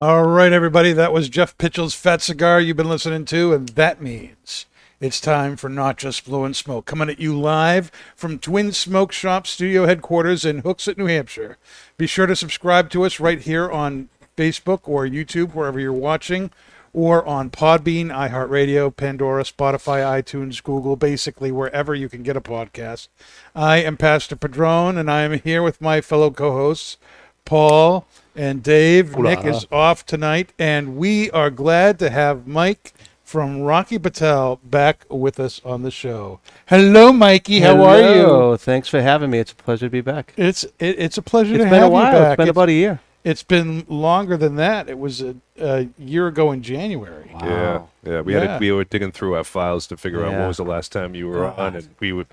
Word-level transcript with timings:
All 0.00 0.24
right, 0.24 0.52
everybody, 0.52 0.92
that 0.92 1.14
was 1.14 1.30
Jeff 1.30 1.56
Pitchell's 1.56 1.94
Fat 1.94 2.20
Cigar 2.20 2.60
you've 2.60 2.76
been 2.76 2.90
listening 2.90 3.24
to, 3.26 3.54
and 3.54 3.70
that 3.70 4.02
means 4.02 4.66
it's 5.00 5.18
time 5.18 5.56
for 5.56 5.70
Not 5.70 5.96
Just 5.96 6.26
Blowing 6.26 6.52
Smoke, 6.52 6.84
coming 6.84 7.08
at 7.08 7.18
you 7.18 7.40
live 7.40 7.90
from 8.14 8.38
Twin 8.38 8.72
Smoke 8.72 9.12
Shop 9.12 9.46
Studio 9.46 9.86
Headquarters 9.86 10.44
in 10.44 10.60
Hooksett, 10.60 10.98
New 10.98 11.06
Hampshire. 11.06 11.56
Be 11.96 12.06
sure 12.06 12.26
to 12.26 12.36
subscribe 12.36 12.90
to 12.90 13.06
us 13.06 13.18
right 13.18 13.40
here 13.40 13.70
on 13.70 14.10
Facebook 14.36 14.80
or 14.84 15.06
YouTube, 15.06 15.54
wherever 15.54 15.80
you're 15.80 15.90
watching, 15.90 16.50
or 16.94 17.26
on 17.26 17.50
Podbean, 17.50 18.06
iHeartRadio, 18.06 18.96
Pandora, 18.96 19.42
Spotify, 19.42 20.22
iTunes, 20.22 20.62
Google, 20.62 20.96
basically 20.96 21.52
wherever 21.52 21.94
you 21.94 22.08
can 22.08 22.22
get 22.22 22.36
a 22.36 22.40
podcast. 22.40 23.08
I 23.54 23.78
am 23.78 23.96
Pastor 23.96 24.36
Padron, 24.36 24.96
and 24.96 25.10
I 25.10 25.22
am 25.22 25.38
here 25.40 25.62
with 25.62 25.80
my 25.82 26.00
fellow 26.00 26.30
co-hosts, 26.30 26.96
Paul 27.44 28.06
and 28.36 28.62
Dave. 28.62 29.18
Nick 29.18 29.44
is 29.44 29.66
off 29.70 30.06
tonight, 30.06 30.52
and 30.58 30.96
we 30.96 31.30
are 31.32 31.50
glad 31.50 31.98
to 31.98 32.10
have 32.10 32.46
Mike 32.46 32.94
from 33.22 33.62
Rocky 33.62 33.98
Patel 33.98 34.60
back 34.62 35.04
with 35.10 35.40
us 35.40 35.60
on 35.64 35.82
the 35.82 35.90
show. 35.90 36.38
Hello, 36.66 37.12
Mikey. 37.12 37.60
How 37.60 37.82
are 37.82 38.00
you? 38.00 38.56
Thanks 38.56 38.86
for 38.88 39.00
having 39.02 39.30
me. 39.30 39.38
It's 39.40 39.52
a 39.52 39.56
pleasure 39.56 39.86
to 39.86 39.90
be 39.90 40.00
back. 40.00 40.32
It's 40.36 40.62
it, 40.78 40.96
it's 40.98 41.18
a 41.18 41.22
pleasure 41.22 41.54
It's 41.54 41.64
to 41.64 41.70
been 41.70 41.80
have 41.80 41.88
a 41.88 41.90
while. 41.90 42.12
you 42.12 42.18
back. 42.18 42.32
It's 42.32 42.36
been 42.36 42.48
about 42.50 42.68
a 42.68 42.72
year. 42.72 43.00
It's 43.24 43.42
been 43.42 43.84
longer 43.88 44.36
than 44.36 44.56
that. 44.56 44.88
It 44.88 44.98
was 44.98 45.22
a, 45.22 45.34
a 45.58 45.88
year 45.98 46.26
ago 46.28 46.52
in 46.52 46.62
January. 46.62 47.30
Yeah, 47.40 47.82
yeah. 48.04 48.20
We 48.20 48.34
Yeah. 48.34 48.40
had 48.40 48.58
to, 48.58 48.58
we 48.60 48.70
were 48.72 48.84
digging 48.84 49.12
through 49.12 49.34
our 49.34 49.44
files 49.44 49.86
to 49.88 49.96
figure 49.96 50.24
out 50.24 50.32
Yeah. 50.32 50.40
what 50.40 50.48
was 50.48 50.56
the 50.58 50.64
last 50.64 50.92
time 50.92 51.14
you 51.14 51.28
were 51.28 51.44
Oh. 51.46 51.54
on, 51.56 51.74
and 51.76 51.88
we 52.00 52.12
would 52.12 52.26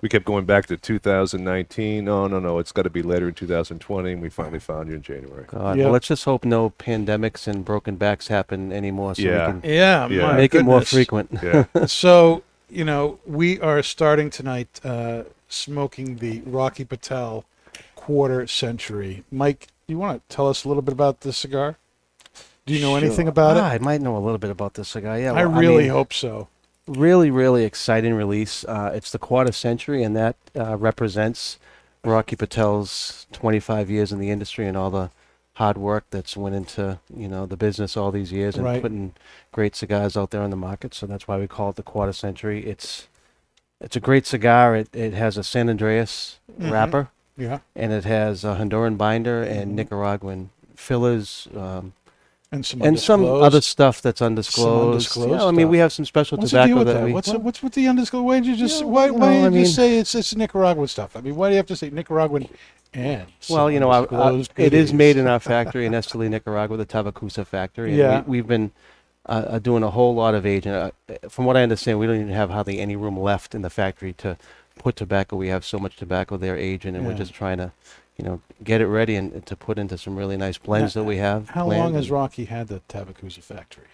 we 0.00 0.08
kept 0.08 0.24
going 0.26 0.44
back 0.44 0.66
to 0.66 0.76
2019. 0.76 2.04
No, 2.04 2.28
no, 2.28 2.38
no. 2.38 2.60
It's 2.60 2.70
got 2.70 2.82
to 2.82 2.90
be 2.90 3.02
later 3.02 3.26
in 3.26 3.34
2020, 3.34 4.12
and 4.12 4.22
we 4.22 4.28
finally 4.28 4.60
found 4.60 4.88
you 4.88 4.94
in 4.94 5.02
January. 5.02 5.44
God. 5.48 5.76
Yeah. 5.76 5.84
Well, 5.84 5.92
let's 5.94 6.06
just 6.06 6.24
hope 6.24 6.44
no 6.44 6.70
pandemics 6.70 7.48
and 7.48 7.64
broken 7.64 7.96
backs 7.96 8.28
happen 8.28 8.72
anymore, 8.72 9.16
so 9.16 9.22
Yeah. 9.22 9.46
we 9.54 9.60
can 9.62 9.70
Yeah, 9.70 10.06
Yeah. 10.08 10.22
my 10.28 10.36
make 10.36 10.54
it 10.54 10.62
more 10.64 10.82
frequent. 10.82 11.30
Yeah, 11.42 11.64
So 11.86 12.42
you 12.70 12.84
know, 12.84 13.18
we 13.26 13.58
are 13.60 13.82
starting 13.82 14.30
tonight 14.30 14.80
uh, 14.84 15.22
smoking 15.48 16.16
the 16.18 16.42
Rocky 16.46 16.84
Patel 16.84 17.44
quarter 17.96 18.46
century. 18.46 19.24
Mike, 19.32 19.66
you 19.88 19.98
want 19.98 20.28
to 20.28 20.34
tell 20.36 20.48
us 20.48 20.64
a 20.64 20.68
little 20.68 20.82
bit 20.82 20.92
about 20.92 21.22
this 21.22 21.36
cigar? 21.38 21.76
Do 22.66 22.74
you 22.74 22.80
know 22.80 22.96
anything 22.96 23.26
about 23.26 23.56
Ah, 23.56 23.70
it? 23.72 23.74
I 23.74 23.78
might 23.78 24.02
know 24.02 24.16
a 24.16 24.18
little 24.20 24.38
bit 24.38 24.50
about 24.50 24.74
this 24.74 24.88
cigar. 24.88 25.18
Yeah, 25.18 25.32
I 25.32 25.46
well, 25.46 25.58
really 25.60 25.84
mean, 25.84 25.90
hope 25.92 26.12
so. 26.12 26.48
really, 26.86 27.30
really 27.30 27.64
exciting 27.64 28.12
release. 28.14 28.64
Uh, 28.64 28.92
it's 28.94 29.10
the 29.10 29.18
quarter 29.18 29.52
century, 29.52 30.02
and 30.02 30.14
that 30.14 30.36
uh, 30.54 30.76
represents 30.76 31.58
Rocky 32.04 32.36
Patel's 32.36 33.26
25 33.32 33.88
years 33.90 34.12
in 34.12 34.18
the 34.18 34.30
industry 34.30 34.66
and 34.66 34.76
all 34.76 34.90
the 34.90 35.10
hard 35.54 35.76
work 35.78 36.04
that's 36.10 36.36
went 36.36 36.54
into 36.54 37.00
you 37.12 37.26
know 37.26 37.44
the 37.44 37.56
business 37.56 37.96
all 37.96 38.12
these 38.12 38.30
years 38.30 38.54
and 38.54 38.64
Right. 38.64 38.80
putting 38.80 39.14
great 39.50 39.74
cigars 39.74 40.16
out 40.16 40.30
there 40.30 40.42
on 40.42 40.50
the 40.50 40.56
market. 40.56 40.94
So 40.94 41.06
that's 41.06 41.26
why 41.26 41.36
we 41.38 41.48
call 41.48 41.70
it 41.70 41.76
the 41.76 41.82
quarter 41.82 42.12
century. 42.12 42.64
It's 42.66 43.08
it's 43.80 43.96
a 43.96 44.00
great 44.00 44.26
cigar. 44.26 44.76
It 44.76 44.94
it 44.94 45.14
has 45.14 45.36
a 45.38 45.42
San 45.42 45.66
Andrés 45.68 46.36
Mhm. 46.60 46.70
wrapper 46.70 47.08
Yeah, 47.38 47.60
and 47.76 47.92
it 47.92 48.04
has 48.04 48.44
a 48.44 48.56
Honduran 48.56 48.98
binder 48.98 49.42
and 49.42 49.76
Nicaraguan 49.76 50.50
fillers. 50.74 51.48
Um, 51.56 51.92
and 52.50 52.64
some 52.64 52.80
and 52.82 52.98
some 52.98 53.24
other 53.24 53.60
stuff 53.60 54.00
that's 54.00 54.22
undisclosed. 54.22 54.88
undisclosed 54.92 55.30
yeah, 55.30 55.44
I 55.46 55.50
mean, 55.50 55.60
stuff. 55.66 55.70
we 55.70 55.78
have 55.78 55.92
some 55.92 56.04
special 56.06 56.38
What's 56.38 56.50
tobacco 56.50 56.82
that 56.84 56.94
that? 56.94 57.04
we. 57.04 57.12
What's 57.12 57.28
what's 57.32 57.62
with 57.62 57.74
the 57.74 57.86
undisclosed? 57.88 58.24
Why 58.24 58.40
did 58.40 58.46
you 58.46 58.56
just 58.56 58.80
Yeah, 58.80 58.86
why 58.86 59.10
why 59.10 59.34
did 59.34 59.40
I 59.42 59.44
you 59.44 59.50
mean- 59.50 59.66
say 59.66 59.98
it's 59.98 60.14
it's 60.14 60.34
Nicaraguan 60.34 60.88
stuff? 60.88 61.14
I 61.14 61.20
mean, 61.20 61.36
why 61.36 61.48
do 61.48 61.52
you 61.52 61.56
have 61.58 61.66
to 61.66 61.76
say 61.76 61.90
Nicaraguan 61.90 62.48
and 62.94 63.26
well, 63.50 63.70
you 63.70 63.78
know, 63.80 63.90
our, 63.90 64.06
undisclosed 64.08 64.52
it 64.56 64.72
is 64.72 64.94
made 64.94 65.18
in 65.18 65.26
our 65.26 65.38
factory 65.52 65.84
in 65.84 65.92
Esteli, 65.92 66.30
Nicaragua, 66.30 66.78
the 66.78 66.86
Tavicusa 66.86 67.46
factory. 67.46 67.90
And 67.90 67.98
Yeah. 67.98 68.20
we, 68.22 68.38
we've 68.38 68.46
been 68.46 68.70
uh, 69.26 69.44
uh, 69.46 69.58
doing 69.58 69.82
a 69.82 69.90
whole 69.90 70.14
lot 70.14 70.34
of 70.34 70.46
aging. 70.46 70.72
Uh, 70.72 70.90
from 71.28 71.44
what 71.44 71.54
I 71.58 71.62
understand, 71.62 71.98
we 71.98 72.06
don't 72.06 72.16
even 72.16 72.28
have 72.32 72.48
hardly 72.48 72.80
any 72.80 72.96
room 72.96 73.18
left 73.20 73.54
in 73.54 73.60
the 73.60 73.68
factory 73.68 74.14
to 74.14 74.38
put 74.78 74.96
tobacco. 74.96 75.36
We 75.36 75.48
have 75.48 75.64
so 75.64 75.78
much 75.78 75.96
tobacco 75.96 76.36
there 76.36 76.56
aging, 76.56 76.94
and 76.94 77.04
Yeah. 77.04 77.10
we're 77.12 77.16
just 77.18 77.34
trying 77.34 77.58
to, 77.58 77.72
you 78.16 78.24
know, 78.24 78.40
get 78.64 78.80
it 78.80 78.86
ready 78.86 79.16
and, 79.16 79.44
to 79.46 79.56
put 79.56 79.78
into 79.78 79.98
some 79.98 80.16
really 80.16 80.36
nice 80.36 80.58
blends 80.58 80.94
Now, 80.94 81.02
that 81.02 81.08
we 81.08 81.16
have. 81.18 81.50
How 81.50 81.68
long 81.68 81.94
has 81.94 82.10
Rocky 82.10 82.46
had 82.46 82.68
the 82.68 82.80
Tavicusa 82.88 83.42
factory? 83.42 83.84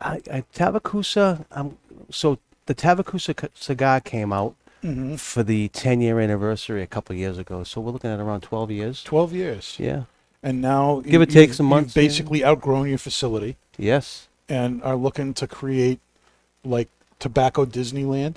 I, 0.00 0.20
I, 0.32 0.44
Tavicusa? 0.54 1.44
Um, 1.52 1.78
so 2.10 2.38
the 2.66 2.74
Tavicusa 2.74 3.40
c- 3.40 3.48
cigar 3.54 4.00
came 4.00 4.32
out 4.32 4.54
Mm-hmm. 4.82 5.14
for 5.16 5.42
the 5.42 5.68
10 5.68 6.02
year 6.02 6.20
anniversary 6.20 6.82
a 6.82 6.86
couple 6.86 7.16
years 7.16 7.38
ago. 7.38 7.64
So 7.64 7.80
we're 7.80 7.92
looking 7.92 8.10
at 8.10 8.20
around 8.20 8.42
12 8.42 8.70
years. 8.70 9.02
Twelve 9.02 9.32
years. 9.32 9.76
Yeah. 9.78 10.02
And 10.42 10.60
now 10.60 11.00
Give 11.00 11.14
you- 11.14 11.20
or 11.22 11.24
take 11.26 11.54
some 11.54 11.64
months, 11.64 11.96
You've 11.96 12.02
yeah. 12.04 12.08
basically 12.10 12.44
outgrown 12.44 12.90
your 12.90 12.98
facility 12.98 13.56
Yes. 13.78 14.28
and 14.46 14.82
are 14.82 14.94
looking 14.94 15.32
to 15.34 15.46
create 15.46 16.00
like 16.66 16.90
tobacco 17.18 17.64
Disneyland. 17.64 18.34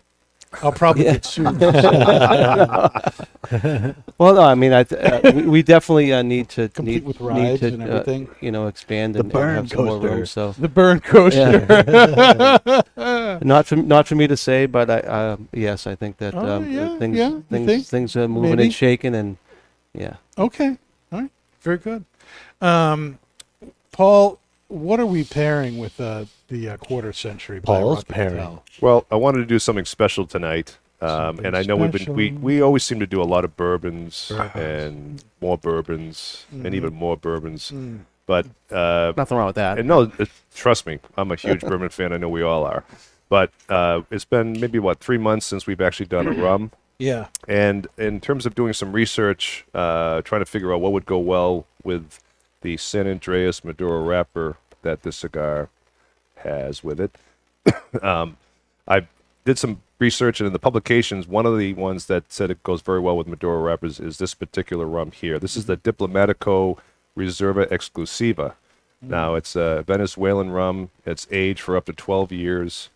I'll 0.62 0.72
probably 0.72 1.06
Yeah. 1.06 1.14
get 1.14 1.26
sued. 1.26 1.60
Well, 4.20 4.36
no, 4.36 4.42
I 4.42 4.56
mean, 4.56 4.74
I 4.74 4.84
th- 4.84 5.02
uh, 5.02 5.32
we, 5.34 5.44
we 5.44 5.64
definitely 5.64 6.12
uh, 6.14 6.22
need 6.24 6.50
to 6.50 6.70
Complete 6.70 6.96
need, 6.96 7.04
with 7.06 7.20
need 7.22 7.28
rides 7.28 7.60
to, 7.62 7.68
and 7.68 7.84
uh, 7.84 7.86
everything. 7.86 8.30
you 8.42 8.52
know, 8.52 8.68
expand 8.68 9.16
The 9.16 9.20
and, 9.20 9.32
and 9.32 9.32
burn 9.32 9.56
have 9.56 9.70
some 9.70 9.86
more 9.86 10.00
coaster. 10.00 10.16
room. 10.16 10.26
So 10.26 10.52
the 10.54 10.68
burn 10.68 11.00
coaster. 11.02 11.66
not 13.44 13.68
for 13.68 13.76
not 13.78 14.08
for 14.08 14.16
me 14.16 14.28
to 14.28 14.36
say, 14.38 14.66
but 14.66 14.90
I 14.90 15.00
uh, 15.00 15.38
yes, 15.54 15.86
I 15.88 15.96
think 15.96 16.18
that 16.18 16.34
Oh, 16.36 16.58
um, 16.58 16.66
yeah, 16.70 16.98
things 17.00 17.18
yeah, 17.18 17.30
you 17.30 17.44
things 17.50 17.66
think? 17.68 17.86
things 17.88 18.16
are 18.18 18.28
moving 18.28 18.52
Maybe? 18.52 18.64
and 18.64 18.74
shaking, 18.74 19.16
and 19.16 19.38
yeah. 19.94 20.16
okay. 20.38 20.78
All 21.12 21.22
right. 21.22 21.32
Very 21.62 21.78
good. 21.78 22.06
Um, 22.62 23.20
Paul, 23.92 24.40
what 24.68 25.00
are 25.00 25.06
we 25.06 25.24
pairing 25.24 25.78
with 25.78 26.00
uh, 26.02 26.26
the 26.48 26.70
uh, 26.70 26.78
quarter 26.78 27.14
century? 27.14 27.60
by 27.60 27.80
Paul's 27.80 27.98
Rocky 28.00 28.14
pairing. 28.14 28.36
Patel? 28.36 28.64
Well, 28.82 29.06
I 29.12 29.16
wanted 29.16 29.40
to 29.40 29.46
do 29.46 29.60
something 29.60 29.86
special 29.86 30.26
tonight, 30.26 30.78
um, 31.02 31.40
and 31.44 31.56
I 31.56 31.64
know 31.64 31.76
we've 31.78 31.92
been 31.92 32.14
we, 32.14 32.32
we 32.32 32.62
always 32.62 32.84
seem 32.84 33.00
to 33.00 33.08
do 33.08 33.22
a 33.22 33.26
lot 33.26 33.44
of 33.46 33.56
bourbons 33.58 34.30
Bourbons. 34.36 34.56
and 34.56 35.24
more 35.42 35.58
bourbons 35.58 36.46
Mhm. 36.54 36.66
and 36.66 36.76
even 36.76 36.94
more 36.94 37.18
bourbons, 37.18 37.72
Mm. 37.72 38.00
but 38.26 38.46
uh, 38.72 39.14
Nothing 39.16 39.38
wrong 39.38 39.48
with 39.48 39.56
that. 39.56 39.78
and 39.80 39.88
no, 39.88 40.12
trust 40.56 40.86
me, 40.86 41.00
I'm 41.18 41.32
a 41.32 41.36
huge 41.36 41.62
bourbon 41.70 41.90
fan. 41.90 42.14
I 42.14 42.18
know 42.18 42.30
we 42.30 42.42
all 42.42 42.64
are, 42.66 42.84
but 43.30 43.52
uh, 43.70 44.02
it's 44.12 44.26
been 44.26 44.60
maybe 44.60 44.80
what 44.80 45.00
three 45.00 45.18
months 45.18 45.46
since 45.46 45.68
we've 45.68 45.82
actually 45.82 46.08
done 46.08 46.28
a 46.28 46.32
rum. 46.44 46.72
Yeah. 47.00 47.28
And 47.48 47.86
in 48.00 48.20
terms 48.20 48.48
of 48.48 48.56
doing 48.56 48.74
some 48.74 48.92
research, 48.92 49.66
uh, 49.76 50.22
trying 50.24 50.42
to 50.42 50.46
figure 50.48 50.74
out 50.74 50.82
what 50.82 50.94
would 50.94 51.06
go 51.06 51.20
well 51.20 51.68
with 51.84 52.20
the 52.62 52.76
San 52.78 53.06
Andrés 53.06 53.64
Maduro 53.64 54.04
wrapper 54.04 54.58
that 54.82 55.04
this 55.04 55.18
cigar 55.18 55.70
has 56.40 56.84
with 56.84 57.00
it, 57.00 57.16
um, 58.02 58.38
I 58.88 59.08
did 59.46 59.58
some 59.58 59.82
research, 60.00 60.40
and 60.40 60.48
in 60.48 60.54
the 60.54 60.60
publications, 60.60 61.28
one 61.28 61.46
of 61.46 61.58
the 61.58 61.74
ones 61.74 62.06
that 62.06 62.32
said 62.32 62.52
it 62.52 62.64
goes 62.64 62.82
very 62.82 63.00
well 63.00 63.18
with 63.18 63.28
Maduro 63.28 63.62
wrappers 63.62 64.00
is 64.00 64.18
this 64.18 64.34
particular 64.34 64.86
rum 64.86 65.12
here. 65.12 65.40
This 65.40 65.56
is 65.56 65.66
the 65.66 65.78
Diplomatico 65.78 66.78
Reserva 67.18 67.68
Exclusiva. 67.70 68.54
Now, 69.02 69.36
it's 69.36 69.56
a 69.56 69.84
Venezuelan 69.86 70.50
rum. 70.52 70.90
It's 71.06 71.28
aged 71.32 71.62
for 71.62 71.78
up 71.78 71.86
to 71.86 71.94
12 71.94 72.32
years. 72.32 72.90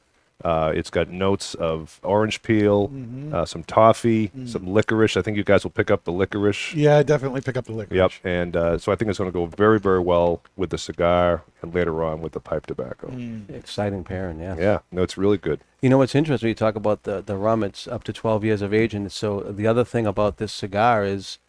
Uh, 0.43 0.71
it's 0.73 0.89
got 0.89 1.09
notes 1.09 1.53
of 1.55 1.99
orange 2.03 2.41
peel, 2.41 2.91
uh, 3.31 3.45
some 3.45 3.63
toffee, 3.63 4.31
some 4.45 4.67
licorice. 4.67 5.17
I 5.17 5.21
think 5.21 5.37
you 5.37 5.43
guys 5.43 5.63
will 5.63 5.71
pick 5.71 5.91
up 5.91 6.03
the 6.03 6.11
licorice. 6.11 6.73
Yeah, 6.73 6.97
I 6.97 7.03
definitely 7.03 7.41
pick 7.41 7.57
up 7.57 7.65
the 7.65 7.73
liquor. 7.73 7.93
Yep. 7.95 8.11
And 8.23 8.55
uh, 8.55 8.77
so 8.77 8.91
I 8.91 8.95
think 8.95 9.09
it's 9.09 9.17
going 9.17 9.29
to 9.29 9.33
go 9.33 9.45
very, 9.45 9.79
very 9.79 9.99
well 9.99 10.41
with 10.55 10.69
the 10.69 10.77
cigar 10.77 11.43
and 11.61 11.73
later 11.73 12.03
on 12.03 12.21
with 12.21 12.33
the 12.33 12.39
pipe 12.39 12.65
tobacco. 12.65 13.09
Mm. 13.09 13.49
Exciting 13.49 14.03
pairing, 14.03 14.39
yeah. 14.39 14.55
Yeah. 14.57 14.79
No, 14.91 15.03
it's 15.03 15.17
really 15.17 15.37
good. 15.37 15.61
You 15.81 15.89
know 15.89 15.97
what's 15.97 16.15
interesting? 16.15 16.49
You 16.49 16.55
talk 16.55 16.75
about 16.75 17.03
the 17.03 17.21
the 17.21 17.35
rum. 17.35 17.63
It's 17.63 17.87
up 17.87 18.03
to 18.03 18.13
12 18.13 18.43
years 18.43 18.61
of 18.61 18.71
age, 18.73 18.93
and 18.93 19.11
so 19.11 19.39
the 19.39 19.65
other 19.65 19.83
thing 19.83 20.05
about 20.05 20.37
this 20.37 20.53
cigar 20.53 21.03
is 21.03 21.39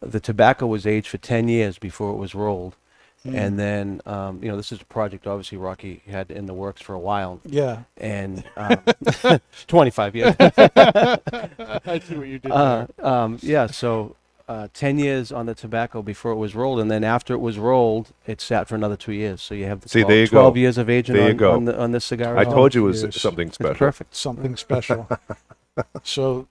the 0.00 0.20
tobacco 0.20 0.66
was 0.66 0.86
aged 0.86 1.08
for 1.08 1.18
10 1.18 1.48
years 1.48 1.78
before 1.78 2.10
it 2.12 2.16
was 2.16 2.34
rolled, 2.34 2.74
And 3.24 3.58
then, 3.58 4.00
um, 4.06 4.40
you 4.42 4.50
know, 4.50 4.56
this 4.56 4.72
is 4.72 4.80
a 4.80 4.84
project 4.86 5.26
obviously 5.26 5.56
Rocky 5.58 6.02
had 6.08 6.30
in 6.30 6.46
the 6.46 6.54
works 6.54 6.82
for 6.82 6.94
a 6.94 6.98
while, 6.98 7.40
Yeah. 7.44 7.82
and 7.96 8.42
um, 8.56 8.78
25 9.68 10.16
years. 10.16 10.34
I 10.38 12.00
see 12.04 12.16
what 12.16 12.26
you 12.26 12.38
did. 12.38 12.50
Uh, 12.50 12.86
um, 13.00 13.38
yeah, 13.42 13.66
so 13.68 14.16
uh, 14.48 14.68
10 14.74 14.98
years 14.98 15.30
on 15.32 15.46
the 15.46 15.54
tobacco 15.54 16.02
before 16.02 16.32
it 16.32 16.36
was 16.36 16.54
rolled, 16.54 16.80
and 16.80 16.90
then 16.90 17.04
after 17.04 17.32
it 17.34 17.38
was 17.38 17.58
rolled, 17.58 18.12
it 18.26 18.40
sat 18.40 18.66
for 18.68 18.74
another 18.74 18.96
two 18.96 19.12
years. 19.12 19.40
So 19.40 19.54
you 19.54 19.66
have 19.66 19.80
the 19.82 19.88
See, 19.88 20.00
12, 20.00 20.08
there 20.10 20.20
you 20.22 20.26
12 20.26 20.54
go. 20.54 20.58
years 20.60 20.78
of 20.78 20.90
aging 20.90 21.14
There 21.14 21.24
you 21.26 21.30
on, 21.30 21.36
go. 21.36 21.52
on, 21.52 21.64
the, 21.66 21.78
on 21.80 21.92
this 21.92 22.04
cigar. 22.04 22.36
I 22.36 22.44
told 22.44 22.74
you 22.74 22.84
it 22.84 22.88
was 22.88 23.02
years. 23.02 23.20
something 23.20 23.48
It's 23.48 23.56
special. 23.56 23.74
perfect. 23.76 24.14
Something 24.16 24.56
special. 24.56 25.08
so 26.02 26.48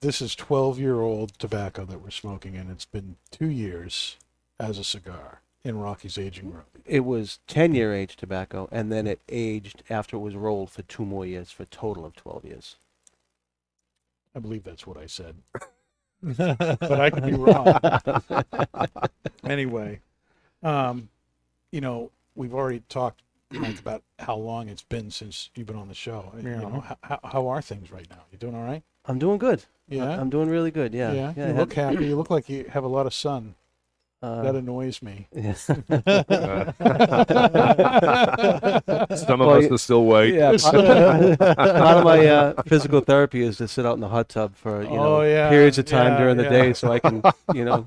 this 0.00 0.20
is 0.22 0.34
12 0.36 0.78
year 0.78 1.00
old 1.00 1.36
tobacco 1.38 1.84
that 1.84 2.00
we're 2.00 2.10
smoking, 2.10 2.56
and 2.56 2.70
it's 2.70 2.84
been 2.86 3.16
two 3.30 3.48
years 3.50 4.16
as 4.62 4.78
a 4.78 4.84
cigar 4.84 5.40
in 5.64 5.78
Rocky's 5.78 6.18
aging 6.18 6.52
room. 6.52 6.64
It 6.84 7.04
was 7.04 7.40
10 7.46 7.74
year 7.74 7.94
age 7.94 8.16
tobacco, 8.16 8.68
and 8.72 8.90
then 8.90 9.06
it 9.06 9.20
aged 9.28 9.82
after 9.90 10.16
it 10.16 10.20
was 10.20 10.34
rolled 10.34 10.70
for 10.70 10.82
two 10.82 11.04
more 11.04 11.26
years, 11.26 11.50
for 11.50 11.64
a 11.64 11.66
total 11.66 12.04
of 12.04 12.14
12 12.16 12.44
years. 12.44 12.76
I 14.34 14.38
believe 14.38 14.64
that's 14.64 14.86
what 14.86 14.96
I 14.96 15.06
said. 15.06 15.36
but 16.22 17.00
I 17.00 17.10
could 17.10 17.26
be 17.26 17.34
wrong. 17.34 17.74
anyway, 19.44 20.00
um, 20.62 21.08
you 21.70 21.80
know, 21.80 22.10
we've 22.34 22.54
already 22.54 22.82
talked 22.88 23.22
Mike 23.50 23.78
about 23.78 24.02
how 24.18 24.36
long 24.36 24.68
it's 24.68 24.82
been 24.82 25.10
since 25.10 25.50
you've 25.54 25.66
been 25.66 25.76
on 25.76 25.88
the 25.88 25.94
show. 25.94 26.32
You 26.36 26.42
know, 26.42 26.84
how, 26.86 26.96
how, 27.02 27.20
how 27.24 27.48
are 27.48 27.60
things 27.60 27.90
right 27.90 28.08
now? 28.08 28.22
You 28.30 28.38
doing 28.38 28.54
all 28.54 28.64
right? 28.64 28.82
I'm 29.04 29.18
doing 29.18 29.38
good. 29.38 29.64
Yeah. 29.88 30.18
I'm 30.18 30.30
doing 30.30 30.48
really 30.48 30.70
good. 30.70 30.94
Yeah. 30.94 31.12
yeah. 31.12 31.32
I 31.36 31.48
you 31.48 31.54
look 31.54 31.72
happy. 31.74 32.06
You 32.06 32.16
look 32.16 32.30
like 32.30 32.48
you 32.48 32.64
have 32.70 32.84
a 32.84 32.88
lot 32.88 33.06
of 33.06 33.12
sun. 33.12 33.56
Uh, 34.22 34.42
that 34.42 34.54
annoys 34.54 35.02
me. 35.02 35.26
yes. 35.34 35.64
Some 39.20 39.40
of 39.40 39.46
Well, 39.46 39.58
us 39.58 39.70
are 39.70 39.78
still 39.78 40.04
white. 40.04 40.32
Yeah, 40.34 40.56
part 40.58 40.74
of, 40.76 41.38
part 41.38 41.58
of 41.98 42.04
my 42.04 42.26
uh, 42.26 42.62
physical 42.66 43.00
therapy 43.00 43.42
is 43.42 43.56
to 43.58 43.66
sit 43.68 43.84
out 43.84 43.94
in 43.94 44.00
the 44.00 44.08
hot 44.08 44.28
tub 44.28 44.54
for 44.56 44.82
you 44.82 44.90
know 44.90 45.16
Oh, 45.16 45.22
yeah, 45.22 45.48
periods 45.50 45.78
of 45.78 45.86
time 45.86 46.12
yeah, 46.12 46.18
during 46.18 46.36
the 46.36 46.44
yeah. 46.44 46.48
day, 46.50 46.72
so 46.72 46.92
I 46.92 46.98
can 47.00 47.22
you 47.52 47.64
know. 47.64 47.86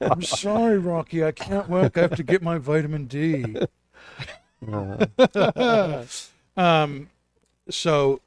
I'm 0.00 0.22
sorry, 0.22 0.78
Rocky. 0.78 1.24
I 1.24 1.32
can't 1.32 1.68
work. 1.68 1.96
I 1.96 2.02
have 2.02 2.16
to 2.16 2.22
get 2.24 2.42
my 2.42 2.58
vitamin 2.58 3.06
D. 3.06 3.56
uh, 4.70 6.04
um, 6.56 7.08
so, 7.68 8.20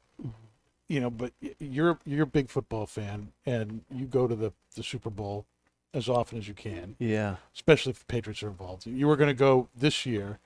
you 0.88 1.00
know, 1.00 1.10
but 1.10 1.32
you're 1.58 1.98
you're 2.04 2.22
a 2.24 2.26
big 2.26 2.48
football 2.48 2.86
fan, 2.86 3.32
and 3.44 3.82
you 3.94 4.06
go 4.06 4.26
to 4.26 4.34
the 4.34 4.52
the 4.76 4.82
Super 4.82 5.10
Bowl 5.10 5.46
as 5.94 6.08
often 6.08 6.38
as 6.38 6.48
you 6.48 6.54
can, 6.54 6.96
yeah, 6.98 7.36
especially 7.54 7.90
if 7.90 8.00
the 8.00 8.04
Patriots 8.06 8.42
are 8.42 8.48
involved. 8.48 8.86
You 8.86 9.06
were 9.06 9.16
going 9.16 9.28
to 9.28 9.34
go 9.34 9.68
this 9.74 10.04
year, 10.04 10.38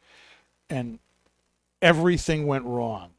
and 0.69 0.99
everything 1.83 2.47
went 2.47 2.65
wrong. 2.65 3.11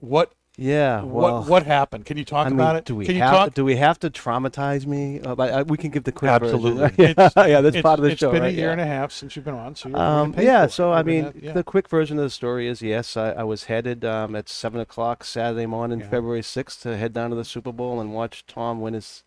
What 0.00 0.32
yeah. 0.60 1.02
Well, 1.02 1.38
what 1.38 1.48
what 1.48 1.62
happened? 1.62 2.04
Can 2.04 2.18
you 2.18 2.24
talk 2.24 2.46
I 2.46 2.50
mean, 2.50 2.58
about 2.58 2.74
it? 2.74 2.84
do 2.84 2.96
we 2.96 3.06
can 3.06 3.14
you 3.14 3.22
have 3.22 3.32
talk? 3.32 3.54
do 3.54 3.64
we 3.64 3.76
have 3.76 4.00
to 4.00 4.10
traumatize 4.10 4.86
me? 4.86 5.20
Uh, 5.20 5.36
but, 5.36 5.50
uh, 5.52 5.64
we 5.68 5.76
can 5.76 5.90
give 5.90 6.02
the 6.02 6.10
quick 6.10 6.32
Absolutely. 6.32 6.88
version. 6.88 7.14
yeah, 7.16 7.46
yeah, 7.46 7.60
that's 7.60 7.80
part 7.80 8.00
of 8.00 8.04
the 8.04 8.10
it's 8.10 8.18
show. 8.20 8.30
It's 8.30 8.34
been 8.34 8.42
right? 8.42 8.52
a 8.52 8.56
year 8.56 8.66
yeah. 8.66 8.72
and 8.72 8.80
a 8.80 8.86
half 8.86 9.12
since 9.12 9.36
you've 9.36 9.44
been 9.44 9.54
on, 9.54 9.76
so 9.76 9.94
Um, 9.94 10.34
yeah, 10.36 10.62
for 10.62 10.64
it. 10.66 10.72
so 10.72 10.92
I 10.92 11.04
mean, 11.04 11.32
yeah. 11.40 11.52
the 11.52 11.62
quick 11.62 11.88
version 11.88 12.18
of 12.18 12.24
the 12.24 12.30
story 12.30 12.66
is 12.66 12.82
yes, 12.82 13.16
I, 13.16 13.30
I 13.30 13.44
was 13.44 13.64
headed 13.64 14.04
um, 14.04 14.34
at 14.34 14.48
seven 14.48 14.80
o'clock 14.80 15.22
Saturday 15.22 15.66
morning, 15.66 16.00
Yeah. 16.00 16.08
February 16.08 16.42
sixth, 16.42 16.82
to 16.82 16.96
head 16.96 17.12
down 17.12 17.30
to 17.30 17.36
the 17.36 17.44
Super 17.44 17.70
Bowl 17.70 18.00
and 18.00 18.12
watch 18.12 18.44
Tom 18.48 18.80
win 18.80 18.94
his 18.94 19.22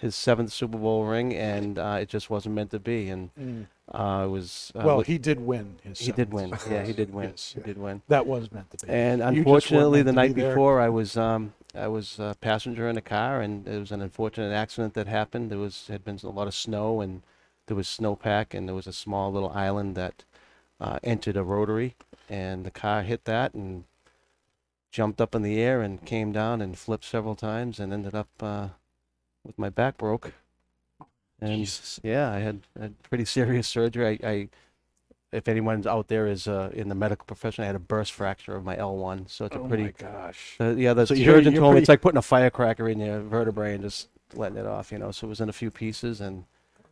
his 0.00 0.14
seventh 0.14 0.52
Super 0.52 0.78
Bowl 0.78 1.04
ring, 1.04 1.34
and 1.34 1.78
uh, 1.78 1.98
it 2.00 2.08
just 2.08 2.30
wasn't 2.30 2.54
meant 2.54 2.70
to 2.70 2.78
be. 2.80 3.08
And 3.10 3.30
Mm. 3.38 3.66
uh, 3.92 4.24
it 4.24 4.28
was 4.28 4.72
uh, 4.74 4.82
well, 4.84 4.96
look- 4.98 5.06
he 5.06 5.18
did 5.18 5.40
win 5.40 5.76
his. 5.82 5.98
he 6.00 6.12
did 6.12 6.32
win. 6.32 6.54
Yeah, 6.70 6.84
he 6.84 6.92
did 6.92 7.12
win. 7.12 7.30
Yes, 7.30 7.52
He 7.54 7.60
did 7.62 7.76
win. 7.78 8.02
That 8.08 8.26
was 8.26 8.50
meant 8.50 8.70
to 8.78 8.86
be. 8.86 8.92
And 8.92 9.20
unfortunately, 9.22 10.02
the 10.02 10.12
night 10.12 10.34
be 10.34 10.42
before, 10.42 10.80
I 10.80 10.88
was 10.88 11.16
um, 11.16 11.52
I 11.74 11.88
was 11.88 12.18
a 12.18 12.34
passenger 12.40 12.88
in 12.88 12.96
a 12.96 13.02
car, 13.02 13.40
and 13.40 13.66
it 13.68 13.78
was 13.78 13.92
an 13.92 14.00
unfortunate 14.00 14.52
accident 14.52 14.94
that 14.94 15.06
happened. 15.06 15.50
There 15.50 15.58
was 15.58 15.86
had 15.88 16.04
been 16.04 16.18
a 16.24 16.28
lot 16.30 16.46
of 16.48 16.54
snow, 16.54 17.00
and 17.00 17.22
there 17.66 17.76
was 17.76 17.86
snowpack, 17.86 18.54
and 18.54 18.66
there 18.66 18.74
was 18.74 18.86
a 18.86 18.92
small 18.92 19.30
little 19.32 19.50
island 19.50 19.96
that 19.96 20.24
uh, 20.80 20.98
entered 21.04 21.36
a 21.36 21.44
rotary, 21.44 21.94
and 22.28 22.64
the 22.64 22.70
car 22.70 23.02
hit 23.02 23.24
that 23.26 23.52
and 23.54 23.84
jumped 24.90 25.20
up 25.20 25.34
in 25.36 25.42
the 25.42 25.60
air 25.60 25.82
and 25.82 26.04
came 26.04 26.32
down 26.32 26.60
and 26.60 26.76
flipped 26.78 27.04
several 27.04 27.34
times, 27.36 27.78
and 27.78 27.92
ended 27.92 28.14
up 28.14 28.28
uh, 28.40 28.68
with 29.44 29.58
my 29.58 29.70
back 29.70 29.98
broke. 29.98 30.32
And 31.40 31.70
yeah, 32.02 32.30
I 32.30 32.38
had, 32.40 32.60
had 32.78 33.02
pretty 33.02 33.24
serious 33.24 33.68
surgery. 33.76 34.20
I, 34.22 34.28
I 34.28 34.48
if 35.32 35.48
anyone's 35.48 35.86
out 35.86 36.08
there 36.08 36.26
is 36.26 36.48
uh, 36.48 36.70
in 36.74 36.88
the 36.88 36.94
medical 36.94 37.24
profession, 37.26 37.64
I 37.64 37.68
had 37.68 37.76
a 37.76 37.80
burst 37.80 38.12
fracture 38.12 38.54
of 38.56 38.64
my 38.64 38.76
L1, 38.76 39.28
so 39.30 39.44
it's 39.46 39.56
a 39.56 39.60
oh 39.60 39.64
pretty 39.68 39.84
my 39.84 39.92
gosh. 39.98 40.60
uh, 40.60 40.74
yeah, 40.76 40.94
the 40.94 41.06
So 41.06 41.14
surgeon 41.14 41.54
told 41.54 41.74
me 41.74 41.80
it's 41.80 41.88
like 41.88 42.00
putting 42.02 42.18
a 42.18 42.22
firecracker 42.22 42.88
in 42.88 43.00
your 43.00 43.20
vertebrae 43.20 43.74
and 43.74 43.82
just 43.82 44.08
letting 44.34 44.58
it 44.58 44.66
off, 44.66 44.92
you 44.92 44.98
know. 44.98 45.10
So 45.12 45.26
it 45.26 45.30
was 45.30 45.40
in 45.40 45.48
a 45.48 45.52
few 45.52 45.70
pieces, 45.70 46.20
and 46.20 46.44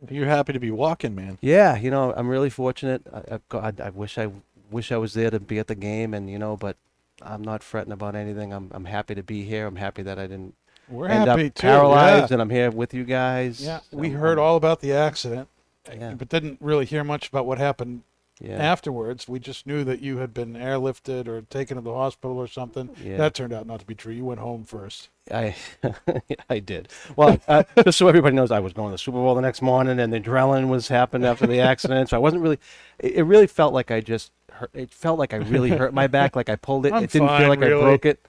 You're 0.09 0.25
happy 0.27 0.53
to 0.53 0.59
be 0.59 0.71
walking, 0.71 1.15
man. 1.15 1.39
yeah, 1.41 1.77
you 1.77 1.91
know, 1.91 2.13
I'm 2.15 2.27
really 2.27 2.49
fortunate. 2.49 3.03
I, 3.13 3.35
I, 3.35 3.39
God, 3.49 3.79
I 3.81 3.89
wish 3.89 4.17
I 4.17 4.29
wish 4.71 4.91
I 4.91 4.97
was 4.97 5.13
there 5.13 5.29
to 5.31 5.39
be 5.39 5.59
at 5.59 5.67
the 5.67 5.75
game, 5.75 6.13
and 6.13 6.29
you 6.29 6.39
know, 6.39 6.57
but 6.57 6.77
I'm 7.21 7.41
not 7.41 7.63
fretting 7.63 7.93
about 7.93 8.15
anything. 8.15 8.53
I'm 8.53 8.69
I'm 8.73 8.85
happy 8.85 9.15
to 9.15 9.23
be 9.23 9.43
here. 9.43 9.67
I'm 9.67 9.77
happy 9.77 10.01
that 10.03 10.19
I 10.19 10.27
didn't 10.27 10.55
We're 10.89 11.07
end 11.07 11.27
happy 11.29 11.47
up 11.47 11.53
too. 11.55 11.61
paralyzed, 11.61 12.29
Yeah. 12.31 12.35
and 12.35 12.41
I'm 12.41 12.49
here 12.49 12.71
with 12.71 12.93
you 12.93 13.03
guys. 13.03 13.61
yeah, 13.63 13.79
So 13.91 13.97
we 13.97 14.09
heard 14.09 14.37
all 14.39 14.55
about 14.55 14.81
the 14.81 14.93
accident, 14.93 15.47
Yeah. 15.93 16.13
but 16.13 16.29
didn't 16.29 16.57
really 16.61 16.85
hear 16.85 17.03
much 17.03 17.27
about 17.29 17.45
what 17.45 17.57
happened 17.57 18.01
Yeah, 18.41 18.55
afterwards. 18.55 19.27
We 19.27 19.39
just 19.39 19.67
knew 19.67 19.83
that 19.83 20.01
you 20.01 20.17
had 20.19 20.33
been 20.33 20.53
airlifted 20.53 21.27
or 21.27 21.41
taken 21.41 21.75
to 21.75 21.81
the 21.81 21.93
hospital 21.93 22.37
or 22.37 22.47
something. 22.47 22.89
yeah. 23.03 23.17
That 23.17 23.33
turned 23.33 23.51
out 23.53 23.67
not 23.67 23.81
to 23.81 23.85
be 23.85 23.95
true. 23.95 24.13
You 24.13 24.23
went 24.25 24.39
home 24.39 24.63
first. 24.63 25.09
I 25.31 25.55
I 26.49 26.59
did. 26.59 26.87
Well, 27.15 27.39
uh, 27.47 27.63
just 27.83 27.97
so 27.97 28.07
everybody 28.07 28.35
knows, 28.35 28.49
I 28.49 28.59
was 28.59 28.73
going 28.73 28.87
to 28.89 28.91
the 28.93 28.97
Super 28.97 29.17
Bowl 29.17 29.35
the 29.35 29.41
next 29.41 29.61
morning, 29.61 29.99
and 29.99 30.11
the 30.13 30.19
adrenaline 30.19 30.69
was 30.69 30.87
happened 30.87 31.25
after 31.25 31.45
the 31.45 31.59
accident. 31.59 32.09
So 32.09 32.17
I 32.17 32.19
wasn't 32.19 32.41
really. 32.41 32.59
It, 32.97 33.15
it 33.15 33.23
really 33.23 33.47
felt 33.47 33.73
like 33.73 33.91
I 33.91 33.99
just. 34.01 34.31
Hurt, 34.53 34.71
it 34.73 34.91
felt 34.91 35.19
like 35.19 35.33
I 35.33 35.37
really 35.37 35.69
hurt 35.69 35.93
my 35.93 36.07
back, 36.07 36.35
like 36.35 36.49
I 36.49 36.55
pulled 36.55 36.85
it. 36.85 36.93
I'm 36.93 37.03
it 37.03 37.11
didn't 37.11 37.27
fine, 37.27 37.39
feel 37.41 37.49
like 37.49 37.59
really. 37.59 37.75
I 37.81 37.83
broke 37.85 38.05
it. 38.05 38.19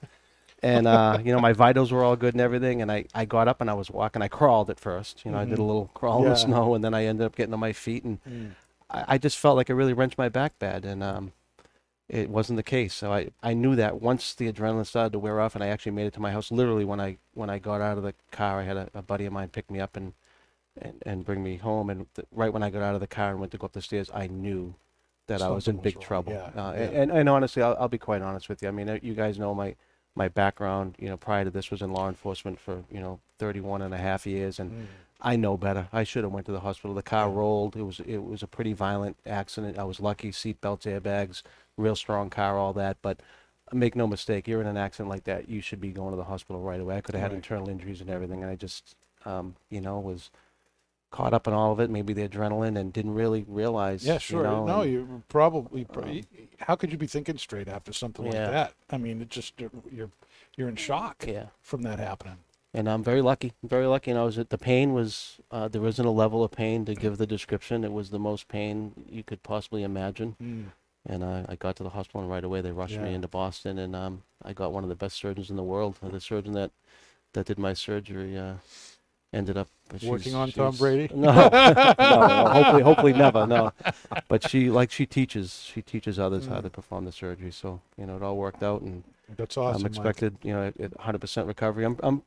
And 0.63 0.87
uh, 0.87 1.19
you 1.25 1.31
know, 1.31 1.39
my 1.39 1.53
vitals 1.53 1.91
were 1.91 2.03
all 2.03 2.15
good 2.15 2.33
and 2.33 2.41
everything. 2.41 2.81
And 2.81 2.91
I, 2.91 3.05
I 3.13 3.25
got 3.25 3.47
up 3.47 3.61
and 3.61 3.69
I 3.69 3.73
was 3.73 3.89
walking. 3.89 4.21
I 4.21 4.27
crawled 4.27 4.69
at 4.69 4.79
first. 4.79 5.25
You 5.25 5.31
know, 5.31 5.39
I 5.39 5.45
did 5.45 5.53
a 5.53 5.61
Mhm. 5.61 5.67
little 5.67 5.89
crawl 5.93 6.23
in 6.23 6.29
the 6.29 6.35
snow, 6.35 6.73
and 6.75 6.83
then 6.83 6.93
I 6.93 7.05
ended 7.05 7.25
up 7.25 7.35
getting 7.35 7.53
on 7.53 7.59
my 7.59 7.73
feet, 7.73 8.03
and 8.03 8.19
Mm. 8.23 8.51
I, 8.89 9.05
I 9.15 9.17
just 9.17 9.37
felt 9.37 9.55
like 9.57 9.69
I 9.69 9.73
really 9.73 9.93
wrenched 9.93 10.17
my 10.17 10.29
back 10.29 10.59
bad, 10.59 10.85
and 10.85 11.01
um, 11.03 11.31
it 12.09 12.29
wasn't 12.29 12.57
the 12.57 12.63
case. 12.63 12.93
So 12.93 13.11
I, 13.13 13.29
I 13.41 13.53
knew 13.53 13.75
that 13.75 14.01
once 14.01 14.33
the 14.35 14.51
adrenaline 14.51 14.85
started 14.85 15.13
to 15.13 15.19
wear 15.19 15.39
off, 15.39 15.55
and 15.55 15.63
I 15.63 15.67
actually 15.67 15.93
made 15.93 16.07
it 16.07 16.13
to 16.13 16.19
my 16.19 16.31
house. 16.31 16.51
Literally, 16.51 16.85
when 16.85 16.99
I 16.99 17.17
when 17.33 17.49
I 17.49 17.57
got 17.59 17.81
out 17.81 17.97
of 17.97 18.03
the 18.03 18.13
car, 18.31 18.59
I 18.59 18.63
had 18.63 18.77
a, 18.77 18.89
a 18.93 19.01
buddy 19.01 19.25
of 19.25 19.33
mine 19.33 19.49
pick 19.49 19.71
me 19.71 19.79
up 19.79 19.95
and 19.95 20.13
and, 20.81 21.01
and 21.05 21.25
bring 21.25 21.43
me 21.43 21.57
home. 21.57 21.89
And 21.89 22.05
th- 22.15 22.27
right 22.31 22.51
when 22.53 22.63
I 22.63 22.69
got 22.69 22.81
out 22.81 22.95
of 22.95 23.01
the 23.01 23.07
car 23.07 23.31
and 23.31 23.39
went 23.39 23.51
to 23.53 23.57
go 23.57 23.65
up 23.65 23.73
the 23.73 23.81
stairs, 23.81 24.09
I 24.13 24.27
knew 24.27 24.75
that 25.27 25.41
I 25.41 25.49
was 25.49 25.67
in 25.67 25.75
Something 25.75 25.77
was 25.77 25.93
big 25.93 26.01
trouble. 26.01 26.33
yeah, 26.33 26.61
uh, 26.61 26.73
yeah. 26.73 26.81
And, 27.01 27.11
and 27.11 27.29
honestly, 27.29 27.61
I'll, 27.61 27.75
I'll 27.79 27.87
be 27.89 27.97
quite 27.97 28.21
honest 28.21 28.47
with 28.49 28.61
you. 28.61 28.67
I 28.67 28.71
mean, 28.71 28.89
uh, 28.89 28.99
you 29.01 29.13
guys 29.13 29.37
know 29.39 29.53
my 29.55 29.75
my 30.15 30.27
background. 30.27 30.95
You 30.99 31.09
know, 31.09 31.17
prior 31.17 31.43
to 31.43 31.49
this 31.51 31.71
was 31.71 31.81
in 31.81 31.91
law 31.91 32.07
enforcement 32.09 32.59
for 32.59 32.83
you 32.91 32.99
know 32.99 33.19
31 33.39 33.81
and 33.81 33.93
a 33.93 33.97
half 33.97 34.25
years, 34.25 34.59
and 34.59 34.71
Mm. 34.71 34.87
I 35.23 35.35
know 35.35 35.55
better. 35.55 35.87
I 35.93 36.03
should 36.03 36.23
have 36.23 36.33
went 36.33 36.47
to 36.47 36.51
the 36.51 36.61
hospital. 36.61 36.95
The 36.95 37.03
car 37.03 37.29
rolled. 37.29 37.75
It 37.75 37.83
was 37.83 37.99
it 38.01 38.17
was 38.23 38.41
a 38.41 38.47
pretty 38.47 38.73
violent 38.73 39.17
accident. 39.25 39.77
I 39.77 39.83
was 39.83 39.99
lucky. 39.99 40.31
Seat 40.31 40.59
belts, 40.61 40.85
airbags, 40.85 41.43
real 41.77 41.95
strong 41.95 42.29
car, 42.31 42.57
all 42.57 42.73
that. 42.73 42.97
But 43.03 43.21
make 43.73 43.95
no 43.95 44.05
mistake, 44.07 44.47
you're 44.47 44.59
in 44.61 44.67
an 44.67 44.77
accident 44.77 45.09
like 45.09 45.23
that, 45.23 45.47
you 45.47 45.61
should 45.61 45.79
be 45.79 45.91
going 45.93 46.11
to 46.11 46.17
the 46.17 46.25
hospital 46.25 46.61
right 46.61 46.81
away. 46.81 46.97
I 46.97 47.01
could 47.01 47.15
have 47.15 47.21
had 47.21 47.31
Right. 47.31 47.37
internal 47.37 47.69
injuries 47.69 48.01
and 48.01 48.09
everything, 48.09 48.41
and 48.43 48.51
I 48.51 48.55
just, 48.57 48.97
um, 49.23 49.55
you 49.69 49.79
know, 49.79 49.97
was 49.99 50.29
caught 51.11 51.33
up 51.33 51.47
in 51.47 51.53
all 51.53 51.71
of 51.71 51.79
it. 51.79 51.89
Maybe 51.89 52.13
the 52.13 52.27
adrenaline 52.27 52.79
and 52.79 52.91
didn't 52.91 53.13
really 53.13 53.45
realize. 53.47 54.05
Yeah, 54.05 54.17
sure. 54.17 54.39
You 54.43 54.47
know, 54.49 54.65
no, 54.65 54.81
and- 54.81 54.91
you 54.91 55.23
probably. 55.29 55.85
um, 55.95 56.21
how 56.59 56.75
could 56.75 56.91
you 56.91 56.97
be 56.97 57.07
thinking 57.07 57.37
straight 57.37 57.67
after 57.67 57.93
something 57.93 58.25
Yeah. 58.25 58.43
like 58.43 58.51
that? 58.51 58.73
I 58.89 58.97
mean, 58.97 59.21
it 59.21 59.29
just 59.29 59.53
you're 59.59 59.71
you're, 59.91 60.09
you're 60.55 60.69
in 60.69 60.75
shock 60.77 61.25
Yeah. 61.27 61.47
from 61.61 61.81
that 61.83 61.99
happening. 61.99 62.37
and 62.73 62.87
I'm 62.89 63.03
very 63.03 63.21
lucky. 63.21 63.51
Very 63.63 63.85
lucky. 63.85 64.11
And 64.11 64.19
I 64.19 64.23
was 64.23 64.37
at 64.39 64.49
the 64.49 64.57
pain 64.57 64.93
was 64.93 65.39
uh, 65.51 65.67
wasn't 65.73 66.07
a 66.07 66.11
level 66.11 66.43
of 66.43 66.51
pain 66.51 66.85
to 66.85 66.95
give 66.95 67.17
the 67.17 67.27
description. 67.27 67.83
It 67.83 67.91
was 67.91 68.09
the 68.11 68.19
most 68.19 68.47
pain 68.47 68.93
you 69.09 69.23
could 69.23 69.43
possibly 69.43 69.83
imagine. 69.83 70.71
And 71.05 71.23
I, 71.25 71.45
I 71.49 71.55
got 71.55 71.75
to 71.77 71.83
the 71.83 71.89
hospital 71.89 72.21
and 72.21 72.29
right 72.29 72.43
away 72.43 72.61
they 72.61 72.71
rushed 72.71 72.99
me 72.99 73.13
into 73.13 73.27
Boston 73.27 73.77
and 73.79 73.95
um, 73.95 74.21
I 74.43 74.53
got 74.53 74.71
one 74.71 74.83
of 74.83 74.89
the 74.89 74.95
best 74.95 75.15
surgeons 75.17 75.49
in 75.49 75.55
the 75.57 75.63
world. 75.63 75.97
Uh, 76.01 76.09
The 76.09 76.21
surgeon 76.21 76.53
that, 76.53 76.71
that 77.33 77.47
did 77.47 77.57
my 77.57 77.73
surgery 77.73 78.37
uh, 78.37 78.53
ended 79.33 79.57
up 79.57 79.67
Working 80.03 80.35
on 80.35 80.51
Tom 80.51 80.75
Brady? 80.77 81.09
No, 81.15 81.31
no, 81.33 81.93
no, 81.99 82.49
hopefully, 82.49 82.81
hopefully 82.83 83.13
never. 83.13 83.45
No, 83.45 83.73
but 84.29 84.49
she 84.49 84.69
like 84.69 84.89
she 84.91 85.05
teaches 85.05 85.63
she 85.73 85.81
teaches 85.81 86.17
others 86.17 86.47
how 86.47 86.59
Mm. 86.59 86.63
to 86.63 86.69
perform 86.69 87.05
the 87.05 87.11
surgery. 87.11 87.51
So 87.51 87.81
you 87.97 88.05
know 88.05 88.15
it 88.15 88.23
all 88.23 88.37
worked 88.37 88.63
out 88.63 88.81
and 88.81 89.03
That's 89.35 89.57
awesome. 89.57 89.75
I'm 89.77 89.81
Mike. 89.83 89.91
expected 89.97 90.37
you 90.43 90.53
know 90.53 90.63
at 90.67 90.77
100% 90.97 91.47
recovery. 91.47 91.83
I'm, 91.85 91.97
I'm 92.03 92.21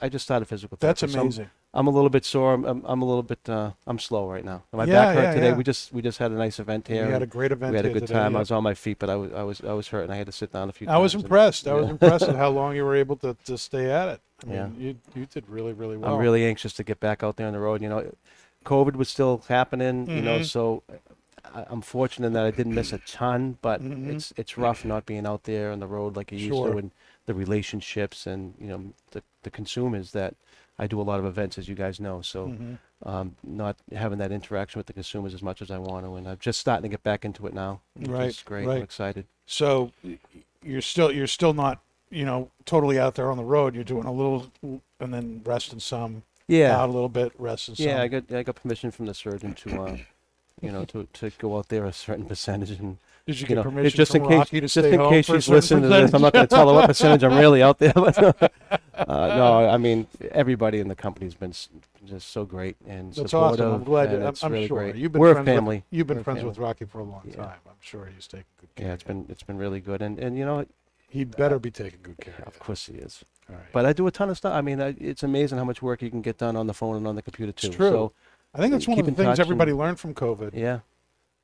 I 0.00 0.08
just 0.08 0.24
started 0.24 0.46
physical 0.46 0.78
That's 0.80 1.02
therapy. 1.02 1.30
so 1.32 1.46
I'm- 1.72 1.86
a 1.86 1.90
little 1.90 2.10
bit 2.10 2.24
sore. 2.24 2.54
I'm, 2.54 2.64
I'm, 2.64 2.82
I'm 2.84 3.02
a 3.02 3.04
little 3.04 3.22
bit. 3.22 3.48
Uh, 3.48 3.72
I'm 3.86 3.98
slow 3.98 4.28
right 4.28 4.44
now. 4.44 4.64
My 4.72 4.84
Yeah, 4.84 4.92
back 5.04 5.14
hurt 5.14 5.22
yeah, 5.22 5.34
today. 5.34 5.48
yeah. 5.50 5.54
We 5.56 5.62
just 5.64 5.92
we 5.92 6.02
just 6.02 6.18
had 6.18 6.30
a 6.32 6.34
nice 6.34 6.58
event 6.58 6.88
here. 6.88 7.06
we 7.06 7.12
had 7.12 7.22
a 7.22 7.26
great 7.26 7.52
event. 7.52 7.70
we 7.72 7.76
had 7.76 7.84
a 7.84 7.88
here 7.88 7.94
good 8.00 8.06
today, 8.08 8.18
time. 8.20 8.32
yeah. 8.32 8.38
I 8.38 8.40
was 8.40 8.50
on 8.50 8.62
my 8.64 8.74
feet, 8.74 8.98
but 8.98 9.08
I 9.08 9.16
was 9.16 9.32
I 9.32 9.42
was 9.42 9.60
I 9.62 9.72
was 9.72 9.88
hurt 9.88 10.02
and 10.04 10.12
I 10.12 10.16
had 10.16 10.26
to 10.26 10.32
sit 10.32 10.52
down 10.52 10.68
a 10.68 10.72
few 10.72 10.86
times. 10.86 10.94
I 10.94 10.96
times. 10.96 11.02
was 11.02 11.14
and- 11.14 11.22
impressed. 11.24 11.68
I 11.68 11.74
was 11.74 11.88
impressed 11.90 12.24
at 12.28 12.36
how 12.44 12.48
long 12.50 12.74
you 12.74 12.84
were 12.84 12.96
able 12.96 13.16
to, 13.18 13.36
to 13.44 13.56
stay 13.56 13.90
at 13.90 14.08
it. 14.08 14.20
I 14.42 14.46
mean, 14.46 14.54
Yeah. 14.56 14.68
you 14.84 14.96
you 15.14 15.26
did 15.26 15.48
really 15.48 15.72
really 15.72 15.96
well. 15.96 16.14
I'm 16.14 16.20
really 16.20 16.44
anxious 16.44 16.72
to 16.74 16.82
get 16.84 16.98
back 16.98 17.22
out 17.22 17.36
there 17.36 17.46
on 17.46 17.52
the 17.52 17.60
road. 17.60 17.82
You 17.82 17.88
know, 17.88 18.12
COVID 18.64 18.96
was 18.96 19.08
still 19.08 19.44
happening. 19.48 20.08
You 20.10 20.22
know, 20.22 20.40
Mhm. 20.40 20.46
so 20.46 20.82
I, 21.54 21.66
I'm 21.70 21.82
fortunate 21.82 22.32
that 22.32 22.44
I 22.44 22.50
didn't 22.50 22.74
miss 22.74 22.92
a 22.92 22.98
ton, 22.98 23.58
but 23.62 23.80
Mhm. 23.80 24.08
it's 24.14 24.32
it's 24.36 24.58
rough 24.58 24.84
not 24.84 25.06
being 25.06 25.24
out 25.24 25.44
there 25.44 25.70
on 25.70 25.78
the 25.78 25.86
road 25.86 26.16
like 26.16 26.32
you 26.32 26.38
used 26.38 26.50
Sure. 26.56 26.72
to, 26.72 26.78
and 26.78 26.90
the 27.26 27.34
relationships 27.34 28.26
and 28.26 28.54
you 28.58 28.66
know 28.66 28.92
the 29.12 29.22
the 29.44 29.50
consumers 29.50 30.10
that 30.12 30.34
I 30.80 30.86
do 30.86 30.98
a 31.00 31.02
lot 31.04 31.20
of 31.20 31.26
events, 31.26 31.58
as 31.58 31.68
you 31.68 31.74
guys 31.74 32.00
know. 32.00 32.22
So 32.22 32.48
Mhm. 32.48 32.78
um, 33.04 33.36
not 33.44 33.76
having 33.92 34.18
that 34.18 34.32
interaction 34.32 34.78
with 34.78 34.86
the 34.86 34.92
consumers 34.94 35.34
as 35.34 35.42
much 35.42 35.60
as 35.62 35.70
I 35.70 35.76
want 35.78 36.06
to, 36.06 36.14
and 36.16 36.26
I'm 36.26 36.38
just 36.40 36.58
starting 36.58 36.82
to 36.82 36.88
get 36.88 37.02
back 37.02 37.24
into 37.24 37.46
it 37.46 37.52
now. 37.54 37.80
which 37.94 38.08
Right, 38.08 38.28
is 38.30 38.42
great. 38.42 38.66
right. 38.66 38.78
I'm 38.78 38.82
excited. 38.82 39.26
So 39.46 39.92
y- 40.02 40.18
you're 40.62 40.80
still 40.80 41.12
you're 41.12 41.26
still 41.26 41.52
not 41.52 41.80
you 42.10 42.24
know 42.24 42.50
totally 42.64 42.98
out 42.98 43.14
there 43.14 43.30
on 43.30 43.36
the 43.36 43.44
road. 43.44 43.74
You're 43.74 43.84
doing 43.84 44.06
a 44.06 44.12
little 44.12 44.50
and 44.62 45.12
then 45.14 45.42
rest 45.44 45.66
resting 45.66 45.80
some. 45.80 46.22
Yeah, 46.48 46.76
Out 46.80 46.88
a 46.88 46.92
little 46.92 47.08
bit, 47.10 47.32
resting 47.38 47.74
some. 47.76 47.86
yeah. 47.86 48.00
I 48.02 48.08
got 48.08 48.32
I 48.32 48.42
got 48.42 48.56
permission 48.56 48.90
from 48.90 49.04
the 49.06 49.14
surgeon 49.14 49.54
to. 49.54 49.82
Uh, 49.82 49.96
you 50.62 50.70
know, 50.70 50.84
to, 50.84 51.08
to 51.14 51.30
go 51.38 51.56
out 51.56 51.68
there 51.70 51.86
a 51.86 51.92
certain 51.92 52.26
percentage 52.26 52.70
and 52.72 52.98
Did 53.26 53.38
you 53.38 53.42
you 53.44 53.46
get 53.48 53.54
know, 53.56 53.62
permission 53.62 53.96
just 53.96 54.12
from 54.12 54.22
in 54.22 54.28
case, 54.28 54.38
Rocky 54.38 54.56
to 54.56 54.60
just 54.62 54.74
stay 54.74 54.92
in 54.92 54.98
home 55.00 55.10
case 55.12 55.26
she's 55.26 55.48
listening 55.48 55.82
to 55.82 55.88
this, 55.88 56.12
I'm 56.14 56.22
not 56.22 56.32
going 56.32 56.46
to 56.48 56.54
tell 56.54 56.68
her 56.68 56.74
what 56.74 56.86
percentage 56.86 57.22
I'm 57.22 57.36
really 57.38 57.62
out 57.62 57.78
there. 57.78 57.92
But 57.94 58.18
uh, 58.94 59.04
no, 59.06 59.68
I 59.68 59.76
mean 59.76 60.06
everybody 60.32 60.80
in 60.80 60.88
the 60.88 60.94
company's 60.94 61.34
been 61.34 61.50
s- 61.50 61.68
just 62.06 62.30
so 62.30 62.44
great 62.44 62.76
and 62.88 63.12
That's 63.14 63.30
supportive. 63.30 63.66
awesome. 63.66 63.74
I'm 63.74 63.84
glad. 63.84 64.12
and 64.12 64.22
I'm, 64.24 64.28
it's 64.30 64.42
I'm 64.42 64.52
really 64.52 64.66
sure 64.66 64.78
great. 64.82 64.96
you've 64.96 65.12
been 65.12 65.20
We're 65.20 65.30
a 65.30 65.34
friends 65.34 65.46
family. 65.48 65.76
With, 65.76 65.84
you've 65.90 66.06
been 66.06 66.16
We're 66.16 66.20
a 66.22 66.24
friends 66.24 66.38
family. 66.38 66.48
with 66.50 66.58
Rocky 66.58 66.84
for 66.86 67.00
a 67.00 67.04
long 67.04 67.22
Yeah. 67.26 67.36
time. 67.36 67.58
I'm 67.66 67.74
sure 67.80 68.06
he's 68.14 68.26
taking 68.26 68.46
good 68.60 68.74
care. 68.74 68.86
Yeah, 68.88 68.92
it's 68.94 69.02
of 69.04 69.08
you. 69.08 69.14
been 69.22 69.26
it's 69.30 69.42
been 69.42 69.58
really 69.58 69.80
good, 69.80 70.02
and 70.02 70.18
and 70.18 70.36
you 70.36 70.44
know, 70.44 70.66
He'd 71.08 71.36
better 71.36 71.58
be 71.58 71.70
taking 71.72 71.98
good 72.02 72.18
care 72.18 72.34
of 72.42 72.48
of 72.48 72.58
course 72.60 72.86
he 72.86 72.94
is. 72.94 73.24
All 73.48 73.56
right. 73.56 73.64
But 73.72 73.84
I 73.84 73.92
do 73.92 74.06
a 74.06 74.10
ton 74.12 74.30
of 74.30 74.36
stuff. 74.36 74.54
I 74.54 74.60
mean, 74.60 74.80
I, 74.80 74.94
it's 75.00 75.24
amazing 75.24 75.58
how 75.58 75.64
much 75.64 75.82
work 75.82 76.02
you 76.02 76.10
can 76.10 76.22
get 76.22 76.38
done 76.38 76.54
on 76.56 76.66
the 76.68 76.74
phone 76.74 76.96
and 76.96 77.06
on 77.06 77.16
the 77.16 77.22
computer 77.22 77.50
too. 77.52 77.66
It's 77.66 77.76
true. 77.76 77.90
So 77.90 78.12
I 78.54 78.58
think 78.58 78.72
that's 78.72 78.86
one 78.86 78.96
keep 78.96 79.02
of 79.02 79.06
the 79.06 79.10
in 79.22 79.26
things 79.26 79.36
touch 79.38 79.44
everybody 79.44 79.70
and- 79.72 79.80
learned 79.80 79.98
from 79.98 80.14
COVID. 80.14 80.50
yeah, 80.54 80.80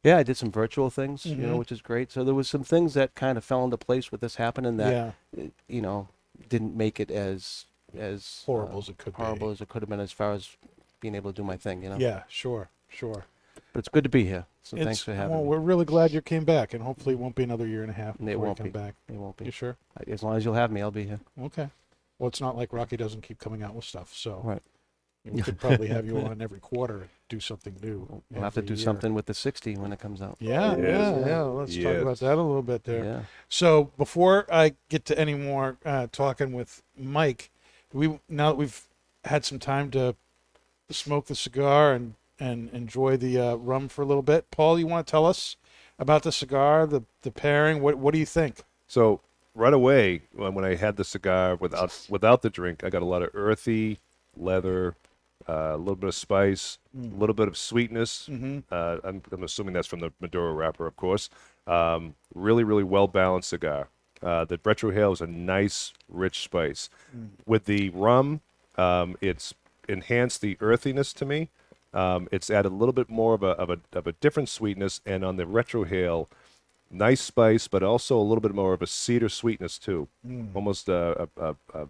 yeah, 0.06 0.16
I 0.18 0.22
did 0.22 0.36
some 0.36 0.52
virtual 0.52 0.88
things, 0.90 1.26
you 1.26 1.34
know, 1.36 1.54
Mhm. 1.54 1.58
which 1.58 1.72
is 1.72 1.82
great. 1.82 2.12
So 2.12 2.22
there 2.24 2.34
was 2.34 2.48
some 2.48 2.62
things 2.62 2.94
that 2.94 3.14
kind 3.16 3.36
of 3.36 3.44
fell 3.44 3.64
into 3.64 3.76
place 3.76 4.12
with 4.12 4.20
this 4.20 4.36
happening 4.36 4.76
that 4.76 5.14
yeah, 5.36 5.42
uh, 5.44 5.48
you 5.68 5.82
know 5.82 6.08
didn't 6.48 6.76
make 6.76 7.00
it 7.00 7.10
as 7.10 7.66
as 7.98 8.42
uh, 8.44 8.46
horrible 8.46 8.78
as 8.78 8.88
it 8.88 8.98
could 8.98 9.14
horrible 9.14 9.48
be. 9.48 9.52
as 9.52 9.60
it 9.60 9.68
could 9.68 9.82
have 9.82 9.88
been 9.88 10.00
as 10.00 10.12
far 10.12 10.32
as 10.32 10.56
being 11.00 11.14
able 11.14 11.32
to 11.32 11.36
do 11.36 11.44
my 11.44 11.56
thing, 11.56 11.82
you 11.82 11.88
know. 11.88 11.96
Yeah, 11.98 12.22
sure, 12.28 12.68
sure. 12.88 13.24
But 13.72 13.80
it's 13.80 13.88
good 13.88 14.04
to 14.04 14.10
be 14.10 14.24
here. 14.24 14.46
So 14.62 14.76
It's- 14.76 14.86
thanks 14.86 15.02
for 15.02 15.14
having 15.14 15.30
well, 15.32 15.42
me. 15.42 15.48
we're 15.48 15.58
really 15.60 15.84
glad 15.84 16.10
you 16.10 16.20
came 16.20 16.44
back, 16.44 16.74
and 16.74 16.82
hopefully 16.82 17.14
it 17.14 17.18
won't 17.18 17.34
be 17.36 17.42
another 17.44 17.66
year 17.66 17.82
and 17.82 17.90
a 17.90 17.94
half 17.94 18.20
It 18.20 18.36
won't 18.40 18.56
come 18.58 18.64
be. 18.66 18.70
back. 18.70 18.94
It 19.08 19.14
won't 19.16 19.36
be. 19.36 19.44
You 19.46 19.50
sure? 19.50 19.76
As 20.06 20.22
long 20.22 20.36
as 20.36 20.44
you'll 20.44 20.54
have 20.54 20.70
me, 20.72 20.80
I'll 20.82 20.90
be 20.90 21.04
here. 21.04 21.20
Okay. 21.40 21.70
Well, 22.18 22.28
it's 22.28 22.40
not 22.40 22.56
like 22.56 22.72
Rocky 22.72 22.96
doesn't 22.96 23.20
keep 23.22 23.38
coming 23.38 23.62
out 23.62 23.74
with 23.74 23.84
stuff, 23.84 24.12
so 24.14 24.40
Right. 24.42 24.62
we 25.24 25.42
could 25.42 25.58
probably 25.58 25.88
have 25.88 26.04
you 26.06 26.18
on 26.26 26.40
every 26.42 26.60
quarter 26.60 27.08
do 27.28 27.40
something 27.40 27.76
new. 27.82 28.22
We'll 28.30 28.42
have 28.42 28.54
to 28.54 28.62
do 28.62 28.74
year. 28.74 28.82
something 28.82 29.14
with 29.14 29.26
the 29.26 29.34
60 29.34 29.76
when 29.76 29.92
it 29.92 29.98
comes 29.98 30.22
out. 30.22 30.36
Yeah, 30.38 30.76
Yes. 30.76 31.18
yeah, 31.20 31.26
yeah. 31.26 31.42
Let's 31.42 31.76
talk 31.76 31.96
about 31.96 32.18
that 32.20 32.34
a 32.38 32.42
little 32.42 32.62
bit 32.62 32.84
there. 32.84 33.04
Yeah. 33.04 33.20
So 33.48 33.90
before 33.96 34.46
I 34.52 34.74
get 34.88 35.04
to 35.06 35.18
any 35.18 35.34
more 35.34 35.76
uh, 35.84 36.06
talking 36.12 36.52
with 36.52 36.82
Mike, 36.96 37.50
we 37.92 38.18
now 38.28 38.50
that 38.50 38.56
we've 38.56 38.82
had 39.24 39.44
some 39.44 39.58
time 39.58 39.90
to 39.92 40.14
smoke 40.90 41.26
the 41.26 41.34
cigar 41.34 41.92
and 41.92 42.14
and 42.38 42.68
enjoy 42.70 43.16
the 43.16 43.38
uh, 43.38 43.54
rum 43.56 43.88
for 43.88 44.02
a 44.02 44.04
little 44.04 44.22
bit, 44.22 44.50
Paul, 44.50 44.78
you 44.78 44.86
want 44.86 45.06
to 45.06 45.10
tell 45.10 45.24
us 45.24 45.56
about 45.98 46.22
the 46.22 46.32
cigar, 46.32 46.86
the 46.86 47.02
the 47.22 47.30
pairing? 47.30 47.80
What 47.82 47.96
what 47.96 48.12
do 48.12 48.20
you 48.20 48.26
think? 48.26 48.62
So 48.86 49.20
right 49.54 49.72
away, 49.72 50.22
when, 50.32 50.54
when 50.54 50.64
I 50.64 50.74
had 50.74 50.96
the 50.96 51.04
cigar 51.04 51.56
without 51.56 52.06
without 52.08 52.42
the 52.42 52.50
drink, 52.50 52.84
I 52.84 52.90
got 52.90 53.02
a 53.02 53.06
lot 53.06 53.22
of 53.22 53.30
earthy 53.34 53.98
leather, 54.36 54.94
uh, 55.48 55.72
a 55.74 55.76
little 55.76 55.96
bit 55.96 56.08
of 56.08 56.14
spice, 56.14 56.78
a 56.98 57.18
little 57.18 57.34
bit 57.34 57.48
of 57.48 57.56
sweetness. 57.56 58.28
Mm-hmm. 58.30 58.60
Uh, 58.70 58.98
I'm, 59.04 59.22
I'm 59.32 59.42
assuming 59.44 59.74
that's 59.74 59.86
from 59.86 60.00
the 60.00 60.12
Maduro 60.20 60.52
wrapper, 60.52 60.86
of 60.86 60.96
course. 60.96 61.30
Um, 61.66 62.14
really, 62.34 62.64
really 62.64 62.84
well 62.84 63.06
balanced 63.06 63.50
cigar. 63.50 63.88
Uh, 64.22 64.44
the 64.44 64.58
retrohale 64.58 65.12
is 65.12 65.20
a 65.20 65.26
nice, 65.26 65.92
rich 66.08 66.40
spice. 66.40 66.88
With 67.44 67.66
the 67.66 67.90
rum, 67.90 68.40
um, 68.76 69.16
it's 69.20 69.54
enhanced 69.88 70.40
the 70.40 70.56
earthiness 70.60 71.12
to 71.14 71.24
me. 71.24 71.48
Um, 71.92 72.28
it's 72.32 72.50
added 72.50 72.72
a 72.72 72.74
little 72.74 72.92
bit 72.92 73.08
more 73.08 73.34
of 73.34 73.42
a, 73.42 73.50
of 73.50 73.70
a 73.70 73.78
of 73.92 74.06
a 74.06 74.12
different 74.12 74.48
sweetness, 74.48 75.00
and 75.06 75.24
on 75.24 75.36
the 75.36 75.44
retrohale, 75.44 76.28
nice 76.90 77.20
spice, 77.20 77.68
but 77.68 77.82
also 77.82 78.18
a 78.18 78.22
little 78.22 78.40
bit 78.40 78.54
more 78.54 78.72
of 78.72 78.82
a 78.82 78.86
cedar 78.86 79.28
sweetness 79.28 79.78
too. 79.78 80.08
Almost 80.54 80.88
a, 80.88 81.28
a, 81.36 81.42
a, 81.42 81.56
a 81.74 81.88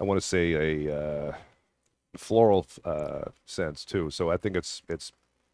I 0.00 0.04
want 0.04 0.20
to 0.20 0.26
say 0.26 0.86
a 0.86 0.96
uh, 0.96 1.32
floral 2.16 2.66
uh, 2.84 3.26
sense 3.46 3.84
too. 3.84 4.10
So 4.10 4.30
I 4.30 4.36
think 4.36 4.56
it's 4.56 4.82
it's 4.88 5.12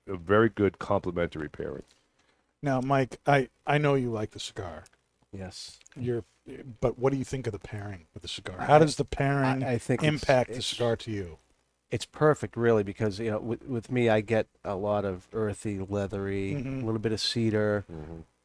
a 0.09 0.17
very 0.17 0.49
good 0.49 0.79
complementary 0.79 1.49
pairing. 1.49 1.83
Now, 2.63 2.81
Mike, 2.81 3.19
I 3.27 3.49
I 3.67 3.79
know 3.79 3.95
you 3.95 4.11
like 4.11 4.31
the 4.31 4.41
cigar. 4.41 4.85
Yes. 5.33 5.79
You're, 5.97 6.25
but 6.81 6.99
what 6.99 7.13
do 7.13 7.19
you 7.19 7.25
think 7.25 7.47
of 7.47 7.53
the 7.53 7.59
pairing 7.59 8.07
with 8.15 8.23
the 8.23 8.29
cigar? 8.29 8.59
How 8.61 8.79
does 8.79 8.97
the 8.97 9.05
pairing 9.05 9.63
I, 9.63 9.73
I 9.73 9.79
think 9.79 10.03
it's- 10.03 10.13
impact 10.23 10.53
the 10.55 10.63
cigar 10.63 10.97
to 10.97 11.11
you? 11.11 11.39
It's 11.91 12.05
perfect, 12.07 12.57
really, 12.57 12.83
because 12.83 13.21
you 13.21 13.31
know, 13.31 13.39
with, 13.39 13.63
with 13.63 13.93
me, 13.93 14.09
I 14.09 14.21
get 14.21 14.49
a 14.65 14.75
lot 14.75 15.05
of 15.05 15.29
earthy, 15.33 15.79
leathery, 15.79 16.55
Mhm. 16.55 16.83
a 16.83 16.85
little 16.85 16.99
bit 16.99 17.13
of 17.13 17.21
cedar, 17.21 17.85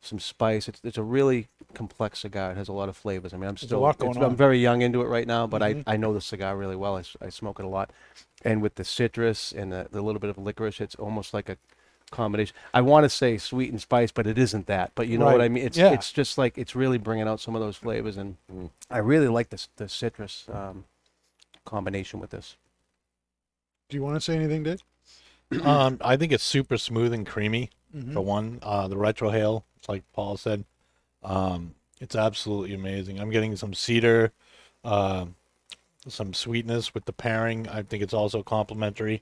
some 0.01 0.20
spice. 0.20 0.67
It's 0.67 0.81
it's 0.84 0.98
a 0.98 1.03
really 1.03 1.48
complex 1.74 2.20
cigar. 2.20 2.51
It 2.51 2.58
has 2.58 2.67
a 2.67 2.74
lot 2.74 2.89
of 2.89 2.98
flavors. 2.98 3.34
I 3.34 3.38
mean, 3.38 3.48
I'm 3.50 3.55
a 3.55 3.60
still 3.60 3.79
lot 3.79 3.96
it's- 3.96 4.01
going 4.13 4.17
on. 4.24 4.31
I'm 4.31 4.36
very 4.38 4.60
young 4.60 4.81
into 4.81 5.01
it 5.01 5.05
right 5.08 5.27
now, 5.27 5.48
but. 5.48 5.62
I 5.63 5.84
I 5.88 5.98
know 5.98 6.13
the 6.13 6.22
cigar 6.22 6.58
really 6.58 6.75
well. 6.75 6.98
I, 6.98 7.01
s- 7.01 7.15
I 7.22 7.29
smoke 7.29 7.60
it 7.60 7.65
a 7.65 7.70
lot, 7.70 7.91
and 8.43 8.62
with 8.62 8.75
the 8.75 8.84
citrus 8.84 9.51
and 9.51 9.72
the, 9.72 9.88
the 9.91 10.01
little 10.01 10.20
bit 10.20 10.29
of 10.29 10.38
licorice, 10.38 10.81
it's 10.81 10.96
almost 10.96 11.34
like 11.34 11.50
a 11.50 11.58
combination. 12.10 12.55
I 12.74 12.81
want 12.81 13.05
to 13.05 13.10
say 13.10 13.38
sweet 13.38 13.70
and 13.72 13.79
spice, 13.79 14.12
but 14.12 14.27
it 14.27 14.38
isn't 14.38 14.67
that. 14.67 14.91
But 14.96 15.08
you 15.08 15.17
know 15.17 15.25
what 15.25 15.38
Right. 15.38 15.46
I 15.46 15.50
mean? 15.50 15.63
It's 15.65 15.77
Yeah. 15.77 15.91
it's 15.93 16.12
just 16.12 16.38
like 16.38 16.58
it's 16.58 16.75
really 16.75 16.98
bringing 16.98 17.27
out 17.27 17.39
some 17.39 17.55
of 17.55 17.62
those 17.62 17.77
flavors, 17.77 18.17
and 18.17 18.36
I 18.89 18.98
really 18.98 19.27
like 19.29 19.50
this 19.50 19.70
the 19.77 19.88
citrus 19.88 20.46
um, 20.51 20.84
combination 21.63 22.20
with 22.20 22.31
this. 22.31 22.58
Do 23.89 23.98
you 23.98 24.03
want 24.03 24.15
to 24.15 24.22
say 24.22 24.36
anything, 24.36 24.63
Dick? 24.63 24.79
um, 25.63 25.98
I 26.01 26.15
think 26.17 26.31
it's 26.31 26.43
super 26.46 26.77
smooth 26.77 27.13
and 27.13 27.25
creamy. 27.27 27.70
Mm-hmm. 27.95 28.13
For 28.13 28.21
one, 28.21 28.60
uh, 28.62 28.88
the 28.88 28.95
retrohale, 28.95 29.63
it's 29.77 29.89
like 29.89 30.03
Paul 30.13 30.38
said, 30.38 30.63
um, 31.24 31.75
it's 32.00 32.15
absolutely 32.15 32.74
amazing. 32.74 33.19
I'm 33.19 33.29
getting 33.29 33.55
some 33.55 33.74
cedar, 33.74 34.31
uh, 34.83 35.25
some 36.07 36.33
sweetness 36.33 36.93
with 36.93 37.05
the 37.05 37.13
pairing. 37.13 37.67
I 37.69 37.83
think 37.83 38.01
it's 38.01 38.13
also 38.13 38.41
complementary. 38.43 39.21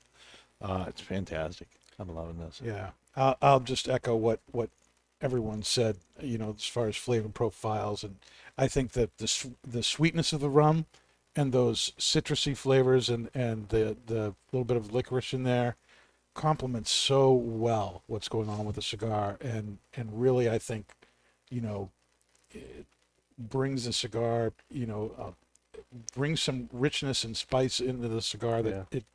Uh, 0.61 0.85
it's 0.87 1.01
fantastic. 1.01 1.67
I'm 1.97 2.13
loving 2.15 2.39
this. 2.39 2.61
Yeah, 2.63 2.91
I'll, 3.15 3.37
I'll 3.41 3.59
just 3.59 3.89
echo 3.89 4.15
what 4.15 4.39
what 4.51 4.69
everyone 5.21 5.63
said. 5.63 5.97
You 6.21 6.37
know, 6.37 6.55
as 6.57 6.65
far 6.65 6.87
as 6.87 6.95
flavor 6.95 7.29
profiles, 7.29 8.03
and 8.03 8.15
I 8.57 8.67
think 8.67 8.93
that 8.93 9.17
the 9.17 9.51
the 9.67 9.83
sweetness 9.83 10.31
of 10.31 10.39
the 10.39 10.49
rum 10.49 10.85
and 11.35 11.51
those 11.51 11.91
citrusy 11.99 12.55
flavors 12.55 13.09
and 13.09 13.29
and 13.33 13.69
the 13.69 13.97
the 14.05 14.35
little 14.51 14.65
bit 14.65 14.77
of 14.77 14.93
licorice 14.93 15.33
in 15.33 15.43
there 15.43 15.75
complements 16.39 16.89
so 16.89 17.31
well 17.31 18.01
what's 18.07 18.29
going 18.29 18.49
on 18.49 18.65
with 18.65 18.75
the 18.75 18.81
cigar, 18.81 19.37
and 19.41 19.77
and 19.95 20.09
really 20.21 20.49
I 20.49 20.57
think, 20.57 20.85
you 21.51 21.61
know, 21.61 21.89
it 22.51 22.85
brings 23.37 23.85
the 23.85 23.93
cigar, 23.93 24.53
you 24.71 24.85
know, 24.85 25.11
uh, 25.19 25.31
brings 26.15 26.41
some 26.41 26.69
richness 26.71 27.23
and 27.23 27.35
spice 27.35 27.79
into 27.79 28.07
the 28.07 28.21
cigar 28.21 28.61
that 28.63 28.69
Yeah. 28.91 28.97
it 28.99 29.05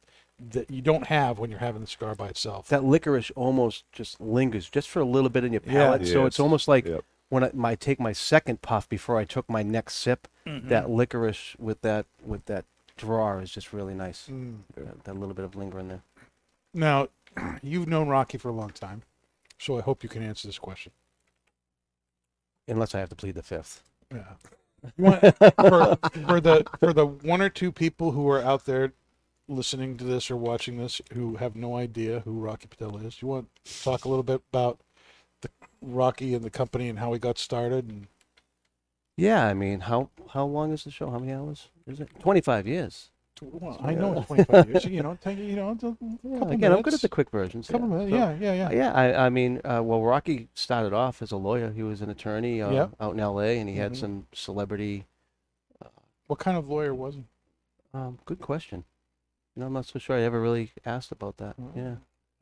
that 0.52 0.68
you 0.68 0.82
don't 0.82 1.06
have 1.06 1.38
when 1.38 1.48
you're 1.48 1.60
having 1.60 1.80
the 1.80 1.86
cigar 1.86 2.14
by 2.16 2.28
itself. 2.28 2.68
that 2.68 2.82
licorice 2.84 3.30
almost 3.36 3.84
just 3.92 4.20
lingers 4.20 4.68
just 4.68 4.88
for 4.88 5.00
a 5.00 5.04
little 5.04 5.30
bit 5.30 5.44
in 5.44 5.52
your 5.52 5.62
Yeah. 5.64 5.72
palate. 5.72 6.06
So 6.08 6.26
it's 6.26 6.40
almost 6.40 6.66
like 6.66 6.86
Yep. 6.86 7.04
when 7.28 7.44
I, 7.44 7.50
my 7.54 7.74
take 7.76 8.00
my 8.00 8.12
second 8.12 8.60
puff 8.60 8.88
before 8.88 9.16
I 9.16 9.24
took 9.24 9.48
my 9.48 9.62
next 9.62 9.94
sip, 9.94 10.26
Mm-hmm. 10.46 10.68
that 10.68 10.90
licorice 10.90 11.54
with 11.58 11.80
that 11.82 12.04
with 12.22 12.44
that 12.46 12.64
draw 12.96 13.38
is 13.38 13.50
just 13.50 13.72
really 13.72 13.94
nice. 13.94 14.28
Mm. 14.28 14.58
That, 14.74 15.04
that 15.04 15.14
little 15.16 15.34
bit 15.34 15.44
of 15.44 15.54
linger 15.56 15.78
in 15.78 15.88
there. 15.88 16.02
Now, 16.74 17.08
you've 17.62 17.88
known 17.88 18.08
Rocky 18.08 18.36
for 18.38 18.48
a 18.48 18.52
long 18.52 18.70
time, 18.70 19.02
so 19.58 19.78
I 19.78 19.80
hope 19.80 20.02
you 20.02 20.08
can 20.08 20.22
answer 20.22 20.48
this 20.48 20.58
question. 20.58 20.92
Unless 22.68 22.94
I 22.94 23.00
have 23.00 23.10
to 23.10 23.16
plead 23.16 23.36
the 23.36 23.42
fifth. 23.42 23.82
Yeah. 24.12 24.24
Want- 24.98 25.20
for, 25.38 25.98
for 26.26 26.40
the 26.40 26.66
for 26.78 26.92
the 26.92 27.06
one 27.06 27.40
or 27.40 27.48
two 27.48 27.72
people 27.72 28.12
who 28.12 28.28
are 28.28 28.42
out 28.42 28.66
there 28.66 28.92
listening 29.48 29.96
to 29.98 30.04
this 30.04 30.30
or 30.30 30.36
watching 30.36 30.78
this 30.78 31.00
who 31.12 31.36
have 31.36 31.56
no 31.56 31.76
idea 31.76 32.20
who 32.20 32.32
Rocky 32.32 32.66
Patel 32.66 32.98
is, 32.98 33.22
you 33.22 33.28
want 33.28 33.48
to 33.64 33.82
talk 33.82 34.04
a 34.04 34.08
little 34.08 34.22
bit 34.22 34.42
about 34.52 34.80
the 35.42 35.50
Rocky 35.80 36.34
and 36.34 36.44
the 36.44 36.50
company 36.50 36.88
and 36.88 36.98
how 36.98 37.12
he 37.12 37.18
got 37.18 37.38
started 37.38 37.88
and 37.88 38.08
Yeah, 39.16 39.46
I 39.46 39.54
mean, 39.54 39.80
how 39.80 40.10
how 40.30 40.44
long 40.44 40.72
is 40.72 40.84
the 40.84 40.90
show? 40.90 41.10
How 41.10 41.18
many 41.18 41.32
hours 41.32 41.68
is 41.86 42.00
it? 42.00 42.10
Twenty 42.20 42.40
five 42.40 42.66
years. 42.66 43.10
Well, 43.42 43.78
I 43.82 43.94
know 43.94 44.12
it's 44.18 44.26
25 44.26 44.68
years. 44.70 44.84
You 44.84 45.02
know, 45.02 45.18
take, 45.20 45.38
you 45.38 45.56
know, 45.56 45.72
it's 45.72 45.82
a 45.82 45.96
Yeah, 46.00 46.38
couple 46.38 46.50
again, 46.52 46.72
I'm 46.72 46.82
good 46.82 46.94
at 46.94 47.00
the 47.00 47.08
quick 47.08 47.30
versions. 47.30 47.68
couple 47.68 47.88
yeah. 47.88 47.94
minutes. 47.94 48.10
So- 48.10 48.16
yeah, 48.16 48.36
yeah, 48.54 48.70
yeah. 48.70 48.76
Yeah, 48.76 48.92
I, 48.92 49.26
I 49.26 49.28
mean, 49.30 49.60
uh, 49.64 49.80
well, 49.82 50.02
Rocky 50.02 50.48
started 50.54 50.92
off 50.92 51.20
as 51.20 51.32
a 51.32 51.36
lawyer. 51.36 51.70
He 51.72 51.82
was 51.82 52.00
an 52.00 52.10
attorney 52.10 52.62
uh, 52.62 52.70
Yep. 52.72 52.90
out 53.00 53.14
in 53.14 53.20
L.A. 53.20 53.58
and 53.58 53.68
he 53.68 53.76
had 53.76 53.92
Mhm. 53.92 53.96
some 53.96 54.26
celebrity. 54.32 55.06
What 56.26 56.38
kind 56.38 56.56
of 56.56 56.68
lawyer 56.68 56.94
was 56.94 57.16
he? 57.16 57.24
Um, 57.92 58.18
good 58.24 58.40
question. 58.40 58.84
You 59.54 59.60
know, 59.60 59.66
I'm 59.66 59.72
not 59.74 59.86
so 59.86 59.98
sure 59.98 60.16
I 60.16 60.22
ever 60.22 60.40
really 60.40 60.72
asked 60.86 61.12
about 61.12 61.36
that. 61.36 61.60
Mm. 61.60 61.76
Yeah, 61.76 61.94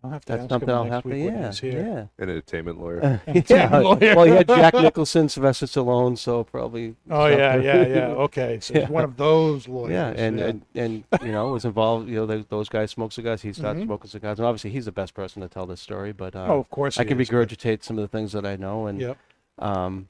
I'll 0.05 0.11
have 0.11 0.25
to 0.25 0.33
that's 0.33 0.43
ask 0.43 0.49
something 0.51 0.69
him 0.69 0.75
I'll 0.75 0.85
next 0.85 0.95
have 0.95 1.03
to. 1.05 1.09
week 1.11 1.25
when 1.27 1.35
Yeah, 1.35 1.47
he's 1.47 1.61
here. 1.61 1.81
yeah. 2.19 2.23
An 2.25 2.31
entertainment 2.31 2.81
lawyer. 2.81 3.01
Uh, 3.03 3.19
And 3.27 3.37
yeah. 3.51 3.69
Tim 3.69 3.83
Lawyer. 3.85 3.99
well, 4.17 4.25
he 4.25 4.31
had 4.33 4.49
Jack 4.49 4.75
Nicholson, 4.75 5.29
Sylvester 5.29 5.67
Stallone, 5.67 6.19
so 6.19 6.45
probably. 6.45 6.97
Oh 7.11 7.27
yeah, 7.27 7.53
something. 7.53 7.67
yeah, 7.67 7.87
yeah. 7.87 8.07
Okay, 8.27 8.59
so 8.61 8.75
he's 8.75 8.83
Yeah. 8.83 8.89
one 8.89 9.05
of 9.05 9.17
those 9.17 9.69
lawyers. 9.69 9.93
Yeah, 9.93 10.09
and, 10.09 10.41
and 10.41 10.63
and 10.75 11.05
you 11.23 11.33
know 11.33 11.53
was 11.53 11.65
involved. 11.65 12.09
You 12.09 12.17
know, 12.17 12.27
those, 12.27 12.45
those 12.49 12.69
guys 12.69 12.91
smoke 12.91 13.13
cigars. 13.13 13.43
He 13.43 13.53
started 13.53 13.83
Mhm. 13.83 13.87
smoking 13.87 14.11
cigars, 14.11 14.39
and 14.39 14.47
obviously 14.47 14.71
he's 14.71 14.87
the 14.87 14.93
best 14.93 15.15
person 15.15 15.41
to 15.43 15.49
tell 15.49 15.67
this 15.67 15.81
story. 15.81 16.13
But 16.13 16.35
uh, 16.35 16.47
oh, 16.49 16.59
of 16.59 16.71
course. 16.71 16.99
I 16.99 17.03
he 17.05 17.09
can 17.09 17.21
is, 17.21 17.29
but- 17.29 17.37
regurgitate 17.49 17.83
some 17.85 17.97
of 17.99 18.03
the 18.03 18.09
things 18.09 18.33
that 18.33 18.45
I 18.45 18.57
know, 18.57 18.87
and 18.87 19.01
Yep. 19.01 19.17
um, 19.59 20.09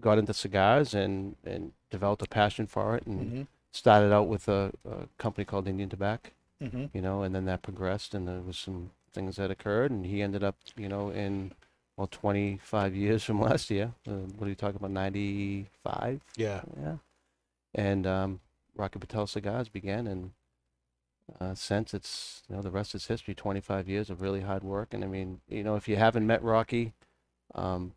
got 0.00 0.18
into 0.18 0.34
cigars 0.34 0.94
and 0.94 1.36
and 1.44 1.72
developed 1.90 2.22
a 2.22 2.26
passion 2.28 2.66
for 2.66 2.96
it, 2.96 3.06
and 3.06 3.20
Mm-hmm. 3.20 3.42
started 3.70 4.12
out 4.12 4.28
with 4.28 4.48
a, 4.48 4.72
a 4.88 5.06
company 5.18 5.44
called 5.44 5.68
Indian 5.68 5.88
Tobacco. 5.88 6.30
Mm-hmm. 6.62 6.86
You 6.92 7.00
know, 7.02 7.22
and 7.22 7.34
then 7.34 7.44
that 7.44 7.62
progressed, 7.62 8.14
and 8.14 8.26
there 8.26 8.40
was 8.40 8.58
some 8.58 8.90
things 9.12 9.36
that 9.36 9.50
occurred, 9.50 9.90
and 9.90 10.04
he 10.04 10.22
ended 10.22 10.42
up, 10.42 10.56
you 10.76 10.88
know, 10.88 11.10
in 11.10 11.52
well, 11.96 12.08
25 12.08 12.94
years 12.94 13.22
from 13.24 13.40
last 13.40 13.70
year. 13.70 13.92
Uh, 14.06 14.12
what 14.36 14.46
are 14.46 14.50
you 14.50 14.54
talking 14.54 14.76
about? 14.76 14.90
95. 14.90 16.20
Yeah. 16.36 16.62
Yeah. 16.80 16.96
And 17.74 18.06
um, 18.06 18.40
Rocky 18.76 18.98
Patel 18.98 19.26
Cigars 19.26 19.68
began, 19.68 20.06
and 20.06 20.30
uh, 21.40 21.54
since 21.54 21.94
it's, 21.94 22.42
you 22.48 22.56
know, 22.56 22.62
the 22.62 22.70
rest 22.70 22.94
is 22.94 23.06
history. 23.06 23.34
25 23.34 23.88
years 23.88 24.10
of 24.10 24.20
really 24.20 24.40
hard 24.40 24.64
work. 24.64 24.94
And 24.94 25.04
I 25.04 25.06
mean, 25.06 25.40
you 25.48 25.62
know, 25.62 25.76
if 25.76 25.86
you 25.88 25.96
haven't 25.96 26.26
met 26.26 26.42
Rocky, 26.42 26.92
um, 27.54 27.92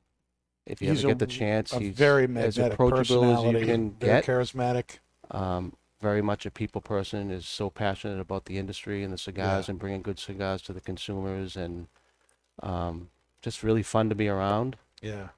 if 0.66 0.82
you 0.82 0.90
He's 0.90 1.00
ever 1.00 1.08
a- 1.08 1.12
get 1.12 1.20
the 1.20 1.28
chance, 1.28 1.72
he's 1.72 1.96
very 1.96 2.28
as 2.38 2.58
approachable 2.58 3.24
as 3.48 3.54
you 3.54 3.66
can 3.66 3.92
very 3.92 4.22
get. 4.22 4.26
charismatic. 4.26 5.00
Um, 5.32 5.74
very 6.02 6.22
much 6.22 6.46
a 6.46 6.52
people 6.52 6.82
person, 6.82 7.30
is 7.32 7.46
so 7.48 7.70
passionate 7.70 8.20
about 8.20 8.46
the 8.46 8.58
industry 8.58 9.04
and 9.04 9.14
the 9.14 9.18
cigars 9.18 9.70
and 9.70 9.78
bringing 9.80 10.02
good 10.02 10.20
cigars 10.20 10.62
to 10.64 10.74
the 10.74 10.82
consumers, 10.82 11.56
and 11.56 11.88
um, 12.64 13.10
just 13.42 13.64
really 13.64 13.84
fun 13.84 14.10
to 14.10 14.16
be 14.16 14.28
around. 14.28 14.78
Yeah. 15.02 15.30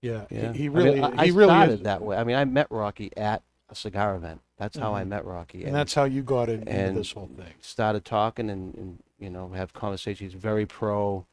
Yeah. 0.00 0.26
He- 0.28 0.36
Yeah. 0.36 0.52
He, 0.52 0.66
I 0.66 0.68
mean, 0.68 0.72
really, 0.72 1.00
I, 1.00 1.08
I 1.16 1.24
he 1.26 1.30
really 1.30 1.48
started 1.48 1.72
is. 1.74 1.80
that 1.82 2.02
way. 2.02 2.16
I 2.16 2.24
mean, 2.24 2.36
I 2.36 2.44
met 2.44 2.66
Rocky 2.70 3.10
at 3.16 3.42
a 3.70 3.74
cigar 3.74 4.14
event. 4.16 4.40
That's 4.58 4.76
how 4.76 4.94
I 4.94 5.02
Mhm. 5.02 5.08
met 5.08 5.24
Rocky. 5.24 5.64
and 5.64 5.74
that's 5.74 5.94
how 5.94 6.04
you 6.04 6.22
got 6.22 6.48
in, 6.48 6.60
into 6.60 6.70
and 6.72 6.96
this 6.96 7.12
whole 7.12 7.30
thing. 7.36 7.54
started 7.60 8.04
talking 8.04 8.48
and, 8.50 8.74
and 8.74 9.02
you 9.18 9.30
know 9.30 9.48
have 9.50 9.72
conversations. 9.72 10.32
He's 10.32 10.40
very 10.40 10.66
pro 10.66 11.26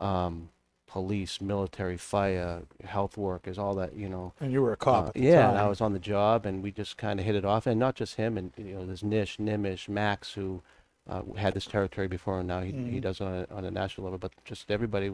um, 0.00 0.50
police, 0.96 1.42
military, 1.42 1.98
fire, 1.98 2.62
health 2.82 3.18
workers, 3.18 3.58
all 3.58 3.74
that. 3.74 3.94
You 3.94 4.08
know. 4.08 4.32
And 4.40 4.50
you 4.50 4.62
were 4.62 4.72
a 4.72 4.78
cop 4.78 5.04
Uh, 5.04 5.08
at 5.08 5.14
the 5.14 5.20
yeah. 5.20 5.64
I 5.64 5.68
was 5.68 5.82
on 5.82 5.92
the 5.92 5.98
job, 5.98 6.46
and 6.46 6.62
we 6.62 6.70
just 6.72 6.96
kind 6.96 7.20
of 7.20 7.26
hit 7.26 7.34
it 7.34 7.44
off. 7.44 7.66
And 7.66 7.78
not 7.78 7.94
just 7.96 8.14
him, 8.14 8.38
and 8.38 8.50
you 8.56 8.74
know, 8.74 8.86
there's 8.86 9.04
Nish, 9.04 9.36
Nimish, 9.36 9.90
Max, 9.90 10.32
who 10.32 10.62
uh, 11.06 11.22
had 11.36 11.52
this 11.52 11.66
territory 11.66 12.08
before, 12.08 12.38
and 12.40 12.48
now 12.48 12.62
he, 12.62 12.72
he 12.72 12.98
Mhm. 12.98 13.02
does 13.02 13.20
it 13.20 13.24
on 13.24 13.34
a, 13.34 13.54
on 13.56 13.64
a 13.66 13.70
national 13.70 14.04
level. 14.06 14.18
But 14.18 14.32
just 14.44 14.70
everybody, 14.70 15.12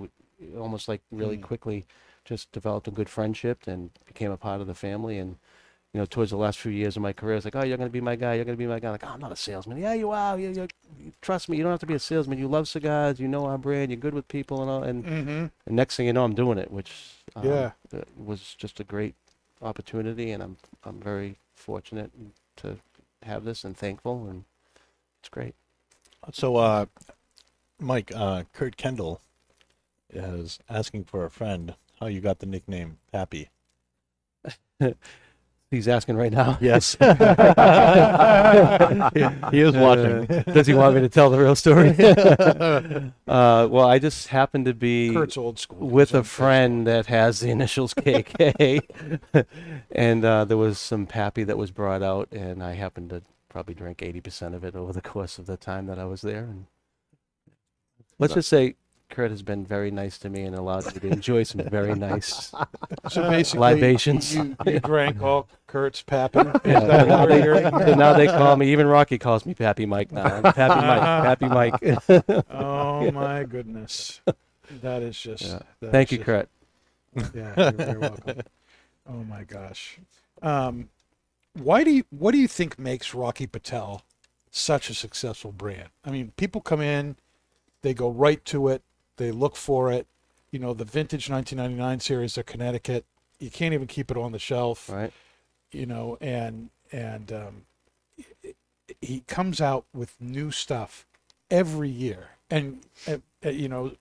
almost 0.57 0.87
like 0.87 1.03
really 1.11 1.37
Mm. 1.39 1.43
quickly, 1.51 1.85
just 2.25 2.53
developed 2.53 2.87
a 2.87 2.93
good 2.93 3.09
friendship 3.09 3.67
and 3.67 3.91
became 4.07 4.31
a 4.31 4.37
part 4.37 4.61
of 4.61 4.69
the 4.69 4.75
family. 4.75 5.19
And 5.19 5.37
you 5.93 6.01
know, 6.01 6.07
towards 6.07 6.31
the 6.31 6.37
last 6.39 6.59
few 6.59 6.73
years 6.73 6.97
of 6.97 7.03
my 7.03 7.13
career, 7.13 7.37
it's 7.37 7.45
like, 7.45 7.55
oh, 7.55 7.63
you're 7.63 7.77
gonna 7.77 7.91
be 7.91 8.01
my 8.01 8.17
guy. 8.17 8.35
You're 8.35 8.45
gonna 8.47 8.57
be 8.57 8.67
my 8.67 8.79
guy. 8.79 8.91
Like, 8.91 9.05
oh, 9.05 9.09
I'm 9.09 9.21
not 9.21 9.33
a 9.33 9.37
salesman. 9.37 9.77
Yeah, 9.79 9.93
you 9.93 10.11
are. 10.11 10.39
You, 10.39 10.51
you, 10.51 10.69
you 10.99 11.13
trust 11.21 11.49
me. 11.49 11.57
You 11.57 11.63
don't 11.63 11.73
have 11.73 11.81
to 11.81 11.87
be 11.87 11.95
a 11.95 11.99
salesman. 11.99 12.39
You 12.39 12.49
love 12.49 12.67
cigars. 12.69 13.21
You 13.21 13.29
know 13.29 13.45
our 13.45 13.59
brand. 13.59 13.91
You're 13.91 14.01
good 14.01 14.15
with 14.15 14.27
people 14.29 14.63
and 14.63 14.71
all. 14.71 14.83
And, 14.83 15.05
Mm-hmm. 15.05 15.47
and 15.67 15.77
next 15.77 15.97
thing 15.97 16.07
you 16.07 16.13
know, 16.15 16.25
I'm 16.25 16.35
doing 16.35 16.57
it, 16.59 16.71
which 16.71 16.93
um, 17.37 17.47
Yeah. 17.47 17.71
was 18.17 18.55
just 18.57 18.81
a 18.81 18.85
great 18.85 19.15
opportunity, 19.61 20.31
and 20.31 20.43
I'm 20.43 20.57
I'm 20.85 20.99
very 21.01 21.37
fortunate 21.55 22.11
to 22.57 22.79
have 23.23 23.45
this 23.45 23.63
and 23.65 23.77
thankful, 23.77 24.27
and 24.29 24.45
it's 25.21 25.29
great. 25.29 25.55
So, 26.33 26.57
uh, 26.57 26.87
Mike, 27.79 28.13
uh, 28.15 28.45
Kurt 28.53 28.77
Kendall 28.77 29.21
is 30.11 30.59
asking 30.71 31.05
for 31.05 31.25
a 31.25 31.31
friend 31.31 31.75
how 32.01 32.07
you 32.07 32.21
got 32.21 32.39
the 32.39 32.47
nickname 32.47 32.99
Pappy. 33.13 33.51
He's 35.73 35.89
asking 35.89 36.17
right 36.17 36.31
now. 36.31 36.59
Yes. 36.61 36.93
he 37.01 37.07
is 39.61 39.75
watching. 39.75 40.31
Uh, 40.31 40.43
does 40.53 40.67
he 40.67 40.75
want 40.75 40.95
me 40.95 41.01
to 41.01 41.09
tell 41.09 41.31
the 41.31 41.39
real 41.39 41.57
story? 41.57 41.97
uh, 43.27 43.67
well, 43.71 43.87
I 43.87 43.99
just 43.99 44.29
happened 44.29 44.67
to 44.67 44.75
be 44.75 45.15
Kurt's 45.15 45.39
old 45.39 45.59
school. 45.59 45.89
with 45.89 46.13
a 46.13 46.25
friend 46.25 46.87
that 46.87 47.07
has 47.07 47.41
the 47.41 47.49
initials 47.49 47.95
KK, 47.95 48.83
and 49.93 50.23
uh, 50.27 50.45
there 50.45 50.59
was 50.59 50.79
some 50.79 51.07
pappy 51.07 51.43
that 51.45 51.57
was 51.57 51.71
brought 51.71 52.03
out, 52.03 52.29
and 52.33 52.63
I 52.63 52.75
happened 52.75 53.09
to 53.09 53.23
probably 53.49 53.75
drink 53.75 54.01
80% 54.01 54.55
of 54.55 54.65
it 54.65 54.77
over 54.77 54.93
the 54.93 55.01
course 55.01 55.39
of 55.39 55.47
the 55.47 55.57
time 55.57 55.87
that 55.87 55.99
I 55.99 56.05
was 56.05 56.21
there. 56.21 56.45
And 56.45 56.67
let's 58.19 58.35
just 58.35 58.51
say 58.51 58.75
Kurt 59.13 59.31
has 59.31 59.43
been 59.43 59.65
very 59.65 59.91
nice 59.91 60.19
to 60.19 60.29
me 60.31 60.43
and 60.43 60.57
allowed 60.57 60.87
me 60.87 61.01
to 61.01 61.07
enjoy 61.09 61.43
some 61.45 61.61
very 61.69 61.95
nice. 61.95 62.51
So 63.11 63.29
basically, 63.31 63.61
Libations. 63.61 64.35
You, 64.35 64.57
you 64.67 64.81
drank 64.81 65.23
all 65.23 65.49
Kurt's 65.67 66.03
pappy. 66.03 66.39
Is 66.41 66.47
Yeah, 66.65 66.81
that 66.81 67.09
now 67.09 67.21
what 67.21 67.29
they, 67.29 67.41
we're 67.41 67.61
hearing? 67.61 67.79
so 67.87 67.95
now 67.95 68.15
they 68.15 68.27
call 68.27 68.57
me, 68.57 68.73
even 68.73 68.87
Rocky 68.87 69.19
calls 69.19 69.45
me 69.47 69.55
Pappy 69.55 69.87
Mike 69.87 70.11
now. 70.13 70.41
Pappy 70.41 71.47
Mike, 71.47 71.81
Pappy 71.81 72.21
Mike. 72.29 72.45
Oh 72.51 73.11
my 73.13 73.45
goodness, 73.45 74.21
that 74.81 75.03
is 75.03 75.21
just. 75.21 75.43
Yeah. 75.45 75.59
that's 75.81 75.93
Thank 75.93 76.11
you, 76.13 76.19
just- 76.19 76.27
Kurt. 76.27 76.49
Yeah, 77.35 77.53
you're 77.57 77.73
very 77.73 77.99
welcome. 77.99 78.41
Oh 79.07 79.23
my 79.25 79.45
gosh. 79.45 79.99
Um, 80.41 80.89
why 81.55 81.85
do 81.85 81.91
you? 81.91 82.05
What 82.11 82.33
do 82.33 82.39
you 82.39 82.49
think 82.49 82.79
makes 82.79 83.13
Rocky 83.13 83.47
Patel 83.47 84.03
such 84.51 84.89
a 84.89 84.95
successful 84.95 85.53
brand? 85.53 85.91
I 86.05 86.11
mean, 86.11 86.33
people 86.39 86.63
come 86.63 86.81
in, 86.81 87.17
they 87.83 87.93
go 87.93 88.09
right 88.11 88.43
to 88.47 88.69
it, 88.69 88.83
they 89.17 89.31
look 89.31 89.57
for 89.57 89.91
it. 89.93 90.07
You 90.51 90.59
know, 90.59 90.75
the 90.75 90.85
vintage 90.85 91.31
1999 91.31 92.01
series, 92.01 92.35
the 92.35 92.43
Connecticut. 92.43 93.05
You 93.39 93.51
can't 93.51 93.75
even 93.75 93.87
keep 93.87 94.11
it 94.11 94.17
on 94.17 94.33
the 94.33 94.39
shelf. 94.39 94.89
Right. 94.91 95.13
You 95.73 95.87
know, 95.87 96.19
and 96.21 96.69
and 96.93 97.33
um, 97.33 97.63
he 99.01 99.21
comes 99.27 99.61
out 99.61 99.87
with 99.95 100.15
new 100.21 100.51
stuff 100.51 101.07
every 101.51 101.89
year, 101.89 102.31
and 102.51 102.81
uh, 103.09 103.19
you 103.49 103.69
know, 103.69 103.93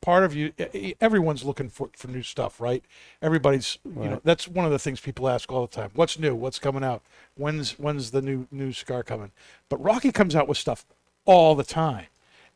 part 0.00 0.24
of 0.24 0.34
you, 0.34 0.52
everyone's 1.00 1.44
looking 1.44 1.68
for 1.68 1.90
for 1.96 2.08
new 2.08 2.22
stuff, 2.22 2.60
right? 2.60 2.84
Everybody's, 3.22 3.78
you 3.84 4.08
know, 4.08 4.20
that's 4.24 4.48
one 4.48 4.66
of 4.66 4.72
the 4.72 4.78
things 4.78 5.00
people 5.00 5.28
ask 5.28 5.50
all 5.50 5.66
the 5.66 5.74
time. 5.74 5.90
What's 5.94 6.18
new? 6.18 6.34
What's 6.34 6.58
coming 6.58 6.84
out? 6.84 7.02
When's 7.36 7.78
when's 7.78 8.10
the 8.10 8.20
new 8.20 8.46
new 8.50 8.72
cigar 8.72 9.02
coming? 9.02 9.32
But 9.68 9.82
Rocky 9.82 10.12
comes 10.12 10.36
out 10.36 10.48
with 10.48 10.58
stuff 10.58 10.84
all 11.24 11.54
the 11.54 11.64
time, 11.64 12.06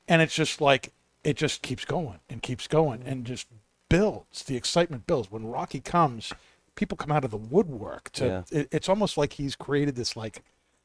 and 0.08 0.20
it's 0.20 0.34
just 0.34 0.60
like 0.60 0.92
it 1.26 1.36
just 1.36 1.60
keeps 1.60 1.84
going 1.84 2.20
and 2.30 2.40
keeps 2.40 2.68
going 2.68 3.02
and 3.04 3.24
just 3.26 3.48
builds. 3.90 4.44
The 4.44 4.56
excitement 4.56 5.08
builds 5.08 5.28
when 5.28 5.44
Rocky 5.44 5.80
comes. 5.80 6.32
People 6.76 6.96
come 6.96 7.10
out 7.10 7.24
of 7.24 7.32
the 7.32 7.36
woodwork 7.36 8.10
to. 8.12 8.26
Yeah. 8.26 8.42
It, 8.60 8.68
it's 8.70 8.88
almost 8.88 9.18
like 9.18 9.32
he's 9.32 9.56
created 9.56 9.96
this 9.96 10.16
like 10.16 10.42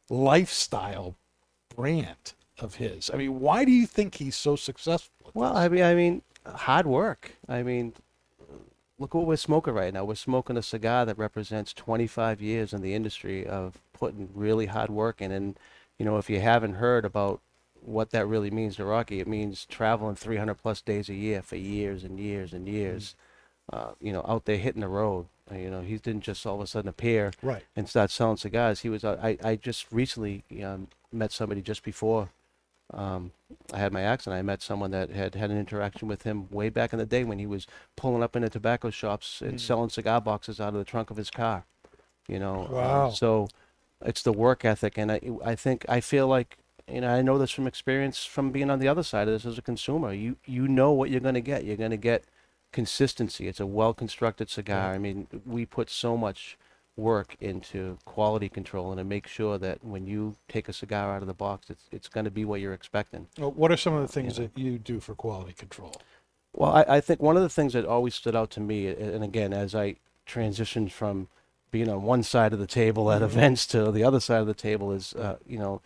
lifestyle 0.09 1.15
brand 1.75 2.33
of 2.59 2.75
his. 2.75 3.11
I 3.13 3.17
mean, 3.17 3.39
why 3.39 3.65
do 3.65 3.71
you 3.71 3.85
think 3.85 4.15
he's 4.15 4.35
so 4.35 4.55
successful? 4.55 5.31
Well. 5.35 5.55
I 5.55 5.69
mean, 5.69 5.83
I 5.83 5.93
mean, 5.93 6.23
hard 6.45 6.87
work. 6.87 7.37
I 7.47 7.61
mean, 7.61 7.93
look 8.97 9.13
what 9.13 9.27
we're 9.27 9.35
smoking 9.35 9.75
right 9.75 9.93
now. 9.93 10.05
We're 10.05 10.15
smoking 10.15 10.57
a 10.57 10.63
cigar 10.63 11.05
that 11.05 11.19
represents 11.19 11.71
25 11.71 12.41
years 12.41 12.73
in 12.73 12.81
the 12.81 12.95
industry 12.95 13.45
of 13.45 13.79
putting 13.93 14.29
really 14.33 14.65
hard 14.65 14.89
work 14.89 15.21
in. 15.21 15.31
And 15.31 15.59
you 15.99 16.05
know, 16.05 16.17
if 16.17 16.31
you 16.31 16.39
haven't 16.39 16.75
heard 16.75 17.05
about 17.05 17.41
what 17.83 18.11
that 18.11 18.27
really 18.27 18.51
means 18.51 18.75
to 18.77 18.85
Rocky, 18.85 19.19
it 19.19 19.27
means 19.27 19.65
traveling 19.65 20.15
300 20.15 20.55
plus 20.55 20.81
days 20.81 21.09
a 21.09 21.13
year 21.13 21.41
for 21.41 21.55
years 21.55 22.03
and 22.03 22.19
years 22.19 22.53
and 22.53 22.67
years. 22.67 23.15
Uh, 23.71 23.91
you 24.01 24.11
know, 24.11 24.25
out 24.27 24.45
there 24.45 24.57
hitting 24.57 24.81
the 24.81 24.87
road. 24.87 25.27
You 25.53 25.69
know, 25.69 25.81
he 25.81 25.97
didn't 25.97 26.21
just 26.21 26.45
all 26.45 26.55
of 26.55 26.61
a 26.61 26.67
sudden 26.67 26.89
appear 26.89 27.31
right. 27.41 27.63
and 27.75 27.87
start 27.87 28.11
selling 28.11 28.37
cigars. 28.37 28.81
He 28.81 28.89
was. 28.89 29.03
uh, 29.03 29.19
I 29.21 29.37
I 29.43 29.55
just 29.55 29.85
recently 29.91 30.43
um, 30.63 30.87
met 31.11 31.31
somebody 31.31 31.61
just 31.61 31.83
before 31.83 32.29
um, 32.93 33.31
I 33.73 33.77
had 33.77 33.93
my 33.93 34.01
accident. 34.01 34.39
I 34.39 34.41
met 34.41 34.61
someone 34.61 34.91
that 34.91 35.09
had 35.09 35.35
had 35.35 35.49
an 35.49 35.57
interaction 35.57 36.07
with 36.07 36.23
him 36.23 36.49
way 36.49 36.69
back 36.69 36.93
in 36.93 36.99
the 36.99 37.05
day 37.05 37.23
when 37.23 37.39
he 37.39 37.47
was 37.47 37.67
pulling 37.95 38.23
up 38.23 38.35
into 38.35 38.49
tobacco 38.49 38.89
shops 38.89 39.41
and 39.41 39.59
selling 39.61 39.89
cigar 39.89 40.19
boxes 40.21 40.59
out 40.59 40.69
of 40.69 40.75
the 40.75 40.83
trunk 40.83 41.09
of 41.09 41.17
his 41.17 41.29
car. 41.29 41.65
You 42.27 42.39
know. 42.39 42.65
um, 42.65 42.71
Wow. 42.73 43.09
so 43.11 43.47
it's 44.03 44.23
the 44.23 44.33
work 44.33 44.65
ethic, 44.65 44.97
and 44.97 45.11
I 45.11 45.21
I 45.43 45.55
think 45.55 45.85
I 45.87 46.01
feel 46.01 46.27
like. 46.27 46.57
You 46.87 47.01
know, 47.01 47.13
I 47.13 47.21
know 47.21 47.37
this 47.37 47.51
from 47.51 47.67
experience 47.67 48.25
from 48.25 48.51
being 48.51 48.69
on 48.69 48.79
the 48.79 48.87
other 48.87 49.03
side 49.03 49.27
of 49.27 49.33
this 49.33 49.45
as 49.45 49.57
a 49.57 49.61
consumer. 49.61 50.13
You 50.13 50.37
you 50.45 50.67
know 50.67 50.91
what 50.91 51.09
you're 51.09 51.19
going 51.19 51.35
to 51.35 51.41
get. 51.41 51.65
You're 51.65 51.77
going 51.77 51.91
to 51.91 51.97
get 51.97 52.25
consistency. 52.71 53.47
It's 53.47 53.59
a 53.59 53.65
well 53.65 53.93
constructed 53.93 54.49
cigar. 54.49 54.93
I 54.93 54.97
mean, 54.97 55.27
we 55.45 55.65
put 55.65 55.89
so 55.89 56.17
much 56.17 56.57
work 56.97 57.35
into 57.39 57.97
quality 58.05 58.49
control 58.49 58.91
and 58.91 58.99
to 58.99 59.03
make 59.03 59.25
sure 59.25 59.57
that 59.57 59.83
when 59.83 60.05
you 60.05 60.35
take 60.47 60.67
a 60.67 60.73
cigar 60.73 61.15
out 61.15 61.21
of 61.21 61.27
the 61.27 61.33
box, 61.33 61.69
it's 61.69 61.87
it's 61.91 62.07
going 62.07 62.25
to 62.25 62.31
be 62.31 62.45
what 62.45 62.61
you're 62.61 62.73
expecting. 62.73 63.27
Well, 63.37 63.51
what 63.51 63.71
are 63.71 63.77
some 63.77 63.93
of 63.93 64.01
the 64.01 64.11
things 64.11 64.37
that 64.37 64.57
you 64.57 64.77
do 64.77 64.99
for 64.99 65.15
quality 65.15 65.53
control? 65.53 65.93
Well, 66.53 66.71
I, 66.71 66.97
I 66.97 67.01
think 67.01 67.21
one 67.21 67.37
of 67.37 67.43
the 67.43 67.49
things 67.49 67.73
that 67.73 67.85
always 67.85 68.13
stood 68.13 68.35
out 68.35 68.49
to 68.51 68.59
me, 68.59 68.87
and 68.87 69.23
again, 69.23 69.53
as 69.53 69.73
I 69.73 69.95
transitioned 70.27 70.91
from 70.91 71.29
being 71.71 71.89
on 71.89 72.03
one 72.03 72.23
side 72.23 72.51
of 72.51 72.59
the 72.59 72.67
table 72.67 73.09
at 73.11 73.21
events 73.21 73.65
to 73.67 73.91
the 73.91 74.03
other 74.03 74.19
side 74.19 74.41
of 74.41 74.47
the 74.47 74.53
table, 74.53 74.91
is 74.91 75.13
uh, 75.13 75.37
you 75.47 75.57
know 75.57 75.81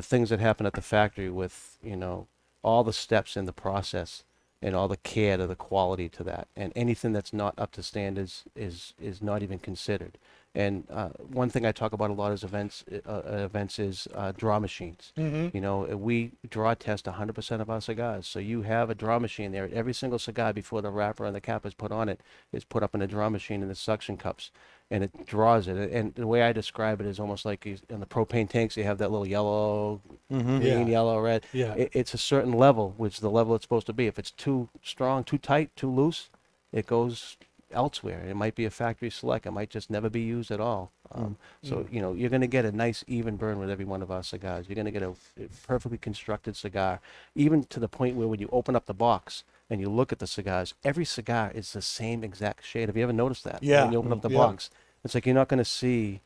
the 0.00 0.06
things 0.06 0.30
that 0.30 0.40
happen 0.40 0.64
at 0.64 0.72
the 0.72 0.80
factory 0.80 1.28
with 1.28 1.76
you 1.82 1.96
know 1.96 2.26
all 2.62 2.82
the 2.82 2.92
steps 2.92 3.36
in 3.36 3.44
the 3.44 3.52
process 3.52 4.24
and 4.62 4.74
all 4.74 4.88
the 4.88 4.96
care 4.96 5.36
to 5.36 5.46
the 5.46 5.54
quality 5.54 6.08
to 6.08 6.24
that, 6.24 6.48
and 6.56 6.72
anything 6.74 7.12
that's 7.12 7.32
not 7.32 7.54
up 7.58 7.70
to 7.72 7.82
standards 7.82 8.44
is 8.56 8.94
is 8.98 9.20
not 9.20 9.42
even 9.42 9.58
considered. 9.58 10.16
And 10.54 10.84
uh, 10.90 11.10
one 11.32 11.48
thing 11.48 11.64
I 11.64 11.70
talk 11.70 11.92
about 11.92 12.10
a 12.10 12.12
lot 12.12 12.32
is 12.32 12.42
events. 12.42 12.84
Uh, 12.90 13.08
uh, 13.08 13.22
events 13.44 13.78
is 13.78 14.08
uh, 14.14 14.32
draw 14.32 14.58
machines. 14.58 15.12
Mm-hmm. 15.16 15.54
You 15.56 15.60
know, 15.60 15.82
we 15.96 16.32
draw 16.48 16.74
test 16.74 17.04
100% 17.04 17.60
of 17.60 17.70
our 17.70 17.80
cigars. 17.80 18.26
So 18.26 18.40
you 18.40 18.62
have 18.62 18.90
a 18.90 18.94
draw 18.96 19.20
machine 19.20 19.52
there. 19.52 19.70
Every 19.72 19.94
single 19.94 20.18
cigar 20.18 20.52
before 20.52 20.82
the 20.82 20.90
wrapper 20.90 21.24
and 21.24 21.36
the 21.36 21.40
cap 21.40 21.64
is 21.64 21.74
put 21.74 21.92
on 21.92 22.08
it 22.08 22.20
is 22.52 22.64
put 22.64 22.82
up 22.82 22.96
in 22.96 23.02
a 23.02 23.06
draw 23.06 23.28
machine 23.28 23.62
in 23.62 23.68
the 23.68 23.76
suction 23.76 24.16
cups, 24.16 24.50
and 24.90 25.04
it 25.04 25.26
draws 25.26 25.68
it. 25.68 25.76
And 25.92 26.14
the 26.14 26.26
way 26.26 26.42
I 26.42 26.52
describe 26.52 27.00
it 27.00 27.06
is 27.06 27.20
almost 27.20 27.44
like 27.44 27.64
you, 27.64 27.78
in 27.88 28.00
the 28.00 28.06
propane 28.06 28.48
tanks, 28.48 28.76
you 28.76 28.84
have 28.84 28.98
that 28.98 29.10
little 29.10 29.26
yellow, 29.26 30.00
mm-hmm. 30.30 30.58
green, 30.58 30.86
Yeah. 30.86 30.86
yellow, 30.86 31.20
red. 31.20 31.44
Yeah. 31.52 31.74
It, 31.74 31.90
it's 31.92 32.14
a 32.14 32.18
certain 32.18 32.52
level, 32.52 32.94
which 32.96 33.14
is 33.14 33.20
the 33.20 33.30
level 33.30 33.54
it's 33.54 33.64
supposed 33.64 33.86
to 33.86 33.92
be. 33.92 34.06
If 34.06 34.18
it's 34.18 34.32
too 34.32 34.68
strong, 34.82 35.22
too 35.22 35.38
tight, 35.38 35.74
too 35.76 35.90
loose, 35.90 36.28
it 36.72 36.86
goes 36.86 37.36
elsewhere. 37.72 38.24
It 38.28 38.34
might 38.34 38.54
be 38.56 38.64
a 38.64 38.70
factory 38.70 39.10
select. 39.10 39.46
It 39.46 39.52
might 39.52 39.70
just 39.70 39.90
never 39.90 40.10
be 40.10 40.20
used 40.20 40.50
at 40.50 40.60
all. 40.60 40.90
Mm. 41.14 41.18
Um, 41.18 41.36
so 41.62 41.76
mm. 41.76 41.92
you 41.92 42.00
know 42.00 42.12
you're 42.12 42.30
going 42.30 42.40
to 42.40 42.46
get 42.46 42.64
a 42.64 42.72
nice 42.72 43.04
even 43.06 43.36
burn 43.36 43.58
with 43.58 43.70
every 43.70 43.84
one 43.84 44.02
of 44.02 44.10
our 44.10 44.22
cigars. 44.22 44.68
You're 44.68 44.76
going 44.76 44.86
to 44.86 44.90
get 44.90 45.02
a, 45.02 45.10
a 45.10 45.48
perfectly 45.66 45.98
constructed 45.98 46.56
cigar, 46.56 47.00
even 47.34 47.64
to 47.64 47.80
the 47.80 47.88
point 47.88 48.16
where 48.16 48.28
when 48.28 48.40
you 48.40 48.48
open 48.52 48.76
up 48.76 48.86
the 48.86 48.94
box 48.94 49.44
and 49.70 49.80
you 49.80 49.88
look 49.88 50.12
at 50.12 50.18
the 50.18 50.26
cigars, 50.26 50.74
every 50.84 51.04
cigar 51.04 51.52
is 51.54 51.72
the 51.72 51.80
same 51.80 52.24
exact 52.24 52.66
shade. 52.66 52.88
Have 52.88 52.96
you 52.96 53.04
ever 53.04 53.12
noticed 53.12 53.44
that? 53.44 53.62
Yeah. 53.62 53.84
When 53.84 53.92
you 53.92 53.98
open 53.98 54.12
up 54.12 54.18
mm, 54.18 54.22
the 54.22 54.30
Yeah. 54.30 54.38
box, 54.38 54.70
it's 55.04 55.14
like 55.14 55.24
you're 55.24 55.34
not 55.34 55.48
going 55.48 55.58
to 55.58 55.64
see. 55.64 56.20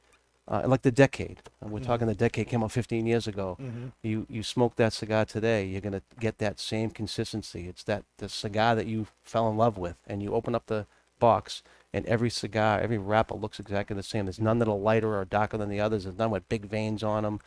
Uh, 0.46 0.60
like 0.66 0.82
the 0.82 0.92
decade, 0.92 1.40
and 1.62 1.70
we're 1.70 1.78
talking 1.78 2.00
mm-hmm. 2.06 2.08
the 2.08 2.14
decade 2.16 2.46
came 2.48 2.62
out 2.62 2.70
15 2.70 3.06
years 3.06 3.26
ago. 3.26 3.56
Mm-hmm. 3.58 3.86
You 4.02 4.26
you 4.28 4.42
smoke 4.42 4.76
that 4.76 4.92
cigar 4.92 5.24
today, 5.24 5.64
you're 5.64 5.80
gonna 5.80 6.02
get 6.20 6.36
that 6.36 6.60
same 6.60 6.90
consistency. 6.90 7.66
It's 7.66 7.82
that 7.84 8.04
the 8.18 8.28
cigar 8.28 8.74
that 8.74 8.84
you 8.84 9.06
fell 9.22 9.48
in 9.48 9.56
love 9.56 9.78
with, 9.78 9.96
and 10.06 10.22
you 10.22 10.34
open 10.34 10.54
up 10.54 10.66
the 10.66 10.84
box, 11.18 11.62
and 11.94 12.04
every 12.04 12.28
cigar, 12.28 12.78
every 12.78 12.98
wrapper 12.98 13.34
looks 13.36 13.58
exactly 13.58 13.96
the 13.96 14.02
same. 14.02 14.26
There's 14.26 14.38
none 14.38 14.58
that 14.58 14.68
are 14.68 14.76
lighter 14.76 15.16
or 15.16 15.24
darker 15.24 15.56
than 15.56 15.70
the 15.70 15.80
others. 15.80 16.04
There's 16.04 16.18
none 16.18 16.30
with 16.30 16.46
big 16.50 16.66
veins 16.66 17.02
on 17.02 17.22
them. 17.22 17.40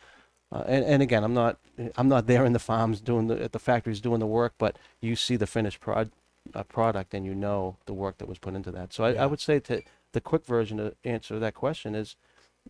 Uh, 0.50 0.64
and, 0.66 0.84
and 0.84 1.02
again, 1.02 1.24
I'm 1.24 1.34
not 1.34 1.58
I'm 1.96 2.08
not 2.08 2.26
there 2.26 2.44
in 2.44 2.52
the 2.52 2.58
farms 2.58 3.00
doing 3.00 3.26
the 3.28 3.42
at 3.42 3.52
the 3.52 3.58
factories 3.58 4.00
doing 4.00 4.20
the 4.20 4.26
work, 4.26 4.54
but 4.58 4.78
you 5.00 5.14
see 5.14 5.36
the 5.36 5.46
finished 5.46 5.80
prod, 5.80 6.10
uh, 6.54 6.62
product 6.62 7.12
and 7.14 7.26
you 7.26 7.34
know 7.34 7.76
the 7.86 7.92
work 7.92 8.18
that 8.18 8.28
was 8.28 8.38
put 8.38 8.54
into 8.54 8.70
that. 8.70 8.92
So 8.92 9.04
I, 9.04 9.12
Yeah. 9.12 9.24
I 9.24 9.26
would 9.26 9.40
say 9.40 9.60
to 9.60 9.82
the 10.12 10.20
quick 10.20 10.46
version 10.46 10.78
to 10.78 10.94
answer 11.04 11.38
that 11.38 11.54
question 11.54 11.94
is, 11.94 12.16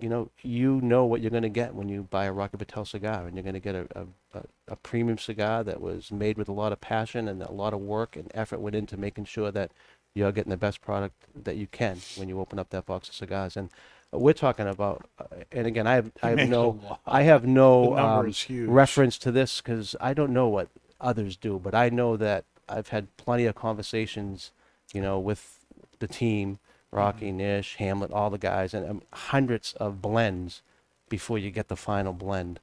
you 0.00 0.08
know, 0.08 0.30
you 0.42 0.80
know 0.80 1.04
what 1.04 1.20
you're 1.20 1.30
going 1.30 1.42
to 1.44 1.48
get 1.48 1.74
when 1.74 1.88
you 1.88 2.02
buy 2.10 2.24
a 2.24 2.32
Rocky 2.32 2.56
Patel 2.56 2.84
cigar, 2.84 3.26
and 3.26 3.34
you're 3.36 3.44
going 3.44 3.54
to 3.54 3.60
get 3.60 3.74
a, 3.76 3.86
a, 3.94 4.38
a, 4.38 4.42
a 4.68 4.76
premium 4.76 5.18
cigar 5.18 5.62
that 5.64 5.80
was 5.80 6.10
made 6.10 6.36
with 6.36 6.48
a 6.48 6.52
lot 6.52 6.72
of 6.72 6.80
passion 6.80 7.28
and 7.28 7.42
a 7.42 7.52
lot 7.52 7.72
of 7.72 7.80
work 7.80 8.16
and 8.16 8.30
effort 8.34 8.60
went 8.60 8.76
into 8.76 8.96
making 8.96 9.24
sure 9.26 9.50
that 9.52 9.70
you're 10.14 10.32
getting 10.32 10.50
the 10.50 10.56
best 10.56 10.80
product 10.80 11.14
that 11.44 11.56
you 11.56 11.68
can 11.68 11.98
when 12.16 12.28
you 12.28 12.40
open 12.40 12.58
up 12.58 12.70
that 12.70 12.86
box 12.86 13.08
of 13.08 13.14
cigars. 13.14 13.56
And 13.56 13.70
we're 14.12 14.32
talking 14.32 14.66
about, 14.66 15.06
uh, 15.18 15.24
and 15.52 15.66
again, 15.66 15.86
I 15.86 15.94
have, 15.94 16.10
I 16.22 16.30
have 16.30 16.48
no. 16.56 16.98
I 17.06 17.22
have 17.22 17.46
no 17.46 17.90
The 17.90 17.96
number 17.96 18.20
um, 18.20 18.28
is 18.28 18.42
huge. 18.42 18.68
reference 18.68 19.18
to 19.18 19.30
this 19.30 19.60
because 19.60 19.94
I 20.00 20.14
don't 20.14 20.32
know 20.32 20.48
what 20.48 20.68
others 21.00 21.36
do, 21.36 21.58
but 21.62 21.74
I 21.74 21.88
know 21.90 22.16
that 22.16 22.44
I've 22.68 22.88
had 22.88 23.14
plenty 23.16 23.46
of 23.46 23.54
conversations, 23.54 24.50
you 24.92 25.00
know, 25.00 25.18
with 25.18 25.58
the 25.98 26.08
team, 26.08 26.58
Rocky, 26.90 27.32
Nish, 27.32 27.76
Hamlet, 27.76 28.10
all 28.12 28.30
the 28.30 28.38
guys, 28.38 28.72
and 28.74 28.88
um, 28.88 29.02
hundreds 29.12 29.74
of 29.74 30.00
blends 30.00 30.62
before 31.08 31.38
you 31.38 31.50
get 31.50 31.68
the 31.68 31.76
final 31.76 32.12
blend 32.12 32.60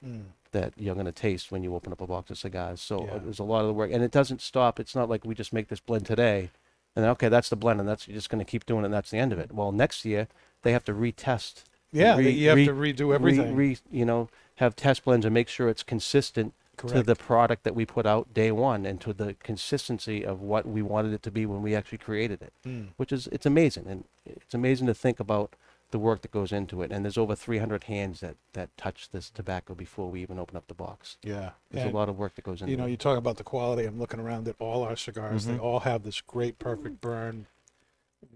that 0.52 0.74
you're 0.78 0.94
going 0.96 1.06
to 1.06 1.12
taste 1.12 1.52
when 1.52 1.64
you 1.64 1.76
open 1.76 1.92
up 1.92 2.00
a 2.02 2.08
box 2.08 2.32
of 2.32 2.38
cigars. 2.38 2.80
So 2.82 3.00
uh, 3.00 3.06
Yeah. 3.06 3.18
there's 3.24 3.40
a 3.40 3.44
lot 3.44 3.62
of 3.62 3.68
the 3.68 3.74
work, 3.74 3.92
and 3.92 4.04
it 4.04 4.12
doesn't 4.12 4.42
stop. 4.42 4.80
It's 4.80 4.96
not 4.96 5.10
like 5.10 5.26
we 5.26 5.36
just 5.36 5.52
make 5.54 5.68
this 5.68 5.80
blend 5.80 6.06
today, 6.06 6.50
and 6.96 7.04
then 7.04 7.12
okay, 7.12 7.30
that's 7.30 7.50
the 7.50 7.56
blend, 7.56 7.80
and 7.80 7.90
that's 7.90 8.08
you're 8.08 8.16
just 8.16 8.30
going 8.30 8.44
to 8.44 8.50
keep 8.50 8.66
doing 8.66 8.82
it, 8.84 8.86
and 8.86 8.94
that's 8.94 9.12
the 9.12 9.18
end 9.18 9.34
of 9.34 9.40
it. 9.40 9.52
Well, 9.52 9.72
next 9.72 10.06
year 10.06 10.28
they 10.66 10.74
have 10.74 10.84
to 10.86 10.94
retest. 10.94 11.64
Yeah, 11.92 12.18
re- 12.18 12.30
you 12.30 12.50
have 12.50 12.58
re- 12.58 12.66
to 12.66 12.74
redo 12.74 13.14
everything. 13.16 13.56
Re, 13.56 13.78
you 13.90 14.04
know, 14.04 14.28
have 14.56 14.76
test 14.76 15.06
blends 15.06 15.26
and 15.26 15.34
make 15.34 15.48
sure 15.48 15.70
it's 15.70 15.84
consistent 15.84 16.54
to 16.88 17.02
the 17.04 17.16
product 17.16 17.64
that 17.64 17.74
we 17.76 17.86
put 17.86 18.06
out 18.06 18.34
day 18.34 18.52
one 18.52 18.86
and 18.86 19.00
to 19.00 19.14
the 19.14 19.36
consistency 19.36 20.26
of 20.26 20.42
what 20.42 20.66
we 20.68 20.82
wanted 20.82 21.14
it 21.14 21.24
to 21.24 21.32
be 21.32 21.46
when 21.46 21.62
we 21.62 21.74
actually 21.74 22.00
created 22.00 22.42
it. 22.42 22.52
Mm. 22.68 22.88
Which 22.98 23.14
is 23.14 23.28
it's 23.28 23.46
amazing, 23.46 23.86
and 23.88 24.04
it's 24.26 24.54
amazing 24.54 24.88
to 24.88 24.94
think 24.94 25.20
about 25.22 25.56
the 25.92 26.00
work 26.00 26.22
that 26.24 26.32
goes 26.32 26.52
into 26.52 26.82
it. 26.82 26.92
And 26.92 27.06
there's 27.06 27.18
over 27.18 27.36
300 27.36 27.84
hands 27.86 28.20
that 28.22 28.36
that 28.54 28.76
touch 28.76 29.10
this 29.12 29.30
tobacco 29.30 29.76
before 29.76 30.10
we 30.10 30.22
even 30.24 30.40
open 30.40 30.58
up 30.58 30.68
the 30.68 30.74
box. 30.74 31.18
Yeah. 31.24 31.52
There's 31.70 31.86
And, 31.86 31.94
a 31.94 31.98
lot 31.98 32.10
of 32.10 32.18
work 32.18 32.36
that 32.36 32.44
goes 32.44 32.60
into 32.62 32.72
You 32.72 32.78
know, 32.78 32.88
it. 32.88 32.92
you 32.92 32.98
talk 32.98 33.18
about 33.20 33.38
the 33.38 33.44
quality. 33.44 33.86
I'm 33.86 34.00
looking 34.00 34.20
around 34.20 34.48
at 34.48 34.56
all 34.60 34.84
our 34.84 34.96
cigars. 34.98 35.46
They 35.46 35.60
all 35.60 35.82
have 35.82 36.04
this 36.04 36.20
great, 36.20 36.58
perfect 36.60 37.00
burn. 37.00 37.46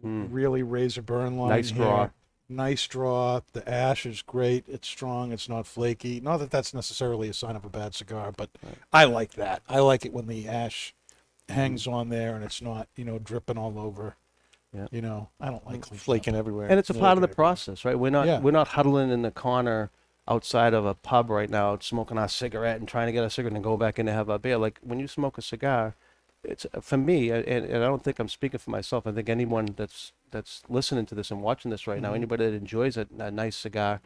Mm. 0.05 0.27
Really 0.31 0.63
razor 0.63 1.01
burn 1.01 1.37
line. 1.37 1.49
Nice 1.49 1.69
here. 1.71 1.83
draw. 1.83 2.09
Nice 2.51 2.87
draw. 2.87 3.41
The 3.53 3.67
ash 3.69 4.05
is 4.07 4.23
great. 4.23 4.65
It's 4.67 4.87
strong. 4.87 5.31
It's 5.31 5.47
not 5.47 5.67
flaky. 5.67 6.19
Not 6.19 6.37
that 6.37 6.49
that's 6.49 6.73
necessarily 6.73 7.29
a 7.29 7.33
sign 7.33 7.55
of 7.55 7.63
a 7.63 7.69
bad 7.69 7.93
cigar, 7.93 8.31
but 8.35 8.49
I 8.91 9.03
like 9.05 9.33
that. 9.33 9.61
I 9.69 9.79
like 9.79 10.03
it 10.03 10.13
when 10.13 10.25
the 10.25 10.47
ash 10.47 10.95
hangs 11.47 11.85
on 11.85 12.09
there 12.09 12.35
and 12.35 12.43
it's 12.43 12.61
not, 12.61 12.87
you 12.95 13.05
know, 13.05 13.19
dripping 13.19 13.57
all 13.57 13.77
over. 13.77 14.15
Yeah. 14.73 14.87
You 14.91 15.01
know, 15.01 15.29
I 15.39 15.49
don't 15.49 15.65
like 15.65 15.81
clean 15.81 15.99
flaking 15.99 16.35
everywhere. 16.35 16.67
and 16.69 16.79
it's 16.79 16.89
a 16.89 16.93
part 16.93 17.17
of 17.17 17.21
the 17.21 17.27
everywhere. 17.27 17.35
process, 17.35 17.85
right? 17.85 17.97
We're 17.97 18.11
not 18.11 18.27
Yeah. 18.27 18.39
we're 18.39 18.51
not 18.51 18.69
huddling 18.69 19.09
in 19.11 19.21
the 19.23 19.31
corner 19.31 19.89
outside 20.27 20.73
of 20.75 20.85
a 20.85 20.93
pub 20.93 21.29
right 21.31 21.49
now, 21.49 21.77
smoking 21.81 22.17
our 22.19 22.27
cigarette 22.27 22.79
and 22.79 22.87
trying 22.87 23.07
to 23.07 23.11
get 23.11 23.23
a 23.23 23.29
cigarette 23.31 23.55
and 23.55 23.63
go 23.63 23.77
back 23.77 23.97
in 23.97 24.05
to 24.07 24.11
have 24.11 24.29
a 24.29 24.37
beer. 24.39 24.57
Like 24.57 24.79
when 24.83 24.99
you 24.99 25.07
smoke 25.07 25.37
a 25.37 25.41
cigar, 25.41 25.95
it's 26.43 26.65
uh, 26.73 26.81
for 26.81 26.97
me, 26.97 27.29
and, 27.29 27.45
and 27.45 27.83
I 27.83 27.87
don't 27.87 28.03
think 28.03 28.19
I'm 28.19 28.29
speaking 28.29 28.59
for 28.59 28.69
myself. 28.69 29.05
I 29.05 29.11
think 29.11 29.29
anyone 29.29 29.73
that's 29.75 30.13
that's 30.31 30.61
listening 30.69 31.05
to 31.07 31.15
this 31.15 31.31
and 31.31 31.41
watching 31.41 31.71
this 31.71 31.87
right 31.87 32.01
now, 32.01 32.09
mm-hmm. 32.09 32.15
anybody 32.15 32.45
that 32.45 32.53
enjoys 32.53 32.97
a, 32.97 33.07
a 33.17 33.31
nice 33.31 33.55
cigar, 33.55 34.01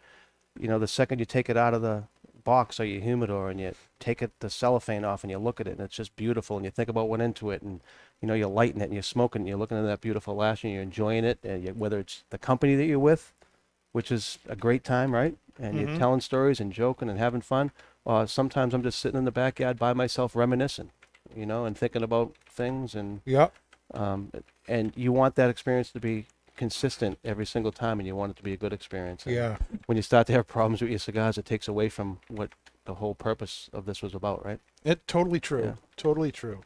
you 0.59 0.67
know, 0.67 0.79
the 0.79 0.87
second 0.87 1.19
you 1.19 1.25
take 1.25 1.49
it 1.49 1.57
out 1.57 1.73
of 1.73 1.81
the 1.81 2.03
box 2.43 2.79
or 2.79 2.85
your 2.85 3.01
humidor 3.01 3.49
and 3.49 3.59
you 3.59 3.73
take 3.99 4.21
it 4.21 4.31
the 4.39 4.49
cellophane 4.49 5.05
off 5.05 5.23
and 5.23 5.31
you 5.31 5.37
look 5.37 5.61
at 5.61 5.67
it 5.67 5.71
and 5.71 5.81
it's 5.81 5.95
just 5.95 6.15
beautiful 6.15 6.57
and 6.57 6.65
you 6.65 6.71
think 6.71 6.89
about 6.89 7.07
what 7.07 7.11
went 7.11 7.23
into 7.23 7.51
it 7.51 7.61
and 7.61 7.79
you 8.21 8.27
know 8.27 8.33
you're 8.33 8.49
lighting 8.49 8.81
it 8.81 8.85
and 8.85 8.93
you're 8.93 9.01
smoking 9.01 9.41
and 9.41 9.47
you're 9.47 9.57
looking 9.57 9.77
at 9.77 9.83
that 9.83 10.01
beautiful 10.01 10.43
ash 10.43 10.63
and 10.63 10.73
you're 10.73 10.81
enjoying 10.81 11.23
it 11.23 11.39
and 11.43 11.63
you, 11.63 11.71
whether 11.71 11.99
it's 11.99 12.25
the 12.31 12.37
company 12.37 12.75
that 12.75 12.85
you're 12.85 12.99
with 12.99 13.33
which 13.93 14.11
is 14.11 14.39
a 14.49 14.57
great 14.57 14.83
time 14.83 15.13
right? 15.13 15.37
And 15.57 15.77
you're 15.77 15.87
mm-hmm. 15.87 15.99
telling 15.99 16.19
stories 16.19 16.59
and 16.59 16.73
joking 16.73 17.09
and 17.09 17.17
having 17.17 17.41
fun 17.41 17.71
or 18.03 18.27
sometimes 18.27 18.73
i'm 18.73 18.83
just 18.83 18.99
sitting 18.99 19.17
in 19.17 19.25
the 19.25 19.31
backyard 19.31 19.79
by 19.79 19.93
myself 19.93 20.35
reminiscing 20.35 20.91
you 21.35 21.45
know 21.45 21.65
and 21.65 21.77
thinking 21.77 22.03
about 22.03 22.33
things 22.49 22.95
and 22.95 23.21
yeah, 23.25 23.49
um, 23.93 24.31
and 24.67 24.93
you 24.95 25.11
want 25.11 25.35
that 25.35 25.49
experience 25.49 25.91
to 25.91 25.99
be 25.99 26.25
consistent 26.55 27.17
every 27.23 27.45
single 27.45 27.71
time 27.71 27.99
and 27.99 28.07
you 28.07 28.15
want 28.15 28.31
it 28.31 28.37
to 28.37 28.43
be 28.43 28.53
a 28.53 28.57
good 28.57 28.73
experience 28.73 29.25
And 29.25 29.35
Yeah. 29.35 29.57
when 29.87 29.95
you 29.95 30.03
start 30.03 30.27
to 30.27 30.33
have 30.33 30.47
problems 30.47 30.81
with 30.81 30.89
your 30.91 30.99
cigars 30.99 31.37
it 31.37 31.45
takes 31.45 31.67
away 31.67 31.89
from 31.89 32.19
what 32.27 32.51
the 32.85 32.95
whole 32.95 33.15
purpose 33.15 33.69
of 33.73 33.85
this 33.85 34.01
was 34.01 34.13
about 34.13 34.45
right 34.45 34.59
It 34.83 35.07
totally 35.07 35.39
true. 35.39 35.63
Yeah. 35.63 35.75
Totally 35.95 36.31
true. 36.31 36.61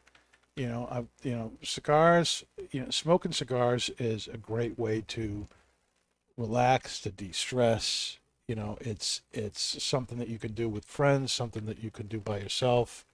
You 0.56 0.66
know, 0.68 0.88
I, 0.90 0.98
you 1.26 1.36
know, 1.36 1.52
cigars. 1.62 2.44
You 2.72 2.80
know, 2.82 2.90
smoking 2.90 3.30
cigars 3.32 3.90
is 3.98 4.26
a 4.26 4.36
great 4.36 4.76
way 4.76 5.04
to 5.08 5.46
relax, 6.36 7.00
to 7.02 7.10
de-stress. 7.10 8.18
You 8.48 8.56
know, 8.56 8.76
it's 8.80 9.22
it's 9.32 9.82
something 9.82 10.18
that 10.18 10.28
you 10.28 10.38
can 10.38 10.52
do 10.54 10.68
with 10.68 10.84
friends, 10.84 11.32
something 11.32 11.66
that 11.66 11.82
you 11.84 11.90
can 11.90 12.06
do 12.08 12.18
by 12.18 12.38
yourself. 12.38 13.04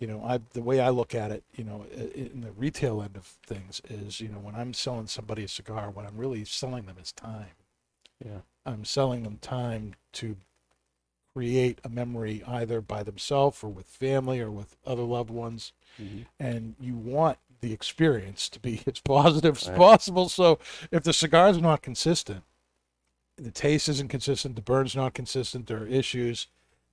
You 0.00 0.06
know, 0.06 0.22
I 0.24 0.38
the 0.52 0.62
way 0.62 0.80
I 0.80 0.90
look 0.90 1.14
at 1.14 1.30
it, 1.32 1.42
you 1.54 1.64
know, 1.64 1.84
in 2.14 2.40
the 2.42 2.52
retail 2.52 3.02
end 3.02 3.16
of 3.16 3.24
things 3.46 3.80
is, 3.88 4.20
you 4.20 4.28
know, 4.28 4.38
when 4.38 4.54
I'm 4.54 4.72
selling 4.74 5.06
somebody 5.08 5.44
a 5.44 5.48
cigar, 5.48 5.90
what 5.90 6.06
I'm 6.06 6.16
really 6.16 6.44
selling 6.44 6.86
them 6.86 6.96
is 7.02 7.12
time. 7.12 7.56
yeah 8.24 8.40
I'm 8.64 8.84
selling 8.84 9.22
them 9.24 9.38
time 9.40 9.94
to 10.14 10.36
create 11.32 11.80
a 11.84 11.88
memory 11.88 12.42
either 12.46 12.80
by 12.80 13.02
themselves 13.02 13.62
or 13.62 13.68
with 13.70 13.86
family 13.86 14.40
or 14.40 14.50
with 14.50 14.76
other 14.86 15.02
loved 15.02 15.30
ones. 15.30 15.72
Mm-hmm. 16.00 16.22
And 16.38 16.74
you 16.80 16.96
want 16.96 17.38
the 17.60 17.72
experience 17.72 18.48
to 18.50 18.60
be 18.60 18.82
as 18.86 19.00
positive 19.00 19.56
as 19.56 19.68
Right. 19.68 19.76
possible. 19.76 20.28
So 20.28 20.58
if 20.90 21.02
the 21.04 21.12
cigar's 21.12 21.58
are 21.58 21.62
not 21.62 21.82
consistent, 21.82 22.42
the 23.36 23.50
taste 23.52 23.88
isn't 23.88 24.08
consistent, 24.08 24.56
the 24.56 24.62
burn's 24.62 24.96
not 24.96 25.14
consistent, 25.14 25.66
there 25.68 25.82
are 25.82 25.86
issues, 25.86 26.48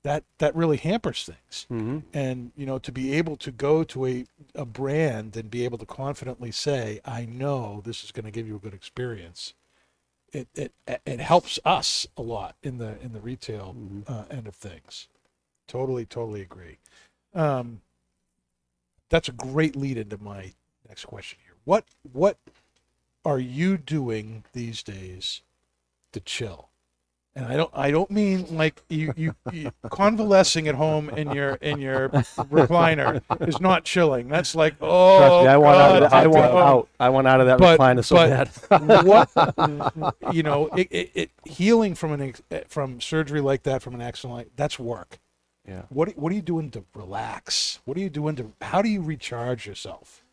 that 0.06 0.24
that 0.38 0.56
really 0.56 0.78
hampers 0.78 1.26
things. 1.26 1.68
mm-hmm. 1.72 2.00
And 2.14 2.52
you 2.56 2.66
know, 2.66 2.80
to 2.80 2.92
be 2.92 3.14
able 3.14 3.36
to 3.38 3.52
go 3.52 3.84
to 3.84 4.06
a, 4.06 4.26
a 4.54 4.66
brand 4.66 5.36
and 5.36 5.52
be 5.52 5.66
able 5.66 5.80
to 5.80 5.86
confidently 5.86 6.52
say, 6.52 7.02
I 7.06 7.26
know 7.26 7.82
this 7.84 8.04
is 8.06 8.12
going 8.12 8.26
to 8.26 8.32
give 8.32 8.48
you 8.48 8.56
a 8.56 8.60
good 8.60 8.74
experience 8.74 9.54
it 10.34 10.48
it 10.54 10.74
it 11.06 11.20
helps 11.20 11.60
us 11.66 12.08
a 12.18 12.22
lot 12.22 12.56
in 12.62 12.78
the 12.78 13.00
in 13.02 13.14
the 13.14 13.22
retail 13.22 13.76
Mhm. 13.78 14.10
uh, 14.10 14.26
end 14.30 14.48
of 14.48 14.56
things. 14.56 15.08
Totally, 15.68 16.06
totally 16.06 16.42
agree. 16.42 16.78
Um, 17.34 17.82
that's 19.10 19.30
a 19.30 19.34
great 19.34 19.76
lead 19.76 19.98
into 19.98 20.18
my 20.18 20.54
next 20.88 21.06
question 21.06 21.40
here. 21.46 21.56
What 21.64 21.86
what 22.12 22.38
are 23.24 23.40
you 23.40 23.78
doing 23.78 24.44
these 24.54 24.84
days 24.84 25.42
to 26.12 26.20
chill? 26.20 26.70
And 27.38 27.46
I 27.46 27.58
don't 27.58 27.70
I 27.74 27.92
don't 27.92 28.10
mean 28.10 28.46
like 28.56 28.82
you 28.88 29.14
you, 29.18 29.36
you 29.52 29.72
convalescing 29.90 30.70
at 30.70 30.76
home 30.76 31.10
in 31.10 31.32
your 31.32 31.56
in 31.56 31.80
your 31.80 32.08
recliner 32.10 33.22
is 33.46 33.60
not 33.60 33.84
chilling. 33.84 34.30
That's 34.30 34.56
like 34.56 34.76
oh 34.80 35.18
Trust 35.20 35.44
me, 35.44 35.48
I 35.50 35.58
want 35.58 35.78
out. 35.78 36.04
Of 36.04 36.10
that, 36.12 36.14
I 36.14 36.28
want 36.28 36.46
out. 36.46 36.88
I 36.98 37.10
want 37.10 37.28
out 37.28 37.42
of 37.42 37.48
that 37.48 37.58
But- 37.60 37.78
recliner 37.80 38.06
so 38.06 38.16
but- 38.16 38.70
bad. 38.70 39.06
what 39.06 40.16
you 40.34 40.44
know 40.44 40.68
it, 40.78 40.88
it, 40.92 41.12
it 41.14 41.32
healing 41.46 41.94
from 41.94 42.14
an 42.14 42.22
ex- 42.22 42.42
eh, 42.52 42.62
from 42.70 43.02
surgery 43.02 43.42
like 43.42 43.64
that 43.64 43.82
from 43.82 43.96
an 43.96 44.02
accident 44.02 44.34
like 44.38 44.50
that's 44.56 44.80
work 44.80 45.20
Yeah. 45.68 45.84
what 45.90 46.18
what 46.18 46.32
are 46.32 46.36
you 46.36 46.42
doing 46.42 46.72
to 46.72 46.86
relax 46.96 47.80
what 47.86 47.98
are 47.98 48.02
you 48.02 48.10
doing 48.10 48.36
to 48.38 48.54
how 48.62 48.82
do 48.82 48.88
you 48.90 49.02
recharge 49.02 49.68
yourself 49.68 50.24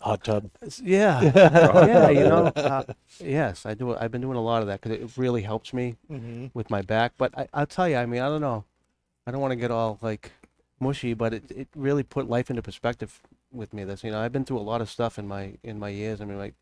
Hot 0.00 0.22
tub. 0.22 0.50
Yeah, 0.82 1.20
yeah, 1.34 2.08
you 2.10 2.20
know. 2.20 2.46
Uh, 2.46 2.84
yes, 3.18 3.66
I 3.66 3.74
do. 3.74 3.96
I've 3.96 4.12
been 4.12 4.20
doing 4.20 4.36
a 4.36 4.42
lot 4.42 4.62
of 4.62 4.68
that 4.68 4.80
because 4.80 4.96
it 4.96 5.10
really 5.16 5.42
helps 5.42 5.74
me 5.74 5.96
mm-hmm. 6.10 6.46
with 6.54 6.70
my 6.70 6.82
back. 6.82 7.12
But 7.18 7.36
I, 7.36 7.48
I'll 7.52 7.66
tell 7.66 7.88
you, 7.88 7.96
I 7.96 8.06
mean, 8.06 8.22
I 8.22 8.28
don't 8.28 8.40
know. 8.40 8.64
I 9.26 9.32
don't 9.32 9.40
want 9.40 9.52
to 9.52 9.56
get 9.56 9.72
all 9.72 9.98
like 10.00 10.30
mushy, 10.78 11.14
but 11.14 11.34
it, 11.34 11.50
it 11.50 11.68
really 11.74 12.04
put 12.04 12.28
life 12.28 12.48
into 12.48 12.62
perspective 12.62 13.20
with 13.52 13.74
me. 13.74 13.82
That's 13.82 14.04
you 14.04 14.12
know, 14.12 14.20
I've 14.20 14.32
been 14.32 14.44
through 14.44 14.58
a 14.58 14.60
lot 14.60 14.80
of 14.80 14.88
stuff 14.88 15.18
in 15.18 15.26
my 15.26 15.54
in 15.64 15.80
my 15.80 15.88
years. 15.88 16.20
I 16.20 16.26
mean, 16.26 16.38
like 16.38 16.54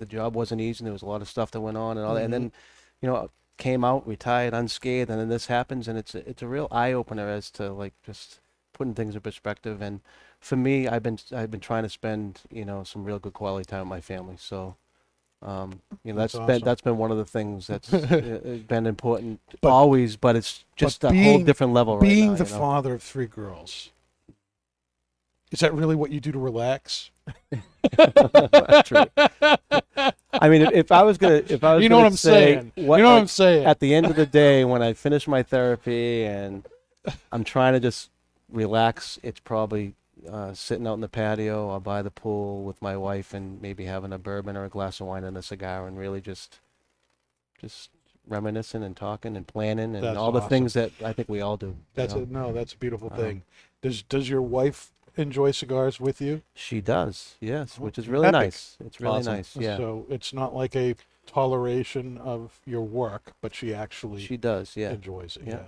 the 0.00 0.06
job 0.06 0.34
wasn't 0.34 0.60
easy, 0.60 0.80
and 0.80 0.86
there 0.86 0.92
was 0.92 1.02
a 1.02 1.06
lot 1.06 1.22
of 1.22 1.28
stuff 1.28 1.52
that 1.52 1.60
went 1.60 1.76
on, 1.76 1.96
and 1.96 2.04
all 2.04 2.14
that. 2.14 2.24
And 2.24 2.32
then, 2.32 2.52
you 3.00 3.08
know, 3.08 3.30
came 3.56 3.84
out 3.84 4.06
retired 4.08 4.52
unscathed, 4.52 5.10
and 5.10 5.20
then 5.20 5.28
this 5.28 5.46
happens, 5.46 5.86
and 5.86 5.96
it's 5.96 6.16
it's 6.16 6.42
a 6.42 6.48
real 6.48 6.66
eye 6.72 6.92
opener 6.92 7.28
as 7.28 7.52
to 7.52 7.72
like 7.72 7.94
just 8.02 8.40
putting 8.72 8.94
things 8.94 9.14
in 9.14 9.20
perspective. 9.20 9.80
And 9.80 10.00
for 10.40 10.56
me, 10.56 10.88
I've 10.88 11.02
been 11.02 11.18
I've 11.34 11.50
been 11.50 11.60
trying 11.60 11.82
to 11.84 11.88
spend 11.88 12.40
you 12.50 12.64
know 12.64 12.84
some 12.84 13.04
real 13.04 13.18
good 13.18 13.32
quality 13.34 13.64
time 13.64 13.80
with 13.80 13.88
my 13.88 14.00
family. 14.00 14.36
So. 14.38 14.76
Um, 15.42 15.80
you 16.04 16.12
know 16.12 16.18
That's 16.18 16.34
that's 16.34 16.46
been 16.46 16.60
that's 16.62 16.80
been 16.82 16.98
one 16.98 17.10
of 17.10 17.16
the 17.16 17.24
things 17.24 17.66
that's 17.66 17.90
uh, 17.94 17.96
uh, 18.44 18.56
been 18.68 18.86
important 18.86 19.40
But- 19.62 19.70
always, 19.70 20.16
but 20.16 20.36
it's 20.36 20.66
just 20.76 21.02
a 21.02 21.06
whole 21.06 21.14
being- 21.14 21.44
different 21.46 21.72
level 21.72 21.94
right 21.96 22.02
being 22.02 22.32
now, 22.32 22.36
the 22.36 22.44
you 22.44 22.50
know? 22.50 22.58
father 22.58 22.92
of 22.92 23.02
three 23.02 23.24
girls 23.24 23.88
is 25.50 25.60
that 25.60 25.72
really 25.72 25.96
what 25.96 26.10
you 26.10 26.20
do 26.20 26.30
to 26.30 26.38
relax 26.38 27.10
That's 27.96 28.86
true. 28.86 29.04
I 29.16 30.48
mean, 30.50 30.60
if, 30.60 30.72
if 30.72 30.92
I 30.92 31.04
was 31.04 31.16
gonna, 31.16 31.42
if 31.48 31.64
I 31.64 31.74
was 31.76 31.82
you 31.84 31.88
know 31.88 31.96
gonna 31.96 32.04
what 32.04 32.12
i'm 32.12 32.16
say 32.18 32.30
saying 32.54 32.72
what, 32.86 32.98
you 32.98 33.02
know 33.02 33.14
what 33.14 33.20
i'm 33.22 33.26
saying 33.26 33.64
at 33.64 33.80
the 33.80 33.94
end 33.94 34.06
of 34.06 34.16
the 34.16 34.26
day, 34.26 34.66
when 34.66 34.82
I 34.82 34.92
finish 34.92 35.26
my 35.26 35.42
therapy 35.42 36.24
and 36.24 36.66
I'm 37.32 37.44
trying 37.44 37.72
to 37.72 37.80
just 37.80 38.10
relax, 38.52 39.18
it's 39.22 39.40
probably 39.40 39.94
uh, 40.28 40.52
sitting 40.54 40.86
out 40.86 40.94
in 40.94 41.00
the 41.00 41.08
patio 41.08 41.68
or 41.68 41.80
by 41.80 42.02
the 42.02 42.10
pool 42.10 42.62
with 42.64 42.80
my 42.82 42.96
wife 42.96 43.32
and 43.34 43.60
maybe 43.62 43.84
having 43.84 44.12
a 44.12 44.18
bourbon 44.18 44.56
or 44.56 44.64
a 44.64 44.68
glass 44.68 45.00
of 45.00 45.06
wine 45.06 45.24
and 45.24 45.36
a 45.36 45.42
cigar 45.42 45.86
and 45.86 45.98
really 45.98 46.20
just, 46.20 46.58
just 47.60 47.90
reminiscing 48.28 48.82
and 48.82 48.96
talking 48.96 49.36
and 49.36 49.46
planning 49.46 49.94
and 49.94 50.04
That's 50.04 50.16
all 50.16 50.32
the 50.32 50.38
awesome. 50.40 50.48
things 50.50 50.72
that 50.74 50.92
I 51.04 51.12
think 51.12 51.28
we 51.28 51.40
all 51.40 51.56
do. 51.56 51.66
you 51.68 51.76
that's 51.94 52.14
know? 52.14 52.22
a 52.22 52.26
no 52.26 52.52
that's 52.52 52.72
a 52.74 52.76
beautiful 52.76 53.08
Um, 53.12 53.16
thing 53.18 53.42
does 53.82 54.02
does 54.02 54.28
your 54.28 54.42
wife 54.42 54.92
enjoy 55.16 55.50
cigars 55.50 55.98
with 55.98 56.20
you 56.20 56.42
She 56.54 56.80
does, 56.80 57.34
yes, 57.40 57.76
Oh, 57.80 57.84
which 57.84 57.98
is 57.98 58.08
really 58.08 58.28
epic. 58.28 58.34
nice. 58.40 58.76
It's 58.84 59.00
really 59.00 59.18
Awesome. 59.18 59.34
nice. 59.34 59.56
Yeah, 59.56 59.76
so 59.76 60.06
it's 60.08 60.32
not 60.32 60.54
like 60.54 60.76
a 60.76 60.94
toleration 61.26 62.18
of 62.18 62.60
your 62.66 62.82
work 62.82 63.32
but 63.40 63.54
she 63.54 63.74
actually 63.74 64.20
she 64.24 64.36
does. 64.36 64.76
Yeah, 64.76 64.90
enjoys 64.92 65.36
it. 65.36 65.44
Yeah. 65.46 65.54
Yeah. 65.54 65.60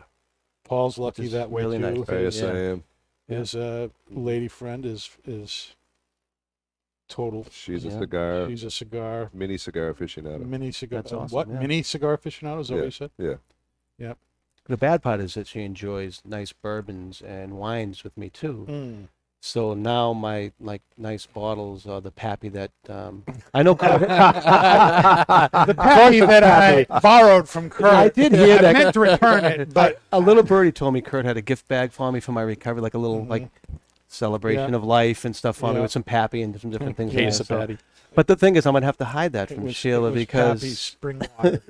Paul's 0.64 0.98
lucky 0.98 1.26
that 1.28 1.50
way 1.50 1.62
really 1.62 1.78
too. 1.78 2.04
nice. 2.04 2.08
yes, 2.08 2.40
Yeah. 2.40 2.46
I 2.48 2.56
am. 2.72 2.84
His 3.28 3.54
uh, 3.54 3.88
lady 4.10 4.48
friend 4.48 4.84
is 4.84 5.10
is 5.24 5.74
total. 7.08 7.46
She's 7.50 7.84
a 7.84 7.88
Yeah. 7.88 7.98
cigar, 7.98 8.48
She's 8.48 8.64
a 8.64 8.70
cigar 8.70 9.30
mini 9.32 9.58
cigar 9.58 9.92
aficionado. 9.92 10.44
mini 10.46 10.72
cigar. 10.72 11.02
That's 11.02 11.12
uh, 11.12 11.20
awesome, 11.20 11.34
what 11.34 11.48
yeah. 11.48 11.58
mini 11.60 11.82
cigar 11.82 12.16
aficionado? 12.16 12.60
Is 12.60 12.68
that 12.68 12.76
what 12.76 12.84
you 12.84 12.90
said? 12.90 13.10
Yeah. 13.18 14.14
the 14.66 14.76
bad 14.76 15.02
part 15.02 15.20
is 15.20 15.34
that 15.34 15.46
she 15.48 15.62
enjoys 15.62 16.22
nice 16.24 16.52
bourbons 16.52 17.20
and 17.20 17.58
wines 17.58 18.04
with 18.04 18.16
me 18.16 18.30
too. 18.30 18.64
Mm. 18.68 19.08
So 19.44 19.74
now 19.74 20.12
my 20.12 20.52
like 20.60 20.82
nice 20.96 21.26
bottles 21.26 21.84
are 21.88 22.00
the 22.00 22.12
Pappy 22.12 22.48
that 22.50 22.70
um, 22.88 23.24
I 23.52 23.64
know. 23.64 23.74
Kurt, 23.74 24.00
The 24.00 24.06
pappy 25.76 26.20
that 26.20 26.44
I 26.44 26.84
borrowed 27.00 27.48
from 27.48 27.68
Kurt. 27.68 27.92
I 27.92 28.08
did 28.08 28.30
hear 28.32 28.58
I 28.58 28.62
that. 28.62 28.72
meant 28.72 28.94
to 28.94 29.00
return 29.00 29.44
it, 29.44 29.74
but 29.74 30.00
a 30.12 30.20
little 30.20 30.44
birdie 30.44 30.70
told 30.70 30.94
me 30.94 31.00
Kurt 31.00 31.24
had 31.24 31.36
a 31.36 31.42
gift 31.42 31.66
bag 31.66 31.90
for 31.90 32.12
me 32.12 32.20
for 32.20 32.30
my 32.30 32.42
recovery, 32.42 32.82
like 32.82 32.94
a 32.94 32.98
little 32.98 33.22
Mhm. 33.24 33.28
like 33.30 33.48
celebration 34.12 34.70
Yeah. 34.70 34.76
of 34.76 34.84
life 34.84 35.24
and 35.24 35.34
stuff 35.34 35.62
on 35.64 35.74
Yeah. 35.76 35.82
with 35.82 35.90
some 35.90 36.02
Pappy 36.02 36.42
and 36.42 36.58
some 36.60 36.70
different 36.70 36.96
things. 36.96 37.12
in 37.12 37.18
Case 37.18 37.38
there, 37.38 37.42
of 37.42 37.46
so- 37.46 37.58
patty. 37.58 37.78
But 38.14 38.26
the 38.26 38.36
thing 38.36 38.56
is, 38.56 38.66
I'm 38.66 38.74
gonna 38.74 38.84
have 38.84 38.98
to 38.98 39.06
hide 39.06 39.32
that 39.32 39.50
it 39.50 39.54
from 39.54 39.64
was, 39.64 39.74
Sheila 39.74 40.08
it 40.08 40.10
was 40.10 40.20
because 40.20 40.78
spring 40.78 41.22
water. 41.38 41.62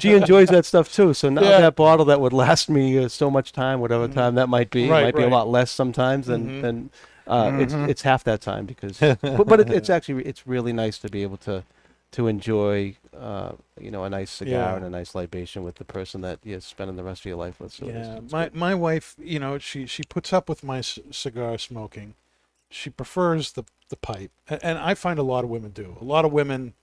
she 0.00 0.12
enjoys 0.14 0.48
that 0.48 0.64
stuff 0.64 0.92
too. 0.92 1.14
So 1.14 1.28
now 1.28 1.42
Yeah. 1.42 1.60
that 1.60 1.76
bottle 1.76 2.04
that 2.06 2.20
would 2.20 2.32
last 2.32 2.68
me 2.68 2.98
uh, 2.98 3.08
so 3.08 3.30
much 3.30 3.52
time, 3.52 3.80
whatever 3.80 4.08
time 4.08 4.34
that 4.36 4.48
might 4.48 4.70
be, 4.70 4.88
Right, 4.88 5.04
might 5.04 5.14
be 5.14 5.22
right. 5.22 5.30
a 5.32 5.34
lot 5.34 5.48
less 5.48 5.70
sometimes 5.70 6.26
than 6.26 6.48
Mhm. 6.48 6.62
than 6.62 6.90
uh, 7.28 7.52
it's 7.60 7.74
Mhm. 7.74 7.88
it's 7.88 8.02
half 8.02 8.24
that 8.24 8.40
time 8.40 8.64
because. 8.66 8.98
but 9.22 9.46
but 9.46 9.60
it, 9.60 9.70
it's 9.70 9.90
actually 9.90 10.24
it's 10.24 10.46
really 10.46 10.72
nice 10.72 10.98
to 10.98 11.08
be 11.08 11.22
able 11.22 11.36
to 11.38 11.62
to 12.10 12.26
enjoy 12.26 12.96
uh, 13.16 13.52
you 13.80 13.90
know 13.90 14.04
a 14.04 14.10
nice 14.10 14.30
cigar 14.30 14.52
Yeah. 14.52 14.76
and 14.76 14.84
a 14.84 14.90
nice 14.90 15.14
libation 15.14 15.62
with 15.62 15.76
the 15.76 15.84
person 15.84 16.20
that 16.22 16.38
you're 16.42 16.60
spending 16.60 16.96
the 16.96 17.04
rest 17.04 17.22
of 17.22 17.26
your 17.26 17.36
life 17.36 17.60
with. 17.60 17.72
So 17.72 17.86
yeah, 17.86 18.16
it's 18.16 18.32
my 18.32 18.44
good. 18.44 18.54
my 18.54 18.74
wife, 18.74 19.14
you 19.18 19.38
know, 19.38 19.58
she 19.58 19.86
she 19.86 20.02
puts 20.04 20.32
up 20.32 20.48
with 20.48 20.62
my 20.64 20.80
c- 20.80 21.02
cigar 21.10 21.58
smoking. 21.58 22.14
She 22.70 22.90
prefers 22.90 23.52
the 23.52 23.64
the 23.88 23.96
pipe, 23.96 24.30
A- 24.50 24.64
and 24.64 24.78
I 24.78 24.94
find 24.94 25.18
a 25.18 25.22
lot 25.22 25.44
of 25.44 25.50
women 25.50 25.70
do. 25.70 25.96
A 26.00 26.04
lot 26.04 26.24
of 26.24 26.32
women 26.32 26.74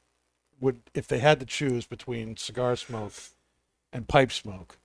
would, 0.59 0.79
if 0.93 1.07
they 1.07 1.19
had 1.19 1.39
to 1.41 1.45
choose 1.45 1.85
between 1.85 2.37
cigar 2.37 2.75
smoke 2.75 3.13
and 3.93 4.07
pipe 4.07 4.31
smoke, 4.31 4.77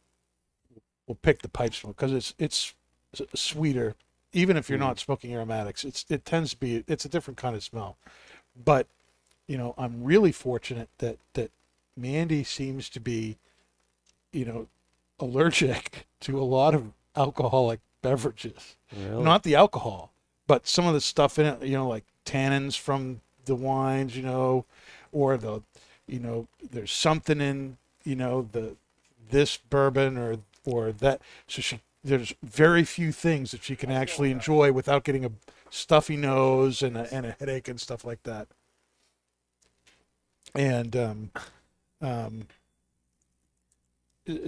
will 1.07 1.15
pick 1.15 1.43
the 1.43 1.49
pipe 1.49 1.75
smoke 1.75 1.97
because 1.97 2.13
it's 2.13 2.35
it's 2.39 2.75
s- 3.15 3.23
sweeter. 3.35 3.95
Even 4.33 4.57
if 4.57 4.69
you're 4.71 4.79
Mm. 4.79 4.83
not 4.83 4.99
smoking 5.01 5.33
aromatics, 5.35 5.85
it's 5.85 6.05
it 6.09 6.25
tends 6.25 6.51
to 6.53 6.57
be 6.57 6.85
it's 6.87 7.05
a 7.05 7.09
different 7.09 7.37
kind 7.39 7.57
of 7.57 7.63
smell. 7.65 7.97
But 8.65 8.87
you 9.51 9.59
know, 9.59 9.75
I'm 9.77 10.05
really 10.05 10.31
fortunate 10.31 10.89
that 10.99 11.19
that 11.35 11.51
Mandy 11.97 12.45
seems 12.45 12.89
to 12.91 13.01
be, 13.01 13.37
you 14.33 14.45
know, 14.45 14.69
allergic 15.19 16.07
to 16.21 16.41
a 16.41 16.45
lot 16.45 16.73
of 16.73 16.93
alcoholic 17.17 17.81
beverages. 18.01 18.77
Really? 18.97 19.25
Not 19.25 19.43
the 19.43 19.57
alcohol, 19.57 20.13
but 20.47 20.69
some 20.69 20.87
of 20.87 20.95
the 20.95 21.01
stuff 21.01 21.37
in 21.37 21.47
it, 21.47 21.63
you 21.65 21.77
know, 21.77 21.89
like 21.89 22.05
tannins 22.25 22.79
from 22.79 23.23
the 23.45 23.57
wines, 23.57 24.17
you 24.17 24.23
know, 24.23 24.67
or 25.11 25.37
the, 25.37 25.63
you 26.07 26.21
know, 26.21 26.47
there's 26.71 26.93
something 26.93 27.41
in, 27.41 27.77
you 28.05 28.15
know, 28.15 28.49
the 28.53 28.77
this 29.31 29.57
bourbon 29.57 30.17
or 30.17 30.37
or 30.65 30.93
that. 30.93 31.21
So 31.49 31.61
she 31.61 31.81
there's 32.05 32.33
very 32.41 32.85
few 32.85 33.11
things 33.11 33.51
that 33.51 33.65
she 33.65 33.75
can 33.75 33.91
actually 33.91 34.31
enjoy 34.31 34.71
without 34.71 35.03
getting 35.03 35.25
a 35.25 35.33
stuffy 35.71 36.17
nose 36.17 36.83
and 36.83 36.97
a, 36.97 37.13
and 37.13 37.27
a 37.27 37.37
headache 37.41 37.67
and 37.67 37.81
stuff 37.81 38.05
like 38.05 38.23
that. 38.23 38.47
And 40.55 40.97
um, 40.97 41.31
um, 42.01 42.47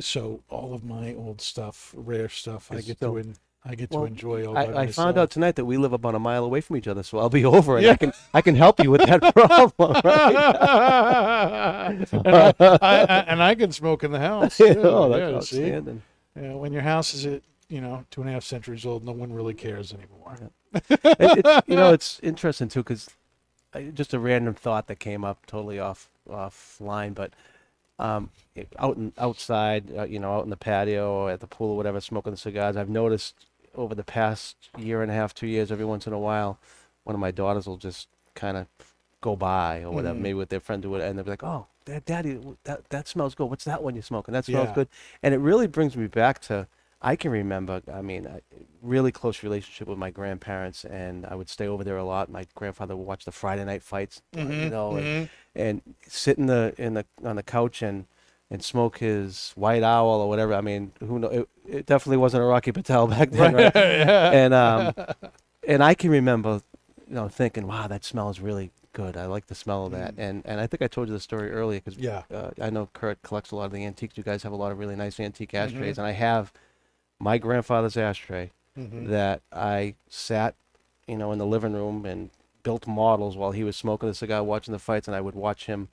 so 0.00 0.42
all 0.48 0.74
of 0.74 0.84
my 0.84 1.14
old 1.14 1.40
stuff, 1.40 1.92
rare 1.96 2.28
stuff, 2.28 2.70
I 2.70 2.76
get 2.80 2.96
still- 2.98 3.14
to 3.22 3.32
I 3.64 3.76
get 3.76 3.92
to 3.92 4.04
enjoy 4.04 4.44
all 4.44 4.58
I, 4.58 4.62
I 4.64 4.86
found 4.88 5.16
out 5.16 5.30
tonight 5.30 5.54
that 5.54 5.66
we 5.66 5.76
live 5.76 5.92
about 5.92 6.16
a 6.16 6.18
mile 6.18 6.42
away 6.44 6.60
from 6.60 6.76
each 6.76 6.88
other, 6.88 7.04
so 7.04 7.18
I'll 7.18 7.30
be 7.30 7.44
over 7.56 7.76
and 7.76 7.86
Yeah. 7.86 7.92
I 7.92 7.96
can 7.96 8.12
I 8.34 8.40
can 8.42 8.56
help 8.56 8.82
you 8.82 8.90
with 8.90 9.02
that 9.06 9.20
problem. 9.34 10.00
Right? 10.04 12.08
and, 12.12 12.26
I, 12.26 12.54
I, 12.82 13.24
and 13.28 13.40
I 13.40 13.54
can 13.54 13.70
smoke 13.70 14.02
in 14.02 14.10
the 14.10 14.18
house. 14.18 14.56
too. 14.56 14.74
oh, 14.82 15.16
Yeah, 15.16 15.30
that's 15.30 15.50
see? 15.50 15.62
outstanding. 15.62 16.02
Yeah, 16.34 16.54
when 16.54 16.72
your 16.72 16.82
house 16.82 17.14
is 17.14 17.24
at 17.26 17.42
you 17.68 17.80
know 17.80 18.04
two 18.10 18.22
and 18.22 18.30
a 18.30 18.32
half 18.32 18.42
centuries 18.42 18.84
old, 18.84 19.04
no 19.04 19.12
one 19.12 19.32
really 19.32 19.54
cares 19.54 19.94
anymore. 19.94 20.50
it, 20.74 20.82
it's, 21.20 21.68
you 21.68 21.76
know, 21.76 21.92
it's 21.92 22.18
interesting 22.20 22.66
too 22.68 22.80
because 22.80 23.10
just 23.94 24.12
a 24.14 24.18
random 24.18 24.54
thought 24.54 24.86
that 24.88 24.98
came 24.98 25.24
up, 25.24 25.46
totally 25.46 25.78
off 25.78 26.08
offline, 26.28 27.14
but 27.14 27.32
um, 27.98 28.30
it- 28.54 28.72
out 28.78 28.96
in, 28.96 29.12
outside, 29.18 29.84
uh, 29.96 30.04
you 30.04 30.18
know, 30.18 30.34
out 30.36 30.44
in 30.44 30.50
the 30.50 30.56
patio 30.56 31.10
or 31.12 31.30
at 31.30 31.40
the 31.40 31.46
pool 31.46 31.70
or 31.72 31.76
whatever, 31.76 32.00
smoking 32.00 32.32
the 32.32 32.36
cigars. 32.36 32.76
I've 32.76 32.88
noticed 32.88 33.46
over 33.74 33.94
the 33.94 34.04
past 34.04 34.56
year 34.76 35.02
and 35.02 35.10
a 35.10 35.14
half, 35.14 35.34
two 35.34 35.46
years, 35.46 35.70
every 35.72 35.84
once 35.84 36.06
in 36.06 36.12
a 36.12 36.18
while, 36.18 36.58
one 37.04 37.14
of 37.14 37.20
my 37.20 37.30
daughters 37.30 37.66
will 37.66 37.76
just 37.78 38.08
kind 38.34 38.56
of 38.56 38.66
go 39.20 39.36
by 39.36 39.82
or 39.82 39.92
whatever, 39.92 40.18
Mhm. 40.18 40.22
maybe 40.22 40.34
with 40.34 40.48
their 40.48 40.60
friend 40.60 40.82
do 40.82 40.94
it, 40.96 41.02
and 41.02 41.16
they'll 41.18 41.24
be 41.24 41.30
like, 41.30 41.44
"Oh, 41.44 41.66
Dad, 41.84 42.04
Daddy, 42.04 42.40
that 42.64 42.88
that 42.90 43.08
smells 43.08 43.34
good. 43.34 43.46
What's 43.46 43.64
that 43.64 43.82
one 43.82 43.94
you're 43.94 44.02
smoking? 44.02 44.32
That 44.32 44.44
smells 44.44 44.68
Yeah. 44.70 44.74
good." 44.74 44.88
And 45.22 45.32
it 45.34 45.38
really 45.38 45.66
brings 45.66 45.96
me 45.96 46.06
back 46.06 46.40
to 46.42 46.66
I 47.04 47.16
can 47.16 47.32
remember, 47.32 47.82
I 47.92 48.00
mean, 48.00 48.26
a 48.26 48.40
really 48.80 49.10
close 49.12 49.42
relationship 49.42 49.88
with 49.88 49.98
my 49.98 50.10
grandparents, 50.10 50.84
and 50.84 51.26
I 51.26 51.34
would 51.34 51.48
stay 51.48 51.66
over 51.66 51.82
there 51.82 51.96
a 51.96 52.04
lot. 52.04 52.30
My 52.30 52.46
grandfather 52.54 52.96
would 52.96 53.06
watch 53.06 53.24
the 53.24 53.32
Friday 53.32 53.64
night 53.64 53.82
fights, 53.82 54.22
uh, 54.36 54.40
you 54.42 54.70
know, 54.70 54.96
and, 54.96 55.28
and 55.56 55.82
sit 56.06 56.38
in 56.38 56.46
the 56.46 56.74
in 56.78 56.94
the 56.94 57.04
on 57.24 57.36
the 57.36 57.42
couch 57.42 57.82
and 57.82 58.06
and 58.50 58.62
smoke 58.62 58.98
his 58.98 59.52
white 59.56 59.82
owl 59.82 60.20
or 60.20 60.28
whatever. 60.28 60.54
I 60.54 60.60
mean, 60.60 60.92
who 61.00 61.18
know? 61.18 61.28
It, 61.28 61.48
it 61.66 61.86
definitely 61.86 62.18
wasn't 62.18 62.44
a 62.44 62.46
Rocky 62.46 62.70
Patel 62.70 63.06
back 63.16 63.30
then, 63.30 63.54
right? 63.54 63.74
And 64.32 64.54
um, 64.54 64.94
and 65.66 65.82
I 65.82 65.94
can 65.94 66.10
remember, 66.10 66.62
you 67.08 67.14
know, 67.14 67.28
thinking, 67.28 67.66
wow, 67.66 67.88
that 67.88 68.04
smells 68.04 68.38
really 68.38 68.70
good. 68.92 69.16
I 69.16 69.26
like 69.26 69.46
the 69.46 69.54
smell 69.56 69.86
of 69.86 69.92
that. 69.92 70.14
And 70.18 70.42
and 70.46 70.60
I 70.60 70.68
think 70.68 70.82
I 70.82 70.86
told 70.86 71.08
you 71.08 71.14
the 71.14 71.20
story 71.20 71.50
earlier 71.50 71.80
because 71.80 71.98
Yeah. 71.98 72.22
uh, 72.32 72.50
I 72.60 72.70
know 72.70 72.88
Kurt 72.92 73.22
collects 73.22 73.50
a 73.50 73.56
lot 73.56 73.64
of 73.64 73.72
the 73.72 73.84
antiques. 73.84 74.16
You 74.16 74.22
guys 74.22 74.44
have 74.44 74.52
a 74.52 74.56
lot 74.56 74.70
of 74.70 74.78
really 74.78 74.94
nice 74.96 75.18
antique 75.18 75.52
ashtrays, 75.54 75.98
and 75.98 76.06
I 76.06 76.12
have 76.12 76.52
my 77.22 77.38
grandfather's 77.38 77.96
ashtray 77.96 78.50
that 79.06 79.42
I 79.52 79.94
sat, 80.08 80.54
you 81.06 81.16
know, 81.16 81.30
in 81.30 81.38
the 81.38 81.46
living 81.46 81.72
room 81.72 82.04
and 82.04 82.30
built 82.64 82.86
models 82.86 83.36
while 83.36 83.52
he 83.52 83.62
was 83.64 83.76
smoking 83.76 84.08
a 84.08 84.14
cigar, 84.14 84.42
watching 84.42 84.72
the 84.72 84.78
fights, 84.78 85.06
and 85.06 85.14
I 85.16 85.20
would 85.20 85.34
watch 85.36 85.66
him 85.66 85.88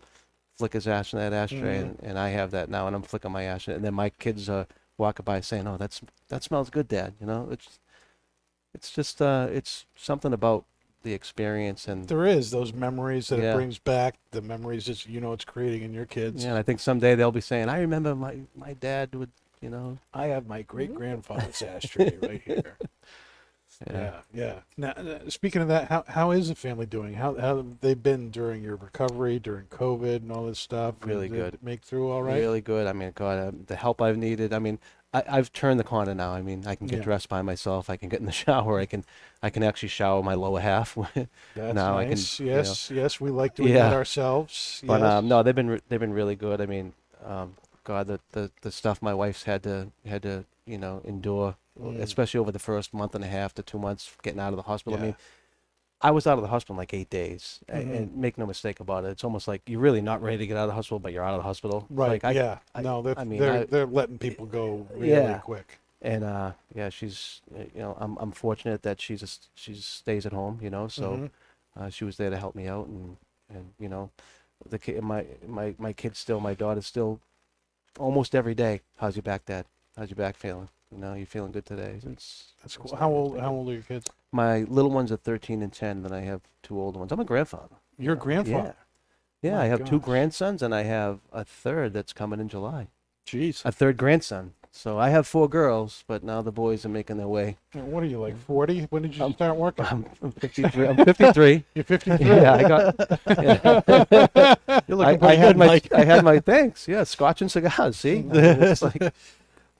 flick 0.57 0.73
his 0.73 0.87
ash 0.87 1.13
in 1.13 1.19
that 1.19 1.31
ashtray, 1.31 1.77
and, 1.77 1.99
and 2.01 2.17
I 2.17 2.29
have 2.29 2.51
that 2.51 2.69
now, 2.69 2.87
and 2.87 2.95
I'm 2.95 3.03
flicking 3.03 3.31
my 3.31 3.43
ash, 3.43 3.67
and 3.67 3.83
then 3.85 3.93
my 3.93 4.09
kids 4.09 4.49
uh, 4.49 4.65
walking 4.97 5.23
by 5.23 5.39
saying, 5.41 5.67
"Oh, 5.67 5.77
that's 5.77 6.01
that 6.29 6.43
smells 6.43 6.69
good, 6.69 6.87
Dad." 6.87 7.13
You 7.21 7.27
know, 7.27 7.47
it's 7.51 7.79
it's 8.73 8.91
just 8.91 9.21
uh, 9.21 9.47
it's 9.51 9.85
something 9.95 10.33
about 10.33 10.65
the 11.03 11.13
experience 11.13 11.87
and 11.87 12.07
There 12.07 12.25
is 12.25 12.51
those 12.51 12.73
memories 12.73 13.29
that 13.29 13.39
Yeah. 13.39 13.51
it 13.51 13.55
brings 13.55 13.79
back, 13.79 14.15
the 14.31 14.41
memories 14.41 14.87
that 14.87 15.05
you 15.05 15.21
know 15.21 15.31
it's 15.33 15.45
creating 15.45 15.83
in 15.83 15.93
your 15.93 16.05
kids. 16.05 16.43
yeah, 16.43 16.49
and 16.49 16.57
I 16.57 16.63
think 16.63 16.79
someday 16.79 17.15
they'll 17.15 17.31
be 17.31 17.39
saying, 17.41 17.69
"I 17.69 17.79
remember 17.79 18.15
my 18.15 18.41
my 18.55 18.73
dad 18.73 19.13
would." 19.15 19.29
You 19.61 19.69
know, 19.69 19.97
I 20.13 20.27
have 20.27 20.47
my 20.47 20.61
great 20.61 20.93
grandfather's 20.95 21.61
ashtray 21.61 22.17
right 22.21 22.41
here. 22.45 22.77
Yeah, 23.89 24.13
yeah. 24.33 24.59
Now, 24.77 24.89
uh, 24.89 25.29
speaking 25.29 25.61
of 25.61 25.67
that, 25.69 25.87
how 25.89 26.03
how 26.07 26.31
is 26.31 26.49
the 26.49 26.55
family 26.55 26.85
doing? 26.85 27.13
How 27.13 27.35
how 27.35 27.57
have 27.57 27.79
they 27.81 27.93
been 27.93 28.29
during 28.29 28.61
your 28.63 28.75
recovery, 28.75 29.39
during 29.39 29.65
COVID, 29.67 30.17
and 30.17 30.31
all 30.31 30.45
this 30.47 30.59
stuff? 30.59 30.95
Really 31.05 31.29
Did 31.29 31.35
good. 31.37 31.53
it 31.55 31.63
Make 31.63 31.83
through 31.83 32.09
all 32.11 32.23
right. 32.23 32.35
Really 32.39 32.61
good. 32.61 32.87
I 32.87 32.93
mean, 32.93 33.11
God, 33.15 33.47
um, 33.49 33.63
the 33.67 33.75
help 33.75 34.01
I've 34.01 34.17
needed. 34.17 34.53
I 34.53 34.59
mean, 34.59 34.79
I, 35.13 35.23
I've 35.29 35.53
turned 35.53 35.79
the 35.79 35.83
corner 35.85 36.13
now. 36.13 36.33
I 36.33 36.41
mean, 36.41 36.63
I 36.67 36.75
can 36.75 36.87
get 36.87 36.97
Yeah. 36.99 37.03
dressed 37.03 37.29
by 37.29 37.41
myself. 37.41 37.89
I 37.89 37.95
can 37.95 38.09
get 38.09 38.19
in 38.19 38.25
the 38.25 38.31
shower. 38.43 38.79
I 38.79 38.85
can, 38.85 39.05
I 39.41 39.49
can 39.49 39.63
actually 39.63 39.89
shower 39.89 40.21
my 40.23 40.33
lower 40.33 40.59
half. 40.59 40.97
That's 41.15 41.75
now 41.75 41.97
I 41.97 42.03
can, 42.03 42.09
nice. 42.11 42.39
you 42.39 42.47
know. 42.47 42.55
yes, 42.57 42.91
yes, 42.91 43.21
we 43.21 43.29
like 43.29 43.55
doing 43.55 43.69
Yeah. 43.73 43.89
that 43.89 43.93
ourselves. 43.93 44.81
but 44.85 44.99
yes. 45.01 45.09
um, 45.09 45.27
no, 45.29 45.41
they've 45.43 45.55
been 45.55 45.69
re- 45.69 45.81
they've 45.89 45.99
been 45.99 46.13
really 46.13 46.35
good. 46.35 46.59
I 46.59 46.65
mean, 46.65 46.93
um, 47.25 47.55
God, 47.89 48.05
the, 48.05 48.19
the 48.33 48.51
the 48.61 48.71
stuff 48.71 49.01
my 49.01 49.15
wife's 49.15 49.43
had 49.43 49.63
to 49.63 49.87
had 50.05 50.21
to 50.21 50.45
you 50.67 50.77
know 50.77 51.01
endure, 51.03 51.55
especially 51.99 52.39
over 52.39 52.51
the 52.51 52.59
first 52.59 52.93
month 52.93 53.15
and 53.15 53.23
a 53.23 53.27
half 53.27 53.51
to 53.55 53.63
two 53.63 53.79
months 53.79 54.15
getting 54.21 54.39
out 54.39 54.53
of 54.53 54.57
the 54.57 54.67
hospital. 54.71 54.93
I 54.99 55.01
Mm. 55.01 55.05
Mean, 55.05 55.15
I 56.01 56.11
was 56.11 56.27
out 56.27 56.37
of 56.37 56.43
the 56.43 56.49
hospital 56.49 56.75
in 56.75 56.77
like 56.77 56.93
eight 56.93 57.09
days, 57.09 57.59
a- 57.67 57.73
Mhm. 57.73 57.95
and 57.97 58.15
make 58.15 58.37
no 58.37 58.45
mistake 58.45 58.79
about 58.79 59.05
it, 59.05 59.09
it's 59.09 59.23
almost 59.23 59.47
like 59.47 59.61
you're 59.67 59.81
really 59.81 60.01
not 60.01 60.21
ready 60.21 60.37
to 60.37 60.47
get 60.47 60.55
out 60.55 60.63
of 60.65 60.69
the 60.69 60.75
hospital, 60.75 60.99
but 60.99 61.11
you're 61.13 61.23
out 61.23 61.33
of 61.33 61.39
the 61.39 61.43
hospital. 61.51 61.87
Right. 61.89 62.09
Like 62.11 62.23
I, 62.23 62.31
yeah. 62.31 62.59
I- 62.75 62.81
no, 62.83 63.01
they're 63.01 63.17
I 63.19 63.23
mean, 63.23 63.39
they're 63.39 63.61
I- 63.61 63.65
they're 63.65 63.87
letting 63.87 64.19
people 64.19 64.45
go 64.45 64.85
really 64.93 65.09
Yeah. 65.09 65.39
quick. 65.39 65.79
and 66.01 66.23
uh 66.23 66.51
yeah 66.73 66.87
she's 66.87 67.41
uh, 67.53 67.59
you 67.75 67.81
know 67.83 67.93
i'm 67.99 68.15
i'm 68.21 68.31
fortunate 68.31 68.83
that 68.83 69.01
she's 69.01 69.19
just 69.19 69.49
she 69.53 69.73
stays 69.75 70.25
at 70.25 70.31
home 70.31 70.57
you 70.65 70.69
know 70.69 70.87
so 70.87 71.07
Mhm. 71.11 71.29
uh, 71.77 71.89
she 71.89 72.05
was 72.05 72.15
there 72.15 72.29
to 72.29 72.37
help 72.37 72.55
me 72.55 72.65
out 72.75 72.87
and 72.87 73.17
and 73.53 73.73
you 73.83 73.89
know 73.89 74.09
the 74.73 74.79
kid 74.79 75.03
my 75.03 75.25
my 75.45 75.75
my 75.77 75.91
kids 75.91 76.17
still 76.17 76.39
my 76.39 76.53
daughter's 76.53 76.85
still 76.85 77.19
almost 77.97 78.35
every 78.35 78.55
day. 78.55 78.81
How's 78.97 79.15
your 79.15 79.23
back 79.23 79.45
dad? 79.45 79.65
How's 79.97 80.09
your 80.09 80.15
back 80.15 80.35
feeling? 80.35 80.69
You 80.91 80.97
know 80.97 81.13
you 81.13 81.25
feeling 81.25 81.51
good 81.51 81.65
today? 81.65 81.99
It's 82.03 82.53
That's 82.61 82.75
cool. 82.77 82.95
How 82.95 83.09
old 83.11 83.39
how 83.39 83.51
old 83.51 83.69
are 83.69 83.73
your 83.73 83.81
kids? 83.83 84.07
my 84.31 84.59
little 84.63 84.91
ones 84.91 85.11
are 85.11 85.17
13 85.17 85.63
and 85.63 85.73
10 85.73 86.03
then 86.03 86.13
i 86.13 86.19
have 86.21 86.41
two 86.61 86.79
older 86.79 86.99
ones. 86.99 87.11
I'm 87.11 87.19
a 87.19 87.25
grandfather. 87.25 87.77
Your 87.97 88.15
grandfather. 88.15 88.75
yeah. 89.41 89.49
Yeah 89.51 89.57
My 89.57 89.63
i 89.63 89.67
have 89.67 89.83
two 89.85 89.99
grandsons 89.99 90.61
and 90.61 90.73
i 90.75 90.83
have 90.83 91.19
a 91.33 91.43
third 91.43 91.93
that's 91.93 92.13
coming 92.13 92.39
in 92.39 92.47
july. 92.47 92.87
Jeez. 93.25 93.63
a 93.65 93.71
third 93.71 93.97
grandson 93.97 94.53
so 94.71 94.99
i 94.99 95.09
have 95.09 95.25
four 95.27 95.47
girls 95.49 96.03
but 96.07 96.23
now 96.23 96.41
the 96.41 96.51
boys 96.51 96.85
are 96.85 96.89
making 96.89 97.17
their 97.17 97.27
way 97.27 97.57
What 97.73 98.03
are 98.03 98.05
you 98.07 98.19
like? 98.19 98.37
Forty? 98.37 98.81
When 98.89 99.01
did 99.03 99.15
you 99.17 99.23
Um, 99.25 99.33
start 99.33 99.55
working? 99.57 99.85
I'm 99.85 100.31
53. 100.31 100.87
I'm 100.87 100.95
53. 101.05 101.63
You're 101.75 101.83
fifty 101.83 102.17
three. 102.17 102.25
yeah, 102.27 102.53
I 102.53 102.63
got. 102.67 102.95
Yeah. 103.27 103.81
You're 104.87 104.97
I, 104.97 105.01
looking 105.01 105.05
I 105.05 105.17
pretty 105.17 105.35
had 105.37 105.47
good, 105.53 105.57
my. 105.57 105.67
Mike. 105.67 105.93
I 105.93 106.03
had 106.03 106.23
my 106.23 106.39
thanks. 106.39 106.87
Yeah, 106.87 107.03
scotch 107.03 107.41
and 107.41 107.51
cigars. 107.51 107.97
See, 107.97 108.25
It's 108.33 108.81
like- 108.81 109.13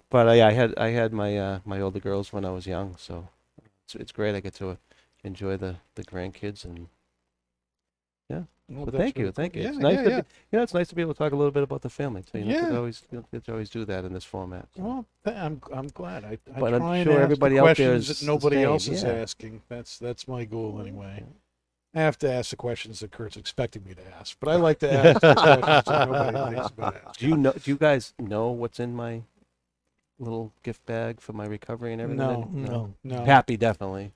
but 0.10 0.28
uh, 0.28 0.32
yeah, 0.34 0.48
I 0.48 0.54
had. 0.54 0.74
I 0.78 0.90
had 0.90 1.14
my 1.14 1.38
uh, 1.38 1.60
my 1.66 1.80
older 1.82 2.00
girls 2.00 2.32
when 2.34 2.46
I 2.46 2.52
was 2.52 2.66
young, 2.68 2.96
so 2.98 3.28
it's 3.84 3.96
it's 3.96 4.12
great. 4.12 4.36
I 4.36 4.40
get 4.40 4.54
to 4.56 4.70
uh, 4.70 4.76
enjoy 5.24 5.58
the 5.58 5.76
the 5.96 6.04
grandkids 6.04 6.64
and. 6.66 6.88
Well, 8.72 8.86
But 8.86 8.96
thank 8.96 9.18
you, 9.18 9.32
thank 9.32 9.56
you. 9.56 9.64
It's 9.68 9.78
nice 9.78 9.96
yeah, 9.96 10.04
to 10.04 10.10
yeah. 10.10 10.22
Be, 10.22 10.28
you 10.52 10.58
know, 10.58 10.64
it's 10.64 10.74
nice 10.76 10.88
to 10.90 10.96
be 10.96 11.02
able 11.02 11.14
to 11.14 11.18
talk 11.18 11.32
a 11.32 11.36
little 11.36 11.52
bit 11.52 11.64
about 11.64 11.82
the 11.82 11.90
family. 11.90 12.24
So 12.32 12.38
you 12.38 12.46
know, 12.46 12.52
Yeah. 12.70 12.78
always 12.78 13.04
you 13.12 13.26
don't 13.32 13.44
to 13.46 13.52
always 13.52 13.70
do 13.70 13.84
that 13.86 14.06
in 14.06 14.14
this 14.14 14.24
format. 14.24 14.68
so. 14.76 14.84
Well, 14.84 15.06
th- 15.26 15.36
I'm 15.38 15.62
I'm 15.74 15.88
glad. 15.88 16.24
I, 16.24 16.38
I 16.56 16.60
But 16.60 16.74
I'm 16.76 16.82
sure 16.82 16.94
ask 16.96 17.06
the 17.08 17.14
everybody 17.20 17.58
out 17.60 17.64
there 17.64 17.74
questions 17.94 18.10
is 18.12 18.20
that 18.20 18.26
nobody 18.28 18.58
same, 18.58 18.66
else 18.66 18.88
is 18.88 19.04
yeah. 19.04 19.10
asking. 19.14 19.62
That's 19.70 19.98
that's 19.98 20.28
my 20.28 20.46
goal 20.46 20.80
anyway. 20.80 21.24
I 21.96 22.02
have 22.02 22.20
to 22.20 22.32
ask 22.32 22.52
the 22.52 22.56
questions 22.56 23.00
that 23.00 23.10
Kurt's 23.10 23.36
expecting 23.38 23.84
me 23.84 23.96
to 23.96 24.02
ask, 24.20 24.38
but 24.40 24.50
I 24.50 24.56
like 24.68 24.78
to 24.80 24.94
ask 24.94 25.20
the 25.22 25.34
questions 25.34 25.86
that 25.86 26.08
nobody 26.10 26.56
thinks 26.56 26.70
about 26.70 27.18
Do 27.18 27.28
you 27.28 27.38
know? 27.38 27.52
Do 27.54 27.72
you 27.72 27.78
guys 27.78 28.14
know 28.20 28.50
what's 28.52 28.80
in 28.80 28.94
my 28.96 29.24
little 30.20 30.54
gift 30.62 30.86
bag 30.86 31.20
for 31.22 31.34
my 31.34 31.46
recovery 31.48 31.94
and 31.94 32.02
everything? 32.02 32.26
No, 32.28 32.48
No. 32.54 32.94
no, 33.04 33.26
Happy, 33.26 33.58
definitely. 33.58 34.12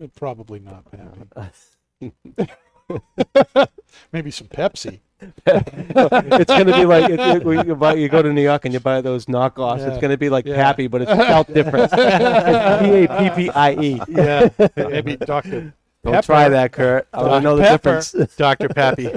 Uh, 0.00 0.06
probably 0.14 0.60
not. 0.60 0.84
Happy. 0.96 2.12
Maybe 4.12 4.30
some 4.30 4.48
Pepsi. 4.48 5.00
it's 5.46 6.50
gonna 6.50 6.72
be 6.76 6.84
like 6.84 7.08
it, 7.10 7.20
it- 7.20 7.44
when 7.44 7.64
you, 7.66 7.76
buy, 7.76 7.94
you 7.94 8.08
go 8.08 8.22
to 8.22 8.32
New 8.32 8.42
York 8.42 8.64
and 8.64 8.74
you 8.74 8.80
buy 8.80 9.00
those 9.00 9.26
knockoffs. 9.26 9.78
Yeah. 9.78 9.88
It's 9.90 9.98
gonna 10.00 10.16
be 10.16 10.28
like 10.28 10.46
Yeah. 10.46 10.56
happy, 10.56 10.88
but 10.88 11.02
it's 11.02 11.10
spelled 11.12 11.46
different. 11.54 11.92
P 11.92 11.98
A 12.00 13.08
P 13.08 13.30
P 13.36 13.50
I 13.50 13.72
E. 13.74 14.00
Yeah, 14.08 14.48
maybe 14.76 15.16
Doctor. 15.16 15.72
Don't 16.02 16.14
Pepper. 16.14 16.26
try 16.26 16.48
that, 16.48 16.72
Kurt. 16.72 17.06
I 17.12 17.22
want 17.22 17.42
to 17.42 17.50
know 17.50 17.56
the 17.56 17.62
Pepper. 17.62 18.00
difference. 18.00 18.34
Dr. 18.36 18.68
Pappy. 18.70 19.12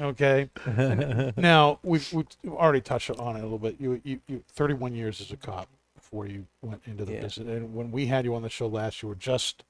Okay. 0.00 0.48
now 1.36 1.78
we've, 1.84 2.12
we've 2.12 2.26
already 2.48 2.80
touched 2.80 3.10
on 3.10 3.36
it 3.36 3.40
a 3.40 3.42
little 3.42 3.58
bit. 3.58 3.76
You, 3.78 4.00
you, 4.02 4.18
you, 4.26 4.42
31 4.54 4.94
years 4.94 5.20
as 5.20 5.30
a 5.30 5.36
cop 5.36 5.68
before 5.94 6.26
you 6.26 6.46
went 6.62 6.80
into 6.86 7.04
the 7.04 7.12
Yeah. 7.12 7.20
business. 7.20 7.46
And 7.46 7.72
when 7.74 7.92
we 7.92 8.06
had 8.06 8.24
you 8.24 8.34
on 8.34 8.42
the 8.42 8.48
show 8.48 8.66
last, 8.66 9.02
you 9.02 9.08
were 9.08 9.14
just 9.14 9.62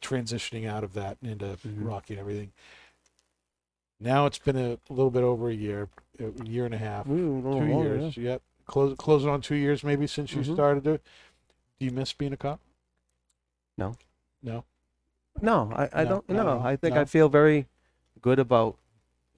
transitioning 0.00 0.66
out 0.68 0.84
of 0.84 0.94
that 0.94 1.18
and 1.22 1.30
into 1.32 1.46
Mm-hmm. 1.46 1.84
Rocky 1.84 2.14
and 2.14 2.20
everything. 2.20 2.52
Now 4.00 4.26
it's 4.26 4.38
been 4.38 4.56
a 4.56 4.78
little 4.88 5.10
bit 5.10 5.24
over 5.24 5.48
a 5.48 5.54
year, 5.54 5.88
a 6.20 6.44
year 6.44 6.64
and 6.64 6.74
a 6.74 6.78
half, 6.78 7.08
Ooh, 7.08 7.42
two 7.42 7.48
oh, 7.48 7.60
oh, 7.60 7.82
years. 7.82 8.16
Yep. 8.16 8.42
Close, 8.66 8.94
closing 8.96 9.28
on 9.30 9.40
two 9.40 9.56
years 9.56 9.82
maybe 9.82 10.06
since 10.06 10.32
you 10.32 10.42
Mhm. 10.42 10.54
started 10.54 10.84
to. 10.84 11.00
Do 11.80 11.86
you 11.86 11.90
miss 11.90 12.12
being 12.12 12.32
a 12.32 12.36
cop? 12.36 12.60
No. 13.76 13.96
No. 14.42 14.64
No, 15.40 15.72
I, 15.74 15.88
I 15.92 16.04
No, 16.04 16.10
don't. 16.10 16.28
not 16.30 16.46
No. 16.46 16.60
I 16.60 16.76
think 16.76 16.94
No. 16.94 17.00
I 17.00 17.04
feel 17.04 17.28
very 17.28 17.66
good 18.20 18.38
about 18.38 18.76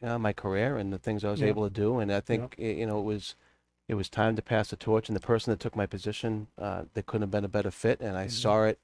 you 0.03 0.09
know, 0.09 0.19
my 0.19 0.33
career 0.33 0.77
and 0.79 0.93
the 0.93 0.99
things 0.99 1.25
I 1.25 1.31
was 1.31 1.41
Yeah. 1.41 1.49
able 1.49 1.65
to 1.65 1.71
do. 1.75 1.99
And 1.99 2.11
I 2.13 2.21
think 2.21 2.57
i- 2.59 2.63
you 2.63 2.87
know 2.87 2.99
it 3.01 3.05
was 3.05 3.35
it 3.89 3.95
was 3.95 4.09
time 4.09 4.37
to 4.37 4.43
pass 4.43 4.71
the 4.71 4.77
torch. 4.77 5.09
And 5.09 5.17
the 5.17 5.21
person 5.21 5.51
that 5.51 5.59
took 5.59 5.75
my 5.75 5.85
position, 5.85 6.47
uh, 6.57 6.85
there 6.95 7.03
couldn't 7.03 7.23
have 7.23 7.31
been 7.33 7.45
a 7.45 7.49
better 7.49 7.73
fit. 7.73 8.01
And 8.01 8.17
I 8.17 8.27
Mhm. 8.27 8.31
saw 8.31 8.65
it. 8.65 8.79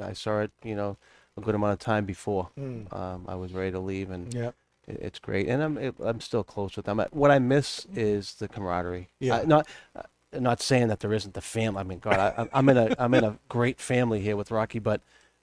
I 0.00 0.12
saw 0.12 0.40
it. 0.40 0.50
You 0.62 0.74
know, 0.74 0.96
a 1.36 1.40
good 1.40 1.54
amount 1.54 1.72
of 1.72 1.78
time 1.80 2.04
before 2.04 2.50
Mm. 2.58 2.92
um, 2.96 3.24
I 3.28 3.34
was 3.34 3.52
ready 3.52 3.72
to 3.72 3.80
leave, 3.80 4.10
and 4.10 4.32
Yeah. 4.32 4.52
it, 4.86 4.98
it's 5.00 5.18
great. 5.18 5.48
And 5.48 5.62
I'm 5.62 5.78
it, 5.78 5.94
I'm 6.02 6.20
still 6.20 6.44
close 6.44 6.76
with 6.76 6.86
them. 6.86 6.98
What 7.10 7.30
I 7.30 7.38
miss 7.38 7.86
is 7.94 8.34
the 8.34 8.48
camaraderie. 8.48 9.08
Yeah. 9.20 9.38
I- 9.38 9.44
not. 9.44 9.66
uh, 9.96 10.02
Not 10.40 10.60
saying 10.60 10.88
that 10.88 10.98
there 10.98 11.12
isn't 11.12 11.34
the 11.34 11.40
family. 11.40 11.78
I 11.78 11.84
mean, 11.84 12.00
God, 12.00 12.18
I, 12.18 12.28
I'm- 12.30 12.48
I'm 12.52 12.68
in 12.68 12.76
a 12.76 12.94
I'm 12.98 13.14
in 13.14 13.22
a 13.22 13.38
great 13.48 13.78
family 13.80 14.20
here 14.20 14.36
with 14.36 14.50
Rocky, 14.50 14.80
but 14.80 15.00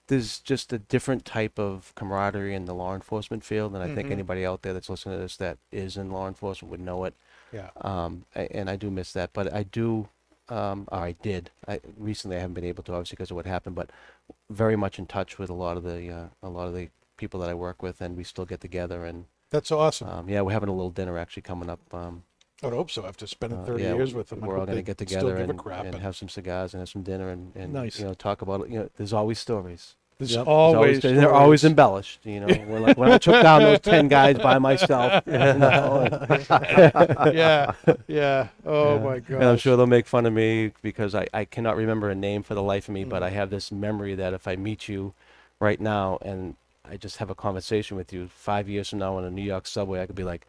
there's 0.08 0.38
just 0.40 0.70
a 0.70 0.78
different 0.78 1.24
type 1.24 1.58
of 1.58 1.94
camaraderie 1.94 2.54
in 2.54 2.66
the 2.66 2.74
law 2.74 2.94
enforcement 2.94 3.42
field, 3.42 3.74
and 3.74 3.82
I 3.82 3.94
think 3.94 4.08
Mhm. 4.08 4.12
anybody 4.12 4.44
out 4.44 4.60
there 4.60 4.74
that's 4.74 4.90
listening 4.90 5.16
to 5.16 5.22
this 5.22 5.38
that 5.38 5.56
is 5.70 5.96
in 5.96 6.10
law 6.10 6.28
enforcement 6.28 6.70
would 6.70 6.80
know 6.80 7.04
it. 7.04 7.14
Yeah. 7.52 7.70
Um, 7.80 8.26
and 8.34 8.68
I 8.68 8.76
do 8.76 8.90
miss 8.90 9.14
that, 9.14 9.30
but 9.32 9.50
I 9.54 9.62
do, 9.62 10.08
um, 10.50 10.86
or 10.92 10.98
I 10.98 11.12
did. 11.12 11.50
I 11.66 11.80
recently 11.96 12.36
I 12.36 12.40
haven't 12.40 12.52
been 12.54 12.64
able 12.64 12.82
to, 12.84 12.92
obviously, 12.92 13.16
because 13.16 13.30
of 13.30 13.36
what 13.36 13.46
happened, 13.46 13.76
but 13.76 13.88
very 14.50 14.76
much 14.76 14.98
in 14.98 15.06
touch 15.06 15.38
with 15.38 15.50
a 15.50 15.54
lot 15.54 15.76
of 15.76 15.82
the 15.82 16.10
uh, 16.10 16.26
a 16.42 16.48
lot 16.48 16.68
of 16.68 16.74
the 16.74 16.88
people 17.16 17.40
that 17.40 17.48
I 17.50 17.54
work 17.54 17.82
with, 17.82 18.00
and 18.00 18.16
we 18.16 18.24
still 18.24 18.44
get 18.44 18.60
together. 18.60 19.04
And 19.04 19.26
That's 19.50 19.70
awesome. 19.70 20.08
um, 20.08 20.28
yeah, 20.28 20.40
we're 20.42 20.52
having 20.52 20.68
a 20.68 20.74
little 20.74 20.90
dinner 20.90 21.18
actually 21.18 21.42
coming 21.42 21.70
up. 21.70 21.80
Um, 21.92 22.24
I 22.62 22.66
would 22.66 22.74
hope 22.74 22.90
so. 22.90 23.04
After 23.06 23.26
spending 23.26 23.58
uh, 23.58 23.64
30 23.64 23.82
yeah, 23.82 23.94
years 23.94 24.14
with 24.14 24.28
them, 24.28 24.42
I 24.44 24.46
we're 24.46 24.54
all 24.54 24.60
hope 24.60 24.68
going 24.68 24.78
to 24.78 24.82
they 24.82 24.94
get 24.94 25.08
still 25.08 25.20
together 25.20 25.36
give 25.36 25.48
a 25.48 25.50
and, 25.50 25.58
crap. 25.58 25.84
and 25.84 25.94
and- 25.94 26.02
have 26.02 26.14
some 26.16 26.28
cigars 26.28 26.74
and 26.74 26.80
have 26.80 26.88
some 26.88 27.02
dinner 27.02 27.28
and, 27.28 27.54
and 27.56 27.72
Nice. 27.72 27.98
you 27.98 28.04
know 28.04 28.14
talk 28.14 28.40
about 28.42 28.60
it. 28.62 28.70
You 28.70 28.78
know, 28.80 28.88
there's 28.96 29.12
always 29.12 29.38
stories. 29.38 29.96
There's 30.22 30.32
Yep. 30.36 30.40
It's 30.42 30.48
always, 30.48 31.02
they're 31.02 31.32
always 31.34 31.64
embellished. 31.64 32.20
You 32.24 32.40
know, 32.40 32.46
when, 32.46 32.80
like, 32.82 32.96
when 32.96 33.10
I 33.10 33.18
took 33.18 33.42
down 33.42 33.62
those 33.62 33.80
ten 33.92 34.06
guys 34.06 34.38
by 34.38 34.58
myself. 34.58 35.22
You 35.26 35.32
know, 35.32 36.08
yeah, 37.32 37.72
yeah. 38.06 38.48
Oh 38.64 38.98
my 39.00 39.18
god. 39.18 39.34
and 39.34 39.44
I'm 39.44 39.56
sure 39.56 39.76
they'll 39.76 39.86
make 39.86 40.06
fun 40.06 40.26
of 40.26 40.32
me 40.32 40.72
because 40.80 41.14
I, 41.14 41.26
I 41.34 41.44
cannot 41.44 41.76
remember 41.76 42.08
a 42.08 42.14
name 42.14 42.42
for 42.44 42.54
the 42.54 42.62
life 42.62 42.88
of 42.88 42.94
me, 42.94 43.04
but 43.04 43.22
I 43.22 43.30
Mm. 43.30 43.34
have 43.34 43.50
this 43.50 43.72
memory 43.72 44.14
that 44.14 44.32
if 44.32 44.46
I 44.46 44.54
meet 44.56 44.88
you 44.88 45.12
right 45.58 45.80
now 45.80 46.18
and 46.22 46.54
I 46.88 46.96
just 46.96 47.16
have 47.16 47.30
a 47.30 47.34
conversation 47.34 47.96
with 47.96 48.12
you 48.12 48.28
five 48.28 48.68
years 48.68 48.90
from 48.90 48.98
now 49.00 49.16
on 49.16 49.24
a 49.24 49.30
New 49.30 49.42
York 49.42 49.66
subway, 49.66 50.02
I 50.02 50.06
could 50.06 50.14
be 50.16 50.24
like, 50.24 50.46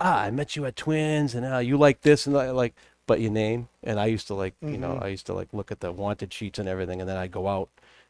ah, 0.00 0.20
I 0.22 0.30
met 0.30 0.54
you 0.56 0.66
at 0.66 0.76
Twins, 0.76 1.34
and 1.34 1.46
uh, 1.46 1.58
you 1.58 1.76
like 1.78 2.02
this 2.02 2.26
and 2.26 2.34
like, 2.34 2.74
but 3.06 3.20
your 3.20 3.30
name, 3.30 3.68
and 3.82 3.98
I 4.00 4.06
used 4.06 4.26
to 4.28 4.34
like, 4.34 4.54
you 4.62 4.78
know, 4.78 4.94
Mhm. 5.00 5.02
I 5.04 5.08
used 5.08 5.26
to 5.26 5.34
like 5.34 5.48
look 5.52 5.70
at 5.72 5.80
the 5.80 5.92
wanted 5.92 6.32
sheets 6.32 6.58
and 6.58 6.68
everything, 6.68 7.00
and 7.00 7.08
then 7.08 7.16
I'd 7.16 7.32
go 7.32 7.48
out 7.48 7.68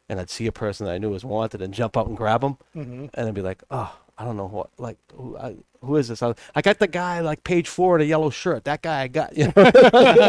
and 0.09 0.19
I'd 0.19 0.29
see 0.29 0.45
a 0.47 0.51
person 0.51 0.85
that 0.85 0.93
I 0.93 0.97
knew 0.97 1.09
was 1.09 1.25
wanted 1.25 1.61
and 1.61 1.73
jump 1.73 1.97
out 1.97 2.07
and 2.07 2.15
grab 2.17 2.41
them, 2.41 2.57
Mhm. 2.75 3.09
and 3.13 3.27
I'd 3.27 3.33
be 3.33 3.41
like, 3.41 3.63
oh, 3.71 3.95
I 4.17 4.23
don't 4.23 4.37
know 4.37 4.47
what, 4.47 4.69
like, 4.77 4.97
who, 5.13 5.37
I, 5.37 5.55
who 5.81 5.97
is 5.97 6.07
this? 6.07 6.23
I, 6.23 6.33
I 6.55 6.61
got 6.61 6.79
the 6.79 6.87
guy 6.87 7.19
like 7.19 7.43
page 7.43 7.67
four 7.67 7.95
in 7.97 8.01
a 8.01 8.05
yellow 8.05 8.29
shirt. 8.29 8.63
That 8.63 8.81
guy 8.81 9.01
I 9.01 9.07
got, 9.07 9.37
you 9.37 9.47
know. 9.47 9.53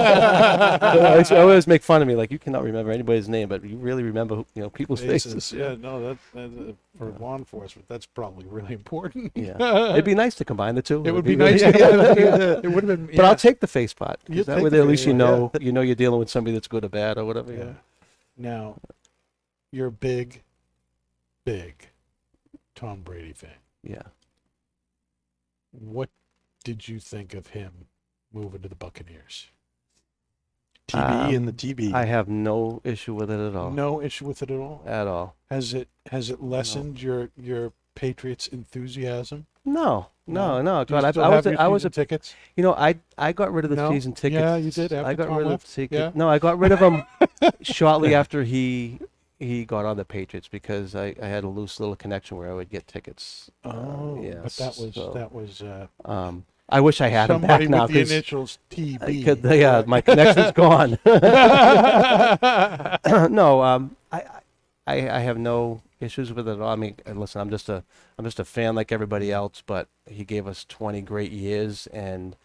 I 0.01 1.25
always 1.37 1.67
make 1.67 1.83
fun 1.83 2.03
of 2.03 2.09
me, 2.09 2.15
like 2.15 2.31
you 2.31 2.39
cannot 2.39 2.63
remember 2.65 2.91
anybody's 2.93 3.29
name, 3.29 3.49
but 3.49 3.65
you 3.65 3.77
really 3.77 4.03
remember, 4.03 4.45
you 4.55 4.63
know, 4.63 4.71
people's 4.71 5.01
faces. 5.01 5.35
Faces. 5.35 5.53
Yeah, 5.53 5.75
no, 5.79 6.01
that, 6.09 6.19
that 6.35 6.71
uh, 6.71 6.73
for 6.99 7.11
law 7.21 7.37
enforcement, 7.37 7.89
that's 7.89 8.07
probably 8.07 8.45
really 8.47 8.75
important. 8.75 9.33
Yeah, 9.35 9.57
it'd 9.93 10.05
be 10.05 10.15
nice 10.15 10.35
to 10.37 10.45
combine 10.45 10.75
the 10.75 10.83
two. 10.83 11.05
It 11.05 11.13
would 11.13 11.25
It'd 11.25 11.25
be 11.25 11.37
nice. 11.37 11.61
really- 11.63 11.73
to, 11.73 11.79
yeah, 11.79 12.61
it 12.65 12.69
would 12.71 12.85
have 12.89 13.07
been. 13.07 13.17
But. 13.17 13.25
I'll 13.25 13.37
take 13.37 13.61
the 13.61 13.67
face 13.67 13.95
part. 13.95 14.19
That 14.29 14.63
way, 14.63 14.69
the 14.69 14.79
at 14.81 14.87
least 14.87 15.07
you 15.07 15.15
know, 15.15 15.51
you 15.61 15.73
know, 15.73 15.81
you're 15.81 15.95
dealing 15.95 16.19
with 16.19 16.29
somebody 16.31 16.55
that's 16.55 16.69
good 16.69 16.85
or 16.85 16.89
bad 16.89 17.19
or 17.19 17.25
whatever. 17.25 17.53
Yeah. 17.53 17.59
Yeah. 17.65 17.73
Now, 18.39 18.77
you're 19.73 19.87
a 19.89 19.93
big, 19.93 20.43
big 21.45 21.89
Tom 22.75 23.01
Brady 23.03 23.33
fan. 23.33 23.51
Yeah. 23.83 24.03
What 25.73 26.11
did 26.65 26.89
you 26.89 26.99
think 26.99 27.35
of 27.35 27.49
him 27.49 27.87
moving 28.33 28.63
to 28.63 28.69
the 28.69 28.75
Buccaneers? 28.75 29.49
TB 30.89 31.01
Um, 31.01 31.35
and 31.35 31.49
the 31.49 31.53
TB. 31.53 31.93
I 31.93 32.05
have 32.05 32.29
no 32.29 32.81
issue 32.85 33.15
with 33.15 33.31
it 33.31 33.41
at 33.41 33.57
all. 33.57 33.71
No 33.71 34.01
issue 34.01 34.27
with 34.27 34.41
it 34.43 34.51
at 34.51 34.59
all. 34.59 34.83
At 34.87 35.07
all. 35.07 35.35
Has 35.51 35.75
it 35.75 35.89
has 36.11 36.31
it 36.31 36.41
lessened 36.43 37.03
your 37.03 37.31
your 37.37 37.73
Patriots 37.97 38.47
enthusiasm? 38.47 39.47
No, 39.65 40.07
no, 40.29 40.63
no. 40.63 40.85
Do 40.85 40.93
God, 40.95 41.05
I, 41.05 41.21
I 41.21 41.29
was, 41.29 41.45
have 41.45 41.55
a, 41.55 41.61
I 41.61 41.67
was 41.67 41.85
a, 41.85 41.91
tickets. 41.91 42.35
you 42.57 42.63
know, 42.63 42.73
I, 42.75 42.97
I 43.19 43.33
got 43.33 43.53
rid 43.53 43.65
of 43.65 43.71
the 43.71 43.77
No? 43.77 43.91
season 43.91 44.13
tickets. 44.13 44.41
Yeah, 44.41 44.57
you 44.57 44.71
did 44.71 44.93
I 44.93 45.15
got 45.15 45.27
Tom 45.27 45.39
rid 45.39 45.47
left? 45.49 45.65
of 45.65 45.69
the 45.71 45.75
tickets. 45.75 45.99
Yeah. 45.99 46.11
No, 46.15 46.29
I 46.29 46.39
got 46.39 46.57
rid 46.59 46.71
of 46.71 46.79
them 46.79 47.03
shortly 47.63 48.15
after 48.15 48.45
he, 48.45 49.01
he 49.39 49.65
got 49.65 49.85
on 49.85 49.97
the 49.97 50.05
Patriots 50.05 50.49
because 50.49 50.95
I, 50.95 51.15
I 51.23 51.27
had 51.27 51.45
a 51.45 51.49
loose 51.49 51.79
little 51.81 51.97
connection 51.97 52.37
where 52.37 52.51
I 52.51 52.55
would 52.55 52.71
get 52.71 52.87
tickets. 52.87 53.51
Uh, 53.65 53.73
Oh, 53.75 54.21
yes, 54.23 54.59
but 54.59 54.65
that 54.65 54.79
was 54.85 54.95
so, 54.95 55.13
that 55.13 55.33
was 55.33 55.63
uh, 55.63 55.87
Um, 56.05 56.45
I 56.69 56.81
wish 56.81 57.01
I 57.01 57.09
had 57.09 57.31
him 57.31 57.43
back 57.43 57.61
now 57.69 57.83
with 57.87 57.93
the 57.93 58.01
initials 58.01 58.59
TB. 58.71 59.25
could- 59.25 59.45
yeah, 59.45 59.83
my 59.87 60.01
connection's 60.01 60.53
gone. 60.65 60.99
no, 63.31 63.63
um, 63.63 63.97
I, 64.13 64.23
I, 64.87 65.11
I 65.11 65.19
have 65.21 65.39
no 65.39 65.83
issues 66.01 66.33
with 66.33 66.49
it 66.49 66.53
at 66.53 66.61
all. 66.61 66.69
I 66.71 66.77
mean, 66.77 66.97
listen, 67.07 67.41
I'm 67.41 67.51
just 67.51 67.69
a, 67.69 67.83
I'm 68.19 68.25
just 68.25 68.41
a 68.41 68.45
fan 68.45 68.75
like 68.75 68.93
everybody 68.93 69.33
else. 69.33 69.63
But 69.65 69.89
he 70.09 70.25
gave 70.25 70.47
us 70.47 70.65
20 70.69 71.01
great 71.03 71.33
years, 71.33 71.87
and 71.89 72.37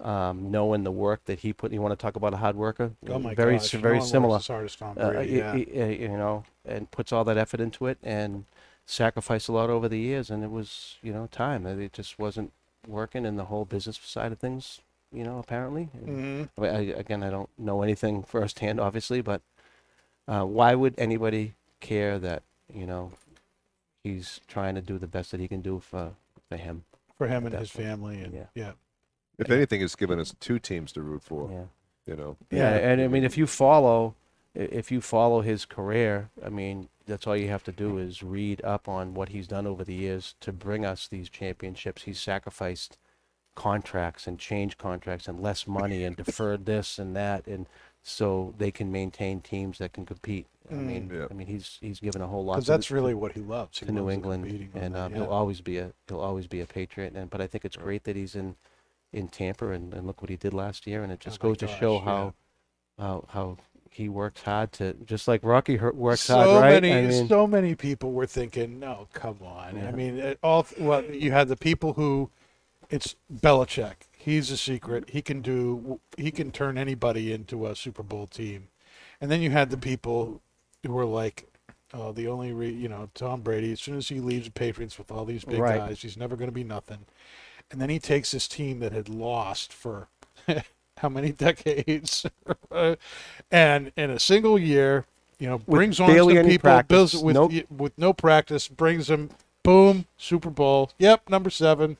um, 0.00 0.50
knowing 0.50 0.84
the 0.84 0.92
work 0.92 1.24
that 1.24 1.40
he 1.40 1.52
put. 1.52 1.72
You 1.72 1.82
want 1.82 1.92
to 1.98 2.00
talk 2.02 2.16
about 2.16 2.32
a 2.34 2.36
hard 2.38 2.56
worker? 2.56 2.92
oh 3.08 3.18
my 3.18 3.34
very, 3.34 3.56
gosh, 3.58 3.74
no 3.74 3.80
very 3.80 4.00
similar. 4.00 4.36
as 4.36 4.46
hard 4.46 4.68
Tom 4.78 4.96
Uh, 4.98 5.10
Brady, 5.10 5.32
yeah. 5.38 5.52
y- 5.54 5.66
y- 5.72 5.84
you 6.00 6.08
know, 6.08 6.44
and 6.64 6.90
puts 6.90 7.12
all 7.12 7.24
that 7.24 7.36
effort 7.36 7.60
into 7.60 7.86
it, 7.86 7.98
and 8.02 8.44
sacrificed 8.86 9.48
a 9.48 9.52
lot 9.52 9.70
over 9.70 9.88
the 9.88 9.98
years, 9.98 10.30
and 10.30 10.42
it 10.44 10.50
was, 10.50 10.96
you 11.02 11.12
know, 11.12 11.28
time. 11.32 11.66
It 11.66 11.92
just 11.92 12.18
wasn't 12.18 12.52
working 12.86 13.24
in 13.26 13.36
the 13.36 13.46
whole 13.46 13.64
business 13.64 13.98
side 14.02 14.32
of 14.32 14.38
things. 14.38 14.80
You 15.12 15.24
know, 15.24 15.38
apparently. 15.38 15.88
Mhm. 16.04 16.48
I, 16.58 16.66
I, 16.66 16.78
again, 16.98 17.22
I 17.22 17.30
don't 17.30 17.48
know 17.58 17.82
anything 17.82 18.22
firsthand, 18.34 18.78
obviously, 18.78 19.20
but 19.22 19.40
uh, 20.28 20.44
why 20.44 20.74
would 20.74 20.94
anybody 20.98 21.54
care 21.80 22.18
that 22.18 22.42
you 22.72 22.86
know 22.86 23.12
he's 24.04 24.40
trying 24.48 24.74
to 24.74 24.80
do 24.82 24.98
the 24.98 25.06
best 25.06 25.30
that 25.30 25.40
he 25.40 25.48
can 25.48 25.62
do 25.62 25.80
for 25.80 26.12
for 26.48 26.56
him? 26.56 26.84
for 27.16 27.26
him 27.26 27.46
and 27.46 27.54
his 27.56 27.70
family, 27.70 28.20
and 28.20 28.32
yeah. 28.32 28.44
yeah, 28.54 28.72
If 29.38 29.50
anything, 29.50 29.80
it's 29.82 29.94
given 29.96 30.18
us 30.18 30.34
two 30.40 30.58
teams 30.58 30.92
to 30.92 31.02
root 31.02 31.22
for. 31.22 31.50
Yeah. 31.50 31.64
You 32.06 32.16
know. 32.16 32.36
yeah, 32.50 32.76
Yeah. 32.78 32.88
And 32.90 33.00
I 33.00 33.08
mean, 33.08 33.24
if 33.24 33.36
you 33.38 33.46
follow, 33.46 34.14
if 34.54 34.90
you 34.90 35.00
follow 35.00 35.42
his 35.42 35.64
career, 35.64 36.30
I 36.44 36.48
mean, 36.48 36.88
that's 37.06 37.26
all 37.26 37.36
you 37.36 37.48
have 37.48 37.64
to 37.64 37.72
do 37.72 37.98
is 37.98 38.22
read 38.22 38.62
up 38.64 38.88
on 38.88 39.14
what 39.14 39.28
he's 39.30 39.46
done 39.46 39.66
over 39.66 39.84
the 39.84 39.94
years 39.94 40.34
to 40.40 40.52
bring 40.52 40.84
us 40.84 41.06
these 41.08 41.28
championships. 41.28 42.02
He's 42.02 42.18
sacrificed 42.20 42.98
contracts 43.54 44.26
and 44.26 44.38
changed 44.38 44.78
contracts 44.78 45.26
and 45.26 45.40
less 45.40 45.66
money 45.66 46.04
and 46.04 46.16
deferred 46.16 46.64
this 46.64 46.96
and 46.98 47.16
that 47.16 47.44
and 47.48 47.66
so 48.02 48.54
they 48.56 48.70
can 48.70 48.90
maintain 48.92 49.40
teams 49.40 49.78
that 49.78 49.92
can 49.92 50.06
compete. 50.06 50.46
I 50.70 50.74
Mm. 50.74 50.86
mean, 50.86 51.10
Yeah. 51.12 51.26
I 51.30 51.34
mean, 51.34 51.46
he's 51.48 51.76
he's 51.80 51.98
given 52.00 52.22
a 52.22 52.26
whole 52.28 52.44
lot 52.44 52.54
because 52.54 52.66
to 52.66 52.72
that's 52.72 52.90
really 52.90 53.14
what 53.14 53.32
he 53.32 53.40
loves. 53.40 53.78
He 53.80 53.86
to 53.86 53.92
New 53.92 54.02
loves 54.02 54.08
the 54.10 54.14
England, 54.14 54.44
competing 54.44 54.70
on 54.74 54.82
and 54.82 54.94
that, 54.94 55.00
um, 55.06 55.12
yeah. 55.12 55.18
he'll 55.18 55.26
always 55.32 55.60
be 55.60 55.78
a 55.78 55.92
he'll 56.08 56.20
always 56.20 56.46
be 56.46 56.60
a 56.60 56.66
patriot. 56.66 57.14
And 57.16 57.28
but 57.28 57.40
I 57.40 57.46
think 57.46 57.64
it's 57.64 57.76
great 57.76 58.04
that 58.04 58.14
he's 58.16 58.34
in 58.36 58.54
in 59.12 59.28
Tampa, 59.28 59.70
and, 59.70 59.94
and 59.94 60.06
look 60.06 60.20
what 60.22 60.30
he 60.30 60.36
did 60.36 60.52
last 60.54 60.86
year. 60.86 61.02
And 61.02 61.12
it 61.12 61.20
just 61.20 61.38
Oh 61.42 61.46
my 61.46 61.50
goes 61.50 61.58
to 61.58 61.66
gosh, 61.66 61.78
show 61.80 61.94
yeah. 61.94 62.04
how 62.04 62.34
how 62.98 63.24
how 63.28 63.56
he 63.90 64.08
works 64.08 64.42
hard 64.42 64.70
to 64.72 64.92
just 65.04 65.26
like 65.26 65.40
Rocky 65.42 65.76
her- 65.76 65.92
works 65.92 66.28
hard, 66.28 66.48
right? 66.60 66.82
many, 66.82 66.92
I 66.92 67.06
mean, 67.08 67.28
so 67.28 67.46
many 67.46 67.74
people 67.74 68.12
were 68.12 68.26
thinking, 68.26 68.78
"No, 68.78 69.08
come 69.12 69.38
on." 69.42 69.76
I 69.78 69.84
Yeah. 69.84 69.90
mean, 69.92 70.18
it 70.18 70.38
all 70.42 70.66
well, 70.78 71.04
you 71.04 71.32
had 71.32 71.48
the 71.48 71.56
people 71.56 71.94
who, 71.94 72.30
it's 72.90 73.16
Belichick. 73.32 73.94
He's 74.16 74.50
a 74.50 74.56
secret. 74.56 75.10
He 75.10 75.22
can 75.22 75.40
do. 75.40 76.00
He 76.16 76.30
can 76.30 76.50
turn 76.50 76.76
anybody 76.76 77.32
into 77.32 77.66
a 77.66 77.74
Super 77.74 78.02
Bowl 78.02 78.26
team, 78.26 78.68
and 79.20 79.30
then 79.30 79.40
you 79.40 79.50
had 79.50 79.70
the 79.70 79.78
people 79.78 80.42
who 80.84 80.92
were 80.92 81.06
like, 81.06 81.48
"Oh, 81.94 82.12
the 82.12 82.28
only 82.28 82.52
re, 82.52 82.70
you 82.70 82.88
know 82.88 83.08
Tom 83.14 83.40
Brady. 83.40 83.72
As 83.72 83.80
soon 83.80 83.96
as 83.96 84.08
he 84.08 84.20
leaves 84.20 84.44
the 84.46 84.52
Patriots 84.52 84.98
with 84.98 85.10
all 85.10 85.24
these 85.24 85.44
big 85.44 85.60
Right. 85.60 85.78
guys, 85.78 86.02
he's 86.02 86.16
never 86.16 86.36
going 86.36 86.48
to 86.48 86.52
be 86.54 86.64
nothing." 86.64 87.06
And 87.70 87.80
then 87.80 87.90
he 87.90 87.98
takes 87.98 88.30
this 88.30 88.48
team 88.48 88.80
that 88.80 88.92
had 88.92 89.08
lost 89.08 89.72
for 89.72 90.08
how 90.98 91.08
many 91.08 91.32
decades, 91.32 92.26
and 93.50 93.92
in 93.96 94.10
a 94.10 94.18
single 94.18 94.58
year, 94.58 95.04
you 95.38 95.48
know, 95.48 95.58
brings 95.58 96.00
on 96.00 96.08
some 96.08 96.30
any 96.30 96.58
people, 96.58 96.82
builds 96.88 97.16
with 97.16 97.34
nope. 97.34 97.52
with 97.70 97.96
no 97.96 98.12
practice, 98.12 98.68
brings 98.68 99.06
them, 99.06 99.30
boom, 99.62 100.06
Super 100.16 100.50
Bowl. 100.50 100.90
Yep, 100.98 101.28
number 101.28 101.50
seven. 101.50 101.96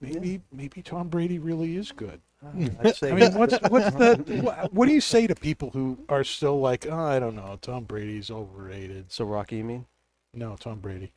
Maybe 0.00 0.42
maybe 0.52 0.82
Tom 0.82 1.08
Brady 1.08 1.38
really 1.38 1.76
is 1.76 1.90
good. 1.92 2.20
I'd 2.44 3.02
I 3.02 3.12
mean, 3.12 3.34
what's 3.34 3.58
what's 3.68 3.96
the 3.96 4.40
what, 4.42 4.72
what 4.72 4.86
do 4.86 4.92
you 4.92 5.00
say 5.00 5.26
to 5.26 5.34
people 5.34 5.70
who 5.70 5.98
are 6.08 6.24
still 6.24 6.60
like, 6.60 6.86
oh, 6.86 6.94
I 6.96 7.18
don't 7.18 7.34
know, 7.34 7.58
Tom 7.60 7.84
Brady's 7.84 8.30
overrated. 8.30 9.10
so 9.10 9.24
Rocky, 9.24 9.56
you 9.56 9.64
mean? 9.64 9.86
No, 10.32 10.56
Tom 10.56 10.78
Brady. 10.80 11.12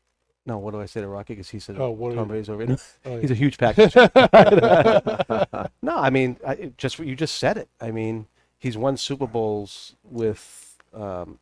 No, 0.48 0.58
what 0.58 0.72
do 0.72 0.80
I 0.82 0.86
say 0.88 1.02
to 1.02 1.08
Rocky? 1.08 1.34
Because 1.34 1.50
he 1.50 1.60
said 1.60 1.78
Oh, 1.78 1.92
what 1.92 2.16
Tom 2.16 2.30
Brady's 2.30 2.50
over. 2.50 2.78
Oh, 3.06 3.18
He's 3.20 3.30
a 3.32 3.36
huge 3.36 3.58
package. 3.58 3.94
no, 5.82 5.96
I 5.98 6.10
mean, 6.10 6.38
I, 6.48 6.72
just 6.78 6.98
you 7.00 7.16
just 7.16 7.36
said 7.36 7.58
it. 7.58 7.68
I 7.82 7.92
mean, 7.92 8.28
he's 8.58 8.78
won 8.78 8.98
Super 8.98 9.28
Bowls 9.28 9.96
with 10.04 10.78
um, 10.94 11.40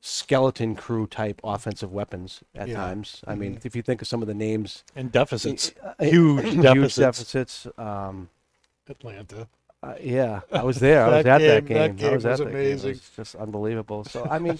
skeleton 0.00 0.74
crew 0.74 1.06
type 1.06 1.40
offensive 1.44 1.92
weapons 1.92 2.42
at 2.54 2.68
Yeah. 2.68 2.74
times. 2.76 3.22
I 3.26 3.34
mean, 3.34 3.56
Mhm. 3.56 3.66
if 3.66 3.76
you 3.76 3.82
think 3.82 4.02
of 4.02 4.08
some 4.08 4.20
of 4.22 4.28
the 4.28 4.34
names, 4.34 4.82
and 4.96 5.12
deficits. 5.12 5.72
uh, 5.82 5.94
Huge 6.04 6.44
huge 6.52 6.62
deficits. 6.62 6.96
deficits. 6.96 7.66
Um, 7.78 8.28
Atlanta. 8.88 9.46
uh, 9.82 9.94
yeah, 10.00 10.40
I 10.52 10.64
was 10.64 10.80
there. 10.80 11.04
I 11.04 11.08
was 11.08 11.16
at 11.18 11.24
that 11.24 11.38
game- 11.38 11.48
that 11.48 11.66
game. 11.66 11.96
game 11.96 12.10
I 12.10 12.14
was, 12.14 12.24
was 12.24 12.40
at 12.40 12.44
that 12.46 12.52
game. 12.52 12.60
It 12.62 12.66
amazing. 12.66 12.90
was 12.90 13.10
just 13.16 13.34
unbelievable. 13.36 14.04
So 14.04 14.26
I 14.28 14.38
mean, 14.40 14.58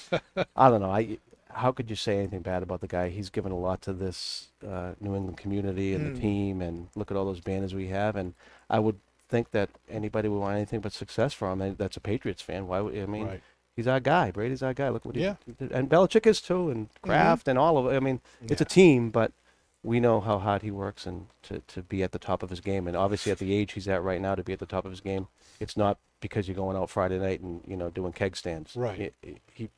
I 0.56 0.70
don't 0.70 0.80
know. 0.80 0.90
I 0.90 1.18
how 1.52 1.72
could 1.72 1.90
you 1.90 1.96
say 1.96 2.18
anything 2.18 2.40
bad 2.42 2.62
about 2.62 2.80
the 2.80 2.86
guy? 2.88 3.08
He's 3.08 3.30
given 3.30 3.52
a 3.52 3.58
lot 3.58 3.82
to 3.82 3.92
this 3.92 4.48
uh, 4.66 4.92
New 5.00 5.14
England 5.16 5.36
community 5.38 5.94
and 5.94 6.06
Mm. 6.10 6.14
the 6.14 6.20
team, 6.20 6.62
and 6.62 6.88
look 6.94 7.10
at 7.10 7.16
all 7.16 7.24
those 7.24 7.40
banners 7.40 7.74
we 7.74 7.88
have. 7.88 8.16
And 8.16 8.34
I 8.68 8.78
would 8.78 8.98
think 9.28 9.50
that 9.52 9.70
anybody 9.88 10.28
would 10.28 10.38
want 10.38 10.56
anything 10.56 10.80
but 10.80 10.92
success 10.92 11.32
from 11.32 11.60
him. 11.62 11.76
That's 11.78 11.96
a 11.96 12.00
Patriots 12.00 12.42
fan. 12.42 12.66
Why 12.66 12.80
would 12.80 12.96
I 12.98 13.06
mean? 13.06 13.26
right. 13.26 13.42
He's 13.76 13.86
our 13.86 14.00
guy. 14.00 14.30
Brady's 14.30 14.62
our 14.62 14.74
guy. 14.74 14.88
Look 14.90 15.04
what 15.04 15.14
he, 15.14 15.22
Yeah. 15.22 15.36
he 15.46 15.52
did. 15.52 15.70
And 15.72 15.88
Belichick 15.88 16.26
is 16.26 16.40
too, 16.40 16.70
and 16.70 16.88
Kraft, 17.02 17.46
and 17.48 17.58
all 17.58 17.78
of 17.78 17.86
it. 17.86 17.96
I 17.96 18.00
mean, 18.00 18.20
it's 18.42 18.60
a 18.60 18.64
team, 18.64 19.10
but 19.10 19.32
we 19.82 20.00
know 20.00 20.20
how 20.20 20.38
hard 20.38 20.60
he 20.62 20.70
works 20.70 21.06
and 21.06 21.26
to, 21.44 21.60
to 21.68 21.80
be 21.82 22.02
at 22.02 22.12
the 22.12 22.18
top 22.18 22.42
of 22.42 22.50
his 22.50 22.60
game. 22.60 22.86
And 22.86 22.96
obviously, 22.96 23.32
at 23.32 23.38
the 23.38 23.54
age 23.54 23.72
he's 23.72 23.88
at 23.88 24.02
right 24.02 24.20
now, 24.20 24.34
to 24.34 24.42
be 24.42 24.52
at 24.52 24.58
the 24.58 24.66
top 24.66 24.84
of 24.84 24.90
his 24.90 25.00
game, 25.00 25.28
it's 25.60 25.76
not 25.76 25.98
because 26.20 26.46
you're 26.48 26.56
going 26.56 26.76
out 26.76 26.90
Friday 26.90 27.18
night 27.18 27.40
and 27.40 27.62
you 27.66 27.76
know 27.76 27.88
doing 27.88 28.12
keg 28.12 28.36
stands. 28.36 28.76
Right. 28.76 29.14
He, 29.22 29.36
he 29.54 29.70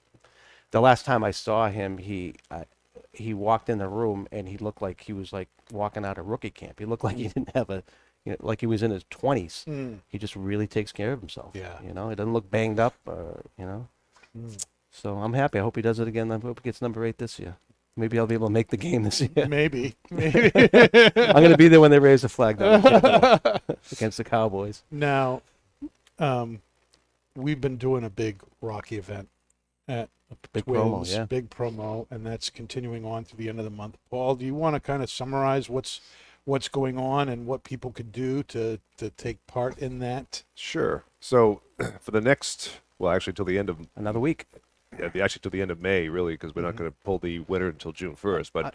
the 0.73 0.81
last 0.81 1.05
time 1.05 1.23
I 1.23 1.31
saw 1.31 1.69
him, 1.69 1.99
he 1.99 2.35
I, 2.51 2.65
he 3.13 3.33
walked 3.33 3.69
in 3.69 3.79
the 3.79 3.89
room 3.89 4.27
and 4.33 4.49
he 4.49 4.57
looked 4.57 4.83
like 4.83 5.03
he 5.03 5.13
was 5.13 5.33
like 5.33 5.49
walking 5.71 6.05
out 6.05 6.19
of 6.19 6.27
rookie 6.27 6.51
camp. 6.51 6.79
He 6.81 6.85
looked 6.85 7.05
like 7.05 7.17
he 7.17 7.29
didn't 7.29 7.55
have 7.55 7.71
a, 7.71 7.85
you 8.25 8.33
know, 8.33 8.39
like 8.41 8.61
he 8.61 8.67
was 8.67 8.83
in 8.83 8.91
his 8.91 9.05
twenties. 9.11 9.65
Mm. 9.69 9.99
He 10.09 10.19
just 10.19 10.35
really 10.35 10.67
takes 10.67 10.91
care 10.91 11.13
of 11.13 11.21
himself. 11.21 11.53
Yeah. 11.55 11.79
You 11.87 11.93
know, 11.93 12.09
he 12.09 12.17
doesn't 12.17 12.33
look 12.33 12.51
banged 12.51 12.81
up. 12.81 12.95
Or, 13.07 13.43
you 13.59 13.67
know. 13.67 13.89
So 14.91 15.19
I'm 15.19 15.35
happy. 15.35 15.59
I 15.59 15.63
hope 15.63 15.77
he 15.77 15.83
does 15.83 15.99
it 16.01 16.09
again. 16.09 16.33
I 16.33 16.39
hope 16.39 16.61
he 16.61 16.65
gets 16.65 16.83
number 16.83 17.05
eight 17.05 17.19
this 17.19 17.39
year. 17.39 17.57
Maybe 17.95 18.19
I'll 18.19 18.27
be 18.27 18.35
able 18.35 18.47
to 18.47 18.53
make 18.53 18.69
the 18.69 18.79
game 18.79 19.03
this 19.03 19.21
year. 19.21 19.47
Maybe. 19.47 19.95
Maybe. 20.11 20.51
I'm 20.55 21.35
going 21.35 21.51
to 21.51 21.59
be 21.59 21.69
there 21.69 21.81
when 21.81 21.91
they 21.91 21.99
raise 21.99 22.23
the 22.23 22.31
flag 22.31 22.57
down 22.57 22.81
against 23.93 24.17
the 24.17 24.25
Cowboys. 24.25 24.83
now, 24.91 25.43
um, 26.19 26.63
we've 27.37 27.61
been 27.61 27.77
doing 27.77 28.03
a 28.05 28.09
big 28.09 28.43
Rocky 28.63 28.97
event 28.97 29.29
at 29.89 30.09
Big 30.53 30.65
Twins, 30.65 30.79
promo, 30.79 31.13
yeah. 31.13 31.25
big 31.25 31.51
promo, 31.51 32.07
and 32.11 32.25
that's 32.27 32.51
continuing 32.51 33.05
on 33.05 33.25
to 33.25 33.37
the 33.37 33.49
end 33.49 33.59
of 33.59 33.65
the 33.65 33.71
month. 33.71 33.99
Paul, 34.11 34.35
do 34.37 34.47
you 34.47 34.55
want 34.55 34.75
to 34.75 34.81
kind 34.81 35.03
of 35.03 35.11
summarize 35.11 35.69
what's 35.69 36.01
what's 36.45 36.69
going 36.69 36.99
on 36.99 37.29
and 37.29 37.47
what 37.47 37.63
people 37.65 37.91
could 37.91 38.13
do 38.13 38.43
to 38.45 38.79
to 38.97 39.11
take 39.11 39.47
part 39.47 39.79
in 39.79 39.99
that? 40.01 40.43
Sure. 40.55 41.05
So 41.21 41.63
for 42.01 42.11
the 42.11 42.21
next, 42.21 42.81
well, 42.99 43.13
actually 43.13 43.35
till 43.35 43.45
the 43.45 43.59
end 43.59 43.69
of 43.69 43.79
Another 43.95 44.21
week. 44.21 44.47
yeah, 44.99 45.09
the, 45.09 45.21
actually 45.23 45.41
till 45.41 45.51
the 45.51 45.63
end 45.63 45.71
of 45.71 45.81
May, 45.81 46.09
really, 46.09 46.35
because 46.35 46.55
we're 46.55 46.63
not 46.63 46.71
mm-hmm. 46.71 46.79
going 46.79 46.91
to 46.91 46.97
pull 47.05 47.19
the 47.19 47.41
winner 47.41 47.69
until 47.69 47.93
June 47.93 48.17
first, 48.17 48.53
but 48.53 48.75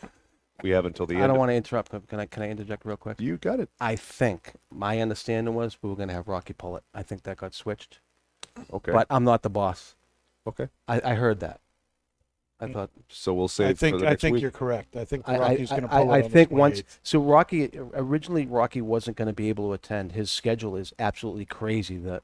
we 0.62 0.70
have 0.72 0.86
until 0.86 1.06
the 1.06 1.16
I 1.16 1.18
end. 1.18 1.24
I 1.24 1.28
don't 1.28 1.36
of- 1.36 1.40
want 1.40 1.50
to 1.50 1.56
interrupt. 1.56 1.92
but 1.92 2.08
Can 2.08 2.20
I 2.20 2.26
can 2.26 2.44
I 2.44 2.50
interject 2.50 2.86
real 2.86 2.98
quick? 2.98 3.20
You 3.20 3.38
got 3.38 3.60
it. 3.60 3.70
I 3.80 3.96
think 3.96 4.54
my 4.72 5.00
understanding 5.02 5.56
was 5.56 5.78
we 5.82 5.90
were 5.90 5.96
going 5.96 6.10
to 6.10 6.16
have 6.16 6.28
Rocky 6.28 6.54
pull 6.54 6.78
it. 6.78 6.84
I 6.94 7.04
think 7.04 7.24
that 7.24 7.38
got 7.38 7.54
switched, 7.54 8.00
Okay. 8.72 8.92
but 8.92 9.08
I'm 9.10 9.24
not 9.24 9.42
the 9.42 9.50
boss. 9.50 9.96
Okay. 10.48 10.70
I, 10.88 11.02
I 11.12 11.14
heard 11.16 11.40
that. 11.42 11.60
I 12.60 12.68
thought 12.68 12.90
So 13.10 13.34
we'll 13.36 13.48
say 13.50 13.68
I 13.68 13.70
it 13.70 13.78
for 13.78 13.80
think 13.82 14.00
the 14.00 14.08
I 14.08 14.10
next 14.12 14.22
think 14.22 14.34
week. 14.34 14.42
you're 14.42 14.52
correct. 14.52 14.96
I 14.96 15.06
think 15.06 15.28
I, 15.28 15.36
I, 15.36 15.40
Rocky's 15.40 15.70
going 15.70 15.84
to 15.84 15.88
pull 15.90 16.12
I 16.12 16.20
it. 16.20 16.26
on 16.26 16.30
the 16.30 16.30
think 16.30 16.52
once 16.52 16.82
28th. 16.82 17.00
so 17.04 17.20
Rocky 17.20 17.70
originally 17.94 18.46
Rocky 18.48 18.82
wasn't 18.82 19.16
going 19.18 19.28
to 19.28 19.34
be 19.34 19.50
able 19.50 19.68
to 19.68 19.74
attend. 19.74 20.14
His 20.14 20.32
schedule 20.32 20.76
is 20.76 20.94
absolutely 20.98 21.46
crazy. 21.46 21.98
The 21.98 22.22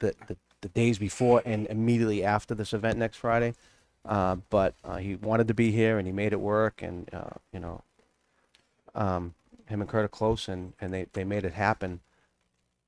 the, 0.00 0.14
the, 0.26 0.36
the 0.62 0.68
days 0.70 0.98
before 0.98 1.40
and 1.44 1.66
immediately 1.68 2.24
after 2.24 2.54
this 2.54 2.72
event 2.72 2.98
next 2.98 3.16
Friday, 3.18 3.54
uh, 4.04 4.36
but 4.50 4.74
uh, 4.84 4.96
he 4.96 5.14
wanted 5.16 5.46
to 5.48 5.54
be 5.54 5.70
here 5.70 5.98
and 5.98 6.06
he 6.08 6.12
made 6.12 6.32
it 6.32 6.40
work. 6.40 6.82
And 6.82 7.08
uh, 7.14 7.30
you 7.52 7.60
know, 7.60 7.84
um, 8.94 9.34
him 9.66 9.80
and 9.80 9.88
Kurt 9.88 10.04
are 10.04 10.08
close 10.08 10.48
and 10.48 10.72
and 10.80 10.92
they 10.92 11.06
they 11.12 11.22
made 11.24 11.44
it 11.44 11.52
happen. 11.54 12.00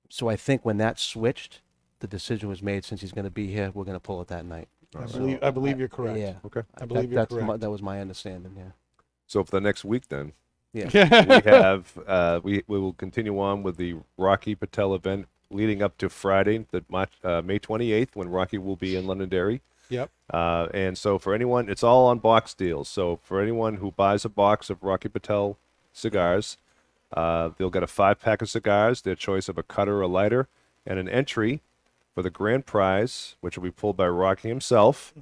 So 0.09 0.29
I 0.29 0.37
think 0.37 0.65
when 0.65 0.79
that 0.79 0.99
switched, 0.99 1.61
the 2.01 2.09
decision 2.09 2.49
was 2.49 2.61
made. 2.63 2.85
Since 2.85 3.03
he's 3.03 3.13
going 3.13 3.25
to 3.25 3.31
be 3.31 3.47
here, 3.53 3.71
we're 3.73 3.85
going 3.85 3.95
to 3.97 4.01
pull 4.01 4.21
it 4.21 4.29
that 4.29 4.45
night. 4.45 4.69
I 4.97 5.05
believe 5.07 5.39
I 5.43 5.51
believe 5.51 5.79
you're 5.79 5.89
correct. 5.89 6.19
Yeah, 6.19 6.35
Okay. 6.47 6.63
I 6.81 6.87
believe 6.87 7.11
that, 7.11 7.11
you're 7.11 7.21
that's 7.21 7.33
my, 7.33 7.47
correct. 7.47 7.61
that 7.61 7.71
was 7.71 7.83
my 7.83 8.01
understanding. 8.01 8.53
Yeah. 8.57 8.71
So 9.27 9.45
for 9.45 9.51
the 9.51 9.61
next 9.61 9.85
week, 9.85 10.09
then 10.09 10.33
Yeah. 10.73 10.89
we 11.45 11.51
have 11.51 11.99
uh, 12.07 12.41
we 12.43 12.63
we 12.67 12.79
will 12.79 12.95
continue 12.95 13.39
on 13.39 13.63
with 13.63 13.77
the 13.77 13.97
Rocky 14.17 14.55
Patel 14.55 14.95
event 14.95 15.27
leading 15.51 15.83
up 15.83 15.97
to 15.99 16.09
Friday, 16.09 16.67
the 16.71 16.85
March, 16.89 17.13
uh, 17.25 17.41
May 17.43 17.59
28th, 17.59 18.11
when 18.15 18.29
Rocky 18.29 18.59
will 18.59 18.77
be 18.77 18.97
in 18.97 19.07
Londonderry. 19.07 19.61
Yep. 19.91 20.11
Uh, 20.31 20.69
and 20.75 20.99
so 20.99 21.19
for 21.19 21.35
anyone, 21.35 21.71
it's 21.71 21.83
all 21.83 22.07
on 22.09 22.19
box 22.19 22.53
deals. 22.53 22.89
So 22.89 23.19
for 23.23 23.41
anyone 23.41 23.77
who 23.77 23.91
buys 23.93 24.27
a 24.27 24.29
box 24.29 24.69
of 24.69 24.83
Rocky 24.83 25.09
Patel 25.09 25.57
cigars, 25.93 26.59
uh, 27.15 27.51
they'll 27.57 27.71
get 27.71 27.83
a 27.83 27.87
five 27.87 28.21
pack 28.21 28.43
of 28.43 28.51
cigars, 28.51 29.01
their 29.03 29.15
choice 29.15 29.49
of 29.49 29.57
a 29.57 29.63
cutter 29.63 30.03
or 30.03 30.07
lighter, 30.07 30.49
and 30.87 30.99
an 30.99 31.09
entry 31.09 31.63
for 32.19 32.23
the 32.25 32.31
grand 32.31 32.67
prize, 32.67 33.37
which 33.43 33.57
will 33.57 33.63
be 33.63 33.71
pulled 33.71 33.97
by 33.97 34.09
Rocky 34.09 34.49
himself, 34.49 35.15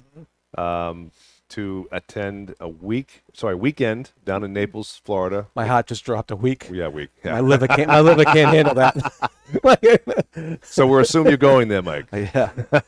um, 0.57 1.11
to 1.47 1.87
attend 1.91 2.55
a 2.59 2.67
week, 2.67 3.21
sorry, 3.35 3.53
weekend 3.53 4.13
down 4.25 4.43
in 4.43 4.51
Naples, 4.51 4.99
Florida. 5.03 5.45
My 5.53 5.67
heart 5.67 5.85
just 5.85 6.03
dropped 6.03 6.31
a 6.31 6.35
week. 6.35 6.67
Yeah, 6.71 6.87
week. 6.87 7.11
My 7.23 7.33
Yeah. 7.33 7.39
liver 7.41 7.67
can't. 7.67 7.87
My 7.89 7.99
liver 7.99 8.23
can't 8.25 8.51
handle 8.51 8.73
that. 8.73 8.95
So 10.63 10.87
we're 10.87 11.01
assuming 11.01 11.29
you're 11.29 11.37
going 11.37 11.67
there, 11.67 11.83
Mike. 11.83 12.07
yeah. 12.11 12.49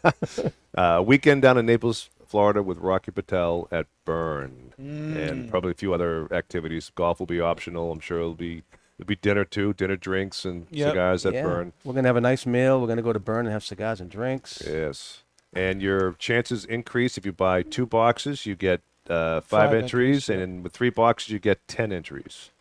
Uh, 0.75 1.01
weekend 1.05 1.41
down 1.43 1.57
in 1.57 1.65
Naples, 1.67 2.09
Florida, 2.25 2.63
with 2.63 2.77
Rocky 2.77 3.11
Patel 3.11 3.67
at 3.71 3.85
Burn, 4.05 4.73
and 4.77 5.49
probably 5.49 5.71
a 5.71 5.75
few 5.75 5.93
other 5.93 6.31
activities. 6.33 6.91
Golf 6.95 7.19
will 7.19 7.25
be 7.27 7.39
optional. 7.41 7.91
I'm 7.91 7.99
sure 7.99 8.19
it'll 8.19 8.33
be 8.33 8.63
it'll 8.99 9.07
be 9.07 9.15
dinner 9.15 9.45
too, 9.45 9.73
dinner, 9.73 9.95
drinks, 9.95 10.43
and 10.45 10.67
Yep. 10.69 10.91
cigars 10.91 11.25
at 11.25 11.33
yeah. 11.33 11.43
Burn. 11.43 11.73
We're 11.85 11.93
gonna 11.93 12.09
have 12.09 12.17
a 12.17 12.21
nice 12.21 12.45
meal. 12.45 12.79
We're 12.81 12.87
gonna 12.87 13.01
go 13.01 13.13
to 13.13 13.19
Burn 13.19 13.45
and 13.45 13.53
have 13.53 13.63
cigars 13.63 14.01
and 14.01 14.11
drinks. 14.11 14.61
Yes, 14.65 15.23
and 15.53 15.81
your 15.81 16.13
chances 16.13 16.65
increase 16.65 17.17
if 17.17 17.25
you 17.25 17.31
buy 17.31 17.63
two 17.63 17.85
boxes. 17.85 18.45
You 18.45 18.55
get 18.55 18.81
uh, 19.09 19.41
five, 19.41 19.69
Five 19.69 19.73
entries, 19.73 20.29
entries, 20.29 20.29
yeah. 20.29 20.43
and 20.43 20.63
with 20.63 20.73
three 20.73 20.89
boxes, 20.91 21.29
you 21.29 21.39
get 21.39 21.65
ten 21.67 21.91
entries. 21.91 22.51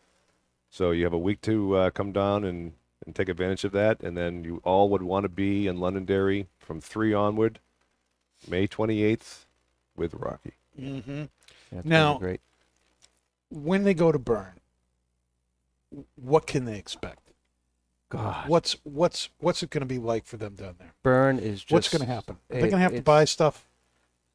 So 0.71 0.93
you 0.93 1.05
have 1.05 1.13
a 1.13 1.19
week 1.19 1.41
to 1.43 1.77
uh, 1.77 1.91
come 1.91 2.13
down 2.13 2.45
and, 2.45 2.73
and 3.05 3.15
take 3.15 3.29
advantage 3.29 3.65
of 3.65 3.73
that, 3.73 4.01
and 4.03 4.17
then 4.17 4.45
you 4.45 4.61
all 4.65 4.89
would 4.91 5.03
want 5.03 5.25
to 5.25 5.29
be 5.29 5.67
in 5.67 5.79
Londonderry 5.81 6.47
from 6.59 6.81
three 6.81 7.13
onward, 7.13 7.59
May 8.47 8.67
28th, 8.69 9.45
with 9.97 10.15
Rocky. 10.15 10.53
Mm-hmm. 10.81 11.11
Yeah, 11.11 11.25
it's 11.25 11.71
gonna 11.73 11.83
be 11.83 11.89
Now- 11.89 12.19
great. 12.19 12.41
When 13.51 13.85
they 13.85 13.95
go 13.95 14.13
to 14.13 14.19
burn, 14.19 14.61
what 16.17 16.47
can 16.47 16.65
they 16.65 16.77
expect? 16.79 17.21
God, 18.11 18.49
What's 18.49 18.77
what's 18.85 19.29
what's 19.39 19.63
it 19.63 19.69
going 19.71 19.83
to 19.83 19.87
be 19.87 19.99
like 19.99 20.25
for 20.25 20.39
them 20.39 20.55
down 20.55 20.77
there? 20.79 20.93
Burn 21.03 21.39
is 21.39 21.61
just. 21.61 21.73
What's 21.73 21.89
going 21.91 22.01
to 22.01 22.13
happen? 22.13 22.39
Are 22.51 22.55
they 22.55 22.61
going 22.61 22.73
to 22.73 22.79
have 22.79 22.95
to 22.95 23.03
buy 23.03 23.25
stuff? 23.27 23.67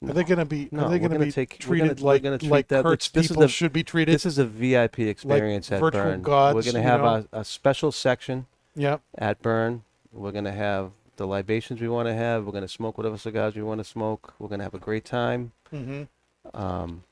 Are 0.07 0.13
they 0.13 0.23
going 0.23 0.37
to 0.39 0.45
be? 0.45 0.67
No, 0.71 0.83
are 0.83 0.89
they 0.89 0.99
going 0.99 1.11
to 1.11 1.19
be 1.19 1.31
take- 1.31 1.57
treated 1.59 1.97
gonna- 1.97 2.05
like 2.05 2.21
treat 2.21 2.43
like 2.43 2.67
that- 2.67 2.83
this 2.85 3.07
is 3.07 3.27
people 3.29 3.41
the- 3.43 3.47
should 3.47 3.73
be 3.73 3.83
treated? 3.83 4.13
This 4.13 4.25
is 4.25 4.37
a 4.37 4.45
VIP 4.45 4.99
experience 4.99 5.71
at 5.71 5.79
virtual 5.79 6.03
Burn. 6.03 6.21
gods, 6.21 6.55
we're 6.55 6.71
gonna 6.71 6.83
have 6.83 7.01
know? 7.01 7.25
a, 7.31 7.39
a 7.39 7.45
special 7.45 7.91
section 7.91 8.45
yeah. 8.75 8.97
at 9.17 9.41
Burn. 9.41 9.83
We're 10.11 10.33
gonna 10.33 10.51
have 10.51 10.91
the 11.15 11.25
libations 11.25 11.79
we 11.81 11.87
want 11.87 12.07
to 12.09 12.13
have. 12.13 12.45
We're 12.45 12.51
gonna 12.51 12.67
smoke 12.67 12.97
whatever 12.97 13.17
cigars 13.17 13.55
we 13.55 13.63
want 13.63 13.79
to 13.79 13.85
smoke. 13.85 14.33
We're 14.39 14.49
gonna 14.49 14.63
have 14.63 14.73
a 14.75 14.79
great 14.79 15.05
time. 15.05 15.53
Mm-hmm. 15.73 16.03
Um, 16.55 17.05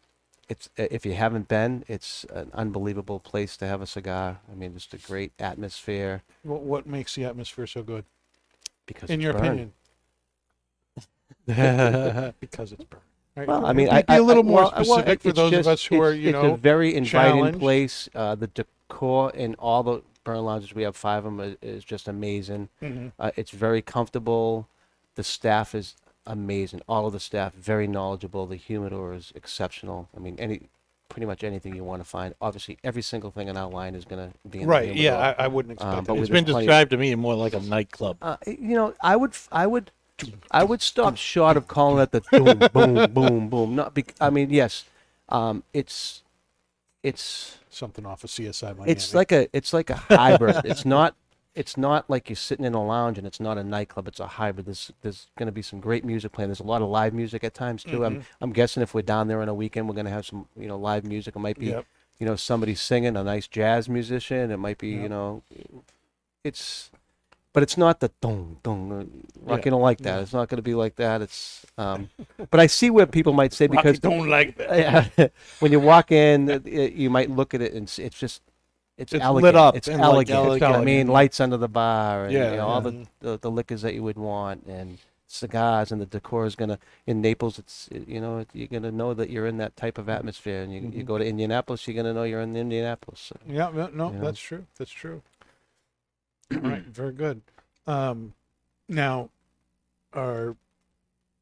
it's 0.50 0.70
if 0.76 1.06
you 1.06 1.14
haven't 1.14 1.48
been, 1.48 1.84
it's 1.88 2.26
an 2.34 2.52
unbelievable 2.54 3.20
place 3.20 3.56
to 3.58 3.68
have 3.68 3.82
a 3.82 3.88
cigar. 3.88 4.40
I 4.52 4.56
mean, 4.56 4.74
just 4.74 4.94
a 4.94 4.98
great 4.98 5.32
atmosphere 5.40 6.24
What 6.44 6.62
what 6.64 6.86
makes 6.88 7.16
the 7.16 7.26
atmosphere 7.26 7.68
so 7.68 7.84
good, 7.84 8.04
because 8.86 9.10
in 9.10 9.20
it's 9.20 9.24
your 9.24 9.34
Burn. 9.34 9.46
opinion? 9.46 9.74
because 12.40 12.72
it's 12.72 12.84
burn. 12.84 13.00
Right? 13.36 13.48
Well, 13.48 13.66
I 13.66 13.74
mean, 13.74 13.88
Be- 13.88 13.92
I, 13.92 14.02
be 14.02 14.06
I- 14.10 14.18
a 14.18 14.22
little 14.24 14.44
I- 14.44 14.48
more 14.48 14.62
well, 14.64 14.72
well, 14.76 14.84
specific 14.86 15.22
for 15.22 15.30
it's 15.30 15.36
those 15.38 15.52
just- 15.52 15.68
of 15.68 15.74
us 15.74 15.86
who 15.86 16.02
are, 16.02 16.14
you 16.14 16.30
it's 16.30 16.34
know, 16.34 16.54
a 16.54 16.58
very 16.58 16.90
inviting 16.96 17.10
challenged. 17.36 17.60
place. 17.60 18.10
Uh, 18.14 18.36
the 18.36 18.48
decor 18.48 19.32
in 19.32 19.56
all 19.56 19.84
the 19.84 20.02
burn 20.24 20.44
lounges 20.46 20.76
we 20.76 20.84
have 20.84 20.96
five 20.96 21.26
of 21.26 21.36
them 21.38 21.40
is, 21.40 21.58
is 21.62 21.84
just 21.84 22.08
amazing. 22.08 22.70
Mhm. 22.82 23.12
Uh, 23.18 23.32
it's 23.38 23.52
very 23.52 23.82
comfortable. 23.82 24.68
The 25.16 25.24
staff 25.24 25.74
is 25.74 25.96
amazing. 26.26 26.82
All 26.88 27.08
of 27.08 27.14
the 27.14 27.20
staff 27.20 27.54
very 27.54 27.88
knowledgeable. 27.88 28.46
The 28.46 28.56
humidor 28.56 29.14
is 29.14 29.32
exceptional. 29.36 30.10
I 30.16 30.20
mean, 30.20 30.36
any 30.40 30.70
pretty 31.10 31.26
much 31.26 31.44
anything 31.44 31.76
you 31.76 31.84
want 31.84 32.02
to 32.02 32.08
find. 32.08 32.34
Obviously, 32.40 32.78
every 32.86 33.02
single 33.02 33.32
thing 33.32 33.50
in 33.50 33.58
our 33.58 33.70
line 33.70 33.96
is 33.96 34.06
going 34.06 34.32
to 34.32 34.38
be 34.50 34.62
in 34.62 34.68
right? 34.68 34.94
the 34.94 34.98
Yeah. 35.00 35.18
I, 35.38 35.44
I 35.44 35.48
wouldn't 35.48 35.74
expect 35.74 35.92
Um, 35.94 36.00
it. 36.00 36.08
but 36.08 36.18
It's 36.20 36.30
been 36.30 36.46
described 36.46 36.92
to 36.92 36.98
me 36.98 37.14
more 37.16 37.36
like 37.36 37.54
a 37.54 37.60
nightclub. 37.60 38.18
Uh, 38.22 38.38
you 38.48 38.76
know, 38.76 38.94
I 39.02 39.18
would, 39.18 39.34
I 39.52 39.68
would, 39.68 39.92
I 40.52 40.64
would 40.64 40.82
stop 40.82 41.18
short 41.18 41.58
of 41.58 41.68
calling 41.68 42.02
it 42.02 42.12
the 42.12 42.22
boom, 42.32 42.60
boom, 42.72 43.12
boom, 43.14 43.50
boom. 43.50 43.76
Not, 43.76 43.94
bec- 43.94 44.16
I 44.22 44.30
mean, 44.30 44.52
yes, 44.52 44.86
um, 45.28 45.64
it's, 45.74 46.24
it's, 47.04 47.58
something 47.70 48.06
off 48.06 48.24
of 48.24 48.30
CSI 48.30 48.78
Miami. 48.78 48.92
it's 48.92 49.14
like 49.14 49.32
a, 49.32 49.48
it's 49.54 49.72
like 49.74 49.90
a 49.90 49.96
hybrid. 49.96 50.58
it's 50.66 50.86
not, 50.86 51.16
it's 51.54 51.76
not 51.76 52.10
like 52.10 52.30
you're 52.30 52.36
sitting 52.38 52.64
in 52.66 52.74
a 52.74 52.84
lounge 52.84 53.18
and 53.18 53.28
it's 53.28 53.40
not 53.40 53.58
a 53.58 53.64
nightclub. 53.64 54.08
It's 54.08 54.20
a 54.22 54.28
hybrid. 54.28 54.66
There's, 54.68 54.92
there's 55.02 55.28
going 55.38 55.48
to 55.48 55.52
be 55.52 55.62
some 55.62 55.80
great 55.82 56.06
music 56.06 56.32
playing. 56.32 56.48
There's 56.50 56.62
a 56.62 56.64
lot 56.64 56.82
of 56.82 56.88
live 56.90 57.14
music 57.14 57.44
at 57.44 57.54
times 57.54 57.84
too. 57.84 58.06
I'm, 58.06 58.24
I'm 58.40 58.54
guessing 58.54 58.82
if 58.82 58.94
we're 58.94 59.02
down 59.02 59.28
there 59.28 59.42
on 59.42 59.50
a 59.50 59.54
weekend, 59.54 59.90
we're 59.90 59.96
going 59.96 60.06
to 60.06 60.12
have 60.12 60.26
some, 60.26 60.48
you 60.58 60.68
know, 60.68 60.78
live 60.78 61.04
music. 61.04 61.36
It 61.36 61.40
might 61.40 61.60
be, 61.60 61.68
Yep. 61.68 61.86
you 62.20 62.26
know, 62.26 62.36
somebody 62.38 62.74
singing, 62.76 63.18
a 63.18 63.24
nice 63.24 63.48
jazz 63.48 63.90
musician. 63.90 64.50
It 64.50 64.58
might 64.58 64.78
be, 64.78 64.90
you 64.92 65.10
know, 65.10 65.44
it's, 66.44 66.90
but 67.54 67.64
it's 67.64 67.78
not 67.78 68.00
the 68.00 68.12
dong 68.22 68.58
dong. 68.64 68.92
uh, 68.94 69.52
Rocky 69.52 69.70
don't 69.70 69.82
like 69.82 69.98
that. 70.00 70.22
It's 70.22 70.34
not 70.34 70.48
going 70.48 70.56
to 70.58 70.62
be 70.64 70.74
like 70.74 70.96
that. 70.96 71.22
It's, 71.22 71.66
um, 71.78 72.10
but 72.50 72.60
I 72.62 72.68
see 72.68 72.90
where 72.90 73.06
people 73.06 73.34
might 73.34 73.52
say 73.52 73.68
Rocky 73.68 73.78
because 73.78 74.00
don't 74.00 74.30
like 74.30 74.56
that. 74.58 75.12
yeah, 75.18 75.28
when 75.60 75.74
you 75.74 75.82
walk 75.82 76.14
in, 76.14 76.50
uh, 76.50 76.60
you 76.66 77.10
might 77.10 77.30
look 77.30 77.54
at 77.54 77.62
it 77.62 77.74
and 77.74 77.88
s- 77.90 78.00
it's 78.00 78.18
just. 78.18 78.42
It's, 78.98 79.14
It's 79.14 79.24
elegant. 79.24 79.44
lit 79.44 79.56
up 79.56 79.76
It's 79.76 79.88
and, 79.88 80.00
like, 80.02 80.30
elegant. 80.30 80.38
elegant. 80.38 80.76
I 80.76 80.84
mean, 80.84 81.08
lights 81.08 81.40
under 81.40 81.58
the 81.58 81.68
bar 81.70 82.26
and 82.26 82.34
you 82.34 82.40
know, 82.40 82.68
all 82.68 82.82
the, 82.82 83.08
the 83.20 83.38
the 83.40 83.50
liquors 83.50 83.82
that 83.82 83.94
you 83.96 84.04
would 84.04 84.18
want 84.18 84.66
and 84.68 84.98
cigars 85.28 85.92
and 85.94 86.02
the 86.02 86.06
decor 86.06 86.46
is 86.46 86.56
gonna 86.56 86.78
in 87.08 87.22
Naples. 87.22 87.58
It's 87.58 87.90
you 88.06 88.20
know 88.22 88.46
you're 88.54 88.68
gonna 88.68 88.92
know 88.92 89.14
that 89.14 89.30
you're 89.30 89.48
in 89.48 89.58
that 89.58 89.76
type 89.76 89.98
of 89.98 90.08
atmosphere. 90.10 90.62
And 90.62 90.74
you 90.74 90.82
you 90.82 91.04
Mhm. 91.04 91.06
go 91.06 91.18
to 91.18 91.26
Indianapolis, 91.26 91.88
you're 91.88 91.96
gonna 91.96 92.14
know 92.14 92.24
you're 92.24 92.42
in 92.42 92.56
Indianapolis. 92.56 93.22
So. 93.22 93.38
Yeah, 93.48 93.72
no, 93.74 93.88
no 93.88 94.12
Yeah. 94.12 94.20
that's 94.20 94.40
true. 94.40 94.68
That's 94.78 94.92
true. 94.92 95.24
All 96.54 96.60
right, 96.60 96.84
very 96.84 97.14
good. 97.14 97.42
Um, 97.88 98.34
now, 98.90 99.30
are 100.14 100.56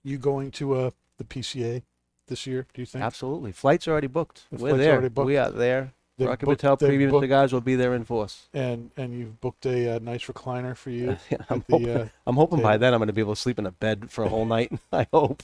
you 0.04 0.18
going 0.18 0.52
to 0.52 0.76
uh, 0.76 0.92
the 1.18 1.24
PCA 1.24 1.82
this 2.28 2.46
year? 2.48 2.68
Do 2.74 2.82
you 2.82 2.86
think? 2.86 3.04
Absolutely. 3.04 3.52
Flights 3.52 3.88
are 3.88 3.92
already 3.92 4.08
booked. 4.08 4.46
The 4.52 4.58
We're 4.58 4.70
flight's 4.70 4.84
there. 4.84 4.94
already 4.94 5.10
booked. 5.10 5.26
We 5.26 5.36
are 5.38 5.50
there. 5.52 5.94
They've 6.20 6.28
Rocky 6.28 6.46
booked- 6.46 6.60
Patel 6.62 6.78
premium 6.78 7.10
booked- 7.12 7.24
cigars 7.24 7.52
will 7.54 7.62
be 7.62 7.76
there 7.76 7.96
in 7.96 8.04
force. 8.06 8.48
and 8.54 8.92
and 8.98 9.14
you've 9.18 9.40
booked 9.42 9.66
a, 9.66 9.96
uh 9.96 10.00
nice 10.00 10.26
recliner 10.26 10.76
for 10.76 10.90
you. 10.92 11.18
Yeah, 11.32 11.38
I'm 11.50 11.64
the, 11.68 11.78
hoping, 11.78 11.90
uh, 11.90 12.10
I'm 12.28 12.36
hoping 12.36 12.62
by 12.62 12.78
then 12.78 12.94
I'm 12.94 13.00
going 13.00 13.08
to 13.08 13.14
be 13.14 13.22
able 13.22 13.36
to 13.36 13.42
sleep 13.42 13.58
in 13.58 13.66
a 13.66 13.72
bed 13.72 14.12
for 14.12 14.24
a 14.24 14.30
whole 14.30 14.46
night. 14.46 14.72
I 14.92 15.08
hope. 15.12 15.42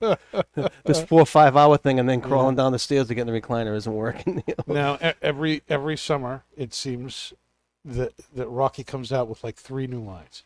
this 0.84 1.04
four 1.04 1.20
or 1.20 1.26
five 1.26 1.56
hour 1.56 1.76
thing 1.76 1.98
and 1.98 2.08
then 2.08 2.20
crawling 2.20 2.56
down 2.56 2.72
the 2.72 2.78
stairs 2.78 3.08
to 3.08 3.14
get 3.14 3.26
in 3.26 3.32
the 3.34 3.40
recliner 3.40 3.74
isn't 3.76 3.92
working. 3.92 4.42
you 4.46 4.54
know. 4.66 4.74
now 4.74 5.12
every 5.20 5.62
every 5.68 5.96
summer 5.96 6.44
it 6.56 6.72
seems 6.72 7.32
that 7.84 8.12
that 8.34 8.46
Rocky 8.48 8.84
comes 8.84 9.12
out 9.12 9.28
with 9.28 9.44
like 9.44 9.56
three 9.56 9.86
new 9.86 10.00
lines. 10.02 10.44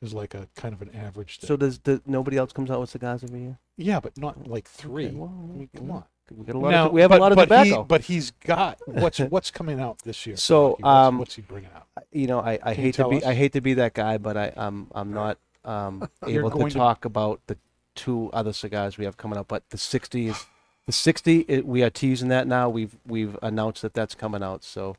Is 0.00 0.12
like 0.12 0.34
a 0.34 0.48
kind 0.56 0.74
of 0.74 0.82
an 0.82 0.90
average. 0.96 1.38
Thing. 1.38 1.46
So 1.46 1.56
does, 1.56 1.78
does 1.78 2.00
nobody 2.06 2.36
else 2.36 2.52
comes 2.52 2.72
out 2.72 2.80
with 2.80 2.90
cigars 2.90 3.22
every 3.22 3.40
year? 3.42 3.58
yeah, 3.76 4.00
but 4.00 4.18
not 4.18 4.48
like 4.48 4.66
three. 4.66 5.06
Okay, 5.06 5.14
well, 5.14 5.32
I 5.32 5.56
mean, 5.56 5.68
come 5.76 5.92
on. 5.92 6.04
We 6.30 6.44
got 6.44 6.54
a 6.54 6.58
lot. 6.58 6.70
Now, 6.70 6.86
of, 6.86 6.92
we 6.92 7.00
have 7.00 7.10
but, 7.10 7.18
a 7.18 7.22
lot 7.22 7.32
of 7.32 7.36
but 7.36 7.44
tobacco. 7.44 7.82
He, 7.82 7.86
but 7.86 8.02
he's 8.02 8.30
got 8.30 8.78
what's 8.86 9.18
what's 9.30 9.50
coming 9.50 9.80
out 9.80 9.98
this 10.00 10.26
year. 10.26 10.36
So, 10.36 10.70
Rocky? 10.70 10.82
What's, 10.82 10.94
um, 11.08 11.18
what's 11.18 11.34
he 11.34 11.42
bringing 11.42 11.70
out? 11.74 11.86
you 12.10 12.26
know, 12.26 12.40
I, 12.40 12.58
I 12.62 12.74
Can 12.74 12.84
hate 12.84 12.94
to 12.94 13.08
be 13.08 13.16
us? 13.16 13.24
I 13.24 13.34
hate 13.34 13.52
to 13.52 13.60
be 13.60 13.74
that 13.74 13.94
guy, 13.94 14.18
but 14.18 14.36
I 14.36 14.52
I'm 14.56 14.88
I'm 14.94 15.12
not 15.12 15.38
um, 15.64 16.08
able 16.26 16.50
to 16.50 16.56
going 16.56 16.70
to- 16.72 16.78
talk 16.78 17.04
about 17.04 17.40
the 17.46 17.56
two 17.94 18.30
other 18.32 18.52
cigars 18.52 18.96
we 18.96 19.04
have 19.04 19.16
coming 19.16 19.38
up. 19.38 19.48
But 19.48 19.68
the 19.70 19.78
60 19.78 20.28
is 20.28 20.46
the 20.86 20.92
60. 20.92 21.40
It, 21.40 21.66
we 21.66 21.82
are 21.82 21.90
teasing 21.90 22.28
that 22.28 22.46
now. 22.46 22.68
We've 22.68 22.96
we've 23.06 23.36
announced 23.42 23.82
that 23.82 23.94
that's 23.94 24.14
coming 24.14 24.42
out. 24.42 24.64
So 24.64 24.96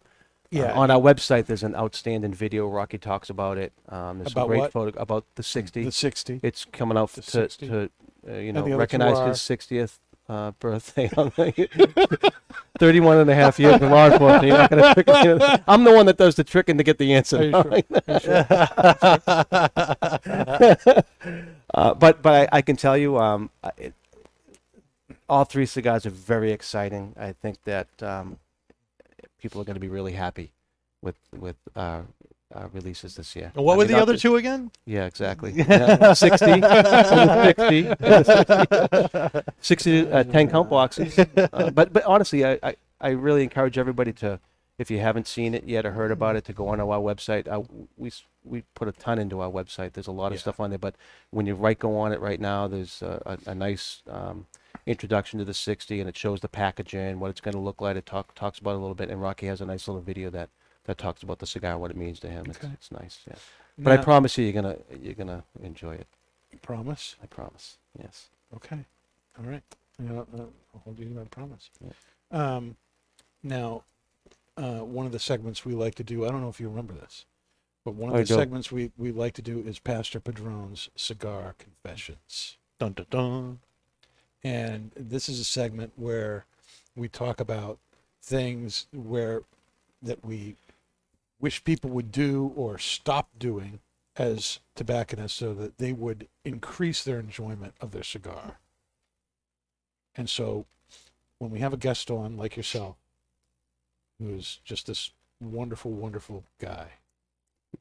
uh, 0.56 0.66
on 0.74 0.92
our 0.92 1.00
website, 1.00 1.48
there's 1.48 1.64
an 1.64 1.76
outstanding 1.76 2.34
video. 2.34 2.68
Rocky 2.68 2.98
talks 2.98 3.30
about 3.30 3.58
it. 3.58 3.74
Um, 3.90 4.20
there's 4.20 4.32
About 4.32 4.42
some 4.42 4.48
great 4.48 4.60
what? 4.60 4.72
photo 4.72 5.02
about 5.02 5.26
the 5.36 5.44
60. 5.44 5.84
the 5.86 5.92
sixty. 5.92 6.40
it's 6.44 6.66
coming 6.66 6.98
out 6.98 7.12
the 7.14 7.22
to 7.22 7.32
60. 7.32 7.68
to 7.68 7.90
uh, 8.30 8.34
you 8.36 8.54
know 8.54 8.78
recognize 8.78 9.18
his 9.20 9.40
60th 9.40 9.98
uh, 10.30 10.52
birthday. 10.52 11.10
31 12.80 13.18
and 13.18 13.30
a 13.30 13.36
half 13.36 13.60
years 13.60 13.82
in 13.82 13.90
law 13.90 14.08
enforcement. 14.08 14.46
You're 14.46 14.58
not 14.58 14.70
gonna 14.70 14.94
trick 14.94 15.08
me. 15.08 15.62
I'm 15.68 15.84
the 15.84 15.94
one 15.94 16.06
that 16.08 16.18
does 16.18 16.36
the 16.36 16.44
tricking 16.44 16.78
to 16.78 16.84
get 16.84 16.98
the 16.98 17.14
answer. 17.14 17.38
Are 17.38 17.44
you 17.44 17.52
sure? 18.20 18.46
Sure? 20.80 21.04
Uh, 21.74 21.94
but 21.94 22.22
but 22.22 22.34
I, 22.54 22.58
I 22.58 22.62
can 22.62 22.76
tell 22.76 22.96
you, 22.96 23.18
um, 23.18 23.50
it, 23.78 23.94
all 25.28 25.44
three 25.44 25.66
cigars 25.66 26.06
are 26.06 26.12
very 26.12 26.52
exciting. 26.52 27.16
I 27.18 27.32
think 27.32 27.64
that 27.64 27.88
um, 28.02 28.38
people 29.42 29.60
are 29.60 29.64
going 29.64 29.76
to 29.76 29.80
be 29.80 29.88
really 29.88 30.14
happy 30.14 30.52
with 31.02 31.16
with 31.36 31.56
uh, 31.76 32.02
uh, 32.54 32.68
releases 32.74 33.16
this 33.16 33.36
year. 33.36 33.52
And 33.56 33.64
what 33.66 33.74
I 33.74 33.78
were 33.78 33.84
mean, 33.86 33.94
the 33.94 34.02
other 34.02 34.18
two 34.18 34.36
again? 34.36 34.72
Yeah, 34.86 35.06
exactly. 35.06 35.52
Yeah, 35.58 36.14
60, 36.14 36.46
and 36.46 36.64
the 36.64 37.54
60, 39.38 39.52
60 39.62 40.12
uh, 40.12 40.24
10 40.24 40.50
count 40.50 40.70
boxes. 40.70 41.18
Uh, 41.20 41.72
but 41.72 41.94
but 41.94 42.04
honestly, 42.06 42.46
I, 42.46 42.60
I, 42.64 42.76
I 43.02 43.10
really 43.10 43.44
encourage 43.44 43.78
everybody 43.78 44.14
to, 44.14 44.40
if 44.78 44.90
you 44.92 45.00
haven't 45.00 45.28
seen 45.28 45.54
it 45.54 45.66
yet 45.66 45.86
or 45.86 45.92
heard 45.92 46.12
about 46.12 46.36
it, 46.36 46.46
to 46.46 46.54
go 46.54 46.68
on 46.70 46.80
our 46.80 47.00
website. 47.00 47.48
Uh, 47.48 47.62
we 47.98 48.12
we 48.44 48.64
put 48.76 48.88
a 48.88 48.92
ton 48.92 49.20
into 49.20 49.40
our 49.40 49.50
website. 49.50 49.94
There's 49.94 50.08
a 50.08 50.12
lot 50.12 50.28
of 50.28 50.34
Yeah. 50.34 50.42
stuff 50.42 50.60
on 50.60 50.70
there. 50.70 50.80
But 50.80 50.96
when 51.32 51.46
you 51.46 51.56
right 51.56 51.80
go 51.80 51.98
on 51.98 52.12
it 52.12 52.20
right 52.20 52.40
now, 52.42 52.68
there's 52.68 53.02
a, 53.02 53.22
a, 53.26 53.52
a 53.52 53.56
nice 53.56 54.02
um, 54.10 54.48
introduction 54.86 55.40
to 55.40 55.46
the 55.46 55.54
60, 55.54 56.00
and 56.02 56.10
it 56.10 56.18
shows 56.18 56.42
the 56.42 56.50
packaging, 56.50 57.20
what 57.22 57.30
it's 57.30 57.40
going 57.40 57.54
to 57.54 57.60
look 57.60 57.80
like. 57.80 57.96
It 57.96 58.06
talk, 58.06 58.36
talks 58.36 58.60
about 58.60 58.72
it 58.72 58.78
a 58.78 58.80
little 58.80 58.96
bit, 58.96 59.10
and 59.10 59.22
Rocky 59.22 59.46
has 59.48 59.62
a 59.62 59.66
nice 59.66 59.88
little 59.88 60.02
video 60.02 60.30
that, 60.32 60.50
that 60.86 60.98
talks 60.98 61.24
about 61.24 61.40
the 61.40 61.48
cigar, 61.48 61.78
what 61.78 61.92
it 61.92 61.98
means 61.98 62.20
to 62.22 62.30
him. 62.30 62.46
It's, 62.50 62.58
Okay. 62.58 62.72
it's 62.74 62.92
nice. 62.92 63.20
Yeah. 63.28 63.36
But 63.78 63.94
I 63.94 63.96
Now- 63.98 64.04
promise 64.04 64.38
you, 64.38 64.44
you're 64.46 64.54
gonna 64.54 64.78
you're 65.02 65.14
gonna 65.16 65.44
enjoy 65.62 65.96
it. 65.96 66.08
promise. 66.62 67.16
I 67.22 67.26
promise. 67.26 67.78
Yes. 68.00 68.28
Okay. 68.56 68.86
All 69.40 69.46
right. 69.46 69.64
Yeah, 70.02 70.20
uh, 70.22 70.26
I'll 70.74 70.80
hold 70.84 71.00
you 71.00 71.06
to 71.10 71.14
that 71.16 71.32
promise. 71.32 71.70
Yeah. 71.84 71.92
Um, 72.32 72.78
now, 73.42 73.84
uh, 74.58 74.80
one 74.80 75.06
of 75.06 75.12
the 75.12 75.20
segments 75.20 75.66
we 75.66 75.74
like 75.74 75.96
to 75.96 76.04
do, 76.04 76.26
I 76.26 76.30
don't 76.30 76.42
know 76.42 76.50
if 76.50 76.60
you 76.60 76.70
remember 76.70 76.94
this, 76.94 77.26
but 77.84 77.96
one 77.96 78.10
of 78.10 78.16
I 78.16 78.20
the 78.22 78.26
don't. 78.28 78.38
segments 78.38 78.72
we, 78.72 78.92
we 78.98 79.12
like 79.12 79.34
to 79.34 79.42
do 79.42 79.60
is 79.60 79.80
Pastor 79.80 80.20
Padron's 80.20 80.90
Cigar 80.96 81.56
Confessions. 81.58 82.58
Dun 82.80 82.94
dun 82.94 83.06
dun. 83.10 83.60
And 84.44 84.92
this 84.96 85.28
is 85.30 85.40
a 85.40 85.44
segment 85.46 85.94
where 85.96 86.46
we 86.96 87.08
talk 87.08 87.40
about 87.40 87.80
things 88.22 88.88
where 88.92 89.44
that 90.02 90.24
we 90.24 90.56
wish 91.44 91.62
people 91.66 91.90
would 91.90 92.10
do 92.10 92.54
or 92.56 92.78
stop 92.78 93.28
doing 93.38 93.82
as 94.16 94.62
tobacconists 94.76 95.38
so 95.38 95.54
that 95.54 95.78
they 95.78 95.92
would 95.92 96.30
increase 96.46 97.04
their 97.04 97.20
enjoyment 97.20 97.74
of 97.82 97.92
their 97.92 98.04
cigar. 98.04 98.60
And 100.16 100.30
so 100.30 100.66
when 101.40 101.52
we 101.52 101.60
have 101.60 101.74
a 101.74 101.78
guest 101.78 102.10
on 102.10 102.38
like 102.38 102.56
yourself, 102.56 102.96
who's 104.20 104.62
just 104.64 104.88
this 104.88 105.12
wonderful, 105.42 105.92
wonderful 105.92 106.46
guy, 106.60 106.88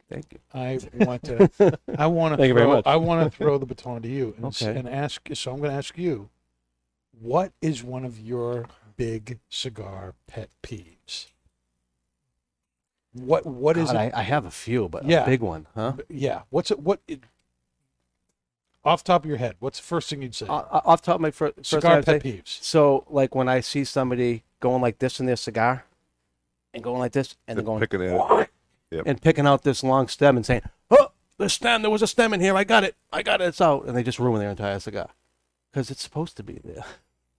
Thank 0.09 0.33
you. 0.33 0.39
I 0.53 0.81
want 1.05 1.23
to 1.25 1.79
I 1.97 2.07
want 2.07 2.33
to 2.33 2.39
Thank 2.39 2.49
you 2.49 2.55
very 2.55 2.67
much. 2.67 2.85
I 2.87 2.97
want 2.97 3.31
to 3.31 3.37
throw 3.37 3.59
the 3.59 3.67
baton 3.67 4.03
to 4.03 4.09
you 4.09 4.35
and, 4.37 4.47
Okay. 4.47 4.75
and 4.77 4.89
ask 4.89 5.29
so 5.35 5.53
I'm 5.53 5.59
going 5.59 5.71
to 5.71 5.77
ask 5.77 5.97
you 5.97 6.31
what 7.21 7.53
is 7.61 7.85
one 7.85 8.05
of 8.05 8.19
your 8.19 8.67
big 8.97 9.39
cigar 9.51 10.15
pet 10.27 10.49
peeves? 10.65 11.27
What 13.15 13.45
what 13.47 13.77
is 13.77 13.93
God, 13.93 14.07
it? 14.07 14.15
I, 14.15 14.21
I 14.21 14.23
have 14.23 14.45
a 14.47 14.51
few, 14.51 14.89
but 14.89 15.05
Yeah. 15.05 15.23
a 15.23 15.27
big 15.27 15.41
one, 15.43 15.67
huh? 15.75 15.95
yeah, 16.09 16.43
what's 16.51 16.71
it 16.71 16.79
what 16.81 17.01
it, 17.07 17.21
off 18.85 19.05
the 19.05 19.09
top 19.09 19.23
of 19.25 19.29
your 19.29 19.37
head, 19.39 19.57
what's 19.61 19.79
the 19.79 19.85
first 19.85 20.11
thing 20.11 20.23
you'd 20.23 20.35
say? 20.35 20.47
O- 20.49 20.55
o- 20.55 20.83
off 20.85 21.03
the 21.03 21.07
top 21.07 21.15
of 21.17 21.21
my 21.21 21.31
fir- 21.31 21.53
first 21.53 21.71
thing 21.71 21.81
cigar 21.81 21.99
I'd 21.99 22.05
say- 22.05 22.19
pet 22.19 22.23
peeves. 22.25 22.63
So, 22.63 23.05
like 23.09 23.35
when 23.35 23.49
I 23.49 23.61
see 23.61 23.85
somebody 23.85 24.43
going 24.61 24.83
like 24.83 24.99
this 24.99 25.21
in 25.21 25.27
their 25.27 25.37
cigar, 25.37 25.85
and 26.75 26.83
going 26.83 26.99
like 26.99 27.13
this, 27.13 27.37
and 27.47 27.59
then 27.59 27.65
going 27.67 27.81
picking 27.81 28.03
at 28.03 28.15
it. 28.41 28.49
Yep. 28.91 29.03
and 29.07 29.23
picking 29.23 29.47
out 29.47 29.63
this 29.63 29.83
long 29.85 30.09
stem 30.09 30.37
and 30.37 30.45
saying, 30.45 30.63
"Oh, 30.91 31.13
the 31.39 31.49
stem! 31.49 31.83
There 31.83 31.91
was 31.91 32.03
a 32.03 32.07
stem 32.07 32.33
in 32.35 32.41
here. 32.41 32.57
I 32.57 32.65
got 32.65 32.83
it. 32.85 32.95
I 33.13 33.23
got 33.23 33.41
it. 33.41 33.45
It's 33.45 33.61
out." 33.61 33.85
And 33.87 33.97
they 33.97 34.03
just 34.03 34.19
ruin 34.19 34.39
their 34.41 34.51
entire 34.51 34.79
cigar 34.81 35.11
because 35.71 35.91
it's 35.91 36.03
supposed 36.03 36.37
to 36.39 36.43
be 36.43 36.61
there. 36.65 36.85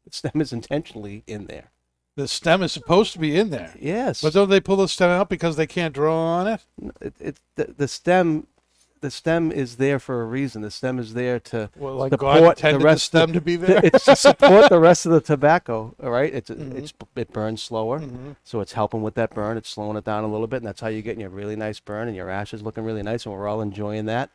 The 0.05 0.11
stem 0.11 0.41
is 0.41 0.51
intentionally 0.51 1.24
in 1.28 1.45
there. 1.45 1.71
The 2.16 2.28
stem 2.28 2.61
is 2.61 2.72
supposed 2.72 3.14
to 3.14 3.20
be 3.20 3.36
in 3.38 3.49
there. 3.49 3.74
Yes, 3.80 4.22
But 4.22 4.34
don't 4.34 4.49
they 4.49 4.59
pull 4.59 4.76
the 4.76 4.88
stem 4.88 5.09
out 5.09 5.30
because 5.30 5.55
they 5.55 5.66
can't 5.68 5.93
draw 5.95 6.16
on 6.16 6.47
it? 6.47 6.61
it, 7.01 7.14
it, 7.20 7.38
the, 7.55 7.74
the 7.76 7.88
stem, 7.88 8.45
the 9.01 9.09
stem 9.09 9.51
is 9.51 9.78
there 9.78 9.97
for 9.97 10.22
a 10.22 10.26
reason. 10.26 10.61
The 10.61 10.70
stem 10.70 10.99
is 10.99 11.16
there 11.16 11.39
to 11.39 11.72
Well, 11.76 11.95
like 11.95 12.11
Support 12.11 12.34
God 12.36 12.43
the 12.43 12.49
intended 12.51 12.82
the, 12.82 12.86
rest- 12.86 13.05
stem 13.05 13.34
to 13.34 13.41
be 13.41 13.55
there. 13.55 13.82
it's 13.84 14.05
to 14.05 14.16
support 14.16 14.70
the 14.70 14.80
rest 14.80 15.07
of 15.07 15.11
the 15.11 15.22
tobacco. 15.22 15.95
All 16.03 16.11
right, 16.11 16.32
it's 16.32 16.51
Mhm. 16.51 16.76
it's 16.76 16.93
it 17.16 17.34
burns 17.34 17.64
slower, 17.64 17.99
Mhm. 17.99 18.36
so 18.43 18.61
it's 18.61 18.74
helping 18.74 19.01
with 19.01 19.16
that 19.16 19.34
burn. 19.34 19.57
It's 19.57 19.70
slowing 19.70 19.97
it 19.97 20.03
down 20.05 20.24
a 20.24 20.28
little 20.32 20.47
bit, 20.47 20.57
and 20.57 20.68
that's 20.68 20.82
how 20.82 20.89
you're 20.89 21.01
getting 21.01 21.22
your 21.22 21.32
really 21.32 21.55
nice 21.55 21.80
burn, 21.80 22.07
and 22.07 22.16
your 22.16 22.30
ash 22.30 22.53
is 22.53 22.61
looking 22.61 22.84
really 22.84 23.01
nice, 23.03 23.26
and 23.26 23.34
we're 23.34 23.47
all 23.47 23.59
enjoying 23.61 24.05
that, 24.05 24.30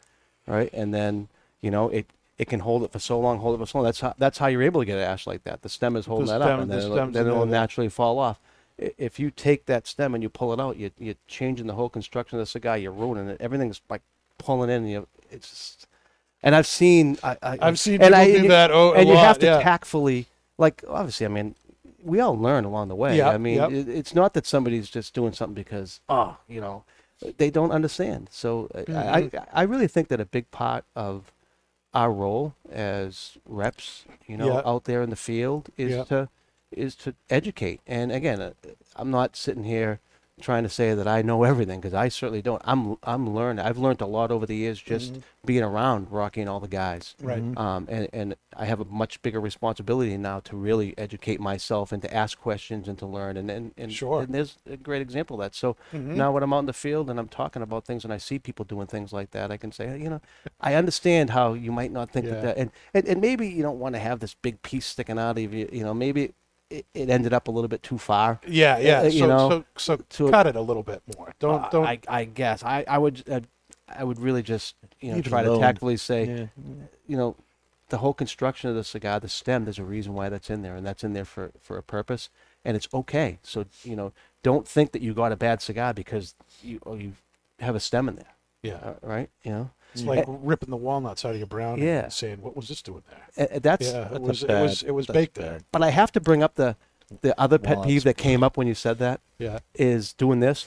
right? 0.49 0.69
And 0.73 0.93
then 0.93 1.29
you 1.61 1.71
know 1.71 1.89
it 1.91 2.07
it 2.39 2.49
can 2.49 2.61
hold 2.61 2.85
it 2.85 2.93
for 2.93 2.99
so 2.99 3.19
long, 3.19 3.39
hold 3.39 3.55
it 3.57 3.59
for 3.59 3.67
so 3.67 3.79
long. 3.79 3.85
That's 3.85 4.01
how 4.01 4.15
that's 4.19 4.39
how 4.39 4.47
you're 4.47 4.63
able 4.63 4.81
to 4.81 4.85
get 4.87 4.99
ash 4.99 5.27
like 5.27 5.45
that. 5.45 5.63
The 5.63 5.69
stem 5.69 5.97
is 5.97 6.07
holding 6.07 6.27
that 6.27 6.41
stem- 6.41 6.51
up, 6.57 6.61
and 6.63 6.71
the 6.71 6.77
then 6.77 6.85
it'll, 6.93 7.07
then 7.11 7.27
it'll 7.27 7.47
naturally 7.47 7.89
fall 7.89 8.19
off. 8.19 8.39
I- 8.81 8.93
If 8.97 9.19
you 9.19 9.31
take 9.31 9.67
that 9.67 9.87
stem 9.87 10.15
and 10.15 10.23
you 10.23 10.29
pull 10.29 10.53
it 10.53 10.61
out, 10.61 10.77
you, 10.77 10.91
you're 10.99 11.17
changing 11.27 11.67
the 11.67 11.75
whole 11.75 11.89
construction 11.89 12.39
of 12.39 12.43
the 12.43 12.47
cigar. 12.47 12.79
You're 12.79 12.93
ruining 12.93 13.29
it. 13.29 13.41
Everything's 13.41 13.81
like 13.91 14.03
pulling 14.39 14.71
in. 14.71 14.83
And 14.83 14.91
you, 14.91 15.07
it's 15.31 15.49
just, 15.51 15.87
and 16.43 16.55
I've 16.55 16.67
seen 16.69 17.19
I, 17.25 17.37
I 17.43 17.59
I've 17.61 17.79
seen 17.81 17.95
and 17.95 18.15
people 18.15 18.19
I- 18.21 18.33
do 18.43 18.49
that. 18.49 18.71
Oh, 18.71 18.93
and 18.93 19.03
a 19.03 19.07
you 19.07 19.15
lot, 19.15 19.27
have 19.27 19.39
to 19.41 19.47
yeah. 19.47 19.63
tactfully 19.63 20.27
like 20.57 20.83
obviously 20.89 21.25
i 21.25 21.29
mean 21.29 21.55
we 22.03 22.19
all 22.19 22.37
learn 22.37 22.65
along 22.65 22.89
the 22.89 22.95
way 22.97 23.17
Yep, 23.17 23.35
i 23.35 23.39
mean 23.39 23.55
yep. 23.57 23.71
it, 23.71 23.89
it's 23.89 24.13
not 24.13 24.35
that 24.35 24.45
somebody's 24.45 24.89
just 24.91 25.15
doing 25.15 25.33
something 25.33 25.55
because 25.55 26.01
oh 26.09 26.37
you 26.49 26.61
know 26.61 26.83
they 27.37 27.49
don't 27.51 27.71
understand 27.71 28.29
so 28.33 28.69
uh, 28.75 28.79
Mm-hmm. 28.81 29.37
I, 29.37 29.45
I 29.53 29.63
really 29.63 29.87
think 29.87 30.09
that 30.09 30.19
a 30.21 30.25
big 30.25 30.51
part 30.51 30.85
of 30.97 31.31
our 31.95 32.13
role 32.13 32.55
as 32.71 33.39
reps 33.47 34.05
you 34.27 34.37
know 34.37 34.55
Yeah. 34.55 34.63
out 34.65 34.85
there 34.85 35.03
in 35.03 35.11
the 35.11 35.17
field 35.17 35.71
is 35.77 35.93
Yeah. 35.97 36.05
to 36.05 36.29
is 36.71 36.95
to 36.97 37.15
educate 37.31 37.81
and 37.87 38.13
again 38.13 38.41
uh, 38.43 38.53
i'm 38.95 39.11
not 39.11 39.37
sitting 39.37 39.65
here 39.65 40.01
trying 40.41 40.63
to 40.63 40.69
say 40.69 40.95
that 40.95 41.07
i 41.09 41.21
know 41.23 41.43
everything 41.45 41.81
because 41.81 41.95
i 41.95 42.09
certainly 42.09 42.43
don't 42.43 42.63
i'm 42.65 42.97
i'm 43.03 43.35
learning 43.35 43.65
i've 43.65 43.79
learned 43.79 44.01
a 44.01 44.07
lot 44.07 44.31
over 44.31 44.47
the 44.47 44.57
years 44.57 44.81
just 44.81 45.19
being 45.45 45.63
around 45.63 46.11
rocky 46.11 46.41
and 46.41 46.49
all 46.51 46.61
the 46.61 46.69
guys 46.69 47.15
Mm-hmm. 47.21 47.29
Right. 47.29 47.59
um, 47.59 47.87
and, 47.89 48.09
and 48.13 48.37
I 48.57 48.65
have 48.65 48.81
a 48.81 48.85
much 48.85 49.23
bigger 49.23 49.41
responsibility 49.41 50.17
now 50.17 50.41
to 50.41 50.57
really 50.57 50.93
educate 50.99 51.39
myself 51.39 51.93
and 51.93 52.03
to 52.03 52.13
ask 52.13 52.37
questions 52.41 52.89
and 52.89 52.99
to 52.99 53.07
learn. 53.07 53.37
And 53.37 53.49
and, 53.51 53.73
and, 53.77 53.93
Sure. 53.93 54.23
and 54.23 54.35
there's 54.35 54.57
a 54.69 54.77
great 54.77 55.01
example 55.01 55.37
of 55.37 55.41
that. 55.45 55.55
So 55.55 55.77
Mhm. 55.93 56.17
now 56.17 56.33
when 56.33 56.43
I'm 56.43 56.53
out 56.53 56.61
in 56.61 56.67
the 56.67 56.73
field 56.73 57.09
and 57.09 57.21
I'm 57.21 57.29
talking 57.29 57.63
about 57.63 57.85
things 57.85 58.03
and 58.03 58.13
I 58.13 58.17
see 58.19 58.41
people 58.41 58.65
doing 58.65 58.89
things 58.89 59.13
like 59.13 59.31
that, 59.31 59.53
I 59.53 59.57
can 59.57 59.71
say, 59.71 59.87
"Hey, 59.87 59.99
you 60.03 60.11
know, 60.11 60.21
I 60.61 60.75
understand 60.75 61.31
how 61.31 61.53
you 61.53 61.71
might 61.71 61.93
not 61.93 62.11
think 62.11 62.27
Yeah. 62.27 62.33
that, 62.33 62.43
that 62.43 62.57
and, 62.59 62.71
and, 62.95 63.07
and 63.07 63.21
maybe 63.21 63.47
you 63.49 63.63
don't 63.63 63.79
want 63.79 63.95
to 63.95 64.01
have 64.01 64.19
this 64.19 64.35
big 64.35 64.61
piece 64.63 64.87
sticking 64.87 65.19
out 65.21 65.39
of 65.39 65.55
you. 65.55 65.69
You 65.73 65.85
know, 65.85 65.95
maybe 65.95 66.33
it, 66.71 66.87
it 66.95 67.09
ended 67.11 67.33
up 67.33 67.49
a 67.49 67.51
little 67.51 67.69
bit 67.69 67.83
too 67.83 67.99
far. 67.99 68.41
Yeah, 68.47 68.79
yeah. 68.79 68.99
uh, 68.99 69.03
so, 69.03 69.09
you 69.17 69.27
know, 69.27 69.49
so, 69.51 69.65
so 69.77 69.97
to- 70.27 70.31
cut 70.31 70.47
it 70.47 70.57
a 70.57 70.61
little 70.61 70.83
bit 70.83 71.03
more. 71.17 71.33
Don't, 71.39 71.63
Uh, 71.65 71.69
don't. 71.71 71.87
I, 71.87 71.99
I 72.09 72.25
guess 72.25 72.63
I, 72.63 72.85
I 72.89 72.99
would 72.99 73.25
uh, 73.31 73.41
I 73.89 74.05
would 74.05 74.19
really 74.21 74.43
just 74.43 74.75
you 75.01 75.09
know 75.11 75.17
Leave 75.17 75.27
it 75.27 75.31
try 75.31 75.43
to 75.45 75.59
tactfully 75.59 75.97
say 75.97 76.25
Yeah. 76.27 76.47
you 77.07 77.17
know, 77.17 77.37
the 77.89 77.99
whole 77.99 78.13
construction 78.13 78.69
of 78.69 78.77
the 78.77 78.85
cigar, 78.85 79.19
the 79.19 79.29
stem, 79.31 79.65
there's 79.65 79.79
a 79.79 79.85
reason 79.85 80.13
why 80.13 80.29
that's 80.29 80.51
in 80.51 80.61
there, 80.63 80.77
and 80.77 80.87
that's 80.87 81.03
in 81.03 81.15
there 81.15 81.25
for, 81.25 81.53
for 81.63 81.79
a 81.79 81.83
purpose. 81.83 82.29
and 82.65 82.77
it's 82.77 82.89
okay. 82.93 83.39
So 83.43 83.65
you 83.83 83.97
know, 83.97 84.13
don't 84.43 84.69
think 84.69 84.93
that 84.93 85.01
you 85.01 85.15
got 85.15 85.33
a 85.33 85.37
bad 85.37 85.63
cigar 85.63 85.95
because 85.95 86.35
you 86.63 86.81
or 86.83 86.99
you 86.99 87.15
have 87.61 87.75
a 87.75 87.81
stem 87.81 88.09
in 88.11 88.17
there, 88.17 88.35
Yeah. 88.63 88.75
uh, 88.75 88.95
right? 89.03 89.31
You 89.43 89.53
know, 89.53 89.71
It's 89.93 90.03
mm-hmm. 90.03 90.11
like 90.11 90.19
eh, 90.21 90.25
ripping 90.27 90.71
the 90.71 90.77
walnuts 90.77 91.25
out 91.25 91.33
of 91.33 91.39
your 91.39 91.47
brownie 91.47 91.85
Yeah. 91.85 92.05
and 92.05 92.13
saying, 92.13 92.43
what 92.43 92.55
was 92.57 92.69
this 92.69 92.83
doing 92.83 93.03
there? 93.09 93.47
A- 93.47 93.57
a- 93.57 93.61
that's. 93.61 93.87
Yeah, 93.91 94.07
it 94.07 94.11
that's 94.11 94.21
was, 94.21 94.43
it 94.43 94.49
was, 94.49 94.83
it 94.83 94.91
was 94.93 95.07
baked 95.07 95.35
bad. 95.35 95.45
there. 95.45 95.61
But 95.73 95.83
I 95.83 95.91
have 95.91 96.13
to 96.13 96.21
bring 96.21 96.43
up 96.43 96.55
the 96.57 96.77
the 97.23 97.39
other 97.41 97.59
pet 97.59 97.79
Well, 97.79 97.87
peeve 97.87 98.05
that 98.05 98.19
came 98.19 98.43
up 98.43 98.57
when 98.59 98.67
you 98.67 98.75
said 98.75 98.99
that 98.99 99.21
Yeah. 99.39 99.61
is 99.75 100.13
doing 100.13 100.41
this. 100.41 100.67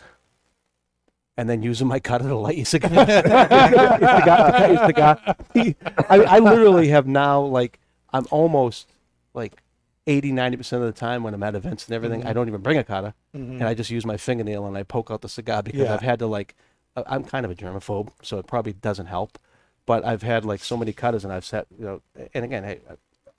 And 1.38 1.50
then 1.50 1.62
using 1.62 1.88
my 1.88 2.00
cutter 2.00 2.28
to 2.28 2.36
light 2.36 2.58
your 2.58 2.66
cigar. 2.66 2.92
your 2.94 3.06
cigar, 3.06 4.88
to 4.88 4.94
cut. 4.94 5.40
I, 6.10 6.24
I 6.24 6.40
literally 6.40 6.90
have 6.90 7.08
now 7.08 7.42
like 7.42 7.80
I'm 8.12 8.26
almost 8.32 8.88
like 9.34 9.62
80, 10.08 10.32
90 10.34 10.58
percent 10.58 10.84
of 10.84 10.94
the 10.94 11.00
time 11.00 11.24
when 11.24 11.34
I'm 11.34 11.44
at 11.44 11.56
events 11.56 11.88
and 11.88 11.96
everything, 11.96 12.22
I 12.22 12.26
mm-hmm. 12.26 12.34
don't 12.34 12.48
even 12.48 12.62
bring 12.62 12.78
a 12.78 12.84
cutter, 12.84 13.14
mm-hmm. 13.36 13.54
and 13.54 13.64
I 13.64 13.74
just 13.74 13.90
use 13.90 14.06
my 14.06 14.18
fingernail 14.18 14.66
and 14.66 14.78
I 14.78 14.84
poke 14.84 15.12
out 15.12 15.22
the 15.22 15.30
cigar 15.30 15.64
because 15.64 15.82
Yeah. 15.82 15.94
I've 15.94 16.02
had 16.02 16.20
to 16.20 16.28
like, 16.28 16.56
I- 16.96 17.04
I'm 17.08 17.24
kind 17.24 17.46
of 17.46 17.52
a 17.52 17.56
germaphobe, 17.56 18.10
so 18.22 18.38
it 18.38 18.48
probably 18.48 18.74
doesn't 18.74 19.08
help. 19.08 19.38
But 19.86 20.06
I've 20.06 20.22
had 20.22 20.46
like 20.46 20.60
so 20.64 20.78
many 20.78 20.94
cutters, 20.94 21.24
and 21.24 21.34
I've 21.34 21.46
set, 21.46 21.66
you 21.78 21.86
know, 21.86 22.02
and 22.34 22.46
again, 22.46 22.64
hey, 22.64 22.80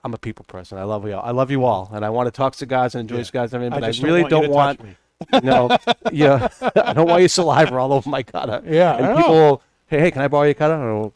I'm 0.03 0.13
a 0.13 0.17
people 0.17 0.43
person. 0.45 0.77
I 0.77 0.83
love 0.83 1.07
you 1.07 1.13
all. 1.15 1.23
I 1.23 1.31
love 1.31 1.49
you 1.51 1.63
all, 1.63 1.89
and 1.93 2.03
I 2.03 2.09
want 2.09 2.27
to 2.27 2.31
talk 2.31 2.53
cigars 2.53 2.93
and 2.95 3.01
enjoy 3.01 3.17
Yeah. 3.17 3.23
cigars 3.23 3.53
and 3.53 3.63
everything. 3.63 3.79
But 3.79 3.85
I, 3.87 3.91
just 3.91 4.03
really 4.03 4.21
you 4.23 4.27
don't 4.29 4.41
to 4.43 4.47
touch 4.49 4.55
want, 4.55 4.83
me. 4.83 4.95
no, 5.43 5.77
yeah, 6.11 6.49
I 6.75 6.91
don't 6.93 7.07
want 7.07 7.21
your 7.21 7.29
saliva 7.29 7.77
all 7.77 7.93
over 7.93 8.09
my 8.09 8.23
cutter. 8.23 8.61
Yeah, 8.67 8.97
and 8.97 9.05
I 9.05 9.15
people, 9.15 9.33
know. 9.33 9.39
will, 9.51 9.61
hey, 9.87 9.99
hey, 10.01 10.11
can 10.11 10.21
I 10.21 10.27
borrow 10.27 10.43
your 10.43 10.53
cutter? 10.55 10.73
And, 10.73 11.11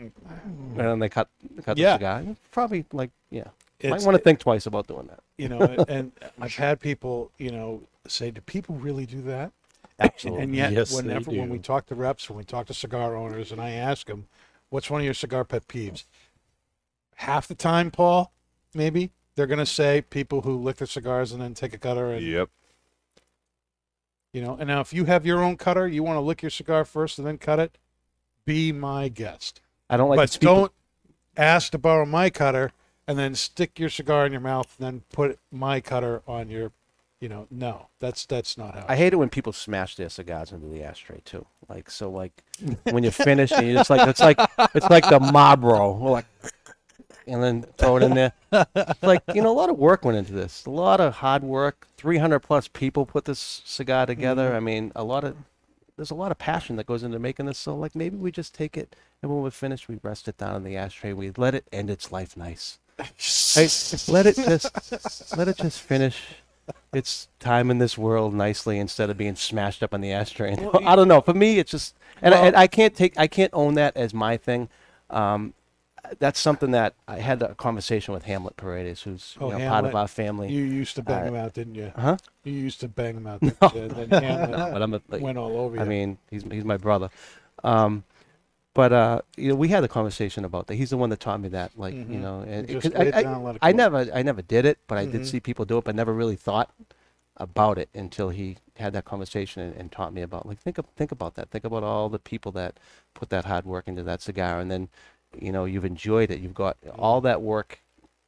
mm. 0.00 0.10
and 0.70 0.76
then 0.78 0.98
they 0.98 1.08
cut, 1.08 1.28
cut 1.64 1.78
Yeah. 1.78 1.92
the 1.92 1.98
cigar. 2.22 2.36
Probably 2.50 2.84
like, 2.92 3.10
yeah, 3.30 3.44
might 3.82 3.88
It's- 3.90 4.04
want 4.04 4.16
to 4.16 4.22
think 4.22 4.40
twice 4.40 4.66
about 4.66 4.88
doing 4.88 5.06
that. 5.06 5.20
you 5.38 5.48
know, 5.48 5.60
and 5.88 6.10
I've 6.40 6.54
had 6.56 6.80
people, 6.80 7.30
you 7.38 7.50
know, 7.52 7.82
say, 8.08 8.30
"Do 8.32 8.40
people 8.40 8.74
really 8.76 9.06
do 9.06 9.20
that?" 9.22 9.52
Absolutely. 9.98 10.44
And 10.44 10.54
yet, 10.54 10.72
Yes, 10.72 10.92
whenever 10.92 11.30
when 11.30 11.48
we 11.48 11.58
talk 11.58 11.86
to 11.86 11.94
reps, 11.94 12.28
when 12.28 12.38
we 12.38 12.44
talk 12.44 12.66
to 12.66 12.74
cigar 12.74 13.16
owners, 13.16 13.52
and 13.52 13.60
I 13.60 13.70
ask 13.70 14.06
them, 14.06 14.26
"What's 14.68 14.90
one 14.90 15.00
of 15.00 15.04
your 15.04 15.14
cigar 15.14 15.44
pet 15.44 15.68
peeves?" 15.68 16.04
Half 17.16 17.46
the 17.46 17.54
time, 17.54 17.90
Paul, 17.90 18.32
maybe 18.74 19.10
they're 19.34 19.46
gonna 19.46 19.66
say 19.66 20.02
people 20.02 20.42
who 20.42 20.56
lick 20.56 20.76
their 20.76 20.86
cigars 20.86 21.32
and 21.32 21.40
then 21.40 21.54
take 21.54 21.72
a 21.72 21.78
cutter, 21.78 22.12
and 22.12 22.26
Yep. 22.26 22.50
you 24.32 24.42
know. 24.42 24.56
And 24.56 24.66
now, 24.66 24.80
if 24.80 24.92
you 24.92 25.04
have 25.04 25.24
your 25.24 25.42
own 25.42 25.56
cutter, 25.56 25.86
you 25.86 26.02
want 26.02 26.16
to 26.16 26.20
lick 26.20 26.42
your 26.42 26.50
cigar 26.50 26.84
first 26.84 27.18
and 27.18 27.26
then 27.26 27.38
cut 27.38 27.60
it. 27.60 27.78
Be 28.44 28.72
my 28.72 29.08
guest, 29.08 29.60
I 29.88 29.96
don't 29.96 30.10
like 30.10 30.16
but 30.18 30.30
to 30.32 30.38
don't 30.40 30.72
ask 31.36 31.70
to 31.72 31.78
borrow 31.78 32.04
my 32.04 32.30
cutter 32.30 32.72
and 33.06 33.18
then 33.18 33.34
stick 33.34 33.78
your 33.78 33.88
cigar 33.88 34.26
in 34.26 34.32
your 34.32 34.40
mouth 34.40 34.74
and 34.78 34.86
then 34.86 35.02
put 35.12 35.38
my 35.50 35.80
cutter 35.80 36.22
on 36.26 36.48
your, 36.50 36.72
you 37.24 37.30
know. 37.30 37.46
No, 37.50 37.86
that's 38.00 38.26
that's 38.26 38.58
not 38.58 38.74
how. 38.74 38.84
I 38.86 38.96
hate 38.96 39.14
it 39.14 39.16
when 39.16 39.30
people 39.30 39.54
smash 39.54 39.96
their 39.96 40.10
cigars 40.10 40.52
into 40.52 40.66
the 40.66 40.82
ashtray 40.82 41.22
too. 41.24 41.46
Like 41.70 41.88
so, 41.88 42.10
like 42.10 42.44
when 42.84 43.02
you're 43.02 43.12
finished, 43.12 43.54
and 43.54 43.66
you 43.66 43.72
just 43.72 43.88
like 43.88 44.06
it's 44.06 44.20
like 44.20 44.38
it's 44.74 44.90
like 44.90 45.08
the 45.08 45.18
Marlboro, 45.18 45.94
We're 45.94 46.10
like, 46.10 46.26
and 47.26 47.42
then 47.42 47.62
throw 47.78 47.96
it 47.96 48.02
in 48.02 48.14
there. 48.14 48.32
It's 48.52 49.02
like 49.02 49.22
you 49.34 49.40
know, 49.40 49.50
a 49.50 49.56
lot 49.56 49.70
of 49.70 49.78
work 49.78 50.04
went 50.04 50.18
into 50.18 50.34
this. 50.34 50.66
A 50.66 50.70
lot 50.70 51.00
of 51.00 51.14
hard 51.14 51.42
work. 51.42 51.88
300 51.96 52.40
plus 52.40 52.68
people 52.68 53.06
put 53.06 53.24
this 53.24 53.62
cigar 53.64 54.04
together. 54.04 54.48
Mm-hmm. 54.48 54.56
I 54.56 54.60
mean, 54.60 54.92
a 54.94 55.02
lot 55.02 55.24
of 55.24 55.34
there's 55.96 56.10
a 56.10 56.14
lot 56.14 56.30
of 56.30 56.36
passion 56.36 56.76
that 56.76 56.84
goes 56.84 57.02
into 57.02 57.18
making 57.18 57.46
this. 57.46 57.56
So 57.56 57.74
like 57.74 57.94
maybe 57.94 58.18
we 58.18 58.32
just 58.32 58.54
take 58.54 58.76
it 58.76 58.94
and 59.22 59.32
when 59.32 59.42
we're 59.42 59.50
finished, 59.50 59.88
we 59.88 59.98
rest 60.02 60.28
it 60.28 60.36
down 60.36 60.56
in 60.56 60.64
the 60.64 60.76
ashtray. 60.76 61.14
We 61.14 61.30
let 61.38 61.54
it 61.54 61.66
end 61.72 61.88
its 61.88 62.12
life 62.12 62.36
nice. 62.36 62.78
Hey, 63.54 63.68
let 64.12 64.26
it 64.26 64.34
just 64.34 65.36
let 65.36 65.46
it 65.48 65.56
just 65.56 65.80
finish 65.80 66.20
its 66.92 67.28
time 67.40 67.70
in 67.70 67.78
this 67.78 67.98
world 67.98 68.34
nicely 68.34 68.78
instead 68.78 69.10
of 69.10 69.16
being 69.16 69.36
smashed 69.36 69.82
up 69.82 69.92
on 69.94 70.00
the 70.00 70.12
ashtray. 70.12 70.52
I 70.84 70.96
don't 70.96 71.08
know. 71.08 71.20
For 71.20 71.34
me, 71.34 71.58
it's 71.58 71.70
just, 71.70 71.94
and, 72.22 72.34
I, 72.34 72.46
and 72.46 72.56
I 72.56 72.66
can't 72.66 72.94
take, 72.94 73.18
I 73.18 73.26
can't 73.26 73.50
own 73.52 73.74
that 73.74 73.96
as 73.96 74.14
my 74.14 74.36
thing. 74.36 74.68
Um, 75.10 75.54
that's 76.18 76.38
something 76.38 76.70
that 76.72 76.94
I 77.08 77.18
had 77.18 77.42
a 77.42 77.54
conversation 77.54 78.12
with 78.12 78.24
Hamlet 78.24 78.56
Paredes, 78.58 79.02
who's 79.02 79.36
Oh, 79.40 79.50
you 79.50 79.58
know, 79.58 79.68
part 79.68 79.86
of 79.86 79.94
our 79.94 80.06
family. 80.06 80.48
You 80.52 80.62
used 80.64 80.96
to 80.96 81.02
bang 81.02 81.22
Uh, 81.22 81.26
him 81.28 81.34
out, 81.36 81.54
didn't 81.54 81.74
you? 81.76 81.92
huh? 81.96 82.18
You 82.44 82.52
used 82.52 82.80
to 82.80 82.88
bang 82.88 83.16
him 83.16 83.26
out, 83.26 83.40
didn't 83.42 83.74
you? 83.74 83.88
Then 83.88 84.10
Hamlet 84.10 84.50
No, 84.50 84.70
but 84.72 84.82
I'm 84.82 84.94
a, 84.94 85.00
like, 85.08 85.22
went 85.22 85.38
all 85.38 85.56
over 85.56 85.76
you. 85.76 85.82
I 85.82 85.84
mean, 85.86 86.18
he's 86.30 86.42
he's 86.44 86.64
my 86.64 86.76
brother. 86.76 87.08
Um, 87.62 88.04
but 88.74 88.92
uh, 88.92 89.20
you 89.36 89.48
know, 89.48 89.54
we 89.54 89.68
had 89.68 89.84
a 89.84 89.88
conversation 89.88 90.44
about 90.44 90.66
that. 90.66 90.74
He's 90.76 90.90
the 90.90 90.96
one 90.96 91.10
that 91.10 91.20
taught 91.20 91.40
me 91.40 91.48
that, 91.50 91.72
like 91.78 91.96
you 92.08 92.18
Mhm. 92.18 92.22
know, 92.22 92.40
and 92.40 92.66
Just 92.68 92.90
'cause 92.90 92.92
it 93.00 93.14
I, 93.14 93.22
down 93.22 93.34
and 93.36 93.44
let 93.44 93.56
I, 93.62 93.68
I 93.68 93.72
never, 93.72 94.06
I 94.14 94.22
never 94.22 94.42
did 94.42 94.64
it, 94.66 94.78
but 94.88 94.98
I 94.98 95.06
did 95.06 95.22
Mhm. 95.22 95.26
see 95.26 95.40
people 95.40 95.64
do 95.64 95.78
it, 95.78 95.84
but 95.84 95.94
never 95.94 96.12
really 96.12 96.36
thought 96.36 96.70
about 97.36 97.78
it 97.78 97.88
until 97.94 98.30
he 98.30 98.56
had 98.76 98.92
that 98.92 99.04
conversation 99.04 99.62
and, 99.62 99.74
and 99.76 99.92
taught 99.92 100.12
me 100.12 100.22
about 100.22 100.46
like 100.46 100.58
think 100.60 100.78
of, 100.78 100.86
think 100.96 101.12
about 101.12 101.34
that. 101.36 101.50
Think 101.50 101.64
about 101.64 101.82
all 101.84 102.08
the 102.08 102.18
people 102.18 102.52
that 102.52 102.78
put 103.14 103.30
that 103.30 103.44
hard 103.46 103.66
work 103.66 103.88
into 103.88 104.02
that 104.04 104.22
cigar, 104.22 104.60
and 104.60 104.70
then 104.70 104.88
you 105.40 105.52
know 105.52 105.64
you've 105.64 105.84
enjoyed 105.84 106.30
it. 106.30 106.40
You've 106.40 106.54
got 106.54 106.76
all 106.98 107.20
that 107.22 107.42
work 107.42 107.80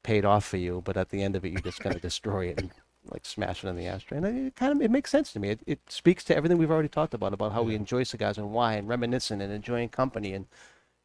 paid 0.03 0.25
off 0.25 0.45
for 0.45 0.57
you, 0.59 0.83
but 0.85 0.97
at 0.97 1.11
the 1.11 1.23
end 1.23 1.37
of 1.37 1.45
it, 1.45 1.51
you're 1.53 1.61
just 1.63 1.83
gonna 1.83 2.01
destroy 2.01 2.47
it 2.47 2.59
and 2.59 2.71
like 3.11 3.25
smash 3.25 3.65
it 3.65 3.69
in 3.69 3.77
the 3.77 3.87
ashtray. 3.87 4.19
And 4.19 4.27
it 4.49 4.57
kind 4.57 4.73
of 4.73 4.83
it 4.83 4.91
makes 4.91 5.11
sense 5.11 5.33
to 5.33 5.41
me. 5.41 5.51
It, 5.51 5.61
it 5.67 5.81
speaks 5.89 6.25
to 6.25 6.37
everything 6.37 6.59
we've 6.59 6.71
already 6.71 6.89
talked 6.89 7.15
about 7.15 7.33
about 7.33 7.53
how 7.53 7.63
we 7.63 7.75
enjoy 7.75 8.03
cigars 8.05 8.39
and 8.39 8.51
why, 8.53 8.75
and 8.75 8.89
reminiscing 8.89 9.41
and 9.41 9.53
enjoying 9.53 9.89
company 9.89 10.33
and 10.33 10.47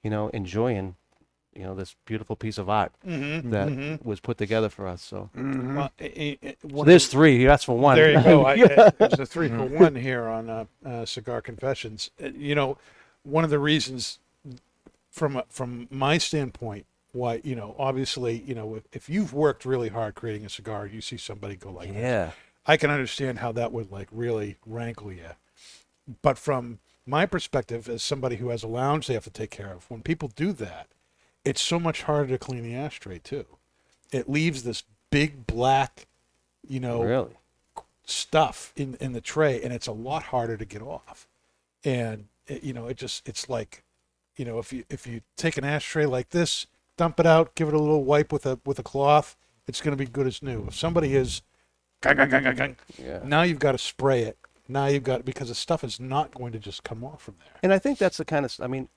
you 0.03 0.09
know 0.09 0.29
enjoying 0.29 0.95
you 1.53 1.63
know 1.63 1.75
this 1.75 1.95
beautiful 2.05 2.35
piece 2.37 2.57
of 2.57 2.69
art 2.69 2.93
Mhm, 3.05 3.49
that 3.51 3.67
mhm. 3.67 4.05
was 4.05 4.19
put 4.21 4.37
together 4.37 4.69
for 4.69 4.87
us. 4.87 5.01
So, 5.01 5.29
Well, 5.35 5.91
i- 5.99 6.37
i- 6.43 6.47
i- 6.47 6.55
so 6.69 6.83
there's 6.85 7.05
of- 7.05 7.11
three. 7.11 7.43
That's 7.45 7.65
for 7.65 7.77
one. 7.77 7.95
There 7.97 8.11
you 8.13 8.23
go. 8.23 8.45
I, 8.51 8.53
I, 8.53 8.89
there's 8.97 9.19
a 9.19 9.25
three 9.25 9.49
for 9.49 9.65
one 9.65 9.95
here 9.95 10.27
on 10.27 10.49
uh, 10.49 10.65
uh, 10.85 11.05
Cigar 11.05 11.41
Confessions. 11.41 12.09
Uh, 12.23 12.27
You 12.27 12.55
know, 12.55 12.77
one 13.23 13.43
of 13.43 13.49
the 13.49 13.59
reasons, 13.59 14.19
from 15.11 15.41
from 15.49 15.87
my 15.91 16.17
standpoint, 16.17 16.85
why 17.13 17.41
you 17.43 17.55
know, 17.55 17.75
obviously, 17.77 18.43
you 18.45 18.55
know, 18.55 18.75
if, 18.75 18.83
if 18.93 19.09
you've 19.09 19.33
worked 19.33 19.65
really 19.65 19.89
hard 19.89 20.15
creating 20.15 20.45
a 20.45 20.49
cigar, 20.49 20.85
you 20.85 21.01
see 21.01 21.17
somebody 21.17 21.55
go 21.55 21.71
like, 21.71 21.89
this, 21.89 21.97
yeah. 21.97 22.31
I 22.65 22.77
can 22.77 22.89
understand 22.89 23.39
how 23.39 23.51
that 23.53 23.71
would 23.71 23.91
like 23.91 24.07
really 24.11 24.57
rankle 24.65 25.11
you. 25.11 25.31
But 26.21 26.37
from 26.37 26.79
my 27.05 27.25
perspective, 27.25 27.89
as 27.89 28.03
somebody 28.03 28.37
who 28.37 28.49
has 28.49 28.63
a 28.63 28.67
lounge 28.67 29.07
they 29.07 29.13
have 29.13 29.23
to 29.25 29.29
take 29.29 29.51
care 29.51 29.71
of, 29.73 29.89
when 29.89 30.01
people 30.01 30.31
do 30.35 30.51
that, 30.53 30.87
it's 31.43 31.61
so 31.61 31.79
much 31.79 32.03
harder 32.03 32.29
to 32.29 32.37
clean 32.37 32.63
the 32.63 32.75
ashtray 32.75 33.19
too. 33.19 33.45
It 34.11 34.29
leaves 34.29 34.63
this 34.63 34.83
big 35.09 35.47
black, 35.47 36.07
you 36.67 36.79
know, 36.79 37.01
Really. 37.03 37.35
stuff 38.05 38.73
in 38.75 38.95
in 38.99 39.13
the 39.13 39.21
tray, 39.21 39.61
and 39.61 39.73
it's 39.73 39.87
a 39.87 39.91
lot 39.91 40.23
harder 40.23 40.57
to 40.57 40.65
get 40.65 40.81
off. 40.81 41.27
And 41.83 42.27
it, 42.47 42.63
you 42.63 42.73
know, 42.73 42.87
it 42.87 42.97
just 42.97 43.27
it's 43.27 43.49
like, 43.49 43.83
you 44.35 44.45
know, 44.45 44.59
if 44.59 44.71
you 44.71 44.83
if 44.89 45.07
you 45.07 45.21
take 45.35 45.57
an 45.57 45.63
ashtray 45.63 46.05
like 46.05 46.29
this, 46.29 46.67
dump 46.97 47.19
it 47.19 47.25
out, 47.25 47.55
give 47.55 47.67
it 47.67 47.73
a 47.73 47.79
little 47.79 48.03
wipe 48.03 48.31
with 48.31 48.45
a 48.45 48.59
with 48.65 48.79
a 48.79 48.83
cloth, 48.83 49.35
it's 49.67 49.81
going 49.81 49.95
to 49.97 50.03
be 50.03 50.09
good 50.09 50.27
as 50.27 50.41
new. 50.41 50.65
If 50.67 50.75
somebody 50.75 51.15
is, 51.15 51.41
gang, 52.01 52.17
gang, 52.17 52.29
gang, 52.29 52.43
gang, 52.43 52.55
gang, 52.55 52.75
Yeah. 52.97 53.19
now 53.23 53.43
you've 53.43 53.59
got 53.59 53.73
to 53.73 53.77
spray 53.77 54.23
it. 54.23 54.37
Now 54.67 54.85
you've 54.87 55.03
got 55.03 55.25
because 55.25 55.49
the 55.49 55.55
stuff 55.55 55.83
is 55.83 55.99
not 55.99 56.33
going 56.33 56.53
to 56.53 56.59
just 56.59 56.83
come 56.83 57.03
off 57.03 57.21
from 57.23 57.35
there. 57.39 57.53
And 57.63 57.73
I 57.73 57.79
think 57.79 57.97
that's 57.97 58.17
the 58.17 58.25
kind 58.25 58.45
of, 58.45 58.55
I 58.61 58.67
mean, 58.67 58.87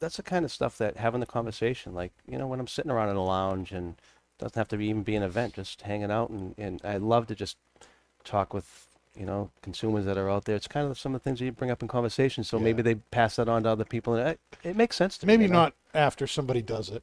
that's 0.00 0.16
the 0.16 0.22
kind 0.22 0.44
of 0.44 0.50
stuff 0.50 0.78
that 0.78 0.96
having 0.96 1.20
the 1.20 1.26
conversation, 1.26 1.94
like, 1.94 2.12
you 2.26 2.38
know, 2.38 2.46
when 2.46 2.58
I'm 2.60 2.66
sitting 2.66 2.90
around 2.90 3.10
in 3.10 3.16
a 3.16 3.24
lounge 3.24 3.72
and 3.72 3.96
doesn't 4.38 4.56
have 4.56 4.68
to 4.68 4.76
be, 4.76 4.86
even 4.86 5.02
be 5.02 5.14
an 5.14 5.22
event, 5.22 5.54
just 5.54 5.82
hanging 5.82 6.10
out. 6.10 6.30
And, 6.30 6.54
and 6.58 6.80
I 6.82 6.96
love 6.96 7.26
to 7.28 7.34
just 7.34 7.56
talk 8.24 8.54
with, 8.54 8.86
you 9.16 9.26
know, 9.26 9.50
consumers 9.60 10.06
that 10.06 10.16
are 10.16 10.30
out 10.30 10.46
there. 10.46 10.56
It's 10.56 10.66
kind 10.66 10.88
of 10.88 10.98
some 10.98 11.14
of 11.14 11.20
the 11.20 11.24
things 11.24 11.38
that 11.38 11.44
you 11.44 11.52
bring 11.52 11.70
up 11.70 11.82
in 11.82 11.88
conversation. 11.88 12.42
So 12.42 12.58
maybe 12.58 12.82
they 12.82 12.94
pass 12.96 13.36
that 13.36 13.48
on 13.48 13.64
to 13.64 13.68
other 13.68 13.84
people. 13.84 14.14
And 14.14 14.28
it, 14.30 14.40
it 14.64 14.76
makes 14.76 14.96
sense 14.96 15.18
to 15.18 15.26
me. 15.26 15.34
Maybe 15.34 15.44
you 15.44 15.50
know? 15.50 15.62
not 15.64 15.74
after 15.94 16.26
somebody 16.26 16.62
does 16.62 16.88
it. 16.88 17.02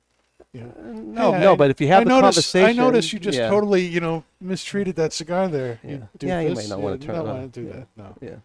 You 0.54 0.62
know. 0.62 0.74
No, 0.92 1.32
Hey, 1.34 1.40
no, 1.42 1.54
I- 1.54 1.56
but 1.56 1.70
if 1.70 1.80
you 1.80 1.88
have 1.90 2.02
I 2.02 2.04
the 2.06 2.10
notice, 2.10 2.24
conversation. 2.36 2.70
I 2.80 2.84
notice 2.84 3.14
you 3.14 3.20
just 3.20 3.38
yeah, 3.38 3.50
totally, 3.50 3.86
you 3.86 4.00
know, 4.00 4.24
mistreated 4.42 4.96
that 4.96 5.14
cigar 5.14 5.48
there. 5.48 5.80
Yeah. 5.84 5.90
You 5.92 6.08
Yeah, 6.22 6.40
you 6.42 6.50
doofus. 6.52 6.56
might 6.56 6.70
not 6.70 6.80
wanna 6.82 6.96
you 6.96 7.02
turn 7.02 7.16
don't 7.16 7.28
on. 7.28 7.38
want 7.38 7.54
to 7.54 7.62
do 7.62 7.68
Yeah. 7.68 7.74
that. 7.74 7.88
No. 7.96 8.16
Yeah. 8.22 8.36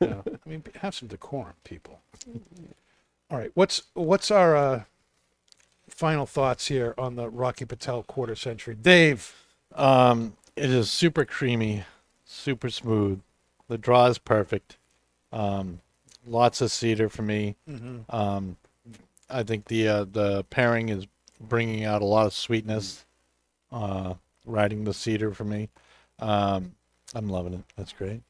no. 0.00 0.22
I 0.26 0.48
mean, 0.48 0.64
have 0.80 0.94
some 0.94 1.08
decorum, 1.08 1.54
people. 1.62 2.00
All 3.30 3.38
right, 3.38 3.50
what's 3.54 3.82
what's 3.94 4.30
our 4.30 4.56
uh, 4.56 4.82
final 5.88 6.26
thoughts 6.26 6.66
here 6.68 6.94
on 6.98 7.16
the 7.16 7.28
Rocky 7.28 7.64
Patel 7.64 8.02
quarter 8.02 8.34
century, 8.34 8.74
Dave? 8.74 9.34
Um, 9.74 10.36
it 10.56 10.70
is 10.70 10.90
super 10.90 11.24
creamy, 11.24 11.84
super 12.24 12.70
smooth. 12.70 13.20
The 13.68 13.78
draw 13.78 14.06
is 14.06 14.18
perfect. 14.18 14.76
Um, 15.32 15.80
lots 16.26 16.60
of 16.60 16.70
cedar 16.72 17.08
for 17.08 17.22
me. 17.22 17.56
Mm-hmm. 17.68 18.14
Um, 18.14 18.56
I 19.30 19.42
think 19.42 19.66
the 19.66 19.88
uh, 19.88 20.04
the 20.10 20.44
pairing 20.44 20.88
is 20.90 21.06
bringing 21.40 21.84
out 21.84 22.02
a 22.02 22.04
lot 22.06 22.26
of 22.26 22.32
sweetness. 22.32 23.04
Uh, 23.72 24.14
riding 24.46 24.84
the 24.84 24.94
cedar 24.94 25.32
for 25.32 25.44
me. 25.44 25.68
Um, 26.20 26.74
I'm 27.14 27.28
loving 27.28 27.54
it. 27.54 27.64
That's 27.76 27.92
great. 27.92 28.22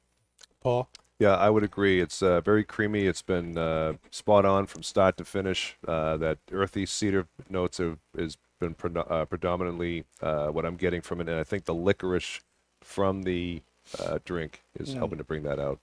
Paul. 0.62 0.88
Yeah, 1.18 1.34
I 1.36 1.48
would 1.50 1.62
agree. 1.62 2.00
It's 2.00 2.22
uh, 2.22 2.40
very 2.40 2.64
creamy. 2.64 3.06
It's 3.06 3.22
been 3.22 3.56
uh, 3.58 3.94
spot 4.10 4.44
on 4.44 4.66
from 4.66 4.82
start 4.82 5.16
to 5.18 5.24
finish. 5.24 5.76
Uh, 5.86 6.16
that 6.16 6.38
earthy 6.50 6.86
cedar 6.86 7.26
notes 7.48 7.78
have 7.78 7.98
has 8.18 8.36
been 8.58 8.74
predo- 8.74 9.08
uh, 9.10 9.24
predominantly 9.24 10.04
uh, 10.22 10.48
what 10.48 10.64
I'm 10.64 10.76
getting 10.76 11.02
from 11.02 11.20
it, 11.20 11.28
and 11.28 11.38
I 11.38 11.44
think 11.44 11.66
the 11.66 11.74
licorice 11.74 12.40
from 12.80 13.22
the 13.22 13.62
uh, 13.98 14.18
drink 14.24 14.62
is 14.78 14.90
Mm. 14.94 14.98
helping 14.98 15.18
to 15.18 15.24
bring 15.24 15.42
that 15.44 15.58
out. 15.60 15.78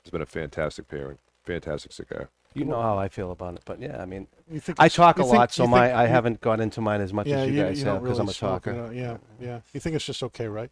It's 0.00 0.10
been 0.10 0.22
a 0.22 0.26
fantastic 0.26 0.88
pairing, 0.88 1.18
fantastic 1.44 1.92
cigar. 1.92 2.28
You 2.54 2.64
know 2.64 2.82
how 2.82 2.98
I 2.98 3.08
feel 3.08 3.30
about 3.30 3.54
it, 3.54 3.62
but 3.64 3.80
yeah, 3.80 4.02
I 4.02 4.06
mean, 4.06 4.26
You 4.50 4.58
think 4.58 4.80
I 4.80 4.86
it's- 4.86 4.96
talk 4.96 5.18
a 5.18 5.22
think- 5.22 5.34
lot, 5.34 5.52
so 5.52 5.66
my 5.68 5.94
I 5.96 6.06
haven't 6.06 6.40
got 6.40 6.60
into 6.60 6.80
mine 6.80 7.00
as 7.00 7.12
much 7.12 7.26
Yeah, 7.28 7.38
as 7.38 7.48
you, 7.50 7.54
you, 7.56 7.62
guys 7.62 7.78
you 7.80 7.86
have 7.86 8.02
because 8.02 8.18
really 8.18 8.20
I'm 8.22 8.28
a 8.28 8.32
smoke, 8.32 8.50
talker. 8.64 8.72
you 8.72 8.76
know, 8.76 8.90
yeah, 8.90 9.16
yeah. 9.40 9.60
You 9.72 9.78
think 9.80 9.94
it's 9.96 10.04
just 10.04 10.22
okay, 10.24 10.48
right? 10.48 10.70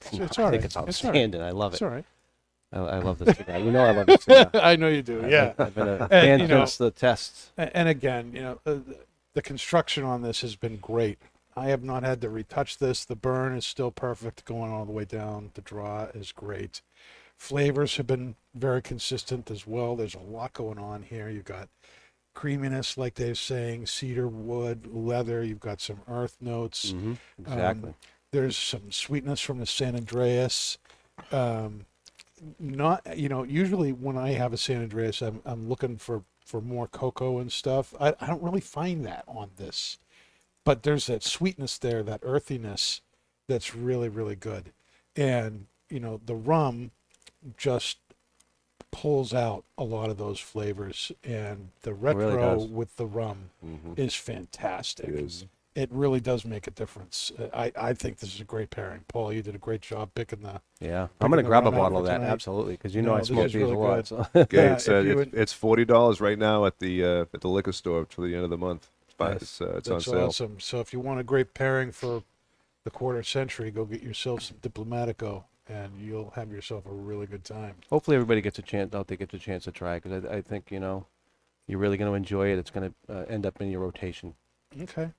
It's, 0.00 0.12
it's 0.18 0.38
I 0.38 0.42
all 0.42 0.48
right. 0.48 0.52
think 0.52 0.64
it's 0.64 0.76
outstanding. 0.76 1.40
I 1.40 1.50
love 1.50 1.72
it. 1.72 1.76
It's 1.76 1.82
it. 1.82 1.84
all 1.84 1.90
right. 1.92 2.04
I, 2.72 2.78
I 2.78 2.98
love 2.98 3.18
this 3.20 3.36
cigar. 3.36 3.58
You 3.58 3.70
know 3.70 3.84
I 3.84 3.92
love 3.92 4.06
this 4.06 4.22
cigar. 4.24 4.50
I 4.54 4.74
know 4.76 4.88
you 4.88 5.02
do. 5.02 5.24
Yeah. 5.28 5.52
I've 5.58 5.74
been 5.74 5.86
a 5.88 5.92
And, 6.00 6.08
fan 6.10 6.40
you 6.40 6.48
know- 6.48 6.64
since 6.64 6.76
the 6.78 6.90
tests. 6.90 7.52
A- 7.56 7.76
And 7.76 7.88
again, 7.88 8.32
you 8.34 8.42
know, 8.42 8.60
uh, 8.66 8.74
the- 8.74 8.98
the 9.34 9.42
construction 9.42 10.02
on 10.04 10.22
this 10.22 10.40
has 10.42 10.56
been 10.56 10.76
great. 10.78 11.18
I 11.56 11.66
have 11.66 11.82
not 11.84 12.02
had 12.02 12.20
to 12.22 12.28
retouch 12.30 12.78
this. 12.78 13.04
The 13.04 13.14
burn 13.16 13.54
is 13.56 13.64
still 13.66 13.90
perfect 13.90 14.44
going 14.44 14.72
all 14.72 14.84
the 14.84 14.92
way 14.92 15.04
down. 15.04 15.50
The 15.54 15.60
draw 15.60 16.04
is 16.14 16.32
great. 16.32 16.82
Flavors 17.38 17.96
have 17.96 18.06
been 18.06 18.36
very 18.54 18.82
consistent 18.82 19.50
as 19.50 19.66
well. 19.66 19.96
There's 19.96 20.14
a 20.14 20.20
lot 20.20 20.52
going 20.52 20.78
on 20.78 21.02
here. 21.02 21.28
You've 21.28 21.44
got 21.44 21.68
creaminess, 22.34 22.96
like 22.96 23.14
they're 23.14 23.34
saying, 23.34 23.86
cedar 23.86 24.28
wood, 24.28 24.86
leather. 24.92 25.42
You've 25.42 25.60
got 25.60 25.80
some 25.80 26.00
earth 26.08 26.36
notes. 26.40 26.92
hmm 26.92 27.14
Exactly. 27.40 27.90
Um, 27.90 27.94
there's 28.30 28.56
some 28.56 28.90
sweetness 28.90 29.40
from 29.40 29.58
the 29.58 29.66
San 29.66 29.98
Andrés. 29.98 30.78
Um, 31.30 31.84
not, 32.58 33.16
you 33.18 33.28
know, 33.28 33.42
usually 33.44 33.92
when 33.92 34.16
I 34.16 34.30
have 34.30 34.52
a 34.52 34.56
San 34.56 34.88
Andrés, 34.88 35.26
I'm, 35.26 35.40
I'm 35.44 35.68
looking 35.68 35.96
for, 35.96 36.22
for 36.44 36.60
more 36.60 36.86
cocoa 36.88 37.38
and 37.38 37.52
stuff. 37.52 37.94
I, 38.00 38.14
I 38.20 38.26
don't 38.26 38.42
really 38.42 38.60
find 38.60 39.04
that 39.04 39.24
on 39.28 39.50
this, 39.56 39.98
but 40.64 40.82
there's 40.82 41.06
that 41.06 41.22
sweetness 41.22 41.78
there, 41.78 42.02
that 42.02 42.20
earthiness 42.22 43.00
that's 43.48 43.74
really, 43.74 44.08
really 44.08 44.36
good. 44.36 44.72
And, 45.14 45.66
you 45.90 46.00
know, 46.00 46.20
the 46.24 46.34
rum 46.34 46.92
just 47.56 47.98
pulls 48.90 49.32
out 49.32 49.64
a 49.78 49.84
lot 49.84 50.10
of 50.10 50.18
those 50.18 50.38
flavors 50.38 51.10
and 51.24 51.70
the 51.82 51.94
retro 51.94 52.36
does. 52.58 52.66
with 52.68 52.96
the 52.96 53.06
rum 53.06 53.50
hmm 53.62 53.92
is 53.96 54.14
fantastic 54.14 55.08
It 55.08 55.14
is. 55.14 55.46
it 55.74 55.88
really 55.90 56.20
does 56.20 56.44
make 56.44 56.66
a 56.66 56.70
difference. 56.70 57.32
Uh, 57.38 57.46
I, 57.54 57.72
I 57.74 57.94
think 57.94 58.18
this 58.18 58.34
is 58.34 58.40
a 58.40 58.44
great 58.44 58.68
pairing. 58.68 59.04
Paul, 59.08 59.32
you 59.32 59.40
did 59.42 59.54
a 59.54 59.58
great 59.58 59.80
job 59.80 60.10
picking 60.14 60.40
the. 60.42 60.60
yeah, 60.80 61.06
picking 61.06 61.16
I'm 61.22 61.30
gonna 61.30 61.42
grab 61.42 61.66
a 61.66 61.70
bottle 61.72 61.98
of 61.98 62.04
that 62.04 62.18
tonight. 62.18 62.28
absolutely 62.30 62.74
because 62.74 62.94
you 62.94 63.00
know 63.00 63.12
No, 63.14 63.18
I 63.18 63.22
smoke 63.22 63.44
these 63.44 63.54
really 63.54 63.72
a 63.72 63.78
lot. 63.78 64.06
So. 64.06 64.26
Okay, 64.36 64.56
Yeah, 64.58 64.74
it's, 64.74 64.88
uh, 64.88 64.94
if 64.96 65.04
you 65.06 65.12
it- 65.12 65.14
would- 65.16 65.34
it's 65.34 65.52
forty 65.54 65.86
dollars 65.86 66.20
right 66.20 66.38
now 66.38 66.66
at 66.66 66.78
the 66.78 67.02
uh, 67.04 67.24
at 67.32 67.40
the 67.40 67.48
liquor 67.48 67.72
store 67.72 68.04
to 68.04 68.20
the 68.20 68.34
end 68.34 68.44
of 68.44 68.50
the 68.50 68.58
month. 68.58 68.90
It's, 69.06 69.14
by, 69.14 69.32
Yes, 69.32 69.42
it's, 69.42 69.60
uh, 69.62 69.74
it's 69.78 69.90
on 69.90 70.00
sale. 70.02 70.26
awesome. 70.26 70.60
So 70.60 70.80
if 70.80 70.92
you 70.92 71.00
want 71.00 71.18
a 71.20 71.24
great 71.24 71.54
pairing 71.54 71.92
for 71.92 72.22
the 72.84 72.90
quarter 72.90 73.22
century, 73.22 73.70
go 73.70 73.86
get 73.86 74.02
yourself 74.02 74.42
some 74.42 74.58
Diplomatico, 74.58 75.44
and 75.72 75.92
you'll 76.00 76.30
have 76.30 76.50
yourself 76.50 76.86
a 76.86 76.92
really 76.92 77.26
good 77.26 77.44
time. 77.44 77.74
Hopefully 77.90 78.16
everybody 78.16 78.40
gets 78.40 78.58
a 78.58 78.62
chance 78.62 78.94
out 78.94 79.06
there 79.08 79.16
gets 79.16 79.34
a 79.34 79.38
chance 79.38 79.64
to 79.64 79.72
try 79.72 79.98
because 79.98 80.24
I, 80.24 80.36
I 80.36 80.42
think 80.42 80.70
you 80.70 80.80
know 80.80 81.06
you're 81.66 81.78
really 81.78 81.96
going 81.96 82.10
to 82.10 82.14
enjoy 82.14 82.52
it. 82.52 82.58
It's 82.58 82.70
going 82.70 82.92
to 83.08 83.14
uh, 83.14 83.24
end 83.28 83.46
up 83.46 83.60
in 83.60 83.70
your 83.70 83.80
rotation. 83.80 84.34
Okay. 84.80 85.10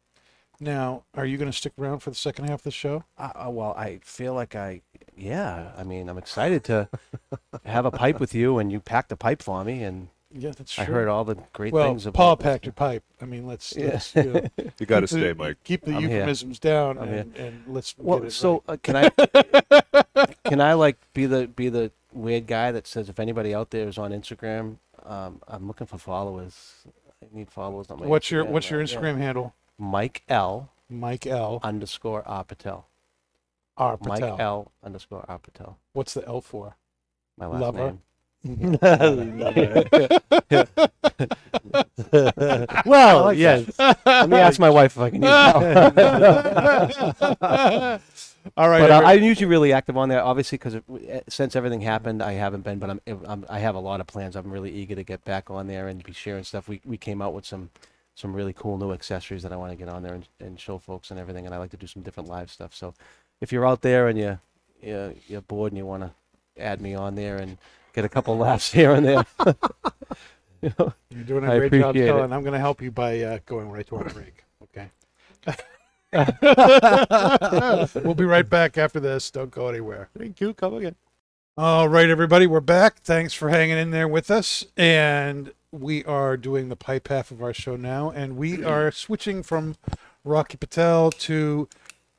Now, 0.60 1.04
are 1.16 1.26
you 1.26 1.38
going 1.38 1.52
to 1.52 1.58
stick 1.58 1.74
around 1.80 2.00
for 2.00 2.10
the 2.10 2.16
second 2.16 2.46
half 2.46 2.60
of 2.60 2.64
the 2.64 2.72
show? 2.72 3.04
Uh, 3.18 3.32
uh, 3.36 3.50
well, 3.50 3.74
I 3.76 4.00
feel 4.04 4.34
like 4.34 4.56
I, 4.56 4.82
yeah. 5.18 5.72
I 5.76 5.84
mean, 5.84 6.10
I'm 6.10 6.18
excited 6.18 6.64
to 6.66 6.90
have 7.66 7.86
a 7.86 7.92
pipe 7.92 8.20
with 8.20 8.36
you, 8.36 8.60
and 8.60 8.72
you 8.72 8.80
packed 8.80 9.12
a 9.12 9.18
pipe 9.18 9.42
for 9.42 9.64
me, 9.64 9.84
and 9.84 10.10
Yeah, 10.36 10.52
that's 10.58 10.74
true. 10.74 10.84
I 10.84 10.86
heard 10.86 11.08
all 11.08 11.24
the 11.24 11.36
great 11.54 11.74
well, 11.74 11.88
things 11.88 12.06
about. 12.08 12.18
Paul 12.18 12.36
this. 12.38 12.44
packed 12.44 12.66
your 12.66 12.74
pipe. 12.74 13.04
I 13.22 13.26
mean, 13.26 13.46
let's, 13.46 13.76
Yeah. 13.76 13.86
let's 13.94 14.16
you 14.16 14.24
know, 14.24 14.42
You 14.80 14.86
got 14.86 15.02
to 15.02 15.08
keep 15.08 15.10
the- 15.10 15.20
stay, 15.20 15.34
Mike. 15.34 15.58
Keep 15.64 15.86
the 15.86 15.94
I'm 15.96 16.02
here. 16.02 16.10
euphemisms 16.10 16.60
down, 16.60 16.98
and, 16.98 17.36
and 17.36 17.64
let's. 17.68 17.94
Well, 17.98 18.20
get 18.20 18.28
it 18.30 18.32
so 18.32 18.64
right. 18.68 18.74
uh, 18.74 18.78
can 18.82 18.96
I 18.96 20.26
can 20.50 20.60
I 20.62 20.74
like 20.74 20.98
be 21.14 21.26
the 21.28 21.48
be 21.48 21.70
the 21.70 21.92
weird 22.12 22.48
guy 22.48 22.72
that 22.72 22.88
says 22.88 23.10
if 23.10 23.20
anybody 23.20 23.54
out 23.54 23.70
there 23.70 23.88
is 23.88 23.98
on 23.98 24.12
Instagram, 24.12 24.78
um, 25.06 25.40
I'm 25.48 25.68
looking 25.68 25.88
for 25.88 25.98
followers. 26.00 26.86
I 27.22 27.28
need 27.32 27.52
followers 27.52 27.88
on 27.90 28.00
my. 28.00 28.08
what's 28.08 28.32
your 28.32 28.44
what's 28.46 28.70
your 28.70 28.82
uh, 28.82 28.86
yeah. 28.86 28.96
Instagram 28.98 29.18
handle? 29.18 29.54
Mike 29.78 30.24
L 30.30 30.70
Mike 30.90 31.28
L. 31.28 31.60
underscore 31.64 32.28
R 32.28 32.44
Patel. 32.44 32.88
R. 33.78 33.98
Mike 34.02 34.22
L 34.22 34.72
underscore 34.84 35.26
R 35.28 35.40
Patel. 35.40 35.78
What's 35.94 36.14
the 36.14 36.26
L 36.28 36.42
for? 36.42 36.76
My 37.38 37.48
last 37.48 37.62
Lover. 37.62 37.86
name. 37.86 38.02
Well, 42.86 43.24
like 43.26 43.38
yes. 43.38 43.70
Let 43.80 44.30
me 44.30 44.38
ask 44.38 44.60
my 44.60 44.70
wife 44.70 44.98
if 44.98 45.02
I 45.02 45.10
can 45.10 45.22
use 45.22 45.32
that. 45.32 48.02
All 48.58 48.68
right. 48.70 48.82
but 48.82 48.92
uh, 48.92 49.02
I'm 49.06 49.24
usually 49.24 49.46
really 49.46 49.72
active 49.72 49.96
on 49.96 50.10
there, 50.10 50.22
obviously, 50.22 50.58
because 50.58 50.76
since 51.30 51.56
everything 51.56 51.80
happened, 51.82 52.22
I 52.22 52.34
haven't 52.34 52.64
been. 52.64 52.80
But 52.80 52.90
I'm, 52.90 53.02
I'm, 53.26 53.46
I 53.50 53.60
have 53.60 53.76
a 53.76 53.80
lot 53.80 54.02
of 54.02 54.08
plans. 54.08 54.36
I'm 54.36 54.52
really 54.52 54.72
eager 54.72 54.96
to 54.96 55.04
get 55.04 55.24
back 55.24 55.50
on 55.50 55.68
there 55.68 55.88
and 55.88 56.04
be 56.04 56.12
sharing 56.12 56.44
stuff. 56.44 56.68
We, 56.68 56.82
we 56.84 56.98
came 56.98 57.22
out 57.22 57.34
with 57.34 57.46
some, 57.46 57.70
some 58.16 58.36
really 58.36 58.52
cool 58.54 58.78
new 58.78 58.92
accessories 58.92 59.44
that 59.44 59.54
I 59.54 59.56
want 59.56 59.72
to 59.72 59.78
get 59.78 59.88
on 59.88 60.04
there 60.04 60.16
and, 60.16 60.28
and 60.42 60.60
show 60.60 60.78
folks 60.78 61.10
and 61.10 61.18
everything. 61.20 61.46
And 61.46 61.56
I 61.56 61.58
like 61.58 61.72
to 61.72 61.78
do 61.78 61.88
some 61.88 62.02
different 62.02 62.28
live 62.28 62.52
stuff. 62.52 62.76
So, 62.76 62.94
if 63.40 63.54
you're 63.54 63.66
out 63.66 63.82
there 63.82 64.10
and 64.10 64.20
you, 64.20 64.40
you 64.82 65.16
you're 65.28 65.42
bored 65.42 65.72
and 65.72 65.78
you 65.78 65.86
want 65.86 66.04
to 66.04 66.12
add 66.62 66.82
me 66.82 66.94
on 66.94 67.16
there 67.16 67.38
and 67.38 67.58
get 67.94 68.06
a 68.06 68.10
couple 68.10 68.38
laughs 68.38 68.72
here 68.72 68.92
and 68.92 69.06
there, 69.06 69.26
you 70.62 70.74
know, 70.78 70.94
You're 71.10 71.24
doing 71.24 71.46
a 71.46 71.52
I 71.52 71.58
great 71.60 71.72
job, 71.72 71.90
appreciate 71.92 72.08
Stella, 72.08 72.24
and 72.24 72.34
I'm 72.34 72.42
going 72.42 72.54
to 72.54 72.60
help 72.60 72.82
you 72.82 72.92
by 72.92 73.22
uh, 73.22 73.40
going 73.46 73.70
right 73.70 73.86
to 73.88 73.96
our 73.98 74.10
break. 74.10 74.44
Okay. 74.64 74.90
we'll 78.04 78.14
be 78.14 78.26
right 78.26 78.48
back 78.50 78.78
after 78.78 79.00
this. 79.00 79.32
Don't 79.32 79.52
go 79.52 79.68
anywhere. 79.68 80.10
Thank 80.18 80.42
you. 80.42 80.54
Come 80.54 80.76
again. 80.76 80.96
All 81.56 81.88
right, 81.88 82.10
everybody, 82.10 82.48
we're 82.48 82.62
back. 82.62 83.00
Thanks 83.02 83.34
for 83.34 83.50
hanging 83.50 83.78
in 83.78 83.92
there 83.92 84.08
with 84.08 84.32
us. 84.32 84.66
And 84.76 85.54
we 85.72 86.04
are 86.06 86.36
doing 86.36 86.70
the 86.70 86.76
pipe 86.76 87.10
half 87.10 87.30
of 87.30 87.44
our 87.44 87.54
show 87.54 87.76
now, 87.76 88.10
and 88.10 88.38
we 88.38 88.64
are 88.66 88.92
switching 88.92 89.44
from 89.44 89.76
Rocky 90.24 90.58
Patel 90.58 91.12
to 91.12 91.68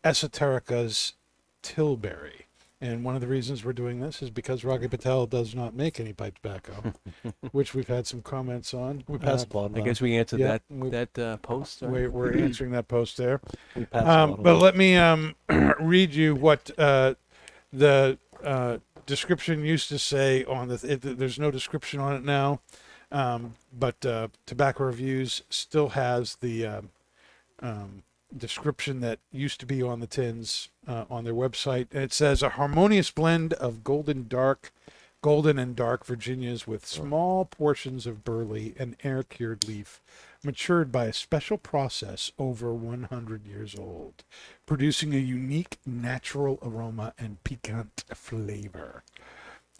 Esoterica's 0.04 1.14
Tilbury. 1.62 2.43
And 2.84 3.02
one 3.02 3.14
of 3.14 3.22
the 3.22 3.26
reasons 3.26 3.64
we're 3.64 3.72
doing 3.72 4.00
this 4.00 4.20
is 4.20 4.28
because 4.28 4.62
Rocky 4.62 4.88
Patel 4.88 5.24
does 5.26 5.54
not 5.54 5.74
make 5.74 5.98
any 5.98 6.12
pipe 6.12 6.34
tobacco, 6.34 6.92
which 7.52 7.72
we've 7.74 7.88
had 7.88 8.06
some 8.06 8.20
comments 8.20 8.74
on. 8.74 9.04
We 9.08 9.16
passed 9.16 9.46
Uh, 9.46 9.48
the 9.48 9.54
bottle. 9.54 9.78
I 9.78 9.80
guess 9.80 10.02
we 10.02 10.14
answered 10.18 10.40
Yeah, 10.40 10.48
that 10.48 10.62
we- 10.68 10.90
that 10.90 11.18
uh, 11.18 11.36
post. 11.38 11.82
or- 11.82 11.88
we're, 11.88 12.10
we're 12.10 12.36
answering 12.44 12.72
that 12.72 12.86
post 12.86 13.16
there. 13.16 13.40
we 13.74 13.86
passed 13.86 14.06
Um, 14.06 14.36
but 14.42 14.56
let 14.58 14.76
me 14.76 14.96
um, 14.96 15.34
read 15.80 16.12
you 16.14 16.34
what 16.34 16.70
uh, 16.78 17.14
the 17.72 18.18
uh, 18.42 18.76
description 19.06 19.64
used 19.64 19.88
to 19.88 19.98
say 19.98 20.44
on 20.44 20.68
the. 20.68 20.74
It, 20.86 21.18
there's 21.18 21.38
no 21.38 21.50
description 21.50 22.00
on 22.00 22.14
it 22.14 22.22
now, 22.22 22.60
um, 23.10 23.54
but 23.72 24.04
uh, 24.04 24.28
Tobacco 24.44 24.84
Reviews 24.84 25.40
still 25.48 25.88
has 25.90 26.36
the 26.36 26.66
um, 26.66 26.90
um, 27.60 28.02
description 28.36 29.00
that 29.00 29.18
used 29.32 29.60
to 29.60 29.66
be 29.66 29.82
on 29.82 30.00
the 30.00 30.06
tins 30.06 30.68
uh, 30.86 31.04
on 31.10 31.24
their 31.24 31.34
website, 31.34 31.88
and 31.92 32.02
it 32.02 32.12
says 32.12 32.42
a 32.42 32.50
harmonious 32.50 33.10
blend 33.10 33.52
of 33.54 33.84
golden 33.84 34.28
dark. 34.28 34.72
Golden 35.22 35.58
and 35.58 35.74
dark 35.74 36.04
Virginias 36.04 36.66
with 36.66 36.84
small 36.84 37.46
portions 37.46 38.06
of 38.06 38.24
burley 38.24 38.74
and 38.78 38.94
air 39.02 39.22
cured 39.22 39.66
leaf, 39.66 40.02
matured 40.44 40.92
by 40.92 41.06
a 41.06 41.14
special 41.14 41.56
process 41.56 42.30
over 42.38 42.74
100 42.74 43.46
years 43.46 43.74
old, 43.74 44.22
producing 44.66 45.14
a 45.14 45.18
unique 45.18 45.78
natural 45.86 46.58
aroma 46.60 47.14
and 47.16 47.42
piquant 47.42 48.04
flavor. 48.12 49.02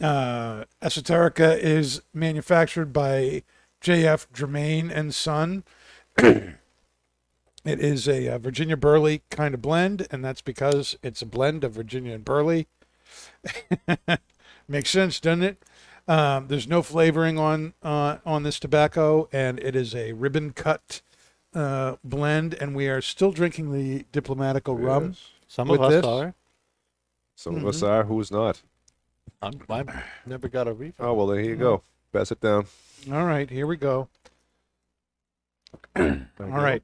Uh, 0.01 0.65
Esoterica 0.81 1.57
is 1.57 2.01
manufactured 2.11 2.91
by 2.91 3.43
J.F. 3.81 4.27
Germain 4.33 4.89
and 4.89 5.13
Son. 5.13 5.63
it 7.65 7.79
is 7.79 8.07
a, 8.07 8.27
uh 8.29 8.37
Virginia 8.37 8.77
Burley 8.77 9.23
kind 9.29 9.53
of 9.53 9.61
blend, 9.61 10.07
and 10.11 10.23
that's 10.23 10.41
because 10.41 10.97
it's 11.03 11.21
a 11.21 11.25
blend 11.25 11.63
of 11.63 11.73
Virginia 11.73 12.13
and 12.15 12.23
Burley. 12.25 12.67
Makes 14.67 14.89
sense, 14.89 15.19
doesn't 15.19 15.43
it? 15.43 15.63
Um, 16.07 16.47
there's 16.47 16.67
no 16.67 16.81
flavoring 16.81 17.37
on 17.39 17.73
uh, 17.83 18.17
on 18.25 18.43
this 18.43 18.59
tobacco, 18.59 19.27
and 19.31 19.59
it 19.59 19.75
is 19.75 19.95
a 19.95 20.13
ribbon 20.13 20.51
cut 20.53 21.01
uh, 21.53 21.95
blend. 22.03 22.53
And 22.55 22.75
we 22.75 22.87
are 22.87 23.01
still 23.01 23.31
drinking 23.31 23.71
the 23.71 24.05
Diplomatico 24.13 24.73
rum. 24.79 25.15
Some 25.47 25.67
with 25.67 25.79
of 25.79 25.85
us 25.87 25.91
this- 25.93 26.05
are. 26.05 26.33
Some 27.37 27.57
of 27.57 27.65
us 27.67 27.77
Mm-hmm. 27.77 27.85
are. 27.85 28.03
Who's 28.05 28.31
not? 28.31 28.61
I'm, 29.41 29.59
I 29.69 29.83
never 30.25 30.47
got 30.47 30.67
a 30.67 30.73
refill. 30.73 31.05
Oh 31.07 31.13
well, 31.13 31.27
there 31.27 31.41
you 31.41 31.55
go. 31.57 31.81
Pass 32.13 32.31
it 32.31 32.39
down. 32.39 32.65
All 33.11 33.25
right, 33.25 33.49
here 33.49 33.67
we 33.67 33.75
go. 33.77 34.07
There 35.95 36.07
you 36.07 36.25
All 36.39 36.47
go. 36.47 36.63
right. 36.63 36.83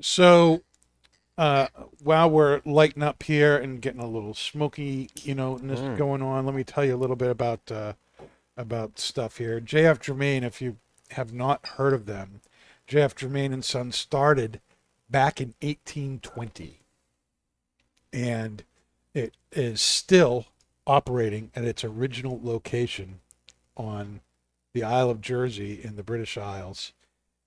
So, 0.00 0.62
uh, 1.38 1.68
while 2.02 2.30
we're 2.30 2.60
lighting 2.64 3.02
up 3.02 3.22
here 3.22 3.56
and 3.56 3.80
getting 3.80 4.00
a 4.00 4.08
little 4.08 4.34
smoky, 4.34 5.10
you 5.22 5.34
know, 5.34 5.56
Mm. 5.58 5.96
going 5.96 6.22
on, 6.22 6.46
let 6.46 6.54
me 6.54 6.64
tell 6.64 6.84
you 6.84 6.94
a 6.94 6.98
little 6.98 7.16
bit 7.16 7.30
about 7.30 7.70
uh, 7.70 7.94
about 8.56 8.98
stuff 8.98 9.38
here. 9.38 9.58
J.F. 9.60 10.00
Germain, 10.00 10.44
if 10.44 10.62
you 10.62 10.76
have 11.10 11.32
not 11.32 11.66
heard 11.66 11.92
of 11.92 12.06
them, 12.06 12.40
J.F. 12.86 13.16
Germain 13.16 13.52
and 13.52 13.64
Son 13.64 13.90
started 13.90 14.60
back 15.10 15.40
in 15.40 15.54
1820, 15.60 16.80
and 18.12 18.62
it 19.12 19.34
is 19.52 19.80
still 19.80 20.46
operating 20.86 21.50
at 21.54 21.64
its 21.64 21.82
original 21.84 22.38
location 22.42 23.20
on 23.76 24.20
the 24.72 24.82
Isle 24.84 25.10
of 25.10 25.20
Jersey 25.20 25.80
in 25.82 25.96
the 25.96 26.02
British 26.02 26.36
Isles 26.36 26.92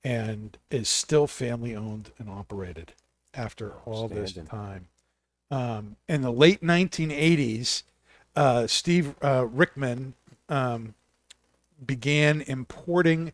and 0.08 0.58
is 0.72 0.88
still 0.88 1.28
family 1.28 1.76
owned 1.76 2.12
and 2.18 2.30
operated 2.30 2.94
after 3.34 3.74
all 3.84 4.08
this 4.08 4.32
time. 4.50 4.88
Um, 5.52 5.98
in 6.08 6.22
the 6.22 6.32
late 6.32 6.62
1980s, 6.62 7.84
uh, 8.34 8.68
Steve 8.68 9.16
uh, 9.22 9.46
Richman 9.46 10.14
um, 10.48 10.94
began 11.86 12.40
importing 12.40 13.34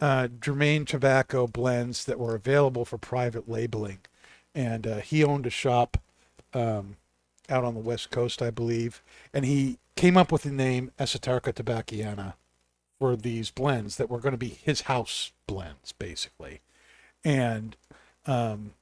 uh, 0.00 0.28
Germain 0.40 0.86
tobacco 0.86 1.46
blends 1.46 2.06
that 2.06 2.18
were 2.18 2.34
available 2.34 2.86
for 2.86 2.96
private 2.96 3.46
labeling. 3.46 3.98
And 4.54 4.86
uh, 4.86 4.96
he 5.00 5.22
owned 5.22 5.44
a 5.44 5.50
shop 5.50 5.98
um, 6.54 6.96
out 7.50 7.64
on 7.64 7.74
the 7.74 7.80
West 7.80 8.10
Coast, 8.10 8.40
I 8.40 8.48
believe. 8.50 9.02
And 9.34 9.44
he 9.44 9.76
came 9.94 10.16
up 10.16 10.32
with 10.32 10.44
the 10.44 10.50
name 10.50 10.90
Esoterica 10.98 11.52
Tobacciana 11.52 12.32
for 12.98 13.16
these 13.16 13.50
blends 13.50 13.96
that 13.96 14.08
were 14.08 14.20
going 14.20 14.32
to 14.32 14.38
be 14.38 14.48
his 14.48 14.82
house 14.82 15.32
blends, 15.46 15.92
basically. 15.92 16.60
And 17.24 17.76
um, 18.26 18.72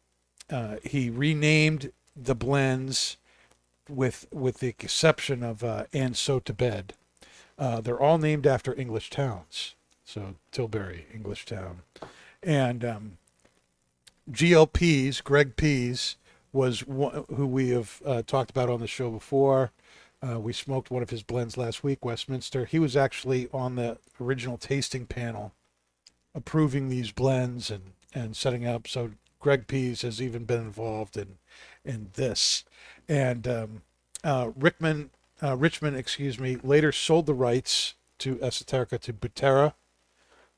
uh, 0.50 0.76
he 0.84 1.10
renamed 1.10 1.92
the 2.14 2.34
blends 2.34 3.16
with 3.88 4.26
with 4.32 4.58
the 4.58 4.68
exception 4.68 5.42
of 5.42 5.64
uh, 5.64 5.84
and 5.92 6.16
so 6.16 6.38
to 6.40 6.52
bed. 6.52 6.94
Uh, 7.58 7.80
they're 7.80 8.00
all 8.00 8.18
named 8.18 8.46
after 8.46 8.78
English 8.78 9.10
towns. 9.10 9.74
So 10.04 10.34
Tilbury, 10.50 11.06
English 11.12 11.46
town, 11.46 11.82
and 12.42 12.84
um, 12.84 13.18
GLP's 14.30 15.20
Greg 15.20 15.56
Pease 15.56 16.16
was 16.52 16.86
one, 16.86 17.24
who 17.34 17.46
we 17.46 17.70
have 17.70 18.02
uh, 18.04 18.22
talked 18.26 18.50
about 18.50 18.68
on 18.68 18.80
the 18.80 18.86
show 18.86 19.10
before. 19.10 19.70
Uh, 20.24 20.38
we 20.38 20.52
smoked 20.52 20.90
one 20.90 21.02
of 21.02 21.10
his 21.10 21.22
blends 21.22 21.56
last 21.56 21.82
week, 21.82 22.04
Westminster. 22.04 22.64
He 22.64 22.78
was 22.78 22.96
actually 22.96 23.48
on 23.52 23.74
the 23.74 23.98
original 24.20 24.56
tasting 24.56 25.06
panel, 25.06 25.52
approving 26.34 26.88
these 26.88 27.10
blends 27.10 27.70
and 27.70 27.92
and 28.14 28.36
setting 28.36 28.66
up. 28.66 28.86
So 28.86 29.12
Greg 29.40 29.66
Pease 29.66 30.02
has 30.02 30.20
even 30.20 30.44
been 30.44 30.60
involved 30.60 31.16
in 31.16 31.38
in 31.84 32.10
this, 32.14 32.64
and 33.08 33.48
um, 33.48 33.82
uh, 34.22 34.50
Rickman 34.56 35.10
uh, 35.42 35.56
Richman, 35.56 35.96
excuse 35.96 36.38
me, 36.38 36.56
later 36.62 36.92
sold 36.92 37.26
the 37.26 37.34
rights 37.34 37.94
to 38.18 38.36
Esoterica 38.36 39.00
to 39.00 39.12
Butera 39.12 39.74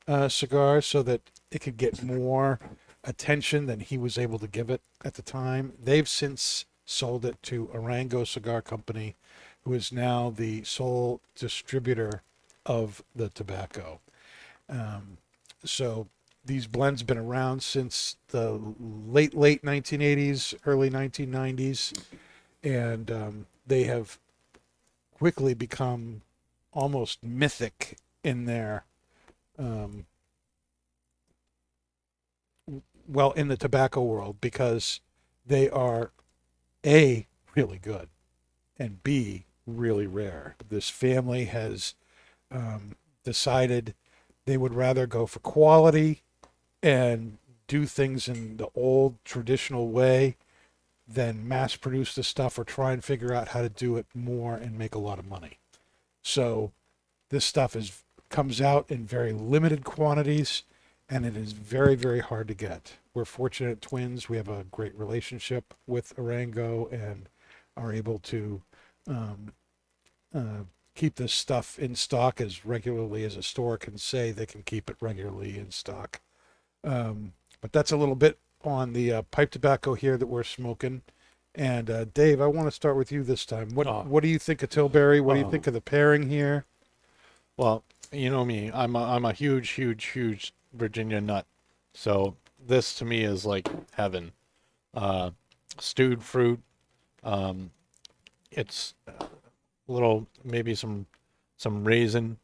uh, 0.06 0.28
cigars 0.28 0.84
so 0.84 1.02
that 1.02 1.22
it 1.50 1.60
could 1.60 1.78
get 1.78 2.02
more 2.02 2.58
attention 3.02 3.66
than 3.66 3.80
he 3.80 3.96
was 3.96 4.18
able 4.18 4.38
to 4.38 4.46
give 4.46 4.68
it 4.68 4.82
at 5.04 5.14
the 5.14 5.22
time. 5.22 5.72
They've 5.82 6.08
since 6.08 6.66
sold 6.84 7.24
it 7.24 7.42
to 7.44 7.70
Arango 7.74 8.26
Cigar 8.26 8.60
Company, 8.60 9.16
who 9.64 9.72
is 9.72 9.92
now 9.92 10.30
the 10.30 10.62
sole 10.64 11.20
distributor 11.34 12.22
of 12.66 13.02
the 13.14 13.28
tobacco. 13.30 14.00
Um, 14.68 15.18
so 15.64 16.08
these 16.44 16.66
blends 16.66 17.02
been 17.02 17.18
around 17.18 17.62
since 17.62 18.16
the 18.28 18.60
late 18.80 19.34
late 19.34 19.62
1980s, 19.62 20.54
early 20.66 20.90
1990s, 20.90 21.98
and 22.62 23.10
um, 23.10 23.46
they 23.66 23.84
have 23.84 24.18
quickly 25.14 25.54
become 25.54 26.22
almost 26.72 27.22
mythic 27.22 27.96
in 28.22 28.44
their 28.44 28.84
um, 29.58 30.06
well 33.06 33.32
in 33.32 33.48
the 33.48 33.56
tobacco 33.56 34.02
world 34.02 34.40
because 34.40 35.00
they 35.46 35.70
are 35.70 36.10
a 36.84 37.26
really 37.54 37.78
good 37.78 38.08
and 38.78 39.02
b 39.02 39.44
really 39.66 40.06
rare. 40.06 40.56
This 40.68 40.90
family 40.90 41.46
has 41.46 41.94
um, 42.50 42.96
decided 43.24 43.94
they 44.46 44.56
would 44.56 44.74
rather 44.74 45.06
go 45.06 45.26
for 45.26 45.40
quality 45.40 46.22
and 46.82 47.38
do 47.66 47.86
things 47.86 48.28
in 48.28 48.58
the 48.58 48.68
old 48.74 49.16
traditional 49.24 49.88
way 49.88 50.36
than 51.06 51.46
mass 51.46 51.76
produce 51.76 52.14
the 52.14 52.22
stuff 52.22 52.58
or 52.58 52.64
try 52.64 52.92
and 52.92 53.04
figure 53.04 53.32
out 53.32 53.48
how 53.48 53.62
to 53.62 53.68
do 53.68 53.96
it 53.96 54.06
more 54.14 54.54
and 54.54 54.78
make 54.78 54.94
a 54.94 54.98
lot 54.98 55.18
of 55.18 55.28
money. 55.28 55.58
So 56.22 56.72
this 57.30 57.44
stuff 57.44 57.76
is 57.76 58.02
comes 58.30 58.60
out 58.60 58.90
in 58.90 59.04
very 59.04 59.32
limited 59.32 59.84
quantities 59.84 60.64
and 61.08 61.24
it 61.24 61.36
is 61.36 61.52
very 61.52 61.94
very 61.94 62.20
hard 62.20 62.48
to 62.48 62.54
get. 62.54 62.94
We're 63.12 63.24
fortunate 63.24 63.80
twins. 63.80 64.28
We 64.28 64.38
have 64.38 64.48
a 64.48 64.64
great 64.70 64.98
relationship 64.98 65.74
with 65.86 66.16
arango 66.16 66.90
and 66.92 67.28
are 67.76 67.92
able 67.92 68.18
to 68.20 68.62
um, 69.08 69.52
uh, 70.34 70.64
keep 70.94 71.16
this 71.16 71.32
stuff 71.32 71.78
in 71.78 71.94
stock 71.94 72.40
as 72.40 72.64
regularly 72.64 73.24
as 73.24 73.36
a 73.36 73.42
store 73.42 73.76
can 73.76 73.98
say 73.98 74.30
they 74.30 74.46
can 74.46 74.62
keep 74.62 74.88
it 74.90 74.96
regularly 75.00 75.58
in 75.58 75.70
stock 75.70 76.20
um, 76.84 77.32
but 77.60 77.72
that's 77.72 77.92
a 77.92 77.96
little 77.96 78.14
bit 78.14 78.38
on 78.62 78.92
the 78.92 79.12
uh, 79.12 79.22
pipe 79.30 79.50
tobacco 79.50 79.94
here 79.94 80.16
that 80.16 80.26
we're 80.26 80.42
smoking 80.44 81.02
and 81.54 81.90
uh, 81.90 82.04
dave 82.14 82.40
i 82.40 82.46
want 82.46 82.66
to 82.66 82.70
start 82.72 82.96
with 82.96 83.12
you 83.12 83.22
this 83.22 83.44
time 83.46 83.68
what 83.74 83.86
Oh. 83.86 84.02
what 84.02 84.22
do 84.22 84.28
you 84.28 84.38
think 84.38 84.62
of 84.62 84.70
tilbury 84.70 85.20
what 85.20 85.34
do 85.34 85.40
you 85.40 85.46
Oh. 85.46 85.50
think 85.50 85.66
of 85.66 85.74
the 85.74 85.80
pairing 85.80 86.28
here 86.28 86.64
Well, 87.56 87.84
you 88.10 88.30
know 88.30 88.44
me. 88.44 88.70
I'm 88.74 88.96
a, 88.96 89.02
I'm 89.04 89.24
a 89.24 89.32
huge, 89.32 89.70
huge, 89.70 90.04
huge 90.06 90.52
Virginia 90.72 91.20
nut. 91.20 91.46
So 91.92 92.34
this 92.64 92.94
to 92.96 93.04
me 93.04 93.22
is 93.24 93.44
like 93.46 93.68
heaven. 93.92 94.32
Uh, 94.92 95.30
stewed 95.78 96.22
fruit. 96.22 96.60
Um, 97.22 97.70
it's 98.56 98.94
a 99.08 99.24
little, 99.88 100.26
maybe 100.44 100.74
some, 100.74 101.06
some 101.56 101.84
raisin, 101.84 102.38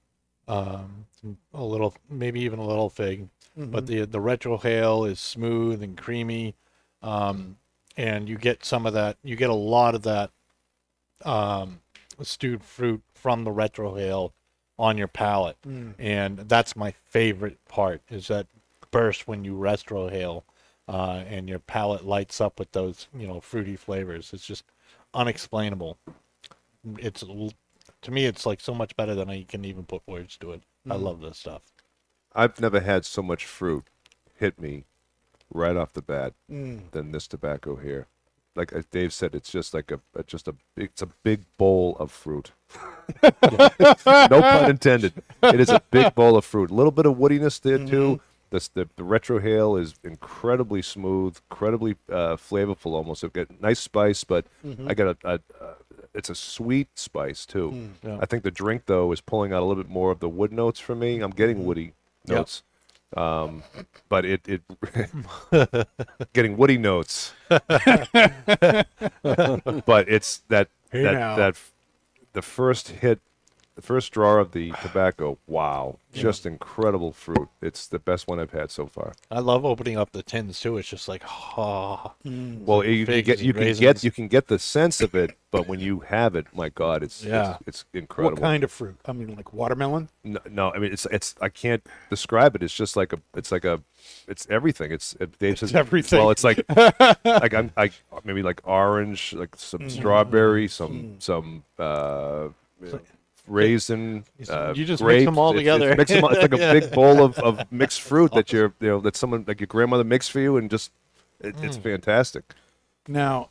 um, 0.49 1.07
some- 1.21 1.39
a 1.55 1.63
little, 1.65 1.95
maybe 2.09 2.41
even 2.41 2.59
a 2.59 2.67
little 2.67 2.91
fig. 2.91 3.29
But 3.57 3.87
the 3.87 4.07
the 4.07 4.21
retrohale 4.21 5.07
is 5.11 5.21
smooth 5.21 5.83
and 5.83 5.97
creamy, 5.97 6.55
um, 7.03 7.59
and 7.97 8.29
you 8.29 8.39
get 8.39 8.65
some 8.65 8.87
of 8.87 8.95
that. 8.95 9.19
You 9.23 9.37
get 9.37 9.51
a 9.51 9.55
lot 9.55 9.95
of 9.95 10.03
that 10.03 10.31
um, 11.25 11.81
stewed 12.23 12.63
fruit 12.63 13.03
from 13.13 13.45
the 13.45 13.51
retrohale 13.51 14.33
on 14.79 14.97
your 14.97 15.09
palate, 15.09 15.57
and 15.99 16.39
that's 16.39 16.75
my 16.75 16.93
favorite 17.05 17.59
part. 17.69 18.01
Is 18.09 18.29
that 18.29 18.47
burst 18.91 19.29
when 19.29 19.45
you 19.45 19.55
retrohale, 19.55 20.43
uh, 20.89 21.23
and 21.29 21.49
your 21.49 21.59
palate 21.59 22.07
lights 22.07 22.41
up 22.41 22.59
with 22.59 22.73
those 22.73 23.09
you 23.15 23.27
know 23.27 23.41
fruity 23.41 23.77
flavors. 23.77 24.31
It's 24.33 24.47
just 24.47 24.65
unexplainable. 25.15 25.99
It's 26.99 27.23
to 28.03 28.11
me, 28.11 28.27
it's 28.27 28.47
like 28.47 28.61
so 28.61 28.75
much 28.75 28.97
better 28.97 29.15
than 29.15 29.29
I 29.29 29.45
can 29.45 29.65
even 29.65 29.85
put 29.85 30.03
words 30.07 30.37
to 30.39 30.53
it. 30.53 30.63
I 30.89 30.95
mm. 30.95 31.03
love 31.03 31.21
this 31.21 31.39
stuff. 31.39 31.63
I've 32.35 32.61
never 32.61 32.81
had 32.81 33.05
so 33.05 33.23
much 33.23 33.45
fruit 33.45 33.85
hit 34.39 34.59
me 34.61 34.85
right 35.53 35.77
off 35.77 35.93
the 35.93 36.03
bat 36.03 36.35
mm. 36.51 36.91
than 36.93 37.13
this 37.13 37.27
tobacco 37.27 37.77
here. 37.77 38.07
Like 38.57 38.73
Dave 38.91 39.13
said, 39.13 39.35
it's 39.35 39.51
just 39.51 39.75
like 39.75 39.91
a, 39.91 40.01
a 40.15 40.25
just 40.25 40.49
a 40.49 40.55
it's 40.77 41.03
a 41.03 41.09
big 41.23 41.45
bowl 41.57 41.97
of 42.01 42.11
fruit. 42.11 42.51
no 43.23 43.31
pun 44.43 44.71
intended. 44.71 45.13
It 45.43 45.61
is 45.61 45.69
a 45.69 45.81
big 45.91 46.15
bowl 46.15 46.37
of 46.37 46.45
fruit. 46.45 46.71
A 46.71 46.75
little 46.75 46.91
bit 46.91 47.07
of 47.07 47.17
woodiness 47.17 47.61
there 47.61 47.79
too. 47.79 47.85
Mm-hmm. 48.17 48.30
This, 48.51 48.69
the 48.69 48.89
the 48.97 49.05
retrohale 49.05 49.81
is 49.81 49.95
incredibly 50.03 50.83
smooth, 50.83 51.39
incredibly 51.51 51.93
uh, 52.11 52.37
flavorful. 52.37 52.93
Almost, 52.93 53.23
I've 53.25 53.33
got 53.33 53.49
nice 53.61 53.79
spice, 53.79 54.25
but 54.25 54.47
I 54.87 54.95
got 54.95 55.17
a, 55.25 55.35
a, 55.35 55.41
a 55.65 55.75
it's 56.15 56.31
a 56.31 56.35
sweet 56.35 56.89
spice 56.97 57.47
too. 57.47 57.91
Yeah. 58.03 58.19
I 58.21 58.27
think 58.27 58.43
the 58.43 58.51
drink 58.51 58.87
though 58.87 59.13
is 59.13 59.21
pulling 59.21 59.53
out 59.53 59.63
a 59.63 59.67
little 59.67 59.81
bit 59.83 59.91
more 59.91 60.11
of 60.11 60.19
the 60.19 60.29
wood 60.29 60.53
notes 60.53 60.81
for 60.81 60.97
me. 60.97 61.21
I'm 61.21 61.31
getting 61.31 61.65
woody 61.65 61.93
Yep. 62.27 62.37
notes, 62.39 62.63
um, 63.17 63.63
but 64.09 64.25
it 64.25 64.41
it 64.49 64.63
getting 66.33 66.57
woody 66.57 66.77
notes. 66.77 67.33
but 67.49 67.69
it's 70.09 70.39
that 70.49 70.69
Hey 70.91 71.05
that 71.05 71.13
now. 71.15 71.37
that 71.37 71.51
f- 71.51 71.73
the 72.33 72.43
first 72.43 72.89
hit, 72.89 73.21
the 73.81 73.87
first 73.87 74.13
draw 74.13 74.39
of 74.39 74.53
the 74.53 74.73
tobacco. 74.83 75.39
Wow, 75.47 75.99
just 76.13 76.45
incredible 76.45 77.13
fruit. 77.13 77.49
It's 77.63 77.87
the 77.87 77.99
best 77.99 78.29
one 78.29 78.39
I've 78.39 78.51
had 78.53 78.71
so 78.71 78.87
far. 78.87 79.13
I 79.31 79.41
love 79.41 79.65
opening 79.65 79.97
up 79.97 80.13
the 80.13 80.23
tins 80.23 80.61
too. 80.61 80.77
It's 80.77 80.89
just 80.89 81.09
like, 81.09 81.23
ah, 81.27 82.13
Well, 82.25 82.85
you 82.85 83.07
can 83.07 83.23
get 83.23 83.39
and 83.39 83.47
you 83.47 83.53
can 83.55 83.75
get 83.75 84.05
you 84.05 84.11
can 84.11 84.29
get 84.29 84.49
the 84.49 84.59
sense 84.59 85.01
of 85.01 85.15
it, 85.15 85.37
but 85.51 85.67
when 85.67 85.81
you 85.81 86.01
have 86.01 86.35
it, 86.37 86.47
my 86.55 86.69
God, 86.69 87.03
it's 87.03 87.25
Yeah. 87.25 87.57
it's, 87.67 87.83
it's 87.83 87.85
incredible. 87.95 88.37
What 88.37 88.43
kind 88.43 88.65
of 88.65 88.71
fruit? 88.71 88.97
I 89.07 89.13
mean, 89.13 89.35
like 89.35 89.53
watermelon. 89.55 90.11
No, 90.25 90.41
no, 90.51 90.73
I 90.73 90.79
mean 90.79 90.93
it's 90.93 91.07
it's 91.11 91.35
I 91.41 91.49
can't 91.49 91.83
describe 92.11 92.55
it. 92.57 92.63
It's 92.63 92.75
just 92.75 92.97
like 92.97 93.13
a 93.15 93.19
it's 93.35 93.51
like 93.51 93.65
a 93.65 93.81
it's 94.29 94.47
everything. 94.51 94.93
It's 94.93 95.17
it, 95.21 95.39
Dave 95.39 95.59
says 95.59 95.75
everything. 95.75 96.19
Well, 96.19 96.31
it's 96.31 96.45
like 96.45 96.63
like 97.25 97.55
I'm 97.55 97.73
I 97.79 97.91
maybe 98.25 98.43
like 98.43 98.61
orange, 98.65 99.33
like 99.33 99.57
some 99.57 99.81
Mm. 99.81 99.91
strawberry, 99.91 100.69
some 100.69 101.17
some 101.21 101.65
uh, 101.79 102.49
raisin. 103.51 104.25
Uh, 104.49 104.73
you 104.75 104.85
just 104.85 105.03
mix 105.03 105.25
them 105.25 105.39
all 105.39 105.51
It's- 105.51 105.61
together. 105.61 105.91
It's, 105.91 105.99
mix 105.99 106.11
'em 106.13 106.25
all- 106.25 106.31
it's 106.31 106.41
like 106.43 106.53
a 106.55 106.81
big 106.81 106.91
bowl 106.99 107.23
of, 107.23 107.39
of 107.39 107.71
mixed 107.73 108.01
fruit 108.01 108.33
that 108.33 108.53
you're 108.53 108.73
you 108.81 108.89
know 108.89 109.01
that 109.01 109.17
someone 109.17 109.45
like 109.47 109.61
your 109.61 109.67
grandmother 109.67 110.05
makes 110.05 110.29
for 110.29 110.41
you, 110.41 110.57
and 110.57 110.71
just 110.71 110.93
it, 111.41 111.55
it's 111.63 111.77
Mm. 111.79 111.83
fantastic. 111.83 112.55
Now, 113.09 113.51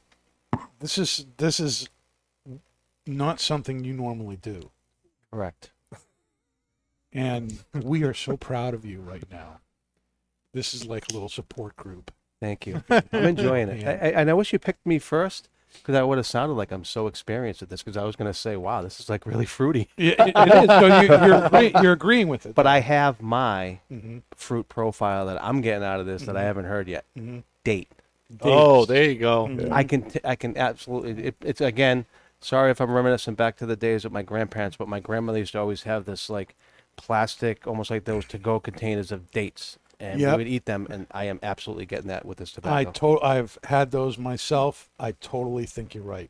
this 0.79 0.97
is 0.97 1.25
this 1.37 1.59
is 1.59 1.89
not 3.05 3.39
something 3.39 3.83
you 3.83 3.93
normally 3.93 4.37
do. 4.37 4.71
Correct. 5.31 5.71
And 7.11 7.63
we 7.73 8.03
are 8.03 8.13
so 8.13 8.37
proud 8.37 8.73
of 8.73 8.85
you 8.85 9.01
right 9.01 9.23
now. 9.31 9.59
This 10.53 10.73
is 10.73 10.85
like 10.85 11.09
a 11.09 11.13
little 11.13 11.29
support 11.29 11.75
group. 11.75 12.11
Thank 12.39 12.67
you. 12.67 12.83
I'm 12.89 13.03
enjoying 13.11 13.67
it. 13.69 13.81
Yeah. 13.81 13.89
I, 13.89 13.93
I, 13.93 14.09
and 14.21 14.29
I 14.29 14.33
wish 14.33 14.53
you 14.53 14.59
picked 14.59 14.85
me 14.85 14.99
first 14.99 15.49
because 15.73 15.95
I 15.95 16.03
would 16.03 16.17
have 16.17 16.27
sounded 16.27 16.55
like 16.55 16.71
I'm 16.71 16.83
so 16.83 17.07
experienced 17.07 17.61
at 17.61 17.69
this 17.69 17.81
because 17.83 17.97
I 17.97 18.03
was 18.03 18.15
going 18.15 18.29
to 18.29 18.37
say, 18.37 18.55
wow, 18.57 18.81
this 18.81 18.99
is 18.99 19.09
like 19.09 19.25
really 19.25 19.45
fruity. 19.45 19.87
Yeah, 19.97 20.15
it, 20.25 20.33
it 20.35 20.55
is. 20.63 20.69
So 20.69 20.87
you, 20.87 21.25
you're, 21.25 21.45
agree- 21.45 21.73
you're 21.81 21.93
agreeing 21.93 22.27
with 22.27 22.45
it. 22.45 22.55
But 22.55 22.67
I 22.67 22.79
have 22.79 23.21
my 23.21 23.79
Mhm, 23.91 24.21
fruit 24.35 24.67
profile 24.69 25.25
that 25.27 25.43
I'm 25.43 25.61
getting 25.61 25.83
out 25.83 25.99
of 25.99 26.05
this 26.05 26.23
that 26.23 26.35
I 26.37 26.43
haven't 26.43 26.65
heard 26.65 26.87
yet. 26.87 27.05
mhm. 27.17 27.43
Date. 27.63 27.89
Oh, 28.41 28.85
there 28.85 29.03
you 29.05 29.15
go. 29.19 29.47
Mhm. 29.47 29.71
I 29.71 29.83
can 29.83 30.01
t- 30.03 30.19
I 30.23 30.35
can 30.35 30.57
absolutely. 30.57 31.23
It, 31.25 31.35
it's 31.41 31.61
again. 31.61 32.05
Sorry 32.41 32.71
if 32.71 32.79
I'm 32.79 32.91
reminiscing 32.91 33.33
back 33.35 33.57
to 33.57 33.65
the 33.65 33.75
days 33.75 34.05
of 34.05 34.13
my 34.13 34.21
grandparents, 34.21 34.77
but 34.77 34.87
my 34.87 35.01
grandmother 35.01 35.39
used 35.39 35.51
to 35.51 35.59
always 35.59 35.83
have 35.83 36.05
this 36.05 36.29
like 36.29 36.55
plastic, 36.95 37.67
almost 37.67 37.89
like 37.91 38.05
those 38.05 38.23
to-go 38.25 38.59
containers 38.61 39.11
of 39.11 39.29
dates, 39.31 39.77
and 39.99 40.19
Yep. 40.19 40.31
we 40.31 40.37
would 40.43 40.47
eat 40.47 40.65
them. 40.65 40.87
And 40.89 41.07
I 41.11 41.25
am 41.25 41.39
absolutely 41.43 41.85
getting 41.85 42.07
that 42.07 42.25
with 42.25 42.37
this 42.37 42.51
I 42.51 42.55
tobacco. 42.85 42.91
to- 43.17 43.21
I've 43.23 43.57
had 43.65 43.91
those 43.91 44.17
myself. 44.17 44.89
I 44.99 45.11
totally 45.13 45.65
think 45.65 45.93
you're 45.93 46.03
right. 46.03 46.29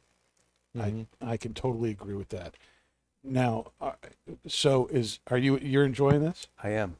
I 0.79 1.05
I 1.21 1.35
can 1.37 1.53
totally 1.53 1.89
agree 1.91 2.15
with 2.15 2.29
that. 2.29 2.55
Now, 3.23 3.71
uh, 3.81 3.93
so 4.47 4.87
is 4.87 5.19
are 5.29 5.37
you 5.37 5.57
you're 5.59 5.83
enjoying 5.85 6.21
this? 6.21 6.47
I 6.63 6.69
am. 6.69 6.97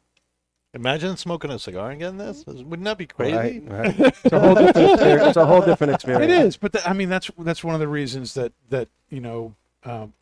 Imagine 0.74 1.18
smoking 1.18 1.50
a 1.50 1.58
cigar 1.58 1.90
and 1.92 2.00
getting 2.00 2.18
this. 2.18 2.46
Wouldn't 2.46 2.84
that 2.84 2.98
be 2.98 3.08
crazy? 3.08 3.60
Right, 3.60 3.64
right. 3.70 4.00
it's 4.24 4.32
a 4.32 4.40
whole 4.40 4.54
different 4.56 4.92
experience. 4.92 5.28
It's 5.30 5.38
a 5.38 5.46
whole 5.46 5.62
different 5.62 5.94
experience. 5.94 6.24
It 6.32 6.46
is, 6.46 6.58
but 6.58 6.74
th- 6.74 6.86
I 6.88 6.94
mean 6.94 7.10
that's 7.10 7.32
that's 7.40 7.64
one 7.64 7.74
of 7.74 7.80
the 7.80 7.88
reasons 7.88 8.34
that 8.36 8.52
that 8.70 8.88
you 9.10 9.20
know 9.22 9.56
um, 9.86 10.14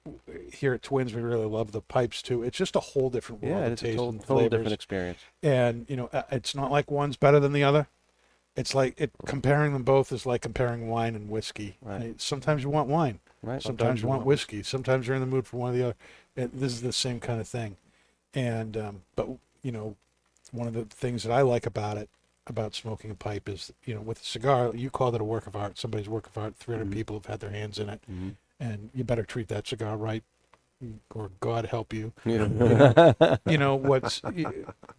here 0.53 0.73
at 0.73 0.81
Twins 0.83 1.13
we 1.13 1.21
really 1.21 1.45
love 1.45 1.71
the 1.71 1.81
pipes 1.81 2.21
too. 2.21 2.43
It's 2.43 2.57
just 2.57 2.75
a 2.75 2.79
whole 2.79 3.09
different 3.09 3.41
world 3.41 3.63
Yeah, 3.63 3.69
it's 3.71 3.83
a 3.83 3.95
total, 3.95 4.19
total 4.19 4.49
different 4.49 4.73
experience. 4.73 5.19
and 5.41 5.85
you 5.89 5.95
know 5.95 6.09
uh, 6.13 6.23
it's 6.31 6.53
not 6.55 6.71
like 6.71 6.91
one's 6.91 7.17
better 7.17 7.39
than 7.39 7.53
the 7.53 7.63
other. 7.63 7.87
It's 8.55 8.73
like 8.73 8.99
it 8.99 9.11
comparing 9.25 9.73
them 9.73 9.83
both 9.83 10.11
is 10.11 10.25
like 10.25 10.41
comparing 10.41 10.87
wine 10.87 11.15
and 11.15 11.29
whiskey. 11.29 11.77
Right. 11.81 12.19
Sometimes 12.19 12.63
you 12.63 12.69
want 12.69 12.87
wine. 12.89 13.19
Right. 13.43 13.61
Sometimes 13.61 14.01
you 14.01 14.07
want 14.07 14.25
whiskey. 14.25 14.63
Sometimes 14.63 15.05
you're 15.05 15.15
in 15.15 15.21
the 15.21 15.27
mood 15.27 15.45
for 15.47 15.57
one 15.57 15.73
or 15.73 15.77
the 15.77 15.83
other. 15.83 15.95
And 16.35 16.51
this 16.53 16.73
is 16.73 16.81
the 16.81 16.91
same 16.93 17.19
kind 17.19 17.39
of 17.39 17.47
thing. 17.47 17.77
And 18.33 18.75
um, 18.75 19.01
but 19.15 19.27
you 19.61 19.71
know, 19.71 19.95
one 20.51 20.67
of 20.67 20.73
the 20.73 20.85
things 20.85 21.21
that 21.23 21.31
I 21.31 21.41
like 21.41 21.65
about 21.67 21.97
it, 21.97 22.09
about 22.47 22.73
smoking 22.73 23.11
a 23.11 23.15
pipe, 23.15 23.47
is 23.47 23.71
you 23.85 23.93
know, 23.93 24.01
with 24.01 24.21
a 24.21 24.25
cigar, 24.25 24.71
you 24.75 24.89
call 24.89 25.13
it 25.13 25.21
a 25.21 25.23
work 25.23 25.45
of 25.45 25.55
art. 25.55 25.77
Somebody's 25.77 26.09
work 26.09 26.25
of 26.27 26.35
art. 26.37 26.55
300 26.55 26.89
Mhm. 26.89 26.93
people 26.93 27.15
have 27.17 27.25
had 27.27 27.39
their 27.39 27.51
hands 27.51 27.77
in 27.77 27.89
it, 27.89 28.01
Mhm. 28.11 28.35
And 28.59 28.89
you 28.93 29.03
better 29.03 29.23
treat 29.23 29.47
that 29.49 29.67
cigar 29.67 29.97
right, 29.97 30.23
or 31.13 31.31
God 31.39 31.65
help 31.67 31.93
you. 31.93 32.13
Yeah. 32.25 33.13
You 33.47 33.57
know 33.57 33.75
what's, 33.75 34.21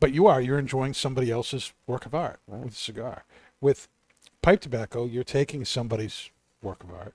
but 0.00 0.12
you 0.12 0.26
are. 0.26 0.40
You're 0.40 0.58
enjoying 0.58 0.94
somebody 0.94 1.30
else's 1.30 1.72
work 1.86 2.06
of 2.06 2.14
art 2.14 2.40
Right. 2.46 2.64
with 2.64 2.72
a 2.72 2.76
cigar. 2.76 3.24
With 3.60 3.88
pipe 4.42 4.60
tobacco, 4.60 5.04
you're 5.04 5.24
taking 5.24 5.64
somebody's 5.64 6.30
work 6.62 6.82
of 6.82 6.90
art, 6.92 7.14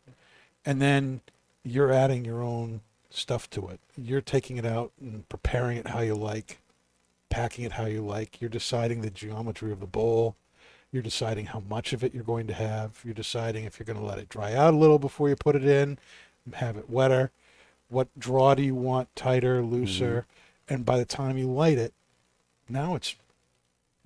and 0.65 0.81
then 0.81 1.21
you're 1.63 1.91
adding 1.91 2.25
your 2.25 2.41
own 2.41 2.81
stuff 3.09 3.49
to 3.51 3.67
it. 3.69 3.79
You're 3.97 4.21
taking 4.21 4.57
it 4.57 4.65
out 4.65 4.91
and 4.99 5.27
preparing 5.29 5.77
it 5.77 5.87
how 5.87 5.99
you 6.01 6.15
like, 6.15 6.59
packing 7.29 7.63
it 7.65 7.73
how 7.73 7.85
you 7.85 8.01
like. 8.01 8.41
You're 8.41 8.49
deciding 8.49 9.01
the 9.01 9.09
geometry 9.09 9.71
of 9.71 9.79
the 9.79 9.87
bowl. 9.87 10.35
You're 10.91 11.03
deciding 11.03 11.47
how 11.47 11.59
much 11.67 11.93
of 11.93 12.03
it 12.03 12.13
you're 12.13 12.23
going 12.23 12.47
to 12.47 12.53
have. 12.53 12.99
You're 13.03 13.13
deciding 13.13 13.65
if 13.65 13.79
you're 13.79 13.85
going 13.85 13.99
to 13.99 14.05
let 14.05 14.19
it 14.19 14.29
dry 14.29 14.53
out 14.53 14.73
a 14.73 14.77
little 14.77 14.99
before 14.99 15.27
you 15.29 15.35
put 15.35 15.55
it 15.55 15.65
in, 15.65 15.97
have 16.55 16.77
it 16.77 16.89
wetter. 16.89 17.31
What 17.89 18.07
draw 18.17 18.55
do 18.55 18.63
you 18.63 18.75
want, 18.75 19.15
tighter, 19.15 19.61
looser? 19.61 20.25
And 20.67 20.85
by 20.85 20.97
the 20.97 21.05
time 21.05 21.37
you 21.37 21.47
light 21.47 21.77
it, 21.77 21.93
now 22.69 22.95
it's 22.95 23.15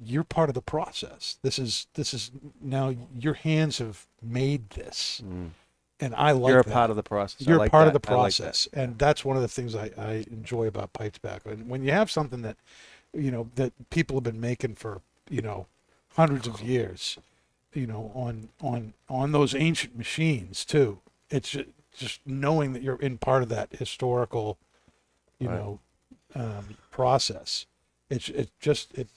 you're 0.03 0.23
part 0.23 0.49
of 0.49 0.55
the 0.55 0.61
process. 0.61 1.37
This 1.41 1.57
is 1.57 1.87
this 1.95 2.13
is 2.13 2.31
now 2.61 2.93
your 3.19 3.33
hands 3.35 3.77
have 3.79 4.05
made 4.21 4.69
this, 4.71 5.21
Mm. 5.25 5.49
and 5.99 6.13
I 6.15 6.31
like 6.31 6.51
You're 6.51 6.59
a 6.59 6.63
that. 6.63 6.73
part 6.73 6.89
of 6.89 6.95
the 6.95 7.03
process. 7.03 7.47
You're 7.47 7.57
like 7.57 7.71
part 7.71 7.87
of 7.87 7.93
the 7.93 7.99
I 8.09 8.13
like 8.15 8.33
that. 8.35 8.43
process, 8.43 8.67
and 8.73 8.97
that's 8.99 9.23
one 9.25 9.35
of 9.37 9.41
the 9.41 9.47
things 9.47 9.75
I, 9.75 9.91
I 9.97 10.25
enjoy 10.29 10.67
about 10.67 10.93
pipe 10.93 11.13
tobacco. 11.13 11.49
And 11.51 11.69
when 11.69 11.83
you 11.83 11.91
have 11.91 12.11
something 12.11 12.41
that, 12.43 12.57
you 13.13 13.31
know, 13.31 13.49
that 13.55 13.73
people 13.89 14.17
have 14.17 14.23
been 14.23 14.41
making 14.41 14.75
for 14.75 15.01
you 15.29 15.41
know 15.41 15.65
hundreds 16.15 16.47
of 16.47 16.61
years, 16.61 17.17
you 17.73 17.87
know, 17.87 18.11
on 18.13 18.49
on 18.61 18.93
on 19.09 19.31
those 19.31 19.55
ancient 19.55 19.97
machines 19.97 20.65
too. 20.65 20.99
It's 21.29 21.49
just, 21.49 21.69
just 21.97 22.21
knowing 22.25 22.73
that 22.73 22.81
you're 22.83 23.01
in 23.01 23.17
part 23.17 23.43
of 23.43 23.49
that 23.49 23.73
historical, 23.73 24.57
you 25.39 25.49
Right. 25.49 25.57
know, 25.59 25.79
um, 26.35 26.77
process. 26.91 27.65
It's 28.09 28.29
it 28.29 28.51
just 28.59 28.93
it. 28.93 29.07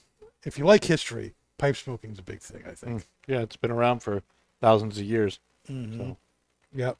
If 0.45 0.59
you 0.59 0.65
like 0.65 0.85
history, 0.85 1.35
pipe 1.59 1.77
smoking's 1.77 2.19
a 2.19 2.23
big 2.23 2.41
thing. 2.41 2.65
I 2.67 2.73
think. 2.75 3.07
Yeah, 3.27 3.41
it's 3.41 3.57
been 3.57 3.71
around 3.71 4.01
for 4.03 4.23
thousands 4.61 4.99
of 4.99 5.05
years. 5.05 5.39
Mhm. 5.69 5.97
So 5.99 6.17
Yep. 6.73 6.99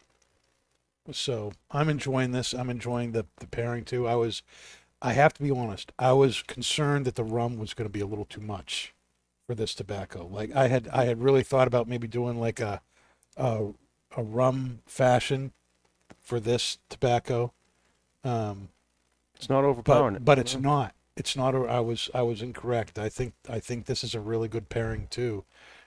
So 1.13 1.53
I'm 1.71 1.89
enjoying 1.89 2.33
this. 2.33 2.53
I'm 2.53 2.71
enjoying 2.71 3.13
the 3.13 3.27
the 3.37 3.47
pairing 3.47 3.85
too. 3.85 4.07
I 4.07 4.15
was, 4.15 4.43
I 5.03 5.13
have 5.15 5.33
to 5.35 5.43
be 5.43 5.51
honest. 5.51 5.93
I 5.99 6.13
was 6.13 6.43
concerned 6.43 7.05
that 7.07 7.15
the 7.15 7.25
rum 7.25 7.59
was 7.59 7.75
going 7.75 7.89
to 7.89 7.93
be 7.93 8.01
a 8.01 8.07
little 8.07 8.27
too 8.27 8.41
much 8.41 8.95
for 9.47 9.55
this 9.55 9.75
tobacco. 9.75 10.27
Like 10.27 10.55
I 10.55 10.69
had, 10.69 10.89
I 10.89 11.05
had 11.07 11.23
really 11.23 11.43
thought 11.43 11.67
about 11.67 11.89
maybe 11.89 12.07
doing 12.07 12.39
like 12.39 12.61
a, 12.61 12.83
a, 13.37 13.69
a 14.17 14.23
rum 14.23 14.81
fashion 14.87 15.53
for 16.31 16.39
this 16.39 16.79
tobacco. 16.89 17.53
Um, 18.23 18.69
It's 19.35 19.49
not 19.49 19.65
overpowering 19.65 20.15
but 20.15 20.21
it. 20.23 20.25
but 20.25 20.39
it's 20.39 20.55
not. 20.57 20.95
It's 21.17 21.35
not. 21.37 21.57
A, 21.57 21.59
I 21.63 21.81
was 21.81 22.09
I 22.15 22.23
was 22.23 22.41
incorrect. 22.41 22.99
I 23.01 23.09
think 23.09 23.35
I 23.49 23.59
think 23.59 23.87
this 23.87 24.05
is 24.05 24.15
a 24.15 24.21
really 24.21 24.47
good 24.47 24.69
pairing 24.69 25.09
too, 25.11 25.45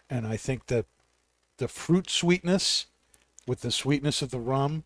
and 0.10 0.28
I 0.28 0.36
think 0.36 0.66
that 0.68 0.86
the 1.60 1.70
fruit 1.70 2.10
sweetness 2.10 2.88
with 3.48 3.62
the 3.62 3.72
sweetness 3.72 4.22
of 4.22 4.32
the 4.32 4.40
rum 4.40 4.84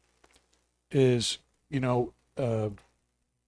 is 0.92 1.40
you 1.72 1.80
know 1.80 2.14
uh, 2.38 2.70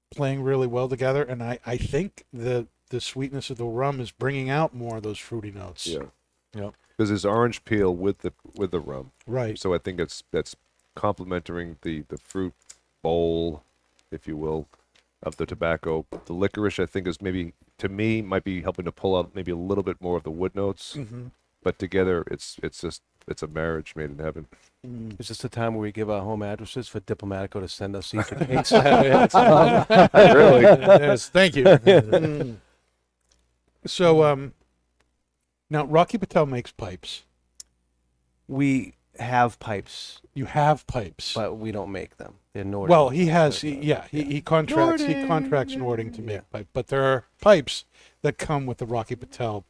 playing 0.09 0.41
really 0.41 0.67
well 0.67 0.89
together, 0.89 1.21
and 1.23 1.43
I 1.43 1.59
I 1.63 1.77
think 1.77 2.25
the 2.33 2.65
the 2.89 2.99
sweetness 2.99 3.51
of 3.51 3.57
the 3.57 3.65
rum 3.65 3.99
is 3.99 4.09
bringing 4.09 4.49
out 4.49 4.73
more 4.73 4.97
of 4.97 5.03
those 5.03 5.19
fruity 5.19 5.51
notes. 5.51 5.85
Yeah. 5.85 6.05
Yep. 6.55 6.73
Because 6.97 7.11
it's 7.11 7.23
orange 7.23 7.63
peel 7.65 7.95
with 7.95 8.19
the 8.19 8.33
with 8.55 8.71
the 8.71 8.79
rum, 8.79 9.11
Right. 9.27 9.59
so 9.59 9.75
I 9.75 9.77
think 9.77 9.99
it's 9.99 10.23
that's 10.31 10.55
complementing 10.95 11.77
the 11.81 12.03
the 12.09 12.17
fruit 12.17 12.53
bowl, 13.01 13.63
if 14.11 14.27
you 14.27 14.35
will, 14.37 14.67
of 15.23 15.37
the 15.37 15.45
tobacco. 15.45 16.05
The 16.25 16.33
licorice, 16.33 16.79
I 16.79 16.85
think, 16.85 17.07
is 17.07 17.21
maybe 17.21 17.53
to 17.77 17.89
me 17.89 18.21
might 18.21 18.43
be 18.43 18.61
helping 18.61 18.85
to 18.85 18.91
pull 18.91 19.15
out 19.17 19.33
maybe 19.35 19.51
a 19.51 19.55
little 19.55 19.83
bit 19.83 20.01
more 20.01 20.17
of 20.17 20.23
the 20.23 20.31
wood 20.31 20.55
notes, 20.55 20.95
Mm-hmm. 20.97 21.27
but 21.63 21.79
together 21.79 22.23
it's 22.29 22.57
it's 22.63 22.81
just 22.81 23.01
it's 23.27 23.43
a 23.43 23.47
marriage 23.47 23.93
made 23.95 24.09
in 24.11 24.19
heaven. 24.19 24.47
Is 25.19 25.27
this 25.27 25.37
the 25.39 25.49
time 25.49 25.75
where 25.75 25.81
we 25.81 25.91
give 25.91 26.09
our 26.09 26.21
home 26.21 26.41
addresses 26.41 26.87
for 26.87 26.99
Diplomatico 27.01 27.59
to 27.59 27.67
send 27.67 27.95
us 27.95 28.13
each 28.13 28.31
a 28.31 28.35
case? 28.45 28.71
really? 30.33 30.61
yes, 30.63 31.29
thank 31.29 31.55
you. 31.55 31.65
Mm. 31.65 32.55
So, 33.85 34.23
um, 34.23 34.53
now 35.69 35.85
Rocky 35.85 36.17
Patel 36.17 36.45
makes 36.45 36.71
pipes. 36.71 37.23
we 38.47 38.93
have 39.19 39.59
pipes, 39.59 40.21
You 40.33 40.45
have 40.45 40.85
pipes. 40.87 41.33
but 41.33 41.55
we 41.55 41.71
don't 41.71 41.91
make 41.91 42.17
them. 42.17 42.35
They're 42.53 42.63
Nording. 42.63 42.91
well, 42.95 43.09
he 43.09 43.27
has. 43.27 43.61
He, 43.61 43.75
yeah, 43.77 44.05
he, 44.09 44.23
he 44.23 44.41
contracts. 44.41 45.03
He 45.03 45.25
contracts 45.25 45.73
yeah, 45.73 45.79
Nording 45.79 46.11
to 46.13 46.21
yeah. 46.21 46.27
make 46.27 46.49
pipe, 46.49 46.67
but 46.73 46.87
there 46.87 47.03
are 47.03 47.25
pipes 47.41 47.85
that 48.21 48.37
come 48.37 48.65
with 48.65 48.77
the 48.79 48.85
Rocky 48.85 49.15
Patel 49.15 49.65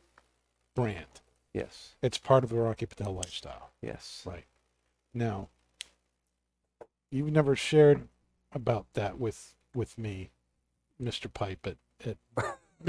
brand. 0.76 1.22
yes, 1.54 1.96
It's 2.02 2.18
part 2.18 2.44
of 2.44 2.50
the 2.50 2.56
Rocky 2.58 2.86
Patel 2.86 3.14
lifestyle. 3.14 3.72
yes. 3.82 4.24
Right. 4.26 4.46
Now, 5.14 5.50
you've 7.12 7.32
never 7.32 7.56
shared 7.56 8.08
about 8.54 8.86
that 8.94 9.20
with 9.20 9.56
with 9.76 9.98
me, 9.98 10.30
Mister 11.00 11.28
Pipe 11.30 11.66
at 11.68 11.78
at 12.06 12.18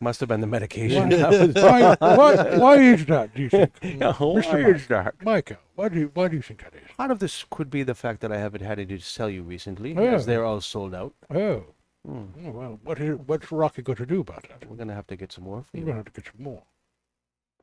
Must 0.00 0.20
have 0.20 0.28
been 0.28 0.40
the 0.40 0.46
medication. 0.46 1.10
why, 1.54 1.96
why, 1.98 2.58
why 2.58 2.76
is 2.76 3.06
that? 3.06 3.34
Do 3.34 3.42
you 3.42 3.48
think, 3.48 3.72
Why 4.18 4.40
is 4.58 4.86
that? 4.88 5.14
Micah? 5.22 5.58
Why 5.76 5.88
do 5.88 5.98
you, 6.00 6.10
why 6.14 6.28
do 6.28 6.36
you 6.36 6.42
think 6.42 6.62
that 6.64 6.74
is? 6.74 6.82
Part 6.96 7.10
of 7.10 7.18
this 7.20 7.44
could 7.50 7.70
be 7.70 7.82
the 7.82 7.94
fact 7.94 8.20
that 8.20 8.32
I 8.32 8.38
haven't 8.38 8.62
had 8.62 8.78
any 8.78 8.96
to 8.98 9.00
sell 9.04 9.30
you 9.30 9.42
recently, 9.42 9.92
Yeah. 9.92 10.14
as 10.14 10.26
they're 10.26 10.44
all 10.44 10.60
sold 10.60 10.94
out. 10.94 11.14
Oh, 11.32 11.64
Hmm. 12.06 12.24
oh, 12.46 12.50
well, 12.50 12.80
what 12.84 13.00
is, 13.00 13.16
what's 13.26 13.50
Rocky 13.50 13.80
going 13.80 13.96
to 13.96 14.04
do 14.06 14.20
about 14.20 14.42
that? 14.50 14.68
We're 14.68 14.76
gonna 14.76 14.92
have 14.94 15.06
to 15.06 15.16
get 15.16 15.32
some 15.32 15.44
more 15.44 15.62
for 15.62 15.68
We're 15.72 15.80
you. 15.80 15.84
going 15.86 15.94
to 15.96 16.00
have 16.04 16.12
to 16.12 16.20
get 16.20 16.30
some 16.36 16.44
more, 16.44 16.62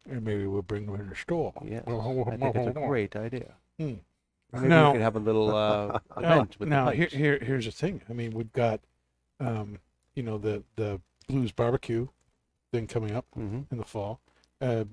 and 0.09 0.23
maybe 0.23 0.47
we'll 0.47 0.63
bring 0.63 0.87
them 0.87 0.99
in 0.99 1.09
the 1.09 1.15
store. 1.15 1.53
Yes, 1.63 1.83
I 1.87 1.91
think 2.37 2.55
it's 2.55 2.67
a 2.67 2.71
great 2.87 3.15
idea. 3.15 3.51
Hmm. 3.79 3.93
Maybe 4.51 4.67
Now- 4.67 4.87
we 4.91 4.93
could 4.97 5.03
have 5.03 5.15
a 5.15 5.19
little 5.19 5.55
uh, 5.55 5.99
Now, 6.19 6.33
event 6.33 6.55
with 6.59 6.69
now 6.69 6.85
the 6.85 6.95
here, 6.95 7.05
pipes. 7.05 7.13
here, 7.15 7.39
here's 7.39 7.65
the 7.65 7.71
thing. 7.71 8.01
I 8.09 8.13
mean, 8.13 8.31
we've 8.31 8.51
got, 8.51 8.79
um, 9.39 9.77
you 10.15 10.23
know, 10.23 10.37
the 10.37 10.63
the 10.75 10.99
blues 11.27 11.51
barbecue 11.51 12.07
thing 12.71 12.87
coming 12.87 13.11
up 13.11 13.25
Mhm. 13.37 13.65
in 13.71 13.77
the 13.77 13.83
fall. 13.85 14.19
Uh, 14.59 14.85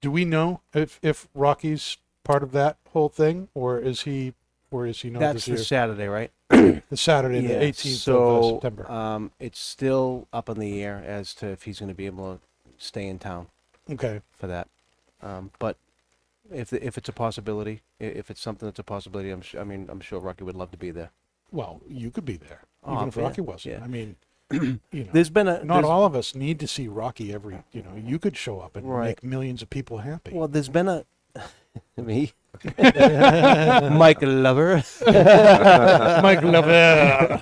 do 0.00 0.10
we 0.10 0.24
know 0.24 0.60
if 0.74 0.98
if 1.02 1.28
Rocky's 1.34 1.98
part 2.24 2.42
of 2.42 2.52
that 2.52 2.76
whole 2.90 3.08
thing, 3.08 3.48
or 3.54 3.78
is 3.78 4.02
he 4.02 4.34
or 4.70 4.86
is 4.86 5.02
he 5.02 5.10
not 5.10 5.20
That's 5.20 5.46
this 5.46 5.60
the? 5.60 5.64
Saturday, 5.64 6.06
right? 6.06 6.30
the 6.48 6.96
Saturday, 6.96 7.40
the 7.40 7.54
18th 7.54 7.96
so, 7.96 8.22
of 8.22 8.44
uh, 8.44 8.48
September. 8.54 8.90
Um, 8.90 9.30
it's 9.38 9.58
still 9.58 10.28
up 10.32 10.48
in 10.48 10.58
the 10.58 10.82
air 10.82 11.02
as 11.06 11.34
to 11.36 11.48
if 11.48 11.62
he's 11.64 11.78
going 11.78 11.88
to 11.88 11.94
be 11.94 12.06
able 12.06 12.34
to 12.36 12.40
stay 12.78 13.06
in 13.06 13.18
town 13.18 13.48
okay. 13.90 14.20
for 14.32 14.46
that. 14.46 14.68
Um, 15.22 15.50
but 15.58 15.76
if 16.50 16.70
the, 16.70 16.84
if 16.84 16.96
it's 16.98 17.08
a 17.08 17.12
possibility, 17.12 17.82
if 18.00 18.30
it's 18.30 18.40
something 18.40 18.66
that's 18.66 18.78
a 18.78 18.82
possibility, 18.84 19.30
I'm 19.30 19.40
sure. 19.42 19.60
I 19.60 19.64
mean, 19.64 19.88
I'm 19.90 20.00
sure 20.00 20.20
Rocky 20.20 20.44
would 20.44 20.56
love 20.56 20.70
to 20.72 20.78
be 20.78 20.90
there. 20.90 21.10
Well, 21.50 21.80
you 21.86 22.10
could 22.10 22.24
be 22.24 22.36
there, 22.36 22.62
Oh, 22.82 22.96
even 22.96 23.08
if 23.08 23.16
Rocky 23.16 23.42
wasn't. 23.42 23.78
yeah. 23.78 23.84
I 23.84 23.88
mean, 23.88 24.16
you 24.52 24.78
know, 24.92 25.08
There's 25.12 25.30
been 25.30 25.48
a 25.48 25.64
not 25.64 25.84
all 25.84 26.04
of 26.04 26.14
us 26.14 26.34
need 26.34 26.60
to 26.60 26.66
see 26.68 26.88
Rocky 26.88 27.32
every. 27.32 27.58
You 27.72 27.82
know, 27.82 27.94
you 27.96 28.18
could 28.18 28.36
show 28.36 28.60
up 28.60 28.76
and 28.76 28.88
Right. 28.88 29.06
make 29.08 29.24
millions 29.24 29.62
of 29.62 29.70
people 29.70 29.98
happy. 29.98 30.32
Well, 30.34 30.48
there's 30.48 30.68
been 30.68 30.88
a 30.88 31.04
me, 31.96 32.32
Mike 32.78 34.18
Lover. 34.22 34.82
Mike 35.06 36.42
Levere. 36.42 37.38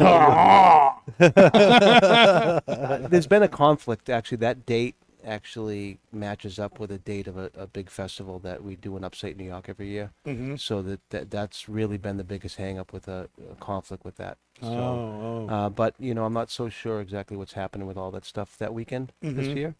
there's 3.08 3.26
been 3.26 3.42
a 3.42 3.48
conflict 3.48 4.08
actually. 4.08 4.38
That 4.38 4.64
date 4.66 4.94
actually 5.24 5.98
matches 6.12 6.58
up 6.58 6.78
with 6.78 6.90
a 6.90 6.98
date 6.98 7.26
of 7.26 7.36
a, 7.36 7.50
a 7.54 7.66
big 7.66 7.90
festival 7.90 8.38
that 8.40 8.62
we 8.62 8.76
do 8.76 8.96
in 8.96 9.04
upstate 9.04 9.36
New 9.36 9.44
York 9.44 9.68
every 9.68 9.88
year. 9.88 10.10
mm-hmm. 10.26 10.56
So 10.56 10.82
that, 10.82 11.00
that 11.10 11.30
that's 11.30 11.68
really 11.68 11.98
been 11.98 12.16
the 12.16 12.24
biggest 12.24 12.56
hang 12.56 12.78
up 12.78 12.92
with 12.92 13.08
a, 13.08 13.28
a 13.50 13.54
conflict 13.56 14.04
with 14.04 14.16
that. 14.16 14.38
So, 14.62 14.68
Oh, 14.68 15.46
oh. 15.48 15.54
uh, 15.54 15.68
but 15.70 15.94
you 15.98 16.14
know, 16.14 16.24
I'm 16.24 16.32
not 16.34 16.50
so 16.50 16.68
sure 16.68 17.00
exactly 17.00 17.36
what's 17.36 17.52
happening 17.54 17.86
with 17.86 17.96
all 17.96 18.10
that 18.10 18.24
stuff 18.24 18.56
that 18.58 18.74
weekend 18.74 19.12
this 19.22 19.48
Mhm. 19.48 19.56
year. 19.56 19.74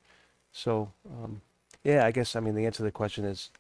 So, 0.53 0.93
um, 1.09 1.41
yeah, 1.85 2.05
I 2.05 2.11
guess 2.11 2.35
I 2.37 2.41
mean 2.41 2.55
the 2.55 2.67
answer 2.67 2.79
to 2.79 2.83
the 2.85 2.91
question 2.93 3.25
is, 3.25 3.51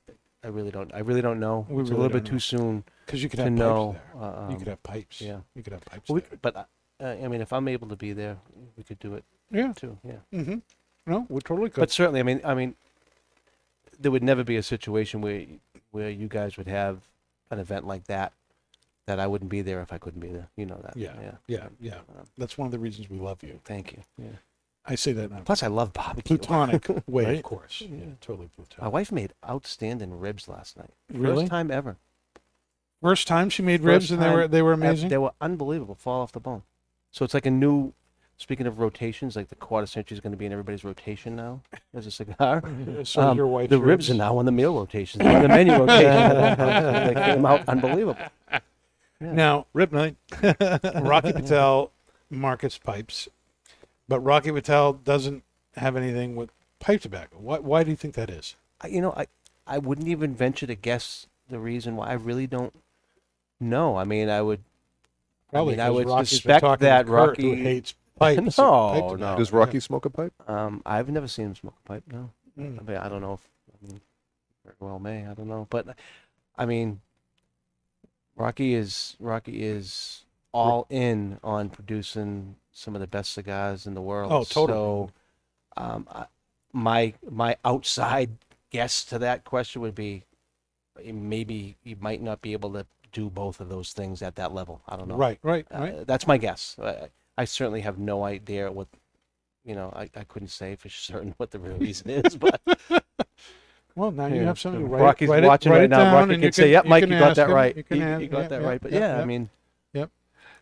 I 0.42 0.48
really 0.48 0.70
don't. 0.70 0.92
I 0.94 1.00
really 1.00 1.20
don't 1.22 1.38
know. 1.40 1.66
We 1.68 1.82
it's 1.82 1.90
really 1.90 2.00
a 2.00 2.02
little 2.04 2.20
bit 2.20 2.24
know. 2.24 2.30
too 2.30 2.38
soon 2.38 2.84
Because 3.06 3.22
you 3.22 3.28
could 3.28 3.36
to 3.38 3.44
have 3.44 3.52
know. 3.52 3.92
pipes 3.92 4.00
there. 4.14 4.22
uh, 4.22 4.48
you 4.48 4.54
um, 4.54 4.58
could 4.58 4.68
have 4.68 4.82
pipes. 4.82 5.20
yeah. 5.20 5.40
You 5.54 5.62
could 5.62 5.72
have 5.74 5.84
pipes 5.84 6.08
well, 6.08 6.22
we- 6.30 6.36
but 6.40 6.56
uh, 6.56 6.64
I 7.04 7.28
mean, 7.28 7.40
if 7.42 7.52
I'm 7.52 7.68
able 7.68 7.88
to 7.88 7.96
be 7.96 8.12
there, 8.14 8.36
we 8.76 8.82
could 8.82 8.98
do 8.98 9.14
it 9.14 9.24
Yeah. 9.50 9.72
too. 9.74 9.98
Yeah. 10.02 10.20
Mm-hmm. 10.32 10.58
No, 11.06 11.26
we 11.28 11.40
totally 11.40 11.70
could. 11.70 11.80
But 11.80 11.90
certainly, 11.90 12.20
I 12.20 12.22
mean, 12.22 12.40
I 12.44 12.54
mean, 12.54 12.74
there 13.98 14.10
would 14.10 14.22
never 14.22 14.44
be 14.44 14.56
a 14.56 14.62
situation 14.62 15.20
where 15.20 15.44
where 15.90 16.10
you 16.10 16.28
guys 16.28 16.56
would 16.56 16.68
have 16.68 16.98
an 17.50 17.58
event 17.58 17.86
like 17.86 18.04
that 18.04 18.32
that 19.06 19.18
I 19.18 19.26
wouldn't 19.26 19.50
be 19.50 19.60
there 19.62 19.80
if 19.82 19.92
I 19.92 19.98
couldn't 19.98 20.20
be 20.20 20.28
there. 20.28 20.48
You 20.56 20.66
know 20.66 20.80
that. 20.84 20.96
Yeah, 20.96 21.14
Yeah. 21.20 21.32
yeah, 21.48 21.66
yeah. 21.80 21.94
Um, 22.16 22.26
That's 22.38 22.56
one 22.56 22.66
of 22.66 22.72
the 22.72 22.78
reasons 22.78 23.10
we 23.10 23.18
love 23.18 23.42
you. 23.42 23.60
Thank 23.64 23.92
you. 23.92 23.98
Yeah. 24.18 24.28
I 24.86 24.94
say 24.94 25.12
that 25.12 25.30
in 25.30 25.36
a 25.36 25.40
Plus, 25.42 25.62
I 25.62 25.66
love 25.66 25.92
barbecue. 25.92 26.38
plutonic 26.38 26.86
way, 27.06 27.36
of 27.36 27.42
course. 27.42 27.80
Yeah, 27.82 28.04
totally 28.20 28.48
plutonic. 28.54 28.82
My 28.82 28.88
wife 28.88 29.10
made 29.12 29.32
outstanding 29.48 30.18
ribs 30.18 30.48
last 30.48 30.76
night. 30.76 30.90
Really? 31.12 31.42
First 31.44 31.50
time 31.50 31.70
ever. 31.70 31.96
First 33.02 33.26
time 33.28 33.50
she 33.50 33.62
made 33.62 33.80
First 33.82 33.86
ribs, 33.86 34.10
and 34.12 34.22
they 34.22 34.30
were 34.30 34.46
they 34.48 34.62
were 34.62 34.72
amazing. 34.72 35.08
They 35.08 35.18
were 35.18 35.32
unbelievable. 35.40 35.94
Fall 35.96 36.20
off 36.20 36.32
the 36.32 36.40
bone. 36.40 36.62
So 37.10 37.24
it's 37.24 37.34
like 37.34 37.46
a 37.46 37.50
new. 37.50 37.92
Speaking 38.40 38.66
of 38.66 38.78
rotations, 38.78 39.36
like 39.36 39.48
the 39.48 39.54
quarter 39.54 39.86
century 39.86 40.14
is 40.14 40.20
going 40.22 40.30
to 40.30 40.36
be 40.38 40.46
in 40.46 40.52
everybody's 40.52 40.82
rotation 40.82 41.36
now 41.36 41.60
as 41.94 42.06
a 42.06 42.10
cigar. 42.10 42.62
so 43.04 43.20
Um, 43.20 43.36
your 43.36 43.46
wife's 43.46 43.68
the 43.68 43.78
ribs 43.78 44.08
are 44.10 44.14
now 44.14 44.38
on 44.38 44.46
the 44.46 44.50
meal 44.52 44.74
rotations, 44.74 45.22
on 45.26 45.42
the 45.42 45.48
menu 45.48 45.72
rotation. 45.78 47.14
they 47.14 47.14
came 47.14 47.44
out 47.44 47.68
unbelievable. 47.68 48.16
Yeah. 48.50 48.60
Now, 49.20 49.66
Rip 49.74 49.92
night. 49.92 50.16
Rocky 51.02 51.32
Patel 51.34 51.90
markets 52.30 52.78
pipes, 52.78 53.28
but 54.08 54.20
Rocky 54.20 54.50
Patel 54.52 54.94
doesn't 54.94 55.42
have 55.76 55.94
anything 55.94 56.34
with 56.34 56.48
pipe 56.78 57.02
tobacco. 57.02 57.36
Why, 57.38 57.58
why 57.58 57.84
do 57.84 57.90
you 57.90 57.96
think 57.96 58.14
that 58.14 58.30
is? 58.30 58.56
I, 58.80 58.86
you 58.88 59.02
know, 59.02 59.12
I 59.14 59.26
I 59.66 59.76
wouldn't 59.76 60.08
even 60.08 60.34
venture 60.34 60.66
to 60.66 60.74
guess 60.74 61.26
the 61.50 61.58
reason 61.58 61.94
why. 61.94 62.06
I 62.08 62.12
really 62.14 62.46
don't 62.46 62.72
know. 63.60 63.96
I 63.98 64.04
mean, 64.04 64.30
I 64.30 64.40
would. 64.40 64.60
Probably 65.52 65.74
I 65.78 65.88
'cause 65.88 65.94
would 65.96 66.06
Rocky's 66.08 66.30
been 66.30 66.36
suspect 66.38 66.60
talking 66.62 66.78
to 66.78 66.84
that 66.86 67.06
Kurt, 67.06 67.36
who 67.38 67.50
Rocky- 67.50 67.62
hates 67.62 67.94
pipes. 68.20 68.58
No, 68.58 69.08
pipe 69.10 69.18
no. 69.18 69.36
Does 69.36 69.52
Rocky 69.52 69.80
smoke 69.80 70.04
a 70.04 70.10
pipe? 70.10 70.32
Um, 70.48 70.82
I've 70.86 71.08
never 71.08 71.26
seen 71.28 71.46
him 71.46 71.54
smoke 71.56 71.74
a 71.84 71.88
pipe. 71.88 72.04
No, 72.12 72.30
Mm. 72.58 72.78
I 72.80 72.82
mean, 72.82 72.96
I 72.98 73.08
don't 73.08 73.20
know 73.22 73.34
if. 73.34 73.48
I 73.72 73.86
mean, 73.86 74.00
very 74.64 74.76
well 74.80 74.98
may. 74.98 75.26
I 75.26 75.34
don't 75.34 75.48
know, 75.48 75.66
but 75.70 75.96
I 76.58 76.66
mean, 76.66 77.00
Rocky 78.36 78.74
is 78.74 79.16
Rocky 79.20 79.62
is 79.62 80.24
all 80.52 80.86
in 80.90 81.38
on 81.44 81.70
producing 81.70 82.56
some 82.72 82.94
of 82.94 83.00
the 83.00 83.06
best 83.06 83.32
cigars 83.32 83.86
in 83.86 83.94
the 83.94 84.00
world. 84.02 84.32
Oh, 84.32 84.44
totally. 84.44 84.76
So, 84.78 85.10
um, 85.76 86.08
I, 86.10 86.26
my 86.72 87.14
my 87.30 87.56
outside 87.64 88.30
guess 88.70 89.04
to 89.06 89.18
that 89.18 89.44
question 89.44 89.82
would 89.82 89.94
be, 89.94 90.24
eh, 91.02 91.12
maybe 91.12 91.76
you 91.84 91.96
might 92.00 92.20
not 92.22 92.42
be 92.42 92.52
able 92.52 92.72
to 92.74 92.86
do 93.12 93.28
both 93.30 93.60
of 93.60 93.68
those 93.68 93.92
things 93.92 94.22
at 94.22 94.36
that 94.36 94.52
level. 94.54 94.82
I 94.88 94.96
don't 94.96 95.08
know. 95.08 95.16
Right, 95.16 95.38
right, 95.42 95.66
Uh, 95.74 95.78
right. 95.80 96.06
that's 96.06 96.26
my 96.26 96.36
guess. 96.36 96.76
I, 96.82 97.08
I 97.40 97.44
certainly 97.46 97.80
have 97.80 97.98
no 97.98 98.22
idea 98.24 98.70
what, 98.70 98.88
you 99.64 99.74
know, 99.74 99.90
I, 99.96 100.10
I 100.14 100.24
couldn't 100.24 100.48
say 100.48 100.76
for 100.76 100.88
certain 101.10 101.34
what 101.38 101.50
the 101.50 101.58
real 101.58 101.76
reason 101.78 102.10
is, 102.10 102.36
but 102.36 102.60
Well, 103.96 104.10
now 104.12 104.26
you 104.26 104.36
Yeah. 104.36 104.44
have 104.44 104.58
something. 104.58 104.82
to 104.82 104.86
Write, 104.86 105.02
Rocky's 105.02 105.28
write 105.30 105.44
it- 105.44 105.46
watching 105.48 105.72
write 105.72 105.78
right 105.78 105.84
it 105.84 105.90
now. 105.90 105.98
down 106.04 106.14
Rocky 106.14 106.34
and 106.34 106.42
can 106.42 106.52
say, 106.52 106.70
"Yep, 106.70 106.84
Mike, 106.86 107.02
you 107.04 107.08
got 107.18 107.30
ask 107.30 107.36
that 107.36 107.48
him. 107.48 107.54
right. 107.54 107.76
You 107.76 107.82
can 107.82 107.96
You, 107.98 108.04
ask- 108.04 108.22
you 108.22 108.28
got 108.28 108.42
yeah, 108.42 108.48
that 108.48 108.60
yeah, 108.62 108.68
right." 108.68 108.80
But 108.80 108.92
yeah, 108.92 108.98
yeah. 109.16 109.22
I 109.22 109.24
mean, 109.24 109.50
uh, 109.98 110.06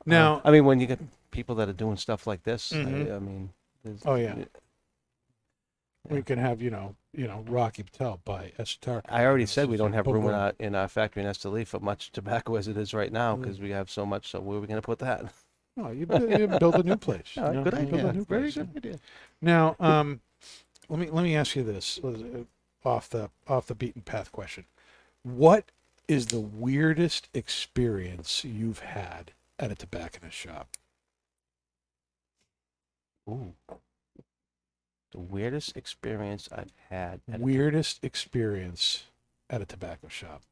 now, 0.06 0.40
I 0.44 0.50
mean, 0.50 0.64
when 0.64 0.80
you 0.80 0.86
get 0.86 0.98
people 1.30 1.55
that 1.56 1.68
are 1.68 1.74
doing 1.84 1.96
stuff 1.98 2.26
like 2.26 2.42
this, 2.44 2.72
Mhm. 2.72 3.10
I, 3.12 3.16
I 3.16 3.18
mean, 3.18 3.50
there's- 3.84 4.02
Oh, 4.06 4.14
yeah. 4.14 4.34
we 6.09 6.22
can 6.22 6.38
have 6.38 6.62
you 6.62 6.70
know, 6.70 6.94
you 7.12 7.26
know, 7.26 7.44
Rocky 7.46 7.82
Patel 7.82 8.20
by 8.24 8.52
Esotar. 8.59 9.02
I 9.10 9.26
already 9.26 9.44
said 9.46 9.68
we 9.68 9.76
don't 9.76 9.92
have 9.92 10.06
room 10.06 10.26
in 10.26 10.34
our 10.34 10.52
in 10.59 10.74
our 10.74 10.88
factory 10.88 11.22
in 11.22 11.28
Esteli 11.28 11.66
for 11.66 11.80
much 11.80 12.10
tobacco 12.12 12.56
as 12.56 12.66
it 12.68 12.76
is 12.78 12.94
right 12.94 13.12
now 13.12 13.36
Mm. 13.36 13.42
because 13.42 13.60
we 13.60 13.70
have 13.70 13.90
so 13.90 14.06
much. 14.06 14.30
So 14.30 14.40
where 14.40 14.56
are 14.56 14.60
we 14.60 14.66
going 14.66 14.80
to 14.80 14.86
put 14.86 15.00
that? 15.00 15.32
Oh, 15.78 15.90
you, 15.90 16.06
bu- 16.06 16.28
you 16.28 16.48
build 16.59 16.74
a 16.74 16.82
new 16.82 16.96
place. 16.96 17.22
Yeah, 17.36 17.48
you 17.48 17.55
know, 17.55 17.64
good 17.64 17.74
build 17.74 17.94
idea. 17.94 18.06
a 18.09 18.12
new 18.12 18.24
Very 18.24 18.40
place, 18.52 18.55
good 18.55 18.68
yeah. 18.72 18.76
idea. 18.78 18.98
Now, 19.40 19.76
um, 19.78 20.20
let 20.88 20.98
me 20.98 21.09
let 21.10 21.22
me 21.22 21.36
ask 21.36 21.55
you 21.56 21.62
this 21.62 22.00
uh, 22.02 22.44
off 22.84 23.09
the 23.09 23.30
off 23.46 23.66
the 23.66 23.74
beaten 23.74 24.02
path 24.02 24.32
question. 24.32 24.64
What 25.22 25.70
is 26.09 26.26
the 26.26 26.40
weirdest 26.40 27.28
experience 27.34 28.44
you've 28.44 28.80
had 28.80 29.32
at 29.59 29.70
a 29.70 29.74
tobacconist 29.74 30.36
shop? 30.36 30.68
Ooh. 33.28 33.52
The 35.12 35.20
weirdest 35.20 35.76
experience 35.76 36.48
I've 36.52 36.72
had. 36.90 37.20
at 37.30 37.40
a- 37.40 37.42
Weirdest 37.42 38.02
experience 38.02 39.05
at 39.50 39.60
a 39.62 39.66
tobacco 39.66 40.09
shop. 40.09 40.42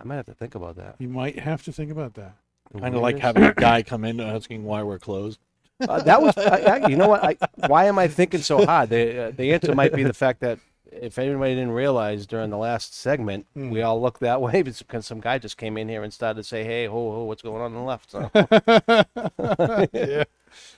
I 0.00 0.04
might 0.04 0.16
have 0.16 0.26
to 0.26 0.34
think 0.34 0.54
about 0.54 0.76
that. 0.76 0.96
You 0.98 1.08
might 1.08 1.38
have 1.38 1.62
to 1.64 1.72
think 1.72 1.90
about 1.90 2.14
that. 2.14 2.34
Kind 2.78 2.94
of 2.94 3.02
like 3.02 3.18
having 3.18 3.42
a 3.44 3.52
guy 3.68 3.82
come 3.82 4.04
in 4.04 4.20
asking 4.20 4.64
why 4.64 4.82
we're 4.82 4.98
closed. 4.98 5.38
Uh, 5.80 6.00
that 6.02 6.20
was, 6.22 6.36
I, 6.36 6.80
I, 6.84 6.86
you 6.88 6.96
know 6.96 7.08
what? 7.08 7.24
I, 7.24 7.36
why 7.66 7.86
am 7.86 7.98
I 7.98 8.06
thinking 8.08 8.40
so 8.42 8.64
hard? 8.66 8.90
The 8.90 9.24
uh, 9.26 9.30
the 9.30 9.52
answer 9.54 9.74
might 9.74 9.92
be 9.94 10.02
the 10.02 10.12
fact 10.14 10.40
that 10.40 10.58
if 10.92 11.18
anybody 11.18 11.54
didn't 11.54 11.70
realize 11.72 12.26
during 12.26 12.50
the 12.50 12.58
last 12.58 12.94
segment, 12.94 13.46
Hmm. 13.54 13.70
we 13.70 13.80
all 13.82 14.00
looked 14.00 14.20
that 14.20 14.40
way 14.42 14.62
because 14.88 15.06
some 15.06 15.20
guy 15.20 15.38
just 15.38 15.56
came 15.56 15.76
in 15.78 15.88
here 15.88 16.02
and 16.02 16.12
started 16.12 16.36
to 16.42 16.44
say, 16.44 16.64
"Hey, 16.64 16.86
ho, 16.86 17.12
ho, 17.12 17.24
what's 17.24 17.42
going 17.42 17.62
on 17.62 17.74
on 17.74 17.74
the 17.74 17.80
left?" 17.80 18.10
So, 18.10 18.30
yeah, 19.92 20.24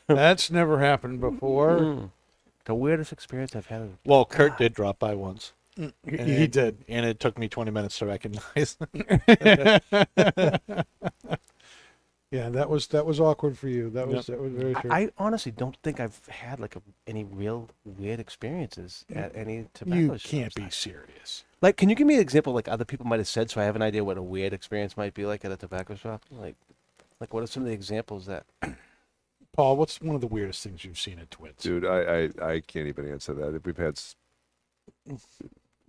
that's 0.07 0.51
never 0.51 0.79
happened 0.81 1.21
before. 1.21 1.79
Mm. 1.79 2.11
the 2.65 2.75
weirdest 2.75 3.13
experience 3.13 3.57
I've 3.57 3.67
had. 3.67 3.99
Well, 4.05 4.25
Kurt 4.25 4.57
did 4.59 4.73
drop 4.75 4.99
by 4.99 5.15
once, 5.15 5.53
He, 5.53 5.62
And 5.77 5.93
he 6.05 6.45
it- 6.45 6.53
did. 6.53 6.85
and 6.89 7.07
it 7.07 7.19
took 7.21 7.39
me 7.39 7.49
20 7.49 7.71
minutes 7.71 7.99
to 7.99 8.07
recognize. 8.07 8.77
Yeah, 12.31 12.49
that 12.49 12.71
was 12.71 12.87
that 12.89 13.05
was 13.05 13.21
awkward 13.21 13.59
for 13.59 13.69
you. 13.69 13.91
That 13.91 14.09
was 14.09 14.27
Yep. 14.27 14.39
that 14.39 14.41
was 14.41 14.53
very 14.55 14.75
true. 14.75 14.91
I, 14.91 15.01
I 15.01 15.11
honestly 15.19 15.53
don't 15.53 15.77
think 15.83 16.01
I've 16.01 16.19
had 16.29 16.61
like 16.61 16.77
a, 16.77 16.83
any 17.07 17.25
real 17.25 17.69
weird 17.85 18.21
experiences 18.21 19.05
at 19.15 19.37
any 19.37 19.67
tobacco 19.75 20.17
shop. 20.17 20.33
you 20.33 20.39
can't 20.41 20.55
be 20.55 20.71
serious. 20.71 21.45
Like, 21.61 21.77
can 21.77 21.91
you 21.91 21.95
give 21.95 22.07
me 22.07 22.15
an 22.15 22.21
example 22.23 22.55
like 22.55 22.69
other 22.69 22.87
people 22.87 23.05
might 23.05 23.19
have 23.21 23.29
said, 23.29 23.51
so 23.51 23.61
I 23.61 23.65
have 23.65 23.77
an 23.77 23.83
idea 23.83 24.03
what 24.03 24.17
a 24.17 24.23
weird 24.23 24.55
experience 24.55 24.97
might 24.97 25.13
be 25.13 25.27
like 25.27 25.45
at 25.45 25.53
a 25.53 25.59
tobacco 25.59 25.95
shop? 25.95 26.23
Like, 26.31 26.57
like 27.21 27.35
what 27.35 27.43
are 27.43 27.47
some 27.47 27.65
of 27.65 27.69
the 27.69 27.75
examples 27.75 28.25
that? 28.25 28.47
Paul, 29.53 29.77
what's 29.77 30.01
one 30.01 30.15
of 30.15 30.23
the 30.23 30.27
weirdest 30.27 30.63
things 30.65 30.87
you've 30.87 30.99
seen 30.99 31.19
at 31.19 31.31
Twins? 31.31 31.59
Dude, 31.59 31.85
I, 31.85 31.99
I, 32.41 32.53
I 32.55 32.61
can't 32.61 32.89
even 32.89 33.13
answer 33.13 33.35
that. 33.35 33.61
We've 33.67 33.77
had 33.77 34.01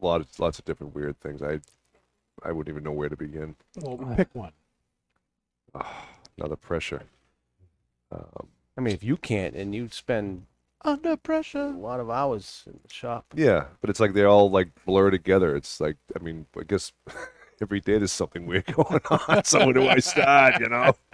s- 0.03 0.07
lot 0.07 0.21
of, 0.21 0.39
lots 0.39 0.59
of 0.59 0.65
different 0.65 0.95
weird 0.95 1.19
things. 1.19 1.41
I 1.41 1.59
I 2.43 2.51
wouldn't 2.51 2.73
even 2.73 2.84
know 2.84 2.91
where 2.91 3.09
to 3.09 3.15
begin. 3.17 3.55
Well, 3.81 3.97
pick 4.15 4.34
one. 4.34 4.51
Another 6.38 6.55
pressure. 6.55 7.03
Um, 8.11 8.47
I 8.77 8.81
mean, 8.81 8.93
if 8.93 9.03
you 9.03 9.17
can't 9.17 9.55
and 9.55 9.73
you 9.73 9.88
spend 9.91 10.45
Under 10.85 11.15
pressure 11.15 11.67
a 11.67 11.69
lot 11.77 11.99
of 11.99 12.09
hours 12.09 12.63
in 12.67 12.80
the 12.85 12.93
shop, 12.93 13.25
yeah, 13.35 13.65
but 13.81 13.89
it's 13.89 13.99
like 13.99 14.13
they 14.13 14.23
all 14.23 14.49
like 14.51 14.69
blur 14.85 15.09
together. 15.11 15.55
It's 15.55 15.80
like 15.80 15.97
I 16.19 16.23
mean, 16.23 16.45
I 16.59 16.63
guess 16.63 16.91
every 17.61 17.80
day 17.80 17.97
there's 17.97 18.11
something 18.11 18.45
weird 18.45 18.65
going 18.75 18.99
on. 19.09 19.43
so 19.45 19.65
where 19.65 19.73
do 19.73 19.88
I 19.88 19.99
start? 19.99 20.59
You 20.59 20.69
know. 20.69 20.93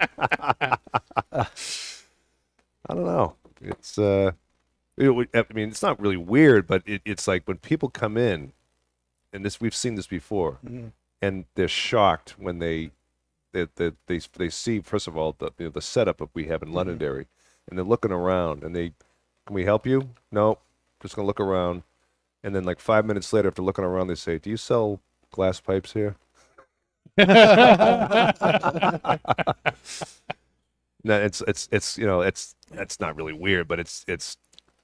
I 1.30 2.94
don't 2.94 3.04
know. 3.04 3.36
It's 3.60 3.98
uh, 3.98 4.32
it 4.96 5.10
would- 5.10 5.28
I 5.34 5.44
mean, 5.54 5.68
it's 5.68 5.82
not 5.82 6.00
really 6.00 6.16
weird, 6.16 6.66
but 6.66 6.82
it, 6.86 7.02
it's 7.04 7.28
like 7.28 7.46
when 7.46 7.58
people 7.58 7.88
come 7.90 8.16
in, 8.16 8.52
and 9.32 9.44
this 9.44 9.60
we've 9.60 9.74
seen 9.74 9.94
this 9.94 10.06
before, 10.06 10.58
mm-hmm. 10.64 10.88
and 11.20 11.44
they're 11.54 11.68
shocked 11.68 12.34
when 12.38 12.58
they 12.58 12.90
they, 13.52 13.66
they 13.76 13.92
they 14.06 14.20
they 14.36 14.48
see 14.48 14.80
first 14.80 15.08
of 15.08 15.16
all 15.16 15.34
the 15.38 15.50
you 15.58 15.66
know, 15.66 15.70
the 15.70 15.80
setup 15.80 16.18
that 16.18 16.30
we 16.34 16.46
have 16.46 16.62
in 16.62 16.68
mm-hmm. 16.68 16.78
Londonderry, 16.78 17.26
and 17.68 17.78
they're 17.78 17.84
looking 17.84 18.12
around 18.12 18.62
and 18.62 18.74
they 18.74 18.92
can 19.46 19.54
we 19.54 19.64
help 19.64 19.86
you? 19.86 20.10
No, 20.30 20.58
just 21.02 21.16
gonna 21.16 21.26
look 21.26 21.40
around, 21.40 21.82
and 22.42 22.54
then 22.54 22.64
like 22.64 22.80
five 22.80 23.04
minutes 23.04 23.32
later, 23.32 23.48
after 23.48 23.62
looking 23.62 23.84
around, 23.84 24.08
they 24.08 24.14
say, 24.14 24.38
"Do 24.38 24.50
you 24.50 24.56
sell 24.56 25.00
glass 25.30 25.60
pipes 25.60 25.92
here?" 25.92 26.16
No, 31.02 31.20
it's 31.20 31.42
it's 31.46 31.68
it's 31.72 31.96
you 31.96 32.06
know 32.06 32.20
it's 32.20 32.54
it's 32.72 33.00
not 33.00 33.16
really 33.16 33.32
weird, 33.32 33.68
but 33.68 33.80
it's 33.80 34.04
it's 34.06 34.36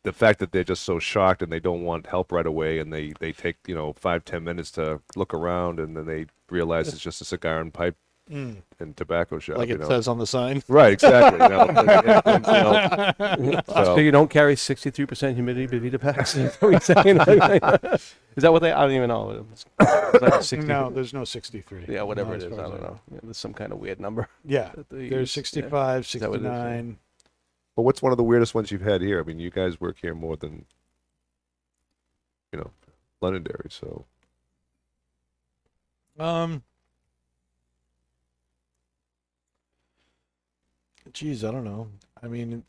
the 0.07 0.13
fact 0.13 0.39
that 0.39 0.53
they're 0.53 0.63
just 0.63 0.85
so 0.85 1.01
shocked 1.01 1.43
and 1.43 1.51
they 1.51 1.59
don't 1.59 1.83
want 1.83 2.07
help 2.07 2.31
right 2.31 2.47
away, 2.47 2.79
and 2.79 2.93
they 2.93 3.13
they 3.19 3.33
take 3.33 3.57
you 3.67 3.75
know 3.75 3.93
five 3.93 4.25
ten 4.25 4.45
minutes 4.45 4.71
to 4.71 5.01
look 5.17 5.35
around, 5.35 5.81
and 5.81 5.97
then 5.97 6.07
they 6.07 6.27
realize 6.49 6.87
it's 6.89 7.03
just 7.03 7.21
a 7.21 7.25
cigar 7.25 7.61
and 7.61 7.75
pipe 7.75 7.97
hmm. 8.31 8.53
and 8.79 8.97
tobacco 8.97 9.41
shop. 9.41 9.59
like 9.59 9.69
you 9.69 9.75
it 9.75 9.81
know? 9.81 9.89
says 9.89 10.07
on 10.07 10.19
the 10.19 10.27
sign. 10.27 10.63
Right, 10.69 10.93
exactly. 10.93 11.43
you 11.43 11.49
know, 11.49 11.61
and- 12.25 12.47
and, 13.19 13.45
you 13.45 13.51
know, 13.51 13.61
So 13.67 13.85
so- 13.85 13.97
you 13.97 14.13
don't 14.13 14.31
carry 14.31 14.55
63% 14.55 15.35
humidity 15.35 15.67
Boveda 15.67 16.01
packs? 16.01 16.37
Is 16.37 16.57
that 16.57 16.63
what 16.63 16.87
you're? 17.83 17.95
Is 18.37 18.43
that 18.43 18.53
what 18.53 18.63
they? 18.63 18.71
I 18.71 18.83
don't 18.83 18.93
even 18.93 19.09
know. 19.09 19.45
Is 19.53 20.47
60? 20.47 20.69
No, 20.69 20.89
there's 20.89 21.15
no 21.15 21.25
63. 21.25 21.87
Yeah, 21.89 22.03
whatever 22.03 22.39
No, 22.39 22.47
it. 22.47 22.53
I 22.53 22.57
don't 22.57 22.81
know. 22.81 23.01
Yeah, 23.11 23.19
there's 23.25 23.39
some 23.39 23.55
kind 23.55 23.73
of 23.73 23.81
weird 23.81 23.99
number. 23.99 24.29
Yeah, 24.45 24.71
there's 24.89 25.11
use. 25.11 25.33
65, 25.33 26.05
Is 26.05 26.13
that 26.21 26.31
what 26.31 26.39
it 26.39 26.43
is? 26.43 26.45
Yeah. 26.45 26.63
69. 26.63 26.99
But 27.77 27.83
what's 27.83 28.03
one 28.03 28.13
of 28.13 28.19
the 28.19 28.25
weirdest 28.25 28.55
ones 28.55 28.71
you've 28.73 28.81
had 28.83 29.03
here? 29.03 29.21
I 29.21 29.23
mean, 29.23 29.39
you 29.39 29.51
guys 29.51 29.81
work 29.81 29.99
here 30.01 30.15
more 30.15 30.37
than 30.37 30.65
you 32.53 32.59
know 32.59 32.71
Londonderry, 33.21 33.69
so 33.71 34.07
Um. 36.19 36.63
Geez, 41.13 41.45
I 41.45 41.51
don't 41.51 41.65
know. 41.65 41.89
I 42.23 42.29
mean, 42.29 42.65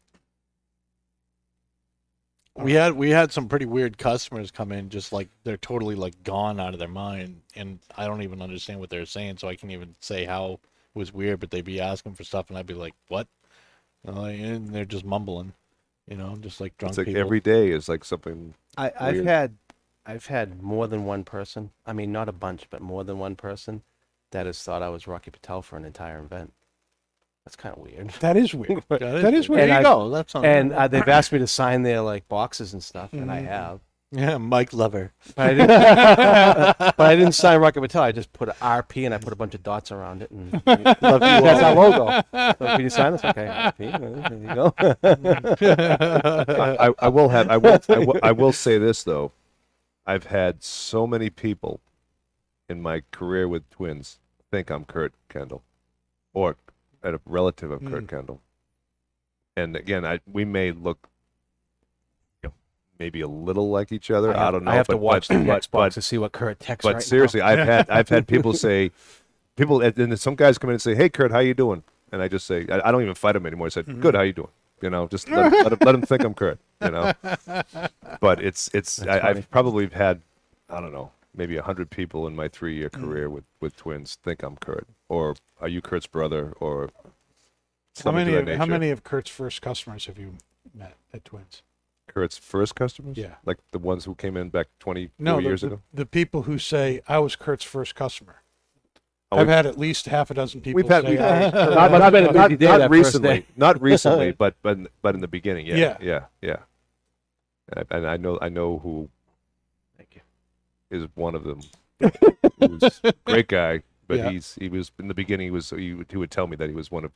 we 2.55 2.73
had 2.73 2.93
we 2.93 3.09
had 3.11 3.31
some 3.31 3.47
pretty 3.47 3.65
weird 3.65 3.97
customers 3.97 4.51
come 4.51 4.71
in, 4.71 4.89
just 4.89 5.13
like 5.13 5.29
they're 5.43 5.57
totally 5.57 5.95
like 5.95 6.23
gone 6.23 6.59
out 6.59 6.73
of 6.73 6.79
their 6.79 6.87
mind, 6.87 7.41
and 7.55 7.79
I 7.95 8.05
don't 8.07 8.23
even 8.23 8.41
understand 8.41 8.79
what 8.79 8.89
they're 8.89 9.05
saying, 9.05 9.37
so 9.37 9.47
I 9.47 9.55
can't 9.55 9.71
even 9.73 9.95
say 9.99 10.25
how 10.25 10.53
it 10.53 10.59
was 10.99 11.13
weird. 11.13 11.39
But 11.39 11.51
they'd 11.51 11.63
be 11.65 11.79
asking 11.81 12.15
for 12.15 12.23
stuff, 12.23 12.49
and 12.49 12.57
I'd 12.57 12.65
be 12.67 12.73
like, 12.73 12.93
"What?" 13.09 13.27
Uh, 14.05 14.23
and 14.25 14.69
they're 14.69 14.85
just 14.85 15.05
mumbling, 15.05 15.53
you 16.07 16.17
know, 16.17 16.35
just 16.39 16.59
like 16.59 16.77
drunk 16.77 16.91
it's 16.91 16.97
like 16.97 17.07
people. 17.07 17.21
every 17.21 17.39
day 17.39 17.71
is 17.71 17.87
like 17.87 18.03
something. 18.03 18.53
I, 18.77 18.91
I've 18.99 19.15
Weird. 19.15 19.25
had, 19.27 19.57
I've 20.05 20.25
had 20.27 20.61
more 20.61 20.87
than 20.87 21.05
one 21.05 21.23
person. 21.23 21.71
I 21.85 21.93
mean, 21.93 22.11
not 22.11 22.29
a 22.29 22.33
bunch, 22.33 22.67
but 22.69 22.81
more 22.81 23.03
than 23.03 23.19
one 23.19 23.35
person 23.35 23.83
that 24.31 24.45
has 24.45 24.61
thought 24.61 24.81
I 24.83 24.89
was 24.89 25.07
Rocky 25.07 25.31
Patel 25.31 25.61
for 25.61 25.77
an 25.77 25.85
entire 25.85 26.19
event. 26.19 26.53
That's 27.45 27.55
kind 27.55 27.75
of 27.75 27.81
weird. 27.81 28.09
That 28.19 28.35
is 28.37 28.53
weird. 28.53 28.83
That 28.89 28.99
that 28.99 29.33
is 29.33 29.47
there 29.47 29.55
weird. 29.57 29.69
you 29.69 29.73
And 29.75 29.85
I- 29.87 29.89
go. 29.89 30.09
That's 30.09 30.35
on 30.35 30.43
And 30.45 30.73
uh, 30.73 30.87
they've 30.89 31.07
asked 31.07 31.31
me 31.31 31.39
to 31.39 31.47
sign 31.47 31.83
their 31.83 32.01
like 32.01 32.27
boxes 32.27 32.73
and 32.73 32.83
stuff, 32.83 33.13
and 33.13 33.31
I 33.31 33.41
Mhm. 33.41 33.47
have. 33.47 33.79
Yeah, 34.11 34.37
Mike 34.37 34.71
Lover. 34.71 35.11
But 35.35 35.47
I 35.47 35.53
didn't, 35.53 35.67
but 36.77 36.99
I 36.99 37.15
didn't 37.15 37.33
sign 37.33 37.59
Rocky 37.59 37.81
Patel. 37.81 38.03
I 38.03 38.13
just 38.13 38.31
put 38.31 38.47
a 38.47 38.53
RP 38.53 39.05
and 39.05 39.13
I 39.13 39.17
put 39.17 39.33
a 39.33 39.35
bunch 39.35 39.53
of 39.53 39.63
dots 39.63 39.91
around 39.91 40.21
it, 40.21 40.31
and 40.31 40.53
Love 40.65 41.21
you 41.21 41.41
that's 41.41 41.63
our 41.63 41.75
logo. 41.75 42.23
So 42.31 42.65
can 42.65 42.81
you 42.81 42.89
sign 42.89 43.11
this? 43.11 43.25
Okay, 43.25 43.47
RP. 43.47 43.93
Uh, 43.93 44.29
there 44.29 44.37
you 44.37 44.55
go. 44.55 44.73
I, 46.53 46.87
I, 46.87 46.93
I 46.99 47.07
will 47.09 47.29
have 47.29 47.49
I 47.49 47.57
will, 47.57 47.79
I 47.89 47.97
will 47.99 48.19
I 48.23 48.31
will 48.31 48.53
say 48.53 48.77
this 48.77 49.03
though, 49.03 49.33
I've 50.05 50.27
had 50.27 50.63
so 50.63 51.05
many 51.05 51.29
people 51.29 51.81
in 52.69 52.81
my 52.81 53.01
career 53.11 53.47
with 53.47 53.69
twins 53.69 54.19
think 54.51 54.69
I'm 54.69 54.85
Kurt 54.85 55.13
Kendall, 55.27 55.63
or 56.33 56.55
a 57.03 57.19
relative 57.25 57.71
of 57.71 57.83
Kurt 57.83 58.03
hmm. 58.03 58.07
Kendall. 58.07 58.41
And 59.57 59.75
again, 59.75 60.05
I 60.05 60.19
we 60.31 60.45
may 60.45 60.71
look, 60.71 61.09
you 61.09 61.09
know, 61.09 61.16
maybe 62.99 63.21
a 63.21 63.27
little 63.27 63.69
like 63.69 63.91
each 63.91 64.09
other. 64.11 64.35
I, 64.35 64.45
have, 64.45 64.53
don't 64.53 64.63
know. 64.65 64.71
I 64.71 64.75
have 64.75 64.87
but, 64.87 64.93
to 64.93 64.97
watch 64.97 65.27
but, 65.27 65.37
the 65.37 65.43
Xbox 65.45 65.69
but, 65.71 65.91
to 65.93 66.01
see 66.01 66.17
what 66.17 66.31
Kurt 66.31 66.59
texts 66.59 66.83
but 66.83 66.89
right 66.89 66.95
now. 66.95 66.99
seriously, 66.99 67.41
I've 67.41 67.59
had 67.59 67.89
I've 67.97 68.09
had 68.09 68.27
people 68.27 68.53
say, 68.53 68.91
people, 69.55 69.81
and 69.81 70.19
some 70.19 70.35
guys 70.35 70.57
come 70.57 70.69
in 70.69 70.75
and 70.75 70.81
say, 70.81 70.95
"Hey, 70.95 71.09
Kurt, 71.09 71.31
how 71.31 71.39
you 71.39 71.53
doing?" 71.53 71.83
And 72.11 72.21
I 72.21 72.27
just 72.27 72.47
say, 72.47 72.65
I, 72.71 72.87
I 72.87 72.91
don't 72.91 73.01
even 73.01 73.15
fight 73.15 73.35
him 73.35 73.45
anymore. 73.45 73.67
I 73.67 73.69
said, 73.69 73.85
Mm-hmm. 73.85 74.01
"Good, 74.01 74.15
how 74.15 74.21
you 74.21 74.33
doing?" 74.33 74.49
You 74.81 74.91
know, 74.91 75.07
just 75.07 75.27
let, 75.29 75.51
let, 75.51 75.71
him, 75.73 75.77
let 75.81 75.95
him 75.95 76.01
think 76.03 76.23
I'm 76.23 76.33
Kurt. 76.35 76.59
You 76.81 76.91
know, 76.91 77.11
but 78.21 78.43
it's 78.43 78.69
it's 78.73 79.01
I, 79.01 79.05
funny. 79.05 79.21
I've 79.21 79.51
probably 79.51 79.87
had 79.87 80.21
I 80.69 80.79
don't 80.81 80.93
know 80.93 81.11
maybe 81.35 81.57
a 81.57 81.63
hundred 81.63 81.89
people 81.89 82.27
in 82.27 82.35
my 82.35 82.47
three 82.47 82.75
year 82.75 82.89
Mm. 82.89 83.03
career 83.03 83.29
with 83.29 83.43
with 83.59 83.75
twins 83.75 84.17
think 84.23 84.43
I'm 84.43 84.55
Kurt, 84.57 84.87
or 85.09 85.35
are 85.59 85.67
you 85.67 85.81
Kurt's 85.81 86.07
brother, 86.07 86.53
or 86.59 86.89
How 88.03 88.11
many, 88.11 88.35
of, 88.35 88.47
how 88.47 88.65
many 88.67 88.89
of 88.91 89.03
Kurt's 89.03 89.29
first 89.31 89.61
customers 89.61 90.05
have 90.05 90.17
you 90.19 90.35
met 90.73 90.95
at 91.13 91.25
Twins? 91.25 91.63
Kurt's 92.07 92.37
first 92.37 92.75
customers? 92.75 93.17
Yeah. 93.17 93.35
like 93.45 93.57
the 93.71 93.79
ones 93.79 94.05
who 94.05 94.15
came 94.15 94.35
in 94.37 94.49
back 94.49 94.67
twenty 94.79 95.11
No, 95.19 95.37
the, 95.37 95.43
years 95.43 95.61
the, 95.61 95.67
ago. 95.67 95.81
the 95.93 96.05
people 96.05 96.43
who 96.43 96.57
say, 96.57 97.01
I 97.07 97.19
was 97.19 97.35
Kurt's 97.35 97.63
first 97.63 97.95
customer. 97.95 98.41
Oh, 99.31 99.39
I've 99.39 99.47
had 99.49 99.65
at 99.65 99.77
least 99.77 100.05
half 100.05 100.31
a 100.31 100.33
dozen 100.33 100.61
people 100.61 100.77
We've 100.81 100.87
had 100.89 101.03
say, 101.03 101.11
we've, 101.11 101.19
I 101.19 101.41
was 101.43 101.51
Kurt's 101.51 101.75
Not- 101.75 101.91
but 101.91 102.01
I've 102.01 102.11
been 102.13 102.23
at 102.27 102.33
not, 102.33 102.57
Day 102.57 102.65
not 102.77 102.89
recently, 102.89 103.45
not 103.57 103.81
recently, 103.91 104.31
but 104.31 104.55
but 104.61 104.77
in- 104.77 104.87
but 105.01 105.15
in 105.15 105.21
the 105.21 105.27
beginning, 105.27 105.65
yeah, 105.67 105.75
Yeah. 105.75 105.97
yeah, 106.01 106.25
yeah. 106.41 106.57
And 107.73 107.85
I, 107.91 107.95
and 107.97 108.07
I 108.07 108.17
know 108.17 108.39
I 108.41 108.49
know 108.49 108.79
who 108.79 109.09
Thank 109.97 110.15
you. 110.15 110.21
is 110.97 111.07
one 111.15 111.35
of 111.35 111.43
them. 111.43 111.59
Who's 112.59 113.01
a 113.03 113.13
great 113.25 113.47
guy, 113.49 113.81
but 114.07 114.17
Yeah. 114.17 114.29
he's 114.29 114.55
he 114.59 114.69
was 114.69 114.91
in 114.99 115.07
the 115.09 115.13
beginning. 115.13 115.47
He 115.47 115.51
was 115.51 115.71
he 115.71 115.93
would, 115.93 116.07
he 116.09 116.15
would 116.17 116.31
tell 116.31 116.47
me 116.47 116.55
that 116.55 116.69
he 116.69 116.75
was 116.75 116.89
one 116.89 117.03
of, 117.03 117.11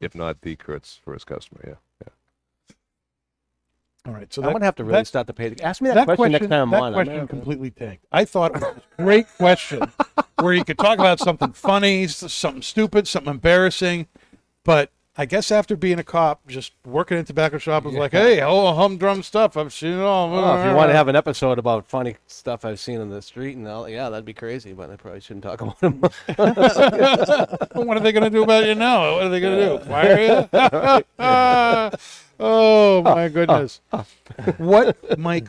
if 0.00 0.14
not 0.14 0.40
the 0.40 0.56
Kurt's 0.56 0.98
first 1.04 1.26
customer. 1.26 1.60
Yeah, 1.66 1.74
yeah. 2.06 2.12
All 4.10 4.16
right, 4.16 4.32
so 4.34 4.42
I'm 4.42 4.46
that, 4.46 4.52
gonna 4.54 4.64
have 4.64 4.74
to 4.76 4.82
really 4.84 4.92
that- 4.98 5.06
start 5.06 5.28
to 5.28 5.32
pay. 5.32 5.54
Ask 5.62 5.80
me 5.80 5.88
that, 5.90 6.04
question, 6.04 6.32
next 6.32 6.48
time 6.48 6.62
I'm 6.62 6.70
that 6.72 6.80
on. 6.82 6.86
I'm 6.88 6.92
question 6.94 7.14
gonna- 7.14 7.28
completely 7.28 7.70
tanked. 7.70 8.04
I 8.10 8.24
thought 8.24 8.56
it 8.56 8.60
was 8.60 8.64
a 8.64 9.02
great 9.02 9.26
question 9.38 9.82
where 10.40 10.52
you 10.52 10.64
could 10.64 10.78
talk 10.78 10.98
about 10.98 11.20
something 11.20 11.52
funny, 11.52 12.08
something 12.08 12.60
stupid, 12.62 13.06
something 13.06 13.30
embarrassing. 13.30 14.08
But 14.64 14.90
I 15.20 15.26
guess 15.26 15.52
after 15.52 15.76
being 15.76 15.98
a 15.98 16.02
cop, 16.02 16.48
just 16.48 16.72
working 16.82 17.18
in 17.18 17.24
a 17.24 17.26
tobacco 17.26 17.58
shop 17.58 17.84
was 17.84 17.94
like, 17.94 18.12
hey, 18.12 18.40
oh, 18.40 18.72
humdrum 18.72 19.22
stuff. 19.22 19.54
I've 19.54 19.70
seen 19.70 19.92
it 19.92 20.00
all. 20.00 20.32
Oh, 20.34 20.58
if 20.58 20.66
you 20.66 20.74
want 20.74 20.88
to 20.88 20.94
have 20.94 21.08
an 21.08 21.16
episode 21.16 21.58
about 21.58 21.86
funny 21.86 22.16
stuff 22.26 22.64
I've 22.64 22.80
seen 22.80 23.02
on 23.02 23.10
the 23.10 23.20
street 23.20 23.54
and 23.54 23.68
all, 23.68 23.86
yeah, 23.86 24.08
that'd 24.08 24.24
be 24.24 24.32
crazy. 24.32 24.72
But 24.72 24.88
I 24.88 24.96
probably 24.96 25.20
shouldn't 25.20 25.44
talk 25.44 25.60
about 25.60 25.78
them. 25.80 26.00
what 27.76 27.98
are 27.98 28.00
they 28.00 28.12
going 28.12 28.24
to 28.24 28.30
do 28.30 28.44
about 28.44 28.64
you 28.64 28.74
now? 28.74 29.16
What 29.16 29.24
are 29.24 29.28
they 29.28 29.40
going 29.40 29.58
to 29.58 29.78
do? 29.78 29.84
Fire 29.90 30.20
you? 30.22 30.48
oh 32.40 33.02
my 33.02 33.28
goodness! 33.28 33.82
What, 34.56 35.18
Mike? 35.18 35.48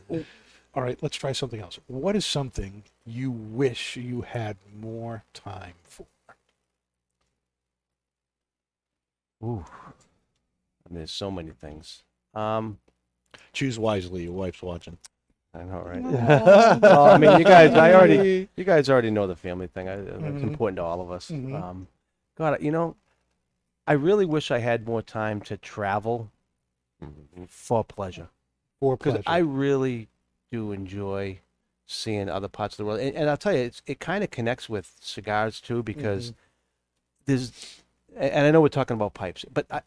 All 0.76 0.84
right, 0.84 1.00
let's 1.02 1.16
try 1.16 1.32
something 1.32 1.62
else. 1.62 1.80
What 1.88 2.18
is 2.18 2.26
something 2.26 2.84
you 3.06 3.32
wish 3.32 3.96
you 3.96 4.24
had 4.24 4.58
more 4.78 5.24
time 5.34 5.76
for? 5.84 6.08
Ooh, 9.44 9.66
I 10.86 10.90
mean, 10.90 10.98
there's 11.00 11.12
so 11.12 11.32
many 11.32 11.52
things. 11.52 12.04
Um, 12.34 12.80
Choose 13.54 13.80
wisely. 13.80 14.24
Your 14.24 14.34
wife's 14.34 14.62
watching. 14.62 14.98
I 15.54 15.64
know, 15.64 15.82
right? 15.82 16.02
well, 16.82 17.06
I 17.06 17.18
mean, 17.18 17.38
you 17.40 17.44
guys, 17.46 17.74
I 17.76 17.94
already, 17.94 18.48
you 18.56 18.64
guys 18.64 18.90
already 18.90 19.10
know 19.12 19.26
the 19.28 19.36
family 19.36 19.68
thing. 19.68 19.90
I, 19.90 19.94
It's 19.94 20.12
Mhm. 20.22 20.44
important 20.44 20.78
to 20.78 20.84
all 20.84 21.02
of 21.02 21.12
us. 21.12 21.30
Mhm. 21.32 21.54
Um, 21.54 21.88
God, 22.38 22.62
you 22.62 22.72
know, 22.72 22.96
I 23.88 23.94
really 23.94 24.26
wish 24.26 24.52
I 24.52 24.60
had 24.60 24.86
more 24.86 25.02
time 25.02 25.42
to 25.42 25.58
travel 25.58 26.30
for 27.48 27.84
pleasure. 27.84 28.30
For 28.80 28.96
because 28.98 29.14
pleasure. 29.14 29.24
I 29.28 29.38
really 29.40 30.08
do 30.52 30.72
enjoy 30.72 31.40
seeing 31.88 32.30
other 32.30 32.48
parts 32.48 32.74
of 32.76 32.78
the 32.78 32.86
world, 32.86 33.00
and, 33.02 33.16
and 33.16 33.30
I'll 33.30 33.38
tell 33.38 33.54
you, 33.54 33.60
it's, 33.60 33.82
it 33.86 34.00
kind 34.00 34.24
of 34.24 34.30
connects 34.32 34.70
with 34.70 34.92
cigars 35.02 35.60
too, 35.60 35.84
because 35.84 36.34
there's, 37.26 37.50
a- 37.50 37.54
and 38.16 38.46
I 38.46 38.52
know 38.52 38.62
we're 38.62 38.68
talking 38.70 38.96
about 38.96 39.14
pipes, 39.14 39.46
but 39.54 39.66
I, 39.72 39.82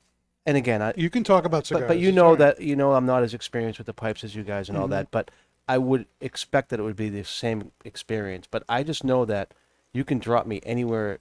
and 0.47 0.57
again, 0.57 0.83
I, 0.83 0.93
you 0.97 1.11
can 1.11 1.25
talk 1.25 1.45
about 1.45 1.67
cigars. 1.67 1.83
but, 1.83 1.89
but 1.89 1.99
you 1.99 2.13
know 2.13 2.37
that 2.37 2.61
you 2.61 2.77
know 2.77 2.93
I'm 2.93 3.07
not 3.07 3.23
as 3.23 3.35
experienced 3.35 3.79
with 3.79 3.87
the 3.87 3.95
pipes 3.95 4.25
as 4.25 4.35
you 4.35 4.43
guys 4.43 4.69
and 4.69 4.77
all 4.79 4.87
Mhm. 4.87 4.91
that, 4.91 5.11
but 5.11 5.31
I 5.69 5.79
would 5.79 6.07
expect 6.21 6.69
that 6.69 6.81
it 6.81 6.83
would 6.83 6.97
be 6.97 7.09
the 7.09 7.25
same 7.25 7.73
experience. 7.85 8.47
But 8.51 8.65
I 8.69 8.83
just 8.83 9.05
know 9.05 9.25
that 9.25 9.53
you 9.93 10.05
can 10.05 10.19
drop 10.19 10.47
me 10.47 10.61
anywhere, 10.65 11.21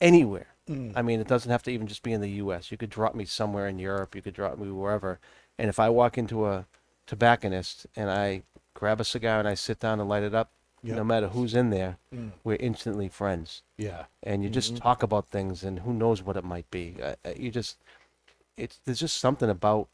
anywhere. 0.00 0.46
Mm. 0.68 0.92
I 0.96 1.02
mean, 1.02 1.20
it 1.20 1.28
doesn't 1.28 1.50
have 1.50 1.62
to 1.64 1.70
even 1.70 1.86
just 1.86 2.02
be 2.02 2.12
in 2.12 2.22
the 2.22 2.30
U.S. 2.30 2.70
You 2.70 2.78
could 2.78 2.88
drop 2.88 3.14
me 3.14 3.26
somewhere 3.26 3.68
in 3.68 3.78
Europe. 3.78 4.14
You 4.14 4.22
could 4.22 4.32
drop 4.34 4.56
me 4.58 4.70
wherever. 4.70 5.18
And 5.58 5.68
if 5.68 5.78
I 5.78 5.90
walk 5.90 6.16
into 6.16 6.46
a 6.46 6.64
tobacconist 7.06 7.86
and 7.94 8.10
I 8.10 8.42
grab 8.72 9.00
a 9.00 9.04
cigar 9.04 9.38
and 9.38 9.46
I 9.48 9.54
sit 9.54 9.78
down 9.80 10.00
and 10.00 10.08
light 10.08 10.22
it 10.22 10.34
up, 10.34 10.50
Yeah. 10.84 10.96
no 10.96 11.04
matter 11.04 11.28
who's 11.28 11.54
in 11.54 11.70
there, 11.70 11.96
Mm. 12.14 12.32
we're 12.44 12.56
instantly 12.60 13.08
friends. 13.08 13.62
Yeah. 13.78 14.04
And 14.22 14.42
you 14.44 14.50
just 14.50 14.74
Mhm. 14.74 14.80
talk 14.82 15.02
about 15.02 15.28
things, 15.28 15.64
and 15.64 15.80
who 15.80 15.94
knows 15.94 16.22
what 16.22 16.36
it 16.36 16.44
might 16.44 16.70
be. 16.70 16.96
Uh, 17.02 17.16
uh, 17.24 17.30
you 17.36 17.50
just, 17.50 17.78
it's 18.56 18.78
there's 18.84 19.00
just 19.00 19.16
something 19.16 19.48
about 19.48 19.88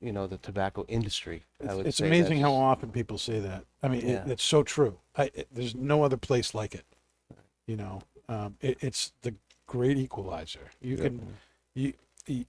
you 0.00 0.12
know 0.12 0.26
the 0.26 0.36
tobacco 0.38 0.84
industry. 0.88 1.44
I 1.60 1.72
It's, 1.76 1.88
it's 1.88 2.00
amazing 2.00 2.40
how 2.40 2.52
often 2.52 2.90
people 2.90 3.16
say 3.18 3.40
that. 3.40 3.64
I 3.82 3.88
mean, 3.88 4.02
Yeah. 4.06 4.24
it, 4.26 4.32
it's 4.32 4.42
so 4.44 4.62
true. 4.62 4.98
I, 5.16 5.30
it, 5.32 5.48
there's 5.50 5.74
no 5.74 6.02
other 6.04 6.16
place 6.18 6.54
like 6.54 6.74
it. 6.74 6.84
You 7.66 7.76
know, 7.76 8.02
um, 8.28 8.56
it, 8.60 8.76
it's 8.82 9.12
the 9.22 9.34
great 9.66 9.96
equalizer. 9.96 10.70
You 10.80 10.96
can, 10.98 11.36
you, 11.74 11.94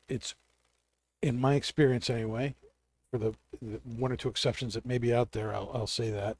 it's, 0.10 0.36
in 1.22 1.40
my 1.40 1.54
experience 1.56 2.10
anyway, 2.10 2.56
for 3.12 3.18
the, 3.20 3.34
the 3.62 3.80
one 3.98 4.12
or 4.12 4.18
two 4.18 4.30
exceptions 4.30 4.74
that 4.74 4.86
may 4.86 4.98
be 4.98 5.14
out 5.14 5.32
there, 5.32 5.54
I'll, 5.54 5.70
I'll 5.74 5.88
say 5.88 6.10
that. 6.10 6.38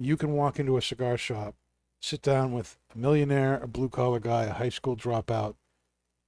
You 0.00 0.16
can 0.16 0.32
walk 0.32 0.58
into 0.58 0.78
a 0.78 0.82
cigar 0.82 1.18
shop, 1.18 1.54
sit 2.00 2.22
down 2.22 2.52
with 2.52 2.78
a 2.94 2.98
millionaire, 2.98 3.60
a 3.62 3.68
blue 3.68 3.90
collar 3.90 4.18
guy, 4.18 4.44
a 4.44 4.54
high 4.54 4.70
school 4.70 4.96
dropout, 4.96 5.56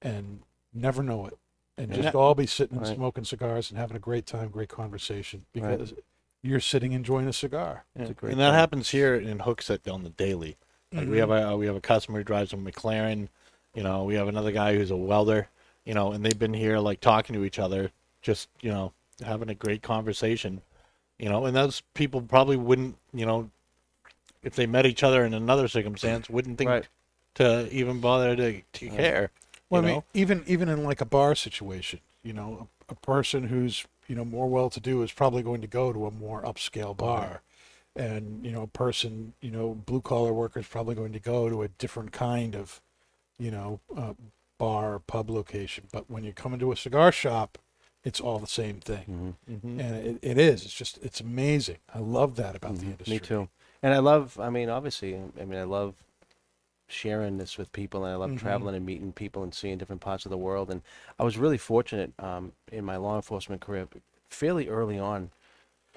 and 0.03 0.43
never 0.75 1.03
know 1.03 1.27
it. 1.27 1.39
And 1.79 1.91
Yeah. 1.91 2.03
just 2.03 2.15
all 2.15 2.35
be 2.35 2.47
sitting 2.47 2.77
and 2.77 2.87
Right. 2.87 2.97
smoking 2.97 3.25
cigars 3.25 3.71
and 3.71 3.79
having 3.79 3.97
a 3.97 4.01
great 4.01 4.27
time, 4.27 4.51
great 4.51 4.69
conversation 4.69 5.47
Right. 5.55 5.79
because 5.79 5.95
you're 6.43 6.61
sitting 6.61 6.93
enjoying 6.93 7.29
a 7.29 7.33
cigar. 7.33 7.87
It's 7.97 8.11
a 8.11 8.15
great 8.15 8.33
and 8.33 8.41
that 8.41 8.49
thing. 8.49 8.55
happens 8.55 8.91
here 8.91 9.15
in 9.15 9.39
Hooksett 9.39 9.91
on 9.91 10.03
the 10.03 10.11
daily. 10.11 10.59
Like 10.93 11.09
we 11.09 11.17
have 11.17 11.31
Mm-hmm. 11.31 11.53
a 11.53 11.57
we 11.57 11.65
have 11.67 11.77
a 11.77 11.81
customer 11.81 12.19
who 12.19 12.25
drives 12.25 12.53
a 12.53 12.57
McLaren. 12.57 13.29
You 13.75 13.83
know, 13.83 14.05
we 14.05 14.17
have 14.17 14.29
another 14.29 14.53
guy 14.53 14.75
who's 14.77 14.91
a 14.91 14.97
welder. 14.97 15.49
You 15.87 15.95
know, 15.95 16.13
and 16.13 16.25
they've 16.25 16.39
been 16.39 16.53
here 16.55 16.79
like 16.79 17.01
talking 17.01 17.35
to 17.35 17.45
each 17.45 17.59
other, 17.59 17.91
just 18.21 18.51
you 18.61 18.71
know, 18.71 18.93
having 19.25 19.49
a 19.49 19.55
great 19.55 19.83
conversation. 19.83 20.61
You 21.19 21.31
know, 21.31 21.47
and 21.47 21.57
those 21.57 21.83
people 21.95 22.21
probably 22.21 22.57
wouldn't, 22.57 22.99
you 23.15 23.25
know, 23.25 23.51
if 24.43 24.55
they 24.57 24.67
met 24.67 24.87
each 24.87 25.03
other 25.03 25.25
in 25.25 25.35
another 25.35 25.69
circumstance, 25.69 26.29
wouldn't 26.29 26.59
think 26.59 26.69
Right. 26.69 26.89
to 27.37 27.69
even 27.73 28.01
bother 28.01 28.37
to, 28.37 28.63
to 28.63 28.89
care. 28.91 29.31
Well, 29.71 29.83
I 29.83 29.85
mean, 29.87 29.95
know? 29.97 30.05
even 30.15 30.45
even 30.47 30.69
in 30.69 30.85
like 30.85 31.01
a 31.01 31.07
bar 31.07 31.35
situation, 31.35 32.01
you 32.23 32.33
know, 32.33 32.69
a, 32.89 32.93
a 32.93 32.95
person 32.97 33.45
who's 33.45 33.87
you 34.09 34.15
know 34.15 34.25
more 34.25 34.49
well-to-do 34.49 35.03
is 35.03 35.13
probably 35.13 35.43
going 35.43 35.61
to 35.63 35.67
go 35.67 35.93
to 35.93 36.07
a 36.07 36.11
more 36.11 36.43
upscale 36.43 36.97
bar, 36.97 37.43
and 37.97 38.45
you 38.45 38.53
know, 38.53 38.63
a 38.63 38.67
person 38.67 39.33
you 39.41 39.51
know 39.51 39.75
blue-collar 39.75 40.33
worker 40.33 40.61
is 40.61 40.67
probably 40.67 40.95
going 40.95 41.13
to 41.13 41.21
go 41.21 41.49
to 41.49 41.63
a 41.63 41.69
different 41.69 42.13
kind 42.13 42.55
of, 42.55 42.83
you 43.39 43.51
know, 43.51 43.81
uh, 43.97 44.13
bar 44.59 44.95
or 44.95 44.99
pub 44.99 45.31
location. 45.31 45.85
But 45.91 46.11
when 46.11 46.25
you 46.25 46.33
come 46.33 46.53
into 46.53 46.71
a 46.73 46.77
cigar 46.77 47.13
shop, 47.13 47.57
it's 48.05 48.21
all 48.21 48.39
the 48.39 48.47
same 48.47 48.81
thing, 48.81 49.37
Mhm. 49.49 49.81
and 49.81 49.97
it, 50.07 50.19
it 50.21 50.39
is. 50.39 50.65
It's 50.65 50.75
just 50.75 50.99
it's 51.03 51.21
amazing. 51.21 51.79
I 51.95 52.01
love 52.01 52.37
that 52.37 52.57
about 52.57 52.77
the 52.77 52.87
industry. 52.87 53.15
Me 53.15 53.19
too. 53.21 53.49
And 53.83 53.95
I 53.95 53.99
love, 53.99 54.39
I 54.39 54.51
mean, 54.51 54.69
obviously, 54.69 55.17
I 55.17 55.45
mean, 55.45 55.59
I 55.59 55.65
love 55.65 55.95
sharing 56.89 57.39
this 57.39 57.59
with 57.59 57.73
people 57.73 58.05
and 58.05 58.13
I 58.13 58.17
love 58.17 58.33
Mhm. 58.33 58.39
traveling 58.39 58.75
and 58.77 58.87
meeting 58.87 59.13
people 59.13 59.43
and 59.43 59.55
seeing 59.55 59.79
different 59.79 60.03
parts 60.03 60.27
of 60.27 60.31
the 60.31 60.39
world. 60.39 60.71
And 60.71 60.83
I 61.19 61.25
was 61.25 61.39
really 61.39 61.59
fortunate 61.59 62.13
um, 62.19 62.53
in 62.71 62.85
my 62.85 62.97
law 62.97 63.17
enforcement 63.17 63.63
career, 63.63 63.89
fairly 64.29 64.69
early 64.69 64.99
on 64.99 65.31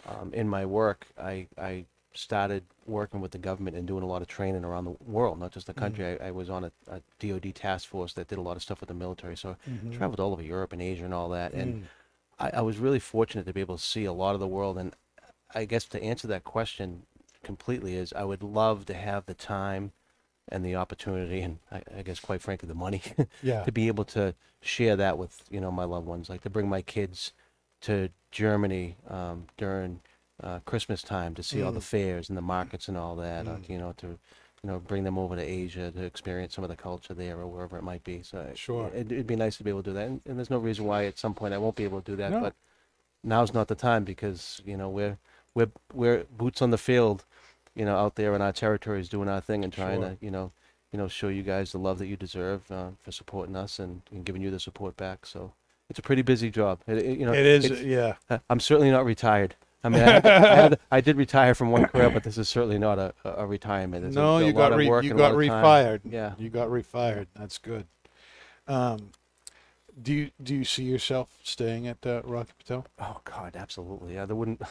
um, 0.07 0.33
in 0.33 0.47
my 0.49 0.65
work, 0.65 1.07
I, 1.17 1.47
I 1.57 1.85
started 2.13 2.63
working 2.85 3.21
with 3.21 3.31
the 3.31 3.37
government 3.37 3.75
and 3.77 3.87
doing 3.87 4.03
a 4.03 4.07
lot 4.07 4.21
of 4.21 4.27
training 4.27 4.63
around 4.65 4.85
the 4.85 4.95
world, 5.05 5.39
not 5.39 5.51
just 5.51 5.67
the 5.67 5.73
country. 5.73 6.19
I, 6.19 6.27
I 6.27 6.31
was 6.31 6.49
on 6.49 6.65
a, 6.65 6.71
a 6.87 7.01
DoD 7.19 7.53
task 7.55 7.87
force 7.89 8.13
that 8.13 8.27
did 8.27 8.37
a 8.37 8.41
lot 8.41 8.55
of 8.57 8.63
stuff 8.63 8.79
with 8.81 8.89
the 8.89 8.95
military. 8.95 9.35
So 9.37 9.51
I 9.51 9.55
traveled 9.91 10.19
all 10.19 10.33
over 10.33 10.41
Europe 10.43 10.73
and 10.73 10.81
Asia 10.81 11.05
and 11.05 11.13
all 11.13 11.29
that. 11.29 11.53
And 11.53 11.75
I, 12.39 12.51
I 12.55 12.61
was 12.61 12.77
really 12.77 12.99
fortunate 12.99 13.45
to 13.45 13.53
be 13.53 13.61
able 13.61 13.77
to 13.77 13.83
see 13.83 14.05
a 14.05 14.13
lot 14.13 14.33
of 14.35 14.39
the 14.39 14.47
world. 14.47 14.77
And 14.77 14.93
I 15.53 15.65
guess 15.65 15.85
to 15.85 16.03
answer 16.03 16.27
that 16.29 16.43
question 16.43 17.03
completely 17.49 17.95
is 17.95 18.11
I 18.13 18.23
would 18.25 18.43
love 18.43 18.85
to 18.87 18.93
have 18.93 19.25
the 19.25 19.33
time 19.33 19.91
and 20.49 20.65
the 20.65 20.75
opportunity 20.75 21.39
and 21.41 21.59
I, 21.71 21.81
I 21.97 22.01
guess 22.01 22.19
quite 22.19 22.41
frankly 22.41 22.67
the 22.67 22.75
money 22.75 23.01
Yeah. 23.41 23.63
to 23.63 23.71
be 23.71 23.87
able 23.87 24.03
to 24.05 24.35
share 24.61 24.95
that 24.97 25.17
with 25.17 25.43
you 25.49 25.61
know 25.61 25.71
my 25.71 25.85
loved 25.85 26.07
ones 26.07 26.29
like 26.29 26.41
to 26.41 26.49
bring 26.49 26.67
my 26.67 26.81
kids 26.81 27.31
to 27.81 28.09
Germany 28.31 28.97
um, 29.07 29.45
during 29.57 30.01
uh, 30.43 30.59
Christmas 30.65 31.01
time 31.01 31.33
to 31.35 31.43
see 31.43 31.61
all 31.61 31.71
Mm. 31.71 31.75
the 31.75 31.81
fairs 31.81 32.29
and 32.29 32.37
the 32.37 32.41
markets 32.41 32.87
and 32.89 32.97
all 32.97 33.15
that 33.15 33.47
uh, 33.47 33.57
you 33.69 33.77
know 33.77 33.93
to 33.97 34.07
you 34.07 34.67
know 34.69 34.79
bring 34.79 35.03
them 35.03 35.17
over 35.17 35.35
to 35.35 35.41
Asia 35.41 35.91
to 35.91 36.03
experience 36.03 36.55
some 36.55 36.63
of 36.63 36.69
the 36.69 36.75
culture 36.75 37.13
there 37.13 37.37
or 37.39 37.47
wherever 37.47 37.77
it 37.77 37.83
might 37.83 38.03
be 38.03 38.21
so 38.23 38.51
Sure. 38.55 38.87
it, 38.93 39.11
it'd 39.11 39.27
be 39.27 39.35
nice 39.35 39.57
to 39.57 39.63
be 39.63 39.69
able 39.69 39.83
to 39.83 39.91
do 39.91 39.93
that 39.93 40.07
and, 40.07 40.21
and 40.25 40.37
there's 40.37 40.49
no 40.49 40.57
reason 40.57 40.85
why 40.85 41.05
at 41.05 41.17
some 41.19 41.33
point 41.33 41.53
I 41.53 41.57
won't 41.59 41.75
be 41.75 41.83
able 41.85 42.01
to 42.01 42.11
do 42.11 42.17
that 42.17 42.31
No. 42.31 42.41
but 42.41 42.53
now's 43.23 43.53
not 43.53 43.67
the 43.67 43.75
time 43.75 44.03
because 44.03 44.61
you 44.65 44.77
know 44.77 44.89
we're 44.89 45.17
we're 45.55 45.71
we're 45.93 46.23
boots 46.37 46.61
on 46.61 46.69
the 46.71 46.77
field, 46.77 47.23
you 47.75 47.85
know, 47.85 47.95
out 47.97 48.15
there 48.15 48.33
in 48.35 48.41
our 48.41 48.51
territories 48.53 49.09
doing 49.09 49.27
our 49.29 49.41
thing 49.41 49.63
and 49.63 49.71
trying 49.73 50.01
Sure. 50.01 50.09
to 50.11 50.17
you 50.21 50.31
know 50.31 50.51
you 50.91 50.97
know 50.99 51.07
show 51.07 51.27
you 51.27 51.43
guys 51.43 51.71
the 51.71 51.77
love 51.79 51.99
that 51.99 52.07
you 52.07 52.15
deserve 52.15 52.71
uh, 52.71 52.89
for 53.03 53.11
supporting 53.11 53.55
us 53.55 53.79
and, 53.79 54.01
and 54.11 54.25
giving 54.25 54.41
you 54.41 54.49
the 54.51 54.59
support 54.59 54.95
back. 54.97 55.25
So 55.25 55.51
it's 55.89 55.99
a 55.99 56.01
pretty 56.01 56.21
busy 56.21 56.49
job. 56.49 56.79
It, 56.87 56.97
it- 56.99 57.19
you 57.19 57.25
know, 57.25 57.33
It 57.33 57.45
is. 57.45 57.65
it's- 57.65 57.81
Yeah. 57.83 58.15
uh, 58.29 58.39
I'm 58.49 58.59
certainly 58.59 58.91
not 58.91 59.05
retired. 59.05 59.55
I 59.83 59.89
mean, 59.89 60.01
I, 60.01 60.15
I, 60.23 60.55
had, 60.55 60.79
I 60.91 60.99
did 61.01 61.15
retire 61.15 61.53
from 61.53 61.69
one 61.69 61.85
career, 61.85 62.09
but 62.09 62.23
this 62.23 62.39
is 62.39 62.49
certainly 62.49 62.79
not 62.79 62.97
a, 62.97 63.13
a 63.23 63.29
a 63.43 63.45
retirement. 63.45 64.03
A- 64.05 64.09
no, 64.09 64.37
a 64.37 64.39
you 64.41 64.53
lot 64.53 64.57
got 64.57 64.71
of 64.71 64.77
re- 64.79 64.89
work 64.89 65.03
you 65.03 65.11
and 65.11 65.19
a 65.19 65.23
lot 65.23 65.31
got 65.33 65.39
of 65.39 65.47
time. 65.47 65.63
refired. 65.63 66.01
Yeah. 66.11 66.33
you 66.39 66.49
got 66.49 66.69
refired. 66.69 67.27
That's 67.35 67.57
good. 67.59 67.85
Um, 68.67 69.11
do 70.01 70.11
you 70.13 70.31
do 70.41 70.55
you 70.55 70.65
see 70.65 70.83
yourself 70.83 71.37
staying 71.43 71.87
at 71.87 72.05
uh, 72.05 72.21
Rocky 72.25 72.51
Patel? 72.57 72.85
Oh 72.99 73.21
God, 73.25 73.55
absolutely. 73.55 74.15
Yeah, 74.15 74.25
there 74.25 74.35
wouldn't. 74.35 74.61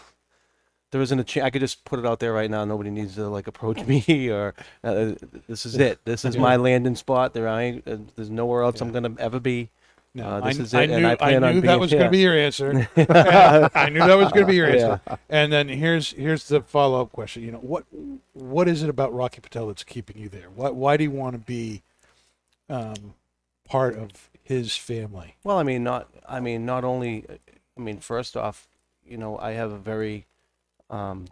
There 0.94 1.02
isn't 1.02 1.18
a 1.18 1.24
chance. 1.24 1.44
I 1.44 1.50
could 1.50 1.60
just 1.60 1.84
put 1.84 1.98
it 1.98 2.06
out 2.06 2.20
there 2.20 2.32
right 2.32 2.48
now. 2.48 2.64
Nobody 2.64 2.88
needs 2.88 3.16
to 3.16 3.26
like 3.28 3.48
approach 3.48 3.84
me 3.86 4.30
or 4.30 4.54
uh, 4.84 5.14
this 5.48 5.66
is 5.66 5.76
it. 5.76 5.98
This 6.04 6.24
is 6.24 6.36
Yeah. 6.36 6.40
my 6.42 6.54
landing 6.54 6.94
spot. 6.94 7.34
There, 7.34 7.48
I 7.48 7.62
ain't, 7.62 7.88
uh, 7.88 7.96
there's 8.14 8.30
nowhere 8.30 8.62
else 8.62 8.80
I'm 8.80 8.92
gonna 8.92 9.12
ever 9.18 9.40
be. 9.40 9.70
No, 10.14 10.24
Uh, 10.28 10.40
I, 10.44 10.50
this 10.52 10.60
is 10.60 10.72
I 10.72 10.82
it, 10.82 10.90
and 10.90 11.02
knew 11.02 11.08
I 11.08 11.14
plan 11.16 11.42
on 11.42 11.54
knew 11.56 11.60
that 11.62 11.66
being 11.66 11.80
was 11.80 11.90
going 11.90 12.04
to 12.04 12.10
be 12.10 12.20
your 12.20 12.38
answer. 12.38 12.88
I 12.96 13.88
knew 13.90 13.98
that 13.98 14.14
was 14.16 14.30
going 14.30 14.46
to 14.46 14.52
be 14.52 14.54
your 14.54 14.68
answer. 14.68 15.00
And 15.28 15.52
then 15.52 15.66
here's 15.68 16.12
here's 16.12 16.46
the 16.46 16.60
follow 16.60 17.02
up 17.02 17.10
question. 17.10 17.42
You 17.42 17.50
know 17.50 17.58
what 17.58 17.86
what 18.32 18.68
is 18.68 18.84
it 18.84 18.88
about 18.88 19.12
Rocky 19.12 19.40
Patel 19.40 19.66
that's 19.66 19.82
keeping 19.82 20.16
you 20.16 20.28
there? 20.28 20.48
Why 20.54 20.70
why 20.70 20.96
do 20.96 21.02
you 21.02 21.10
want 21.10 21.32
to 21.34 21.40
be 21.40 21.82
um, 22.70 23.14
part 23.68 23.96
of 23.96 24.30
his 24.44 24.76
family? 24.76 25.34
Well, 25.42 25.58
I 25.58 25.64
mean, 25.64 25.82
not. 25.82 26.08
I 26.28 26.38
mean, 26.38 26.64
not 26.64 26.84
only. 26.84 27.24
I 27.76 27.80
mean, 27.80 27.98
first 27.98 28.36
off, 28.36 28.68
you 29.04 29.16
know, 29.18 29.36
I 29.38 29.54
have 29.54 29.72
a 29.72 29.78
very 29.78 30.26
um, 30.90 31.26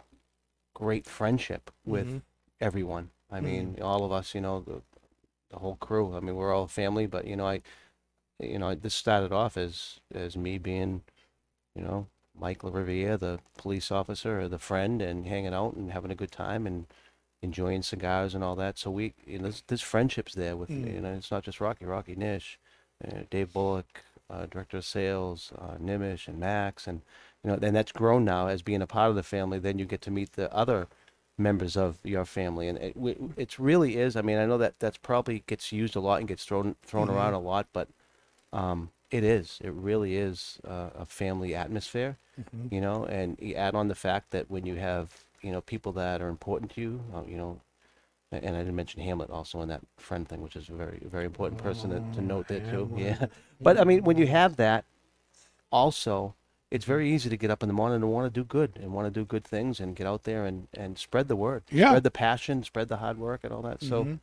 great 0.73 1.05
friendship 1.05 1.71
with 1.85 2.07
Mhm. 2.07 2.21
everyone. 2.61 3.11
I 3.31 3.41
mean, 3.41 3.77
all 3.81 4.03
of 4.05 4.11
us, 4.11 4.35
you 4.35 4.41
know, 4.41 4.59
the, 4.61 4.81
the 5.49 5.59
whole 5.59 5.75
crew. 5.77 6.15
I 6.15 6.19
mean, 6.19 6.35
we're 6.35 6.53
all 6.53 6.67
family, 6.67 7.07
but 7.07 7.25
you 7.27 7.35
know, 7.35 7.47
I, 7.47 7.61
you 8.39 8.59
know, 8.59 8.73
this 8.75 8.93
started 8.95 9.31
off 9.31 9.57
as 9.57 9.99
as 10.13 10.35
me 10.37 10.57
being, 10.57 11.03
you 11.75 11.83
know, 11.83 12.07
Mike 12.37 12.59
LaRiviere, 12.63 13.19
the 13.19 13.39
police 13.57 13.91
officer, 13.91 14.41
or 14.41 14.47
the 14.47 14.59
friend, 14.59 15.01
and 15.01 15.27
hanging 15.27 15.53
out 15.53 15.75
and 15.75 15.91
having 15.91 16.11
a 16.11 16.15
good 16.15 16.31
time 16.31 16.67
and 16.67 16.87
enjoying 17.41 17.83
cigars 17.83 18.33
and 18.35 18.43
all 18.43 18.55
that. 18.55 18.77
So 18.77 18.89
we, 18.91 19.13
you 19.25 19.37
know, 19.39 19.43
there's, 19.43 19.63
there's 19.67 19.81
friendships 19.81 20.33
there 20.33 20.55
with, 20.57 20.69
Mm. 20.69 20.93
you 20.95 21.01
know, 21.01 21.13
it's 21.13 21.31
not 21.31 21.43
just 21.43 21.61
Rocky, 21.61 21.85
Rocky 21.85 22.15
Nish, 22.15 22.59
uh, 23.05 23.23
Dave 23.29 23.53
Bullock, 23.53 24.03
uh, 24.29 24.45
director 24.47 24.77
of 24.77 24.85
sales, 24.85 25.51
uh, 25.57 25.75
Nimish 25.77 26.27
and 26.27 26.39
Max, 26.39 26.87
and 26.87 27.01
you 27.43 27.51
know, 27.51 27.59
and 27.61 27.75
that's 27.75 27.91
grown 27.91 28.25
now 28.25 28.47
as 28.47 28.61
being 28.61 28.81
a 28.81 28.87
part 28.87 29.09
of 29.09 29.15
the 29.15 29.23
family. 29.23 29.59
Then 29.59 29.79
you 29.79 29.85
get 29.85 30.01
to 30.03 30.11
meet 30.11 30.33
the 30.33 30.53
other 30.53 30.87
members 31.37 31.75
of 31.77 31.99
your 32.03 32.25
family, 32.25 32.67
and 32.67 32.77
it 32.77 32.95
it's 33.37 33.59
really 33.59 33.97
is. 33.97 34.15
I 34.15 34.21
mean, 34.21 34.37
I 34.37 34.45
know 34.45 34.57
that 34.57 34.79
that's 34.79 34.97
probably 34.97 35.43
gets 35.47 35.71
used 35.71 35.95
a 35.95 35.99
lot 35.99 36.19
and 36.19 36.27
gets 36.27 36.45
thrown 36.45 36.75
thrown 36.83 37.09
Mhm. 37.09 37.13
around 37.15 37.33
a 37.33 37.39
lot, 37.39 37.67
but 37.73 37.89
um, 38.53 38.91
it 39.11 39.23
is. 39.23 39.59
It 39.63 39.73
really 39.73 40.15
is 40.17 40.59
uh, 40.67 40.89
a 40.95 41.05
family 41.05 41.55
atmosphere, 41.55 42.17
Mm-hmm. 42.39 42.75
you 42.75 42.81
know. 42.81 43.05
And 43.05 43.37
you 43.41 43.55
add 43.55 43.75
on 43.75 43.87
the 43.87 43.95
fact 43.95 44.31
that 44.31 44.49
when 44.49 44.65
you 44.65 44.75
have 44.75 45.25
you 45.41 45.51
know 45.51 45.61
people 45.61 45.91
that 45.93 46.21
are 46.21 46.29
important 46.29 46.71
to 46.73 46.81
you, 46.81 47.01
uh, 47.15 47.23
you 47.27 47.37
know. 47.37 47.61
a- 48.31 48.43
And 48.45 48.55
I 48.55 48.59
didn't 48.59 48.75
mention 48.75 49.01
Hamlet 49.01 49.29
also 49.29 49.61
in 49.61 49.69
that 49.69 49.81
friend 49.97 50.27
thing, 50.27 50.41
which 50.41 50.55
is 50.55 50.69
a 50.69 50.73
very, 50.73 50.99
very 51.05 51.25
important 51.25 51.61
person 51.61 51.89
to, 51.91 52.01
to 52.15 52.21
note 52.21 52.47
there 52.47 52.61
too. 52.61 52.89
Yeah, 52.95 53.27
but 53.63 53.79
I 53.79 53.83
mean, 53.83 54.03
when 54.03 54.17
you 54.17 54.27
have 54.27 54.55
that, 54.57 54.85
also, 55.71 56.35
it's 56.73 56.85
very 56.85 57.07
easy 57.13 57.29
to 57.29 57.37
get 57.37 57.51
up 57.51 57.61
in 57.61 57.67
the 57.69 57.73
morning 57.73 57.97
and 57.97 58.11
want 58.11 58.25
to 58.33 58.39
do 58.39 58.43
good 58.43 58.71
and 58.81 58.93
want 58.93 59.05
to 59.05 59.11
do 59.19 59.23
good 59.23 59.43
things 59.43 59.79
and 59.79 59.95
get 59.95 60.07
out 60.07 60.23
there 60.23 60.43
and, 60.43 60.67
and 60.73 60.97
spread 60.97 61.27
the 61.27 61.35
word, 61.35 61.61
Yeah. 61.69 61.89
spread 61.89 62.03
the 62.03 62.09
passion, 62.25 62.63
spread 62.63 62.87
the 62.87 62.97
hard 62.97 63.19
work 63.19 63.41
and 63.43 63.53
all 63.53 63.61
that. 63.61 63.83
So, 63.83 64.03
Mhm. 64.03 64.19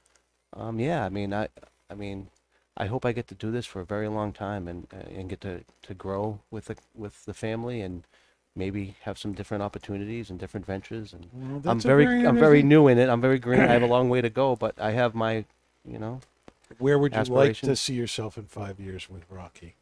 um, 0.54 0.80
yeah, 0.80 1.04
I 1.04 1.08
mean, 1.10 1.32
I, 1.32 1.48
I 1.88 1.94
mean, 1.94 2.28
I 2.76 2.86
hope 2.86 3.06
I 3.06 3.12
get 3.12 3.28
to 3.28 3.36
do 3.36 3.52
this 3.52 3.66
for 3.66 3.80
a 3.80 3.84
very 3.84 4.08
long 4.08 4.32
time 4.32 4.66
and 4.66 4.88
and 4.92 5.28
get 5.28 5.40
to, 5.42 5.64
to 5.82 5.94
grow 5.94 6.40
with 6.50 6.64
the 6.64 6.76
with 6.94 7.24
the 7.24 7.34
family 7.34 7.80
and 7.82 8.02
maybe 8.56 8.96
have 9.02 9.16
some 9.16 9.32
different 9.32 9.62
opportunities 9.62 10.28
and 10.28 10.40
different 10.40 10.66
ventures. 10.66 11.12
And 11.12 11.28
Well, 11.32 11.62
I'm 11.66 11.78
a 11.78 11.80
very, 11.80 12.26
I'm 12.26 12.36
very 12.36 12.64
new 12.64 12.88
in 12.88 12.98
it. 12.98 13.08
I'm 13.08 13.20
very 13.20 13.38
green. 13.38 13.60
I 13.60 13.66
have 13.78 13.82
a 13.82 13.86
long 13.96 14.08
way 14.08 14.20
to 14.22 14.30
go, 14.30 14.56
but 14.56 14.74
I 14.80 14.90
have 14.90 15.14
my, 15.14 15.44
you 15.84 15.98
know, 16.00 16.20
Where 16.78 16.98
would 16.98 17.14
you 17.14 17.24
like 17.24 17.56
to 17.58 17.76
see 17.76 17.94
yourself 17.94 18.36
in 18.36 18.46
five 18.46 18.80
years 18.80 19.08
with 19.08 19.24
Rocky? 19.30 19.76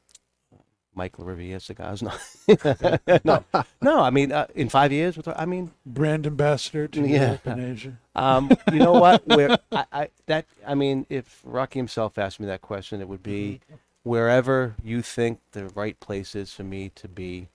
Mike 0.99 1.15
Riviere 1.19 1.61
cigars. 1.61 2.03
No, 2.49 2.99
no, 3.25 3.45
no. 3.81 4.01
I 4.01 4.11
mean, 4.11 4.33
uh, 4.33 4.47
in 4.55 4.69
five 4.69 4.93
years, 4.93 5.19
I 5.45 5.47
mean, 5.47 5.71
Brand 5.87 6.27
ambassador 6.27 6.89
to 6.89 7.01
Yeah. 7.07 7.27
Europe 7.27 7.47
and 7.47 7.61
Asia. 7.73 7.93
Um, 8.17 8.51
you 8.73 8.81
know 8.81 8.93
what? 8.95 9.27
Where 9.27 9.51
I, 9.73 9.85
I 9.93 10.09
that 10.27 10.45
I 10.67 10.75
mean, 10.75 11.07
if 11.09 11.41
Rocky 11.45 11.79
himself 11.79 12.19
asked 12.19 12.41
me 12.41 12.47
that 12.47 12.63
question, 12.63 13.01
it 13.01 13.09
would 13.09 13.23
be 13.23 13.61
wherever 14.03 14.75
you 14.83 15.03
think 15.03 15.41
the 15.53 15.69
right 15.69 15.99
place 16.01 16.35
is 16.35 16.53
for 16.53 16.65
me 16.65 16.91
to 16.97 17.09
be 17.09 17.49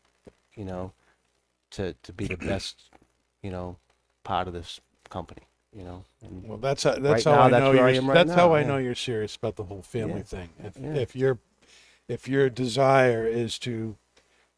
you 0.56 0.66
know, 0.66 0.94
to 1.72 1.94
to 2.04 2.14
be 2.14 2.26
the 2.28 2.38
best, 2.38 2.90
you 3.42 3.52
know, 3.52 3.78
part 4.24 4.48
of 4.48 4.54
this 4.54 4.80
company. 5.10 5.44
You 5.76 5.84
know, 5.84 6.04
Well, 6.22 6.60
that's 6.60 6.84
how, 6.84 6.92
that's 6.92 7.04
Right 7.04 7.24
how 7.26 7.32
now, 7.32 7.42
I 7.48 7.50
that's 7.50 7.62
know 7.64 7.72
you're. 7.72 8.02
right 8.02 8.14
that's 8.14 8.34
how 8.34 8.54
I 8.54 8.62
yeah. 8.62 8.68
know 8.68 8.78
you're 8.78 8.96
serious 8.96 9.36
about 9.36 9.56
the 9.56 9.64
whole 9.64 9.82
family 9.82 10.20
Yeah. 10.20 10.24
thing. 10.34 10.50
If 10.64 10.78
Yeah. 10.78 10.94
if 11.04 11.16
your 11.16 11.40
if 12.08 12.28
your 12.28 12.50
desire 12.50 13.26
is 13.26 13.58
to, 13.60 13.96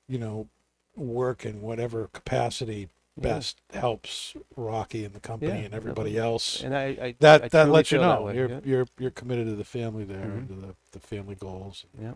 you 0.07 0.17
know, 0.19 0.47
work 0.95 1.45
in 1.45 1.61
whatever 1.61 2.07
capacity 2.13 2.89
Yeah. 3.17 3.23
best 3.23 3.61
helps 3.73 4.35
Rocky 4.57 5.05
and 5.05 5.13
the 5.13 5.19
company 5.21 5.51
Yeah, 5.51 5.65
and 5.65 5.73
everybody 5.73 6.11
definitely. 6.11 6.31
else, 6.33 6.61
and 6.63 6.75
I, 6.75 6.85
I 7.01 7.15
that 7.19 7.43
I 7.45 7.47
that 7.49 7.69
lets 7.69 7.91
you 7.91 7.97
know 7.99 8.29
you're 8.29 8.49
yeah. 8.49 8.59
you're 8.65 8.87
you're 8.99 9.11
committed 9.11 9.47
to 9.47 9.55
the 9.55 9.63
family 9.63 10.03
there 10.03 10.17
Mhm. 10.25 10.37
and 10.37 10.47
to 10.49 10.55
the, 10.55 10.75
the 10.91 10.99
family 10.99 11.35
goals. 11.35 11.85
Yeah. 12.01 12.13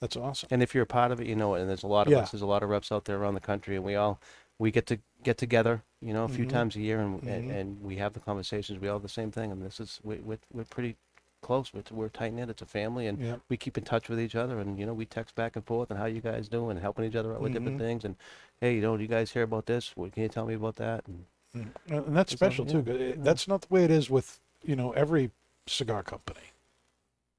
That's 0.00 0.16
awesome. 0.16 0.46
And 0.52 0.62
if 0.62 0.74
you're 0.74 0.84
a 0.84 0.86
part 0.86 1.10
of 1.10 1.20
it, 1.20 1.26
you 1.26 1.34
know 1.34 1.56
it. 1.56 1.60
And 1.60 1.68
there's 1.68 1.82
a 1.82 1.88
lot 1.88 2.06
of 2.06 2.12
Yeah. 2.12 2.20
us. 2.20 2.30
There's 2.30 2.42
a 2.42 2.46
lot 2.46 2.62
of 2.62 2.68
reps 2.68 2.92
out 2.92 3.04
there 3.04 3.16
around 3.18 3.34
the 3.34 3.40
country, 3.40 3.74
and 3.74 3.84
we 3.84 3.96
all 3.96 4.20
we 4.60 4.70
get 4.70 4.86
to 4.86 4.98
get 5.24 5.38
together, 5.38 5.82
you 6.00 6.12
know, 6.12 6.22
a 6.24 6.28
few 6.28 6.44
Mhm. 6.46 6.50
times 6.50 6.76
a 6.76 6.80
year, 6.80 7.00
and, 7.00 7.20
and 7.24 7.50
Mhm. 7.50 7.54
and 7.56 7.82
we 7.82 7.96
have 7.96 8.12
the 8.12 8.20
conversations. 8.20 8.78
We 8.80 8.86
all 8.88 8.96
have 8.96 9.02
the 9.02 9.08
same 9.08 9.32
thing, 9.32 9.50
and 9.50 9.60
this 9.60 9.80
is 9.80 9.98
we, 10.04 10.16
we're 10.18 10.38
we're 10.52 10.64
pretty 10.64 10.96
close. 11.40 11.72
We're 11.72 11.82
we're 11.90 12.08
tight 12.08 12.32
knit. 12.32 12.50
It's 12.50 12.62
a 12.62 12.66
family, 12.66 13.06
and 13.06 13.20
Yeah. 13.20 13.36
we 13.48 13.56
keep 13.56 13.78
in 13.78 13.84
touch 13.84 14.08
with 14.08 14.20
each 14.20 14.34
other, 14.34 14.58
and 14.58 14.78
you 14.78 14.86
know 14.86 14.94
we 14.94 15.06
text 15.06 15.34
back 15.34 15.56
and 15.56 15.64
forth, 15.64 15.90
and 15.90 15.98
how 15.98 16.06
you 16.06 16.20
guys 16.20 16.48
doing, 16.48 16.72
and 16.72 16.80
helping 16.80 17.04
each 17.04 17.16
other 17.16 17.34
out 17.34 17.40
with 17.40 17.52
different 17.52 17.76
Mhm. 17.76 17.80
things, 17.80 18.04
and 18.04 18.16
hey, 18.60 18.74
you 18.74 18.80
know, 18.80 18.96
do 18.96 19.02
you 19.02 19.08
guys 19.08 19.32
hear 19.32 19.42
about 19.42 19.66
this? 19.66 19.96
What 19.96 20.12
can 20.12 20.22
you 20.22 20.28
tell 20.28 20.46
me 20.46 20.54
about 20.54 20.76
that? 20.76 21.06
And 21.06 21.26
Mm. 21.54 21.72
And 21.88 22.16
that's 22.16 22.32
special 22.32 22.66
yeah, 22.66 22.82
too. 22.82 22.92
yeah. 22.92 23.14
That's 23.16 23.48
not 23.48 23.62
the 23.62 23.68
way 23.70 23.82
it 23.82 23.90
is 23.90 24.10
with 24.10 24.38
you 24.62 24.76
know 24.76 24.92
every 24.92 25.30
cigar 25.66 26.02
company. 26.02 26.52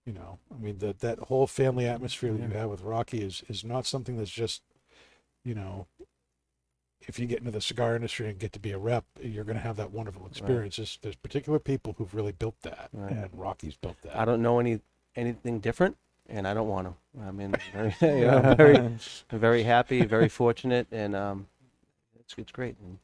You 0.06 0.14
know, 0.14 0.40
I 0.52 0.58
mean 0.58 0.80
that 0.80 1.00
that 1.02 1.20
whole 1.20 1.46
family 1.46 1.86
atmosphere 1.86 2.34
that 2.34 2.42
you 2.50 2.58
have 2.58 2.70
with 2.72 2.82
Rocky 2.82 3.22
is 3.22 3.44
is 3.48 3.64
not 3.64 3.86
something 3.86 4.18
that's 4.18 4.32
just, 4.32 4.64
you 5.44 5.54
know, 5.54 5.86
if 7.02 7.18
you 7.20 7.26
get 7.26 7.40
into 7.40 7.52
the 7.52 7.62
cigar 7.62 7.96
industry 7.96 8.30
and 8.30 8.38
get 8.40 8.52
to 8.54 8.60
be 8.60 8.72
a 8.72 8.78
rep, 8.78 9.06
you're 9.22 9.44
going 9.44 9.56
to 9.58 9.62
have 9.64 9.78
that 9.78 9.92
wonderful 9.92 10.28
experience. 10.28 10.76
There's, 10.76 11.00
there's 11.02 11.16
particular 11.16 11.58
people 11.60 11.96
who've 11.98 12.14
really 12.14 12.34
built 12.34 12.56
that, 12.64 12.90
Right. 12.94 13.12
and 13.12 13.30
Rocky's 13.34 13.76
built 13.76 13.96
that. 14.04 14.16
I 14.16 14.26
don't 14.26 14.42
know 14.42 14.60
any 14.60 14.82
anything 15.16 15.60
different, 15.60 15.98
and 16.28 16.48
I 16.48 16.54
don't 16.54 16.68
want 16.68 16.88
to. 16.88 17.22
I 17.24 17.32
mean, 17.32 17.56
very, 17.74 17.96
you 18.20 18.26
know, 18.28 18.38
I'm 18.44 18.58
very, 18.58 18.76
I'm 19.32 19.40
very 19.40 19.64
happy, 19.64 20.06
very 20.06 20.30
fortunate, 20.30 20.88
and 20.92 21.16
um, 21.16 21.48
it's 22.20 22.36
it's 22.38 22.52
great. 22.52 22.76
And 22.80 23.00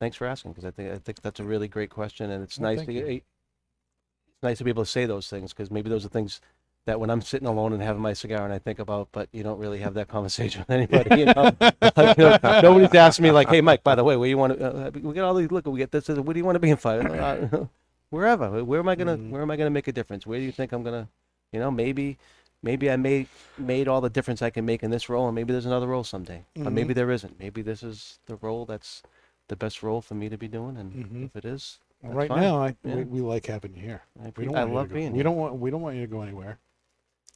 thanks 0.00 0.16
for 0.16 0.26
asking 0.26 0.52
because 0.52 0.64
I 0.64 0.70
think 0.70 0.90
I 0.92 0.98
think 0.98 1.20
that's 1.22 1.40
a 1.40 1.44
really 1.44 1.68
great 1.68 1.90
question, 1.90 2.30
and 2.30 2.42
it's 2.42 2.58
Well, 2.58 2.74
nice 2.74 2.84
to 2.86 2.92
you. 2.92 3.06
it's 3.06 4.42
nice 4.42 4.58
to 4.58 4.64
be 4.64 4.70
able 4.70 4.84
to 4.84 4.90
say 4.90 5.06
those 5.06 5.28
things 5.28 5.52
because 5.52 5.70
maybe 5.70 5.88
those 5.90 6.04
are 6.04 6.08
things 6.10 6.40
that 6.86 7.00
when 7.00 7.10
I'm 7.10 7.22
sitting 7.22 7.48
alone 7.48 7.72
and 7.72 7.82
having 7.82 8.02
my 8.02 8.12
cigar 8.12 8.44
and 8.44 8.52
I 8.52 8.58
think 8.58 8.78
about, 8.78 9.08
but 9.12 9.28
you 9.32 9.42
don't 9.42 9.58
really 9.58 9.78
have 9.78 9.94
that 9.94 10.08
conversation 10.08 10.60
with 10.60 10.70
anybody. 10.78 11.20
You 11.20 11.26
know, 11.26 11.50
Like, 11.96 12.18
you 12.18 12.24
know, 12.24 12.38
nobody's 12.62 12.94
asking 12.94 13.22
me 13.24 13.30
like, 13.30 13.48
"Hey, 13.48 13.60
Mike, 13.60 13.82
by 13.82 13.94
the 13.94 14.04
way, 14.04 14.16
where 14.16 14.28
you 14.28 14.36
want 14.38 14.58
to? 14.58 14.86
Uh, 14.86 14.90
we 15.02 15.14
get 15.14 15.24
all 15.24 15.34
these. 15.34 15.50
Look, 15.50 15.66
we 15.66 15.78
get 15.78 15.90
this. 15.92 16.08
What 16.08 16.32
do 16.32 16.38
you 16.38 16.44
want 16.44 16.56
to 16.56 16.60
be 16.60 16.70
in 16.70 16.76
five? 16.76 17.04
Uh, 17.06 17.64
wherever. 18.10 18.62
Where 18.64 18.80
am 18.80 18.88
I 18.88 18.94
gonna? 18.94 19.16
Mhm. 19.16 19.30
Where 19.30 19.42
am 19.42 19.50
I 19.50 19.56
gonna 19.56 19.70
make 19.70 19.88
a 19.88 19.92
difference? 19.92 20.26
Where 20.26 20.38
do 20.38 20.44
you 20.44 20.52
think 20.52 20.72
I'm 20.72 20.82
gonna? 20.82 21.08
You 21.52 21.60
know, 21.60 21.70
maybe, 21.70 22.18
maybe 22.62 22.90
I 22.90 22.96
made 22.96 23.28
made 23.56 23.88
all 23.88 24.00
the 24.00 24.10
difference 24.10 24.42
I 24.42 24.50
can 24.50 24.64
make 24.66 24.82
in 24.82 24.90
this 24.90 25.08
role, 25.08 25.26
and 25.26 25.34
maybe 25.34 25.52
there's 25.52 25.66
another 25.66 25.86
role 25.86 26.04
someday, 26.04 26.44
but 26.56 26.72
maybe 26.72 26.92
there 26.92 27.10
isn't. 27.10 27.38
Maybe 27.38 27.62
this 27.62 27.82
is 27.82 28.18
the 28.26 28.36
role 28.36 28.66
that's 28.66 29.02
the 29.48 29.56
best 29.56 29.82
role 29.82 30.00
for 30.02 30.14
me 30.14 30.28
to 30.28 30.36
be 30.36 30.48
doing, 30.48 30.76
and 30.76 30.92
Mhm. 30.92 31.24
if 31.26 31.36
it 31.36 31.44
is, 31.44 31.78
that's 32.02 32.14
right 32.14 32.28
fine. 32.28 32.40
now, 32.40 32.62
I, 32.62 32.76
Yeah. 32.82 32.96
we, 32.96 33.04
we 33.04 33.20
like 33.20 33.46
having 33.46 33.74
you 33.74 33.82
here. 33.82 34.02
I, 34.22 34.32
We 34.36 34.46
don't 34.46 34.56
I 34.56 34.64
love 34.64 34.92
being 34.92 35.12
We 35.12 35.22
don't 35.22 35.36
want 35.36 35.54
we 35.56 35.70
don't 35.70 35.82
want 35.82 35.96
you 35.96 36.02
to 36.02 36.08
go 36.10 36.22
anywhere. 36.22 36.58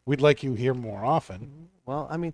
We'd 0.09 0.23
like 0.23 0.43
you 0.43 0.55
here 0.55 0.73
more 0.73 1.05
often. 1.05 1.69
Well, 1.85 2.09
I 2.11 2.17
mean, 2.17 2.33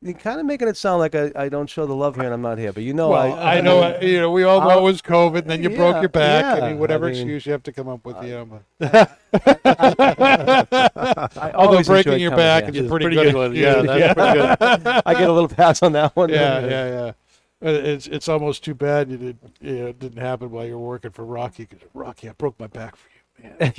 you're 0.00 0.14
kind 0.14 0.38
of 0.38 0.46
making 0.46 0.68
it 0.68 0.76
sound 0.76 1.00
like 1.00 1.16
I, 1.16 1.32
I 1.34 1.48
don't 1.48 1.68
show 1.68 1.86
the 1.86 1.94
love 1.94 2.14
here 2.14 2.22
and 2.24 2.32
I'm 2.32 2.40
not 2.40 2.56
here, 2.56 2.72
but 2.72 2.84
you 2.84 2.94
know, 2.94 3.08
well, 3.08 3.34
I, 3.34 3.56
I, 3.56 3.60
know, 3.62 3.82
uh, 3.82 3.98
you 4.00 4.20
know, 4.20 4.30
we 4.30 4.44
all 4.44 4.60
know 4.60 4.68
I'll- 4.70 4.78
it 4.78 4.82
was 4.82 5.02
COVID, 5.02 5.38
and 5.38 5.50
then 5.50 5.60
you 5.60 5.70
broke 5.70 5.96
your 6.00 6.08
back. 6.08 6.62
I 6.62 6.68
mean, 6.68 6.78
whatever 6.78 7.06
I 7.06 7.10
mean, 7.10 7.18
excuse 7.20 7.46
you 7.46 7.50
have 7.52 7.64
to 7.64 7.72
come 7.72 7.88
up 7.88 8.06
with, 8.06 8.22
you 8.22 8.60
know. 8.80 8.80
I 9.34 11.50
Although 11.54 11.68
always 11.70 11.88
breaking 11.88 12.20
your 12.20 12.36
back 12.36 12.72
here. 12.72 12.82
is 12.82 12.86
a 12.86 12.88
pretty, 12.88 13.06
pretty 13.06 13.16
good, 13.16 13.32
good 13.32 13.34
one. 13.34 13.50
excuse. 13.56 13.64
Yeah, 13.64 13.82
that's 13.82 14.14
pretty 14.14 14.84
good. 14.84 15.02
I 15.04 15.14
get 15.14 15.28
a 15.28 15.32
little 15.32 15.48
pass 15.48 15.82
on 15.82 15.90
that 15.92 16.14
one. 16.14 16.28
yeah, 16.30 16.60
yeah, 16.60 16.88
yeah. 16.88 17.12
It's 17.60 18.06
it's 18.06 18.28
almost 18.28 18.62
too 18.62 18.74
bad 18.74 19.10
you 19.10 19.16
did. 19.16 19.38
You 19.60 19.72
know, 19.78 19.86
it 19.88 19.98
didn't 19.98 20.20
happen 20.20 20.52
while 20.52 20.64
you 20.64 20.78
were 20.78 20.86
working 20.86 21.10
for 21.10 21.24
Rocky. 21.24 21.66
'cause 21.66 21.80
Rocky, 21.92 22.28
I 22.28 22.32
broke 22.32 22.60
my 22.60 22.68
back 22.68 22.94
for 22.94 23.08
you, 23.08 23.13
man. 23.42 23.56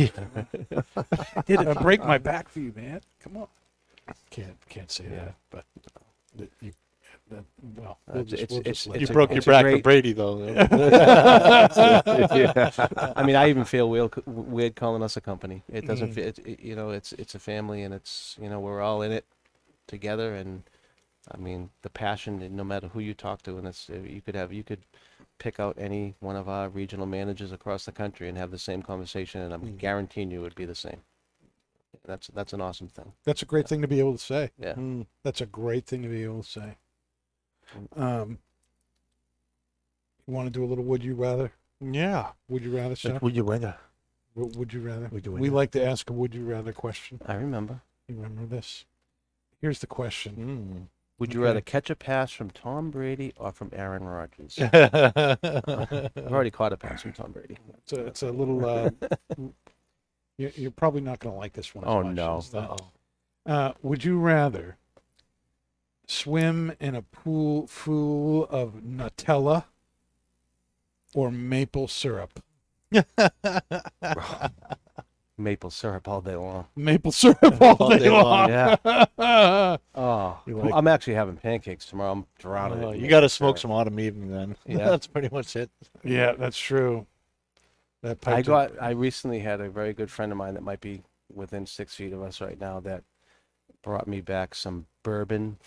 Did 1.46 1.68
I 1.68 1.74
break 1.74 2.04
my 2.04 2.18
back 2.18 2.50
for 2.50 2.60
you, 2.60 2.74
man? 2.76 3.02
Come 3.22 3.38
on. 3.38 3.48
Can't 4.30 4.56
can't 4.70 4.92
say 4.92 5.06
Yeah. 5.06 5.16
that, 5.26 5.36
but 5.50 5.66
that 6.38 6.52
you. 6.62 6.74
That, 7.32 7.44
well, 7.76 7.98
Uh, 8.08 8.12
we'll 8.14 8.22
it's- 8.22 8.30
just, 8.30 8.44
it's- 8.44 8.52
we'll 8.52 8.60
it's- 8.60 8.76
just 8.76 8.88
let 8.88 9.00
You 9.00 9.04
it's 9.04 9.10
a- 9.10 9.14
broke 9.14 9.30
your 9.32 9.38
it's 9.40 9.48
a 9.48 9.50
back 9.50 9.66
for 9.66 9.72
great- 9.72 9.84
Brady, 9.84 10.14
though. 10.14 10.46
I 13.16 13.24
mean, 13.26 13.36
I 13.36 13.50
even 13.50 13.66
feel 13.66 13.90
weird, 13.90 14.14
weird 14.28 14.76
calling 14.76 15.02
us 15.02 15.18
a 15.18 15.22
company. 15.22 15.64
It 15.72 15.88
doesn't 15.88 16.12
Mhm. 16.12 16.14
feel, 16.14 16.28
it, 16.28 16.40
it- 16.46 16.60
you 16.60 16.76
know, 16.76 16.92
it's 16.92 17.14
it's 17.14 17.34
a 17.34 17.40
family, 17.40 17.82
and 17.82 17.96
it's 17.96 18.36
you 18.40 18.48
know 18.50 18.60
we're 18.60 18.82
all 18.82 19.02
in 19.02 19.12
it 19.12 19.26
together, 19.88 20.36
and 20.36 20.62
I 21.32 21.38
mean 21.38 21.72
the 21.82 21.90
passion. 21.90 22.44
and 22.44 22.56
No 22.56 22.64
matter 22.64 22.90
who 22.90 23.00
you 23.00 23.16
talk 23.16 23.42
to, 23.44 23.58
and 23.58 23.68
it's 23.68 23.90
uh, 23.90 23.94
you 23.96 24.22
could 24.22 24.36
have 24.36 24.54
you 24.54 24.64
could 24.64 24.82
pick 25.38 25.60
out 25.60 25.76
any 25.80 26.16
one 26.20 26.36
of 26.36 26.48
our 26.48 26.70
regional 26.70 27.06
managers 27.06 27.52
across 27.52 27.86
the 27.86 27.92
country 27.92 28.30
and 28.30 28.38
have 28.38 28.52
the 28.52 28.58
same 28.60 28.82
conversation, 28.82 29.42
and 29.42 29.54
I'm 29.54 29.62
Mm. 29.62 29.78
guaranteeing 29.78 30.32
you 30.32 30.40
it 30.40 30.44
would 30.44 30.56
be 30.56 30.66
the 30.66 30.76
same. 30.76 31.02
That's 32.06 32.28
that's 32.28 32.54
an 32.54 32.62
awesome 32.62 32.88
thing. 32.88 33.14
That's 33.24 33.42
a 33.42 33.46
great 33.46 33.68
thing 33.68 33.82
to 33.82 33.88
be 33.88 34.00
able 34.00 34.14
to 34.14 34.24
say. 34.24 34.52
Yeah. 34.60 34.76
Mm. 34.76 35.08
That's 35.24 35.42
a 35.42 35.46
great 35.46 35.86
thing 35.86 36.04
to 36.04 36.10
be 36.10 36.24
able 36.24 36.44
to 36.44 36.50
say. 36.50 36.78
Um, 37.96 38.40
you 40.28 40.34
want 40.34 40.48
to 40.48 40.52
do 40.52 40.64
a 40.64 40.68
little 40.68 40.84
would 40.84 41.04
you 41.04 41.16
rather? 41.16 41.52
Yeah. 41.80 42.32
Would 42.48 42.64
you 42.64 42.76
rather 42.76 42.96
stuff? 42.96 43.22
Would 43.22 43.36
you 43.36 43.44
rather? 43.44 43.78
What 44.34 44.56
would 44.56 44.74
you 44.74 44.82
rather? 44.82 45.08
Would 45.12 45.26
you 45.26 45.32
rather? 45.32 45.42
we 45.42 45.50
like 45.50 45.72
to 45.72 45.84
ask 45.84 46.10
a 46.10 46.14
would 46.14 46.36
you 46.36 46.46
rather 46.46 46.74
question. 46.74 47.20
I 47.26 47.36
remember. 47.36 47.82
You 48.08 48.16
remember 48.16 48.46
this? 48.46 48.86
Here's 49.62 49.80
the 49.80 49.88
question. 49.88 50.36
Mm. 50.36 50.95
Would 51.18 51.34
you 51.34 51.40
Okay. 51.42 51.48
rather 51.48 51.62
catch 51.62 51.90
a 51.90 51.96
pass 51.96 52.32
from 52.32 52.50
Tom 52.52 52.92
Brady 52.92 53.32
or 53.38 53.52
from 53.54 53.70
Aaron 53.74 54.04
Rodgers? 54.04 54.60
I've 54.74 56.18
already 56.18 56.52
caught 56.52 56.74
a 56.74 56.78
pass 56.78 57.02
from 57.04 57.14
Tom 57.14 57.32
Brady. 57.32 57.58
It's 57.78 57.94
a, 57.94 58.06
it's 58.08 58.22
a 58.24 58.32
little. 58.32 58.66
Uh, 58.66 58.90
you're, 60.38 60.52
you're 60.56 60.72
probably 60.72 61.02
not 61.02 61.20
going 61.20 61.34
to 61.34 61.40
like 61.40 61.54
this 61.54 61.74
one. 61.74 61.86
as 61.86 61.90
Oh, 61.90 62.04
much 62.04 62.16
no. 62.16 62.38
as 62.38 62.50
that. 62.50 62.82
Uh, 63.46 63.72
would 63.82 64.04
you 64.04 64.20
rather 64.20 64.78
swim 66.08 66.74
in 66.82 66.96
a 66.96 67.02
pool 67.02 67.68
full 67.68 68.44
of 68.48 68.82
Nutella 68.84 69.66
or 71.14 71.32
maple 71.32 71.88
syrup? 71.88 72.44
Maple 75.38 75.70
syrup 75.70 76.08
all 76.08 76.22
day 76.22 76.36
long. 76.36 76.66
Maple 76.78 77.12
syrup 77.12 77.38
all, 77.62 77.76
All 77.78 77.90
day, 77.90 78.00
day 78.00 78.10
long. 78.10 78.24
long, 78.24 78.50
Yeah. 78.50 78.76
Oh, 79.96 80.40
I'm- 80.48 80.58
like- 80.60 80.74
I'm 80.74 80.88
actually 80.88 81.16
having 81.16 81.36
pancakes 81.36 81.86
tomorrow. 81.86 82.12
I'm 82.14 82.26
drowning. 82.40 82.84
Oh, 82.84 82.92
you 82.94 83.08
got 83.10 83.20
to 83.22 83.30
smoke 83.30 83.58
syrup. 83.58 83.62
some 83.62 83.72
autumn 83.72 84.00
evening 84.00 84.30
then. 84.32 84.56
Yeah. 84.66 84.90
That's 84.90 85.08
pretty 85.08 85.30
much 85.32 85.56
it. 85.56 85.70
yeah, 86.04 86.34
that's 86.34 86.58
true. 86.58 87.06
That 88.02 88.12
I 88.28 88.36
pipe 88.36 88.46
got. 88.46 88.72
I 88.82 88.92
recently 88.92 89.40
had 89.40 89.60
a 89.62 89.70
very 89.70 89.92
good 89.94 90.10
friend 90.12 90.32
of 90.32 90.38
mine 90.38 90.54
that 90.54 90.64
might 90.64 90.80
be 90.82 91.02
within 91.34 91.66
six 91.66 91.96
feet 91.96 92.14
of 92.14 92.22
us 92.22 92.40
right 92.40 92.60
now 92.60 92.80
that 92.82 93.04
brought 93.82 94.08
me 94.08 94.22
back 94.22 94.54
some 94.56 94.86
bourbon, 95.04 95.58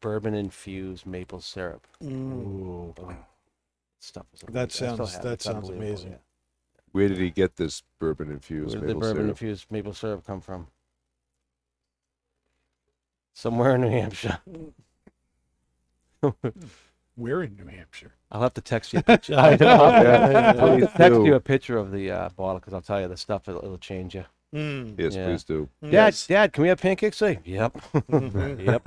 bourbon 0.00 0.34
infused 0.34 1.04
maple 1.06 1.40
syrup. 1.40 1.86
Mm. 2.02 2.32
Ooh. 2.32 2.94
Oh, 3.00 3.16
stuff 3.98 4.26
is 4.34 4.40
That 4.40 4.48
amazing. 4.50 4.88
I 4.88 4.92
still 4.94 5.06
sounds- 5.06 5.18
that 5.24 5.42
sounds 5.42 5.68
amazing. 5.70 6.10
yeah. 6.12 6.16
Where 6.92 7.08
did 7.08 7.18
he 7.18 7.30
get 7.30 7.56
this 7.56 7.82
bourbon 8.00 8.30
infused 8.30 8.74
Where 8.78 8.80
did 8.80 8.82
the 8.82 8.86
maple 8.94 9.00
bourbon 9.00 9.16
syrup? 9.16 9.28
infused 9.30 9.66
maple 9.70 9.92
syrup 9.94 10.24
come 10.26 10.40
from? 10.40 10.68
Somewhere 13.34 13.74
in 13.74 13.82
New 13.82 13.90
Hampshire. 13.90 14.38
We're 17.18 17.42
in 17.42 17.56
New 17.56 17.66
Hampshire. 17.66 18.12
I'll 18.30 18.40
have 18.42 18.54
to 18.54 18.60
text 18.62 18.92
you 18.94 19.00
a 19.00 19.02
picture. 19.02 19.34
I 19.38 19.56
know. 19.56 19.68
I'll 19.84 20.54
Please 20.78 20.88
text 20.96 21.18
do. 21.18 21.24
you 21.26 21.34
a 21.34 21.40
picture 21.40 21.76
of 21.76 21.90
the 21.92 22.10
uh, 22.10 22.28
bottle 22.30 22.58
because 22.60 22.72
I'll 22.74 22.80
tell 22.80 23.00
you 23.00 23.08
the 23.08 23.16
stuff. 23.16 23.46
It'll, 23.48 23.62
it'll 23.64 23.78
change 23.78 24.14
you. 24.14 24.24
Mm. 24.54 24.98
Yes, 24.98 25.14
Yeah. 25.16 25.26
please 25.26 25.44
do. 25.44 25.68
Dad, 25.90 26.16
Dad, 26.28 26.52
can 26.52 26.62
we 26.62 26.68
have 26.68 26.80
pancakes 26.80 27.18
today? 27.18 27.40
Yep. 27.44 27.72
Mhm. 28.10 28.64
yep. 28.64 28.82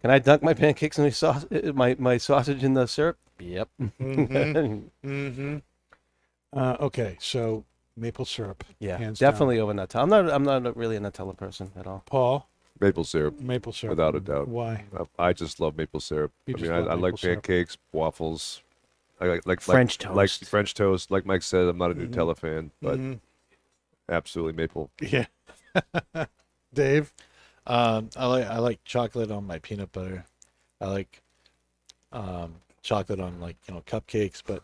Can 0.00 0.10
I 0.10 0.18
dunk 0.18 0.42
my 0.42 0.54
pancakes 0.54 0.98
in 0.98 1.04
the 1.04 1.12
sauce, 1.12 1.46
uh, 1.50 1.72
my 1.74 1.96
my 1.98 2.16
sausage 2.18 2.62
in 2.64 2.74
the 2.74 2.86
syrup? 2.86 3.18
Yep. 3.38 3.68
Mhm. 4.00 4.90
Mm-hmm. 5.04 5.56
Uh, 6.52 6.76
okay, 6.80 7.16
so 7.20 7.64
maple 7.96 8.24
syrup. 8.24 8.64
yeah, 8.80 8.96
Hands 8.98 9.18
down. 9.18 9.30
definitely 9.32 9.60
over 9.60 9.72
Nutella. 9.72 10.02
I'm 10.02 10.08
not. 10.10 10.30
I'm 10.30 10.42
not 10.64 10.76
really 10.76 10.96
a 10.96 11.00
Nutella 11.00 11.36
person 11.36 11.70
at 11.76 11.86
all. 11.86 12.02
Paul, 12.06 12.48
Maple 12.80 13.04
syrup, 13.04 13.38
maple 13.40 13.72
syrup. 13.72 13.90
without 13.96 14.14
a 14.16 14.20
doubt. 14.20 14.48
Why? 14.48 14.84
Uh, 14.96 15.04
I 15.18 15.32
just 15.32 15.60
love 15.60 15.76
maple 15.76 16.00
syrup. 16.00 16.32
You 16.46 16.54
I 16.54 16.58
just 16.58 16.70
mean, 16.70 16.78
I, 16.78 16.80
love 16.82 16.88
I 16.90 16.94
like 16.94 17.02
maple 17.02 17.18
syrup. 17.18 17.42
pancakes, 17.44 17.78
waffles. 17.92 18.62
I 19.20 19.26
like 19.26 19.46
like 19.46 19.60
French 19.60 20.00
like, 20.04 20.14
like 20.14 20.28
toast. 20.30 20.44
French 20.46 20.74
toast. 20.74 21.10
Like 21.10 21.24
Mike 21.26 21.42
said, 21.42 21.68
I'm 21.68 21.78
not 21.78 21.90
a 21.90 21.94
Mhm. 21.94 22.08
Nutella 22.10 22.36
fan, 22.36 22.70
but 22.82 22.98
Mhm. 22.98 23.20
absolutely 24.08 24.54
maple. 24.54 24.90
Yeah. 25.00 25.26
Dave, 26.74 27.12
Um, 27.66 28.10
I 28.16 28.26
like 28.26 28.46
I 28.46 28.58
like 28.58 28.84
chocolate 28.84 29.30
on 29.30 29.46
my 29.46 29.58
peanut 29.58 29.92
butter. 29.92 30.24
I 30.80 30.86
like 30.86 31.22
um, 32.12 32.56
chocolate 32.82 33.20
on 33.20 33.40
like 33.40 33.56
you 33.68 33.74
know 33.74 33.82
cupcakes, 33.86 34.42
but 34.44 34.62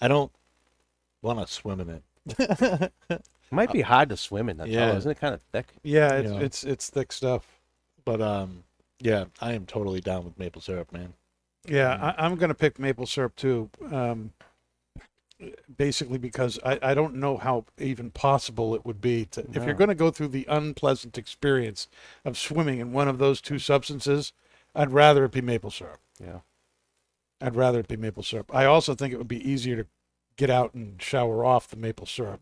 I 0.00 0.08
don't 0.08 0.30
want 1.22 1.40
to 1.40 1.52
swim 1.52 1.80
in 1.80 1.88
it. 1.90 2.02
It 3.08 3.22
might 3.50 3.72
be 3.72 3.80
hard 3.80 4.10
to 4.10 4.16
swim 4.16 4.48
in 4.48 4.58
that. 4.58 4.68
Yeah. 4.68 4.90
Yeah. 4.90 4.96
Isn't 4.96 5.10
it 5.10 5.20
kind 5.20 5.34
of 5.34 5.42
thick? 5.42 5.72
Yeah, 5.82 6.14
it's 6.14 6.30
Yeah. 6.30 6.38
it's 6.40 6.64
it's 6.64 6.90
thick 6.90 7.12
stuff. 7.12 7.46
But 8.04 8.20
um, 8.20 8.64
yeah, 9.00 9.24
I 9.40 9.52
am 9.52 9.66
totally 9.66 10.00
down 10.00 10.24
with 10.24 10.38
maple 10.38 10.60
syrup, 10.60 10.92
man. 10.92 11.14
Yeah, 11.66 12.14
I, 12.16 12.24
I'm 12.24 12.36
going 12.36 12.48
to 12.48 12.54
pick 12.54 12.78
maple 12.78 13.06
syrup 13.06 13.36
too. 13.36 13.68
Um, 13.90 14.32
basically 15.74 16.18
because 16.18 16.58
I, 16.64 16.78
I 16.82 16.94
don't 16.94 17.14
know 17.14 17.36
how 17.36 17.64
even 17.78 18.10
possible 18.10 18.74
it 18.74 18.84
would 18.84 19.00
be 19.00 19.24
to 19.26 19.46
if 19.52 19.64
you're 19.64 19.74
going 19.74 19.88
to 19.88 19.94
go 19.94 20.10
through 20.10 20.28
the 20.28 20.46
unpleasant 20.48 21.16
experience 21.16 21.88
of 22.24 22.36
swimming 22.36 22.78
in 22.78 22.92
one 22.92 23.08
of 23.08 23.18
those 23.18 23.40
two 23.40 23.58
substances, 23.58 24.32
I'd 24.74 24.92
rather 24.92 25.24
it 25.24 25.32
be 25.32 25.40
maple 25.40 25.70
syrup. 25.70 26.00
Yeah. 26.22 26.40
I'd 27.40 27.56
rather 27.56 27.80
it 27.80 27.88
be 27.88 27.96
maple 27.96 28.22
syrup. 28.22 28.54
I 28.54 28.66
also 28.66 28.94
think 28.94 29.12
it 29.12 29.16
would 29.16 29.28
be 29.28 29.48
easier 29.48 29.76
to 29.76 29.86
get 30.36 30.50
out 30.50 30.74
and 30.74 31.00
shower 31.00 31.44
off 31.44 31.68
the 31.68 31.76
maple 31.76 32.06
syrup 32.06 32.40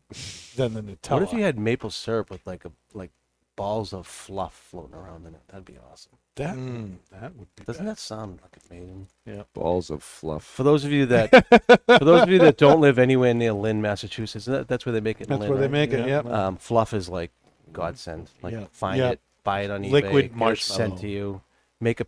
than 0.56 0.74
the 0.74 0.82
Nutella. 0.82 1.10
What 1.12 1.22
if 1.22 1.32
you 1.32 1.42
had 1.42 1.58
maple 1.58 1.90
syrup 1.90 2.30
with 2.30 2.46
like 2.46 2.64
a 2.64 2.72
like 2.94 3.10
balls 3.56 3.92
of 3.92 4.06
fluff 4.06 4.54
floating 4.54 4.94
around 4.94 5.26
in 5.26 5.34
it? 5.34 5.42
That'd 5.48 5.64
be 5.64 5.78
awesome. 5.90 6.18
That? 6.38 6.56
Mm. 6.56 6.96
That 7.12 7.36
would 7.36 7.54
be. 7.54 7.64
Doesn't 7.64 7.84
bad. 7.84 7.92
that 7.96 7.98
sound 8.00 8.40
like 8.42 8.56
amazing? 8.70 9.06
Yeah. 9.26 9.42
Balls 9.54 9.90
of 9.90 10.02
fluff. 10.02 10.42
For 10.44 10.62
those 10.64 10.84
of 10.84 10.90
you 10.90 11.06
that 11.06 11.30
for 11.86 12.04
those 12.04 12.22
of 12.22 12.28
you 12.30 12.38
that 12.40 12.56
don't 12.56 12.80
live 12.80 12.98
anywhere 12.98 13.34
near 13.34 13.52
Lynn, 13.52 13.80
Massachusetts, 13.82 14.46
that, 14.46 14.66
that's 14.66 14.84
where 14.86 14.92
they 14.92 15.00
make 15.00 15.20
it. 15.20 15.24
in 15.24 15.28
That's 15.30 15.40
Lynn, 15.42 15.50
where 15.50 15.58
they 15.58 15.64
right? 15.66 15.70
make 15.70 15.92
it. 15.92 16.00
Yeah. 16.00 16.06
Yep. 16.22 16.26
Um, 16.26 16.56
fluff 16.56 16.92
is 16.94 17.08
like 17.08 17.30
godsend. 17.72 18.30
Like 18.42 18.54
Yeah. 18.54 18.64
find 18.72 18.98
Yeah. 18.98 19.10
it, 19.10 19.20
buy 19.44 19.60
it 19.62 19.70
on 19.70 19.82
eBay, 19.84 19.90
Liquid 19.92 20.24
get 20.24 20.30
it 20.32 20.36
marshmallow. 20.36 20.76
sent 20.78 20.98
to 21.00 21.08
you, 21.08 21.42
make 21.80 22.00
a 22.00 22.06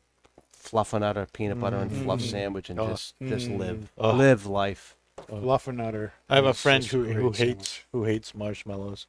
fluffernutter 0.57 1.32
peanut 1.32 1.61
butter 1.61 1.77
and 1.77 1.90
fluff 1.93 2.20
Mm. 2.20 2.31
sandwich, 2.31 2.70
and 2.70 2.81
Oh. 2.81 2.89
just 2.89 3.15
just 3.23 3.48
live 3.48 3.93
Oh. 3.98 4.12
live 4.15 4.47
life. 4.47 4.97
Fluffernutter. 5.28 6.12
I 6.28 6.36
have 6.36 6.47
a 6.47 6.51
is 6.51 6.61
friend 6.61 6.82
such 6.82 6.93
who, 6.93 7.05
great 7.05 7.16
who 7.16 7.20
sandwich. 7.35 7.39
hates 7.39 7.81
who 7.93 8.05
hates 8.05 8.35
marshmallows, 8.35 9.07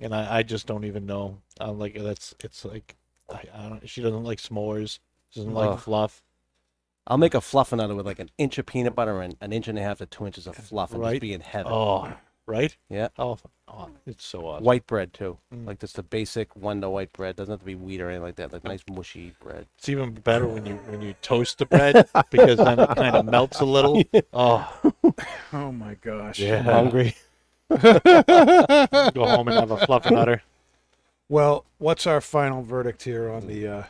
and 0.00 0.14
I, 0.14 0.38
I 0.38 0.42
just 0.42 0.66
don't 0.66 0.84
even 0.84 1.06
know. 1.06 1.38
I'm 1.60 1.78
like 1.78 1.94
that's 1.94 2.34
it's 2.40 2.64
like 2.64 2.96
I, 3.30 3.42
I 3.54 3.68
don't. 3.68 3.88
She 3.88 4.00
doesn't 4.02 4.24
like 4.24 4.38
s'mores. 4.40 4.98
She 5.30 5.40
doesn't 5.40 5.54
like 5.54 5.70
Ugh. 5.70 5.78
fluff. 5.80 6.22
I'll 7.06 7.18
make 7.18 7.34
a 7.34 7.38
fluffernutter 7.38 7.96
with 7.96 8.06
like 8.06 8.18
an 8.18 8.30
inch 8.38 8.58
of 8.58 8.66
peanut 8.66 8.94
butter 8.94 9.20
and 9.22 9.36
an 9.40 9.52
inch 9.52 9.66
and 9.68 9.78
a 9.78 9.82
half 9.82 9.98
to 9.98 10.06
two 10.06 10.26
inches 10.26 10.46
of 10.46 10.56
fluff, 10.56 10.92
and 10.92 11.00
Right. 11.00 11.12
just 11.12 11.20
be 11.22 11.32
in 11.32 11.40
heaven. 11.40 11.72
Oh, 11.72 12.12
right? 12.46 12.76
Yeah. 12.90 13.08
Oh, 13.18 13.38
oh 13.66 13.88
it's 14.06 14.26
so 14.26 14.46
awesome. 14.46 14.64
White 14.64 14.86
bread 14.86 15.12
too, 15.14 15.38
Mm. 15.54 15.66
like 15.66 15.78
just 15.80 15.96
the 15.96 16.02
basic 16.02 16.54
Wonder 16.54 16.90
white 16.90 17.12
bread. 17.14 17.36
Doesn't 17.36 17.52
have 17.52 17.60
to 17.60 17.64
be 17.66 17.74
wheat 17.74 18.00
or 18.02 18.08
anything 18.08 18.22
like 18.24 18.36
that. 18.36 18.52
Like 18.52 18.64
nice 18.64 18.82
mushy 18.90 19.32
bread. 19.40 19.66
It's 19.78 19.88
even 19.88 20.12
better 20.12 20.46
when 20.46 20.66
you 20.66 20.74
when 20.88 21.00
you 21.00 21.14
toast 21.22 21.58
the 21.58 21.66
bread 21.66 22.08
because 22.30 22.58
then 22.58 22.78
it 22.78 22.88
kind 22.96 23.16
of 23.16 23.24
melts 23.26 23.60
a 23.60 23.64
little. 23.64 24.02
Oh, 24.34 24.70
Oh 25.52 25.72
my 25.72 25.94
gosh. 25.94 26.38
Yeah. 26.38 26.62
Hungry. 26.62 27.14
go 27.70 27.78
home 29.26 29.48
and 29.48 29.58
have 29.58 29.70
a 29.70 29.76
fluffernutter. 29.78 30.40
Well, 31.28 31.64
what's 31.78 32.06
our 32.06 32.20
final 32.20 32.62
verdict 32.62 33.02
here 33.02 33.30
on 33.30 33.46
the 33.46 33.66
uh, 33.68 33.82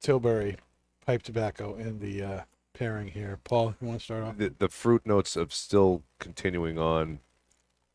Tilbury 0.00 0.56
pipe 1.04 1.22
tobacco 1.22 1.74
and 1.74 2.00
the 2.00 2.22
uh, 2.22 2.40
pairing 2.74 3.08
here? 3.08 3.38
Paul, 3.44 3.74
you 3.80 3.88
want 3.88 4.00
to 4.00 4.04
start 4.04 4.22
off? 4.24 4.38
the, 4.38 4.54
the 4.58 4.68
fruit 4.68 5.04
notes 5.04 5.36
of 5.36 5.52
still 5.52 6.02
continuing 6.18 6.78
on 6.78 7.18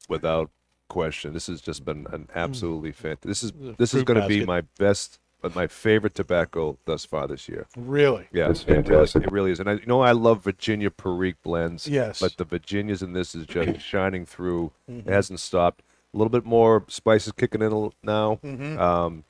without 0.10 0.50
question. 0.90 1.34
This 1.34 1.48
has 1.48 1.62
just 1.62 1.86
been 1.86 2.06
an 2.12 2.28
absolutely 2.36 2.92
fantastic. 2.92 3.28
This 3.30 3.44
is 3.44 3.52
The 3.54 3.76
this 3.78 3.94
is 3.94 4.04
fruit 4.04 4.06
going 4.08 4.22
to 4.22 4.28
be 4.28 4.40
basket. 4.40 4.48
my 4.48 4.62
best, 4.78 5.20
but 5.42 5.56
my 5.56 5.68
favorite 5.68 6.14
tobacco 6.14 6.78
thus 6.84 7.06
far 7.06 7.28
this 7.28 7.48
year. 7.48 7.68
Really? 7.78 8.28
Yeah, 8.34 8.48
That's 8.48 8.64
it 8.64 8.68
really- 8.72 8.84
fantastic. 8.84 9.24
It 9.24 9.32
really 9.32 9.52
is, 9.52 9.62
and 9.62 9.70
I 9.70 9.74
you 9.76 9.86
know 9.88 10.02
I 10.02 10.12
love 10.12 10.44
Virginia 10.44 10.92
Perique 10.92 11.42
blends. 11.44 11.88
Yes. 11.88 12.20
but 12.20 12.36
the 12.36 12.44
Virginias 12.44 13.02
in 13.02 13.14
this 13.14 13.34
is 13.36 13.46
just 13.48 13.80
shining 13.86 14.26
through. 14.26 14.74
It 14.90 15.08
hasn't 15.08 15.40
stopped. 15.40 15.82
A 16.16 16.18
little 16.18 16.30
bit 16.32 16.46
more 16.46 16.86
spices 16.88 17.34
kicking 17.34 17.62
in 17.62 17.68
a 17.74 17.76
little 17.76 17.94
now. 18.02 18.40
Mhm. 18.42 18.80
Um, 18.80 19.26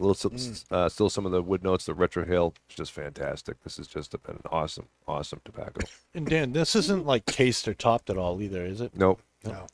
a 0.00 0.02
little, 0.02 0.30
Mm. 0.30 0.64
uh, 0.72 0.88
still 0.88 1.08
some 1.08 1.24
of 1.26 1.30
the 1.32 1.40
wood 1.42 1.62
notes. 1.62 1.86
The 1.86 1.94
retrohale 1.94 2.54
is 2.68 2.74
just 2.76 2.90
fantastic. 2.92 3.62
This 3.62 3.78
is 3.78 3.86
just 3.86 4.14
a, 4.14 4.20
an 4.26 4.40
awesome, 4.50 4.88
awesome 5.06 5.40
tobacco. 5.44 5.80
And 6.14 6.26
Dan, 6.26 6.52
this 6.52 6.74
isn't 6.74 7.06
like 7.06 7.24
cased 7.26 7.68
or 7.68 7.74
topped 7.74 8.10
at 8.10 8.18
all 8.18 8.42
either, 8.42 8.64
is 8.64 8.80
it? 8.80 8.96
Nope. 8.96 9.22
No, 9.44 9.66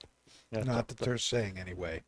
Yeah, 0.50 0.64
not 0.64 0.88
that 0.88 0.98
they're 0.98 1.16
saying 1.18 1.58
anyway. 1.58 2.02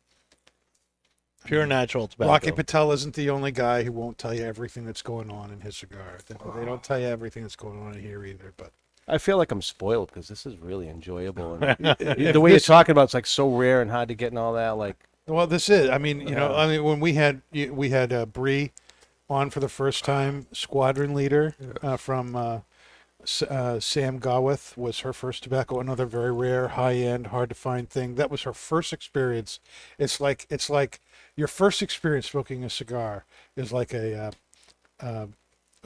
pure 1.45 1.65
natural 1.65 2.07
tobacco. 2.07 2.29
Rocky 2.29 2.51
Patel 2.51 2.91
isn't 2.91 3.15
the 3.15 3.29
only 3.31 3.51
guy 3.51 3.83
who 3.83 3.91
won't 3.91 4.17
tell 4.19 4.33
you 4.33 4.43
everything 4.43 4.85
that's 4.85 5.01
going 5.01 5.31
on 5.31 5.49
in 5.51 5.61
his 5.61 5.77
cigar. 5.77 6.19
They, 6.27 6.35
they 6.35 6.65
don't 6.65 6.83
tell 6.83 6.99
you 6.99 7.07
everything 7.07 7.41
that's 7.43 7.55
going 7.55 7.81
on 7.81 7.93
in 7.95 8.01
here 8.01 8.23
either. 8.25 8.53
But 8.57 8.71
I 9.07 9.17
feel 9.17 9.37
like 9.37 9.51
I'm 9.51 9.61
spoiled 9.61 10.09
because 10.09 10.27
this 10.27 10.45
is 10.45 10.57
really 10.57 10.89
enjoyable. 10.89 11.53
And 11.55 11.77
the 11.99 12.39
way 12.41 12.51
this- 12.51 12.67
you're 12.67 12.75
talking 12.75 12.91
about 12.91 13.03
it's 13.05 13.13
like 13.13 13.25
so 13.25 13.49
rare 13.49 13.81
and 13.81 13.89
hard 13.89 14.09
to 14.09 14.15
get 14.15 14.31
and 14.31 14.39
all 14.39 14.53
that. 14.53 14.71
Like 14.71 14.97
Well, 15.27 15.47
this 15.47 15.69
is. 15.69 15.89
I 15.89 15.97
mean, 15.97 16.21
you 16.21 16.35
know, 16.35 16.53
I 16.55 16.67
mean, 16.67 16.83
when 16.83 16.99
we 16.99 17.13
had 17.13 17.41
we 17.53 17.89
had 17.89 18.11
uh, 18.11 18.25
Bree 18.25 18.71
on 19.29 19.49
for 19.49 19.59
the 19.59 19.69
first 19.69 20.03
time, 20.05 20.47
squadron 20.51 21.13
leader 21.13 21.55
uh, 21.81 21.97
from 21.97 22.35
uh, 22.35 22.59
S- 23.23 23.41
uh, 23.41 23.79
Sam 23.79 24.19
Gawith 24.19 24.77
was 24.77 24.99
her 25.01 25.13
first 25.13 25.43
tobacco. 25.43 25.79
Another 25.79 26.05
very 26.05 26.31
rare, 26.31 26.69
high 26.69 26.95
end, 26.95 27.27
hard 27.27 27.49
to 27.49 27.55
find 27.55 27.89
thing. 27.89 28.15
That 28.15 28.29
was 28.31 28.43
her 28.43 28.53
first 28.53 28.93
experience. 28.93 29.59
It's 29.97 30.19
like 30.21 30.45
it's 30.49 30.69
like 30.69 30.99
your 31.35 31.47
first 31.47 31.81
experience 31.81 32.29
smoking 32.29 32.63
a 32.63 32.69
cigar 32.69 33.25
is 33.55 33.71
like 33.71 33.93
a. 33.93 34.31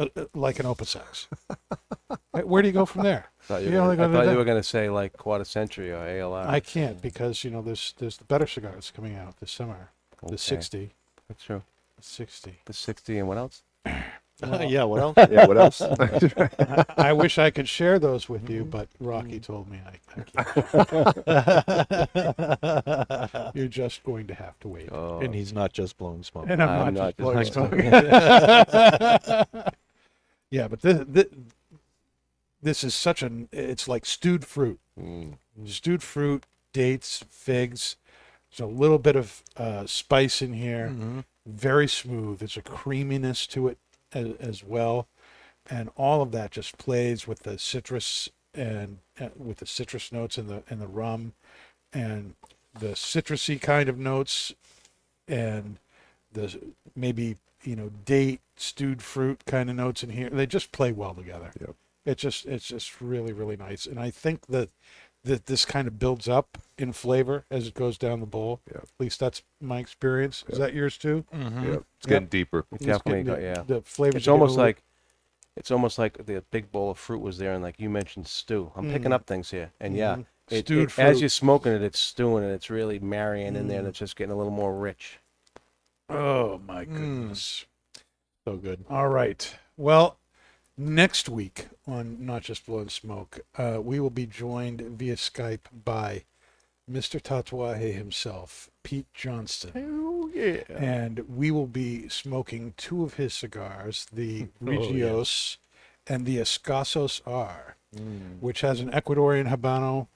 Uh, 0.01 0.05
uh, 0.15 0.21
uh, 0.21 0.21
uh, 0.23 0.25
like 0.33 0.59
an 0.59 0.65
Opus 0.65 0.95
X. 1.07 1.27
Where 2.31 2.61
do 2.61 2.67
you 2.67 2.73
go 2.73 2.85
from 2.85 3.03
there? 3.03 3.29
thought 3.43 3.63
you, 3.63 3.71
You 3.71 3.81
were, 3.81 3.95
gonna, 3.95 4.19
I 4.19 4.25
thought 4.25 4.31
you 4.31 4.37
were 4.37 4.45
gonna 4.45 4.63
say 4.63 4.89
like 4.89 5.13
quarter 5.13 5.45
century 5.45 5.91
or 5.91 5.97
ALR. 5.97 6.47
I 6.47 6.59
can't 6.59 7.01
because 7.01 7.43
you 7.43 7.51
know 7.51 7.61
there's 7.61 7.93
there's 7.97 8.17
the 8.17 8.23
better 8.23 8.47
cigars 8.47 8.91
coming 8.95 9.15
out 9.15 9.39
this 9.39 9.51
summer. 9.51 9.89
The 10.27 10.37
60, 10.37 10.91
That's 11.27 11.43
true. 11.43 11.63
The 11.97 12.03
60. 12.03 12.59
The 12.65 12.73
sixty 12.73 13.17
and 13.17 13.27
what 13.27 13.37
else? 13.37 13.63
yeah, 13.85 14.83
what 14.83 14.99
else? 15.17 15.17
Yeah. 15.17 15.47
What 15.47 15.57
else? 15.57 15.81
I, 15.81 16.85
I 16.97 17.13
wish 17.13 17.37
I 17.37 17.49
could 17.49 17.67
share 17.67 17.97
those 17.99 18.29
with 18.29 18.49
you, 18.49 18.63
but 18.63 18.87
Rocky 18.99 19.39
told 19.39 19.69
me 19.69 19.79
I, 19.85 19.99
I 20.15 20.23
can't. 23.25 23.55
You're 23.55 23.67
just 23.67 24.03
going 24.03 24.27
to 24.27 24.35
have 24.35 24.59
to 24.59 24.67
wait. 24.67 24.89
Oh, 24.91 25.19
and 25.19 25.33
he's 25.33 25.53
not 25.53 25.73
just 25.73 25.97
blowing 25.97 26.23
smoke. 26.23 26.45
And 26.49 26.61
I'm, 26.61 26.69
I'm 26.69 26.93
not, 26.93 27.17
not 27.17 27.37
just 27.43 27.53
blowing 27.53 27.73
just 27.75 29.21
smoke. 29.49 29.73
Yeah, 30.51 30.67
but 30.67 30.81
this, 30.81 31.03
this 31.07 31.25
this 32.61 32.83
is 32.83 32.93
such 32.93 33.23
an 33.23 33.49
it's 33.51 33.87
like 33.87 34.05
stewed 34.05 34.45
fruit, 34.45 34.79
mm, 34.99 35.33
stewed 35.65 36.03
fruit, 36.03 36.45
dates, 36.73 37.23
figs. 37.29 37.95
There's 38.51 38.69
a 38.69 38.71
little 38.71 38.99
bit 38.99 39.15
of 39.15 39.43
uh, 39.57 39.85
spice 39.87 40.41
in 40.41 40.53
here. 40.53 40.89
Mhm. 40.89 41.23
very 41.47 41.87
smooth. 41.87 42.37
There's 42.37 42.55
a 42.57 42.61
creaminess 42.61 43.47
to 43.47 43.67
it 43.67 43.79
as, 44.13 44.35
as 44.39 44.63
well, 44.63 45.07
and 45.67 45.89
all 45.95 46.21
of 46.21 46.31
that 46.33 46.51
just 46.51 46.77
plays 46.77 47.27
with 47.27 47.39
the 47.39 47.57
citrus 47.57 48.29
and 48.53 48.99
uh, 49.19 49.29
with 49.35 49.57
the 49.57 49.65
citrus 49.65 50.11
notes 50.11 50.37
and 50.37 50.47
the 50.49 50.61
and 50.69 50.79
the 50.79 50.87
rum, 50.87 51.33
and 51.93 52.35
the 52.79 52.89
citrusy 52.89 53.59
kind 53.59 53.89
of 53.89 53.97
notes, 53.97 54.53
and 55.27 55.79
the 56.31 56.59
maybe 56.95 57.37
you 57.63 57.75
know 57.75 57.89
date 58.05 58.41
stewed 58.55 59.01
fruit 59.01 59.45
kind 59.45 59.69
of 59.69 59.75
notes 59.75 60.03
in 60.03 60.09
here. 60.11 60.29
They 60.29 60.45
just 60.47 60.71
play 60.71 60.91
well 60.91 61.13
together. 61.13 61.51
Yep. 61.59 61.75
It 62.05 62.17
just 62.17 62.45
it's 62.45 62.67
just 62.67 62.99
really 63.01 63.31
really 63.33 63.57
nice, 63.57 63.85
and 63.85 63.99
I 63.99 64.09
think 64.09 64.47
that 64.47 64.69
that 65.23 65.45
this 65.45 65.65
kind 65.65 65.87
of 65.87 65.99
builds 65.99 66.27
up 66.27 66.57
in 66.79 66.93
flavor 66.93 67.45
as 67.51 67.67
it 67.67 67.75
goes 67.75 67.97
down 67.97 68.19
the 68.21 68.25
bowl. 68.25 68.59
Yep. 68.73 68.83
At 68.83 68.89
least 68.99 69.19
that's 69.19 69.43
my 69.61 69.77
experience. 69.79 70.43
Is 70.49 70.57
that 70.57 70.73
yours 70.73 70.97
too? 70.97 71.25
Mhm. 71.33 71.63
yeah, 71.67 71.77
it's 71.97 72.07
getting 72.07 72.27
deeper. 72.27 72.65
It's 72.71 72.85
definitely 72.85 73.23
getting 73.23 73.25
got, 73.25 73.41
yeah. 73.41 73.63
The, 73.63 73.73
the 73.75 73.81
flavors. 73.81 74.15
It's 74.15 74.23
are 74.27 74.31
getting 74.31 74.33
almost 74.41 74.51
little- 74.57 74.65
like 74.65 74.83
it's 75.57 75.69
almost 75.69 75.99
like 75.99 76.25
the 76.25 76.43
big 76.49 76.71
bowl 76.71 76.89
of 76.91 76.97
fruit 76.97 77.19
was 77.21 77.37
there, 77.37 77.53
and 77.53 77.61
like 77.61 77.79
you 77.79 77.89
mentioned 77.89 78.25
stew. 78.27 78.71
I'm 78.75 78.85
picking 78.89 79.11
Mhm. 79.11 79.13
up 79.13 79.27
things 79.27 79.51
here, 79.51 79.71
and 79.79 79.95
yeah, 79.95 80.15
Mhm. 80.15 80.25
it, 80.49 80.65
Stewed 80.65 80.89
it- 80.89 80.97
as 80.99 81.19
you're 81.19 81.29
smoking 81.29 81.73
it, 81.73 81.83
it's 81.83 81.99
stewing 81.99 82.43
and 82.43 82.53
it's 82.53 82.69
really 82.71 82.97
marrying 82.99 83.55
in 83.55 83.67
there, 83.67 83.77
and 83.79 83.85
Mm. 83.85 83.89
it's 83.89 83.99
just 83.99 84.15
getting 84.15 84.31
a 84.31 84.35
little 84.37 84.51
more 84.51 84.73
rich. 84.75 85.19
Oh 86.11 86.61
my 86.67 86.85
Mm. 86.85 86.95
goodness. 86.97 87.65
So 88.45 88.57
good. 88.57 88.85
All 88.89 89.09
right. 89.09 89.55
Well, 89.77 90.17
next 90.77 91.29
week 91.29 91.67
on 91.87 92.25
Not 92.25 92.43
Just 92.43 92.65
Blowing 92.65 92.89
Smoke, 92.89 93.41
uh, 93.57 93.79
we 93.81 93.99
will 93.99 94.09
be 94.09 94.25
joined 94.25 94.81
via 94.81 95.15
Skype 95.15 95.65
by 95.85 96.23
Mr. 96.89 97.21
Tatuaje 97.21 97.93
himself, 97.93 98.69
Pete 98.83 99.11
Johnson. 99.13 99.71
Oh 99.75 100.29
yeah. 100.33 100.63
And 100.69 101.19
we 101.29 101.51
will 101.51 101.67
be 101.67 102.09
smoking 102.09 102.73
two 102.77 103.03
of 103.03 103.13
his 103.15 103.33
cigars, 103.33 104.07
the 104.11 104.47
Oh, 104.67 104.91
yeah. 104.91 105.23
And 106.07 106.25
the 106.25 106.37
Escasos 106.37 107.21
R, 107.25 107.75
Mm. 107.95 108.39
which 108.39 108.61
has 108.61 108.79
an 108.79 108.89
Ecuadorian 108.91 109.49
Habano. 109.49 110.07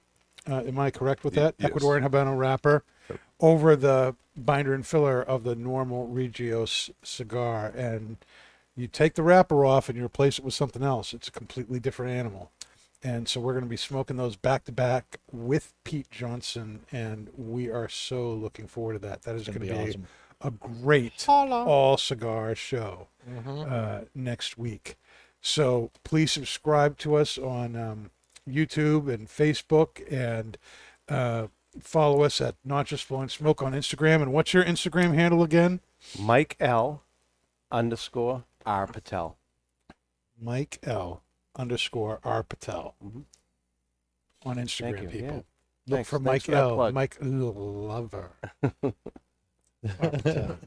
Uh, 0.48 0.62
am 0.66 0.78
I 0.78 0.90
correct 0.90 1.24
with 1.24 1.34
that? 1.34 1.54
yes. 1.58 1.70
Ecuadorian 1.70 2.08
Habano 2.08 2.36
wrapper 2.36 2.82
over 3.40 3.76
the 3.76 4.14
binder 4.36 4.74
and 4.74 4.86
filler 4.86 5.22
of 5.22 5.44
the 5.44 5.54
normal 5.54 6.08
Regios 6.08 6.90
cigar, 7.02 7.72
and 7.76 8.16
you 8.74 8.86
take 8.86 9.14
the 9.14 9.22
wrapper 9.22 9.64
off 9.64 9.88
and 9.88 9.96
you 9.96 10.04
replace 10.04 10.38
it 10.38 10.44
with 10.44 10.54
something 10.54 10.82
else. 10.82 11.14
It's 11.14 11.28
a 11.28 11.32
completely 11.32 11.80
different 11.80 12.12
animal. 12.12 12.50
And 13.02 13.28
so 13.28 13.40
we're 13.40 13.52
going 13.52 13.64
to 13.64 13.70
be 13.70 13.76
smoking 13.76 14.16
those 14.16 14.36
back 14.36 14.64
to 14.64 14.72
back 14.72 15.20
with 15.30 15.72
Pete 15.84 16.10
Johnson, 16.10 16.80
and 16.90 17.28
we 17.36 17.70
are 17.70 17.88
so 17.88 18.32
looking 18.32 18.66
forward 18.66 18.94
to 18.94 18.98
that. 19.00 19.22
That 19.22 19.36
is 19.36 19.46
going 19.46 19.58
gonna 19.58 19.72
be 19.72 19.84
be 19.84 19.90
awesome. 19.90 20.06
a 20.40 20.50
great 20.50 21.24
all 21.28 21.96
cigar 21.96 22.54
show 22.54 23.08
uh, 23.46 24.00
next 24.14 24.58
week. 24.58 24.96
So 25.40 25.90
please 26.02 26.32
subscribe 26.32 26.98
to 26.98 27.14
us 27.16 27.38
on 27.38 27.76
um, 27.76 28.10
YouTube 28.48 29.12
and 29.12 29.28
Facebook, 29.28 30.00
and 30.10 30.58
uh, 31.08 31.46
follow 31.80 32.22
us 32.22 32.40
at 32.40 32.54
Not 32.64 32.86
Just 32.86 33.08
Blowing 33.08 33.28
Smoke 33.28 33.62
on 33.62 33.72
Instagram. 33.72 34.22
And 34.22 34.32
what's 34.32 34.52
your 34.54 34.64
Instagram 34.64 35.14
handle 35.14 35.42
again? 35.42 35.80
Mike 36.18 36.56
L 36.60 37.02
underscore 37.70 38.44
R 38.64 38.86
Patel. 38.86 39.36
Mike 40.40 40.78
L 40.82 41.22
underscore 41.56 42.20
R 42.22 42.42
Patel 42.42 42.94
Mhm. 43.04 43.24
on 44.44 44.56
Instagram. 44.56 45.10
People 45.10 45.20
Yeah. 45.20 45.32
look 45.36 45.44
Thanks- 45.88 46.08
for 46.10 46.18
thanks 46.18 46.24
Mike 46.24 46.42
for 46.44 46.54
L. 46.54 46.92
Mike 46.92 47.16
Lover. 47.20 48.30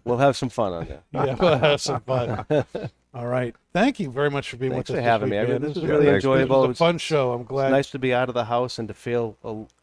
We'll 0.06 0.18
have 0.18 0.38
some 0.38 0.48
fun 0.50 0.72
on 0.74 0.86
there. 0.88 1.04
yeah, 1.12 1.36
we'll 1.36 1.58
have 1.58 1.82
some 1.82 2.00
fun. 2.02 2.46
All 3.14 3.28
right. 3.28 3.54
Thank 3.74 4.00
you 4.00 4.10
very 4.10 4.30
much 4.30 4.50
for 4.50 4.56
being 4.58 4.72
Thanks 4.72 4.90
with 4.90 5.00
us. 5.00 5.02
for 5.02 5.04
this 5.04 5.10
having 5.12 5.30
me. 5.30 5.40
I 5.40 5.46
mean, 5.46 5.62
this 5.62 5.70
was 5.76 5.78
is- 5.84 5.84
really 5.90 6.08
enjoyable. 6.08 6.62
This 6.62 6.68
was 6.70 6.78
a 6.78 6.80
fun 6.86 6.98
show. 7.00 7.34
I'm 7.34 7.42
It's 7.42 7.50
glad. 7.50 7.72
nice 7.72 7.90
to 7.92 8.00
be 8.00 8.14
out 8.14 8.30
of 8.30 8.36
the 8.36 8.46
house 8.46 8.80
and 8.80 8.88
to 8.88 8.94
feel, 8.94 9.36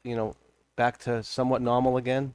you 0.04 0.16
know, 0.16 0.34
back 0.76 0.98
to 0.98 1.22
somewhat 1.22 1.62
normal 1.62 1.96
again. 1.96 2.34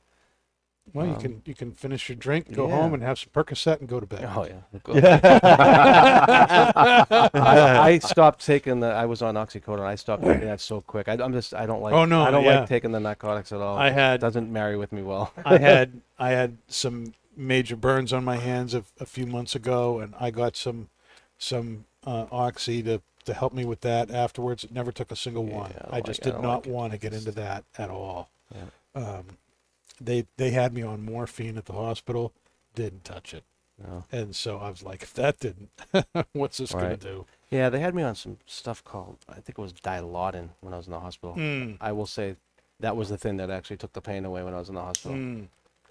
Well, 0.93 1.05
you 1.05 1.13
Um, 1.13 1.21
can 1.21 1.41
you 1.45 1.53
can 1.53 1.71
finish 1.73 2.09
your 2.09 2.15
drink, 2.17 2.51
go 2.53 2.67
yeah. 2.67 2.75
home, 2.75 2.93
and 2.95 3.03
have 3.03 3.17
some 3.19 3.29
Percocet 3.31 3.79
and 3.79 3.87
go 3.87 3.99
to 3.99 4.05
bed. 4.05 4.27
Oh 4.35 4.45
yeah. 4.45 4.61
I, 7.33 7.79
I 7.91 7.99
stopped 7.99 8.45
taking 8.45 8.79
the. 8.79 8.87
I 8.87 9.05
was 9.05 9.21
on 9.21 9.35
oxycodone. 9.35 9.81
I 9.85 9.95
stopped 9.95 10.23
taking 10.23 10.47
that 10.47 10.59
so 10.59 10.81
quick. 10.81 11.07
I, 11.07 11.13
I'm 11.13 11.33
just. 11.33 11.53
I 11.53 11.65
don't 11.65 11.81
like. 11.81 11.93
Oh, 11.93 12.05
no, 12.05 12.23
I 12.23 12.31
don't 12.31 12.43
yeah. 12.43 12.59
like 12.61 12.69
taking 12.69 12.91
the 12.91 12.99
narcotics 12.99 13.51
at 13.51 13.61
all. 13.61 13.77
I 13.77 13.89
had- 13.91 14.15
It 14.15 14.21
doesn't 14.21 14.51
marry 14.51 14.77
with 14.77 14.91
me 14.91 15.01
well. 15.01 15.33
I 15.45 15.57
had 15.57 16.01
I 16.19 16.31
had 16.31 16.57
some 16.67 17.13
major 17.37 17.75
burns 17.75 18.11
on 18.11 18.23
my 18.25 18.37
hands 18.37 18.73
a, 18.73 18.83
a 18.99 19.05
few 19.05 19.25
months 19.25 19.55
ago, 19.55 19.99
and 19.99 20.13
I 20.19 20.31
got 20.31 20.55
some 20.55 20.89
some 21.37 21.85
uh, 22.05 22.25
oxy 22.31 22.83
to 22.83 23.01
to 23.25 23.33
help 23.33 23.53
me 23.53 23.65
with 23.65 23.81
that 23.81 24.09
afterwards. 24.11 24.63
It 24.63 24.71
never 24.71 24.91
took 24.91 25.11
a 25.11 25.15
single 25.15 25.47
Yeah, 25.47 25.57
one. 25.57 25.73
I 25.89 25.97
I 25.97 26.01
just 26.01 26.23
like- 26.25 26.35
did 26.35 26.41
don't 26.41 26.65
like 26.65 26.65
want 26.67 26.93
to 26.93 26.97
get 26.99 27.13
into 27.13 27.31
that 27.31 27.63
at 27.77 27.89
all. 27.89 28.29
Yeah. 28.53 28.65
Um, 29.03 29.25
they 29.99 30.25
they 30.37 30.51
had 30.51 30.73
me 30.73 30.81
on 30.81 31.03
morphine 31.05 31.57
at 31.57 31.65
the 31.65 31.73
hospital, 31.73 32.33
didn't 32.75 33.03
touch 33.05 33.33
it, 33.33 33.43
No. 33.77 34.05
and 34.11 34.35
so 34.35 34.57
I 34.57 34.69
was 34.69 34.81
like, 34.83 35.03
if 35.03 35.13
that 35.13 35.39
didn't, 35.39 35.69
what's 36.33 36.57
this 36.57 36.71
gonna 36.73 36.97
do? 36.97 37.25
Yeah, 37.51 37.69
they 37.69 37.79
had 37.79 37.93
me 37.93 38.01
on 38.03 38.15
some 38.15 38.37
stuff 38.45 38.83
called. 38.83 39.17
I 39.29 39.35
think 39.35 39.49
it 39.49 39.57
was 39.59 39.73
Dilaudid 39.73 40.49
when 40.61 40.73
I 40.73 40.77
was 40.77 40.87
in 40.87 40.91
the 40.93 40.99
hospital. 40.99 41.35
Mm. 41.35 41.77
I 41.81 41.91
will 41.91 42.05
say, 42.07 42.37
that 42.79 42.95
was 42.95 43.09
the 43.09 43.17
thing 43.17 43.37
that 43.37 43.49
actually 43.49 43.77
took 43.77 43.93
the 43.93 44.01
pain 44.01 44.23
away 44.25 44.41
when 44.43 44.53
I 44.53 44.57
was 44.57 44.69
in 44.69 44.75
the 44.75 44.81
hospital. 44.81 45.17
Mm. 45.17 45.47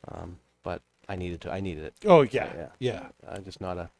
Um, 0.08 0.38
but 0.62 0.80
I 1.08 1.16
needed 1.16 1.40
to. 1.42 1.52
I 1.52 1.60
needed 1.60 1.84
it. 1.84 1.94
Oh 2.04 2.22
yeah, 2.22 2.50
Yeah. 2.56 2.68
yeah. 2.78 3.08
I'm 3.28 3.44
just 3.44 3.60
not 3.60 3.76
a. 3.78 3.90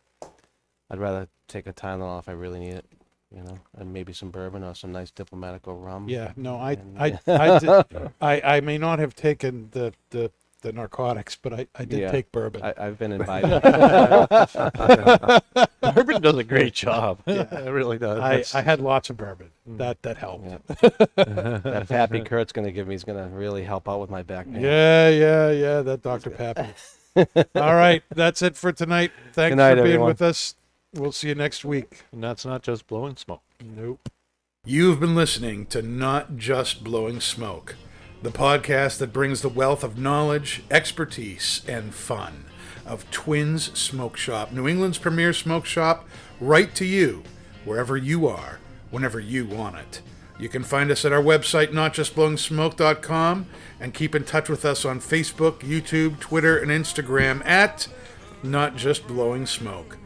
I'd 0.90 0.98
rather 0.98 1.28
take 1.48 1.66
a 1.66 1.72
Tylenol 1.72 2.18
if 2.18 2.28
I 2.28 2.32
really 2.32 2.58
need 2.58 2.74
it, 2.74 2.84
you 3.34 3.42
know, 3.42 3.58
and 3.78 3.92
maybe 3.92 4.12
some 4.12 4.30
bourbon 4.30 4.64
or 4.64 4.74
some 4.74 4.92
nice 4.92 5.10
diplomatico 5.10 5.82
rum. 5.82 6.08
Yeah, 6.08 6.32
no, 6.36 6.56
I, 6.58 6.72
And- 6.72 6.98
I, 6.98 7.18
uh, 7.28 7.38
I, 7.38 7.58
did, 7.58 8.10
I, 8.20 8.56
I 8.56 8.60
may 8.60 8.78
not 8.78 8.98
have 8.98 9.14
taken 9.14 9.68
the, 9.72 9.92
the, 10.10 10.30
the 10.62 10.72
narcotics, 10.72 11.36
but 11.40 11.52
I, 11.52 11.66
I 11.74 11.84
did 11.84 12.00
Yeah. 12.00 12.10
take 12.10 12.32
bourbon. 12.32 12.62
I, 12.62 12.74
I've 12.76 12.98
been 12.98 13.12
invited. 13.12 13.62
Bourbon 15.94 16.22
does 16.22 16.36
a 16.36 16.44
great 16.44 16.74
job. 16.74 17.20
Yeah. 17.26 17.42
it 17.64 17.70
really 17.70 17.98
does. 17.98 18.18
I, 18.20 18.28
That's- 18.30 18.54
I 18.54 18.62
had 18.62 18.80
lots 18.80 19.10
of 19.10 19.16
bourbon. 19.16 19.50
Mm. 19.68 19.78
That, 19.78 20.02
that 20.02 20.16
helped. 20.18 20.46
Yeah. 20.46 20.58
that 21.24 21.86
Pappy 21.88 22.20
Kurt's 22.22 22.52
gonna 22.52 22.72
give 22.72 22.86
me 22.88 22.94
is 22.94 23.04
gonna 23.04 23.28
really 23.28 23.64
help 23.64 23.88
out 23.88 24.00
with 24.00 24.10
my 24.10 24.22
back 24.22 24.46
pain. 24.46 24.60
Yeah, 24.60 25.08
yeah, 25.08 25.50
yeah. 25.50 25.82
That 25.82 26.02
Dr. 26.02 26.30
Pappy. 26.30 26.68
All 27.16 27.74
right, 27.74 28.02
that's 28.14 28.42
it 28.42 28.56
for 28.56 28.72
tonight. 28.72 29.10
Thanks 29.32 29.52
Good 29.52 29.56
night, 29.56 29.70
for 29.70 29.76
being 29.76 29.86
everyone. 29.94 30.08
with 30.08 30.22
us. 30.22 30.54
We'll 30.94 31.12
see 31.12 31.28
you 31.28 31.34
next 31.34 31.64
week. 31.64 32.02
and 32.12 32.22
that's 32.22 32.44
not 32.44 32.62
just 32.62 32.86
blowing 32.86 33.16
smoke. 33.16 33.42
Nope. 33.64 34.08
You've 34.64 35.00
been 35.00 35.14
listening 35.14 35.66
to 35.66 35.82
Not 35.82 36.36
Just 36.36 36.82
Blowing 36.84 37.20
Smoke, 37.20 37.76
the 38.22 38.30
podcast 38.30 38.98
that 38.98 39.12
brings 39.12 39.40
the 39.40 39.48
wealth 39.48 39.82
of 39.84 39.98
knowledge, 39.98 40.62
expertise, 40.70 41.62
and 41.66 41.94
fun 41.94 42.44
of 42.84 43.10
Twins 43.10 43.78
Smoke 43.78 44.16
Shop, 44.16 44.52
New 44.52 44.66
England's 44.68 44.98
premier 44.98 45.32
smoke 45.32 45.64
shop, 45.64 46.08
right 46.40 46.74
to 46.74 46.84
you, 46.84 47.22
wherever 47.64 47.96
you 47.96 48.26
are, 48.26 48.58
whenever 48.90 49.20
you 49.20 49.46
want 49.46 49.76
it. 49.76 50.02
You 50.38 50.48
can 50.48 50.64
find 50.64 50.90
us 50.90 51.04
at 51.04 51.12
our 51.12 51.22
website, 51.22 51.68
notjustblowingsmoke.com, 51.68 53.46
and 53.78 53.94
keep 53.94 54.14
in 54.14 54.24
touch 54.24 54.48
with 54.48 54.64
us 54.64 54.84
on 54.84 54.98
Facebook, 54.98 55.60
YouTube, 55.60 56.18
Twitter, 56.18 56.58
and 56.58 56.70
Instagram 56.70 57.46
at 57.46 57.86
Not 58.42 58.76
Just 58.76 59.06
Blowing 59.06 59.46
Smoke. 59.46 59.96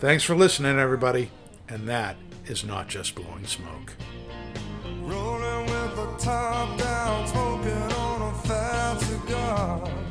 Thanks 0.00 0.22
for 0.22 0.36
listening, 0.36 0.78
everybody. 0.78 1.30
And 1.68 1.88
that 1.88 2.16
is 2.46 2.64
not 2.64 2.86
just 2.86 3.16
blowing 3.16 3.44
smoke. 3.46 3.94
Rolling 5.02 5.66
with 5.66 5.96
the 5.96 6.16
top 6.18 6.78
down, 6.78 7.26
smoking 7.26 7.72
on 7.96 8.32
a 8.32 8.34
fat 8.46 9.00
cigar. 9.00 10.07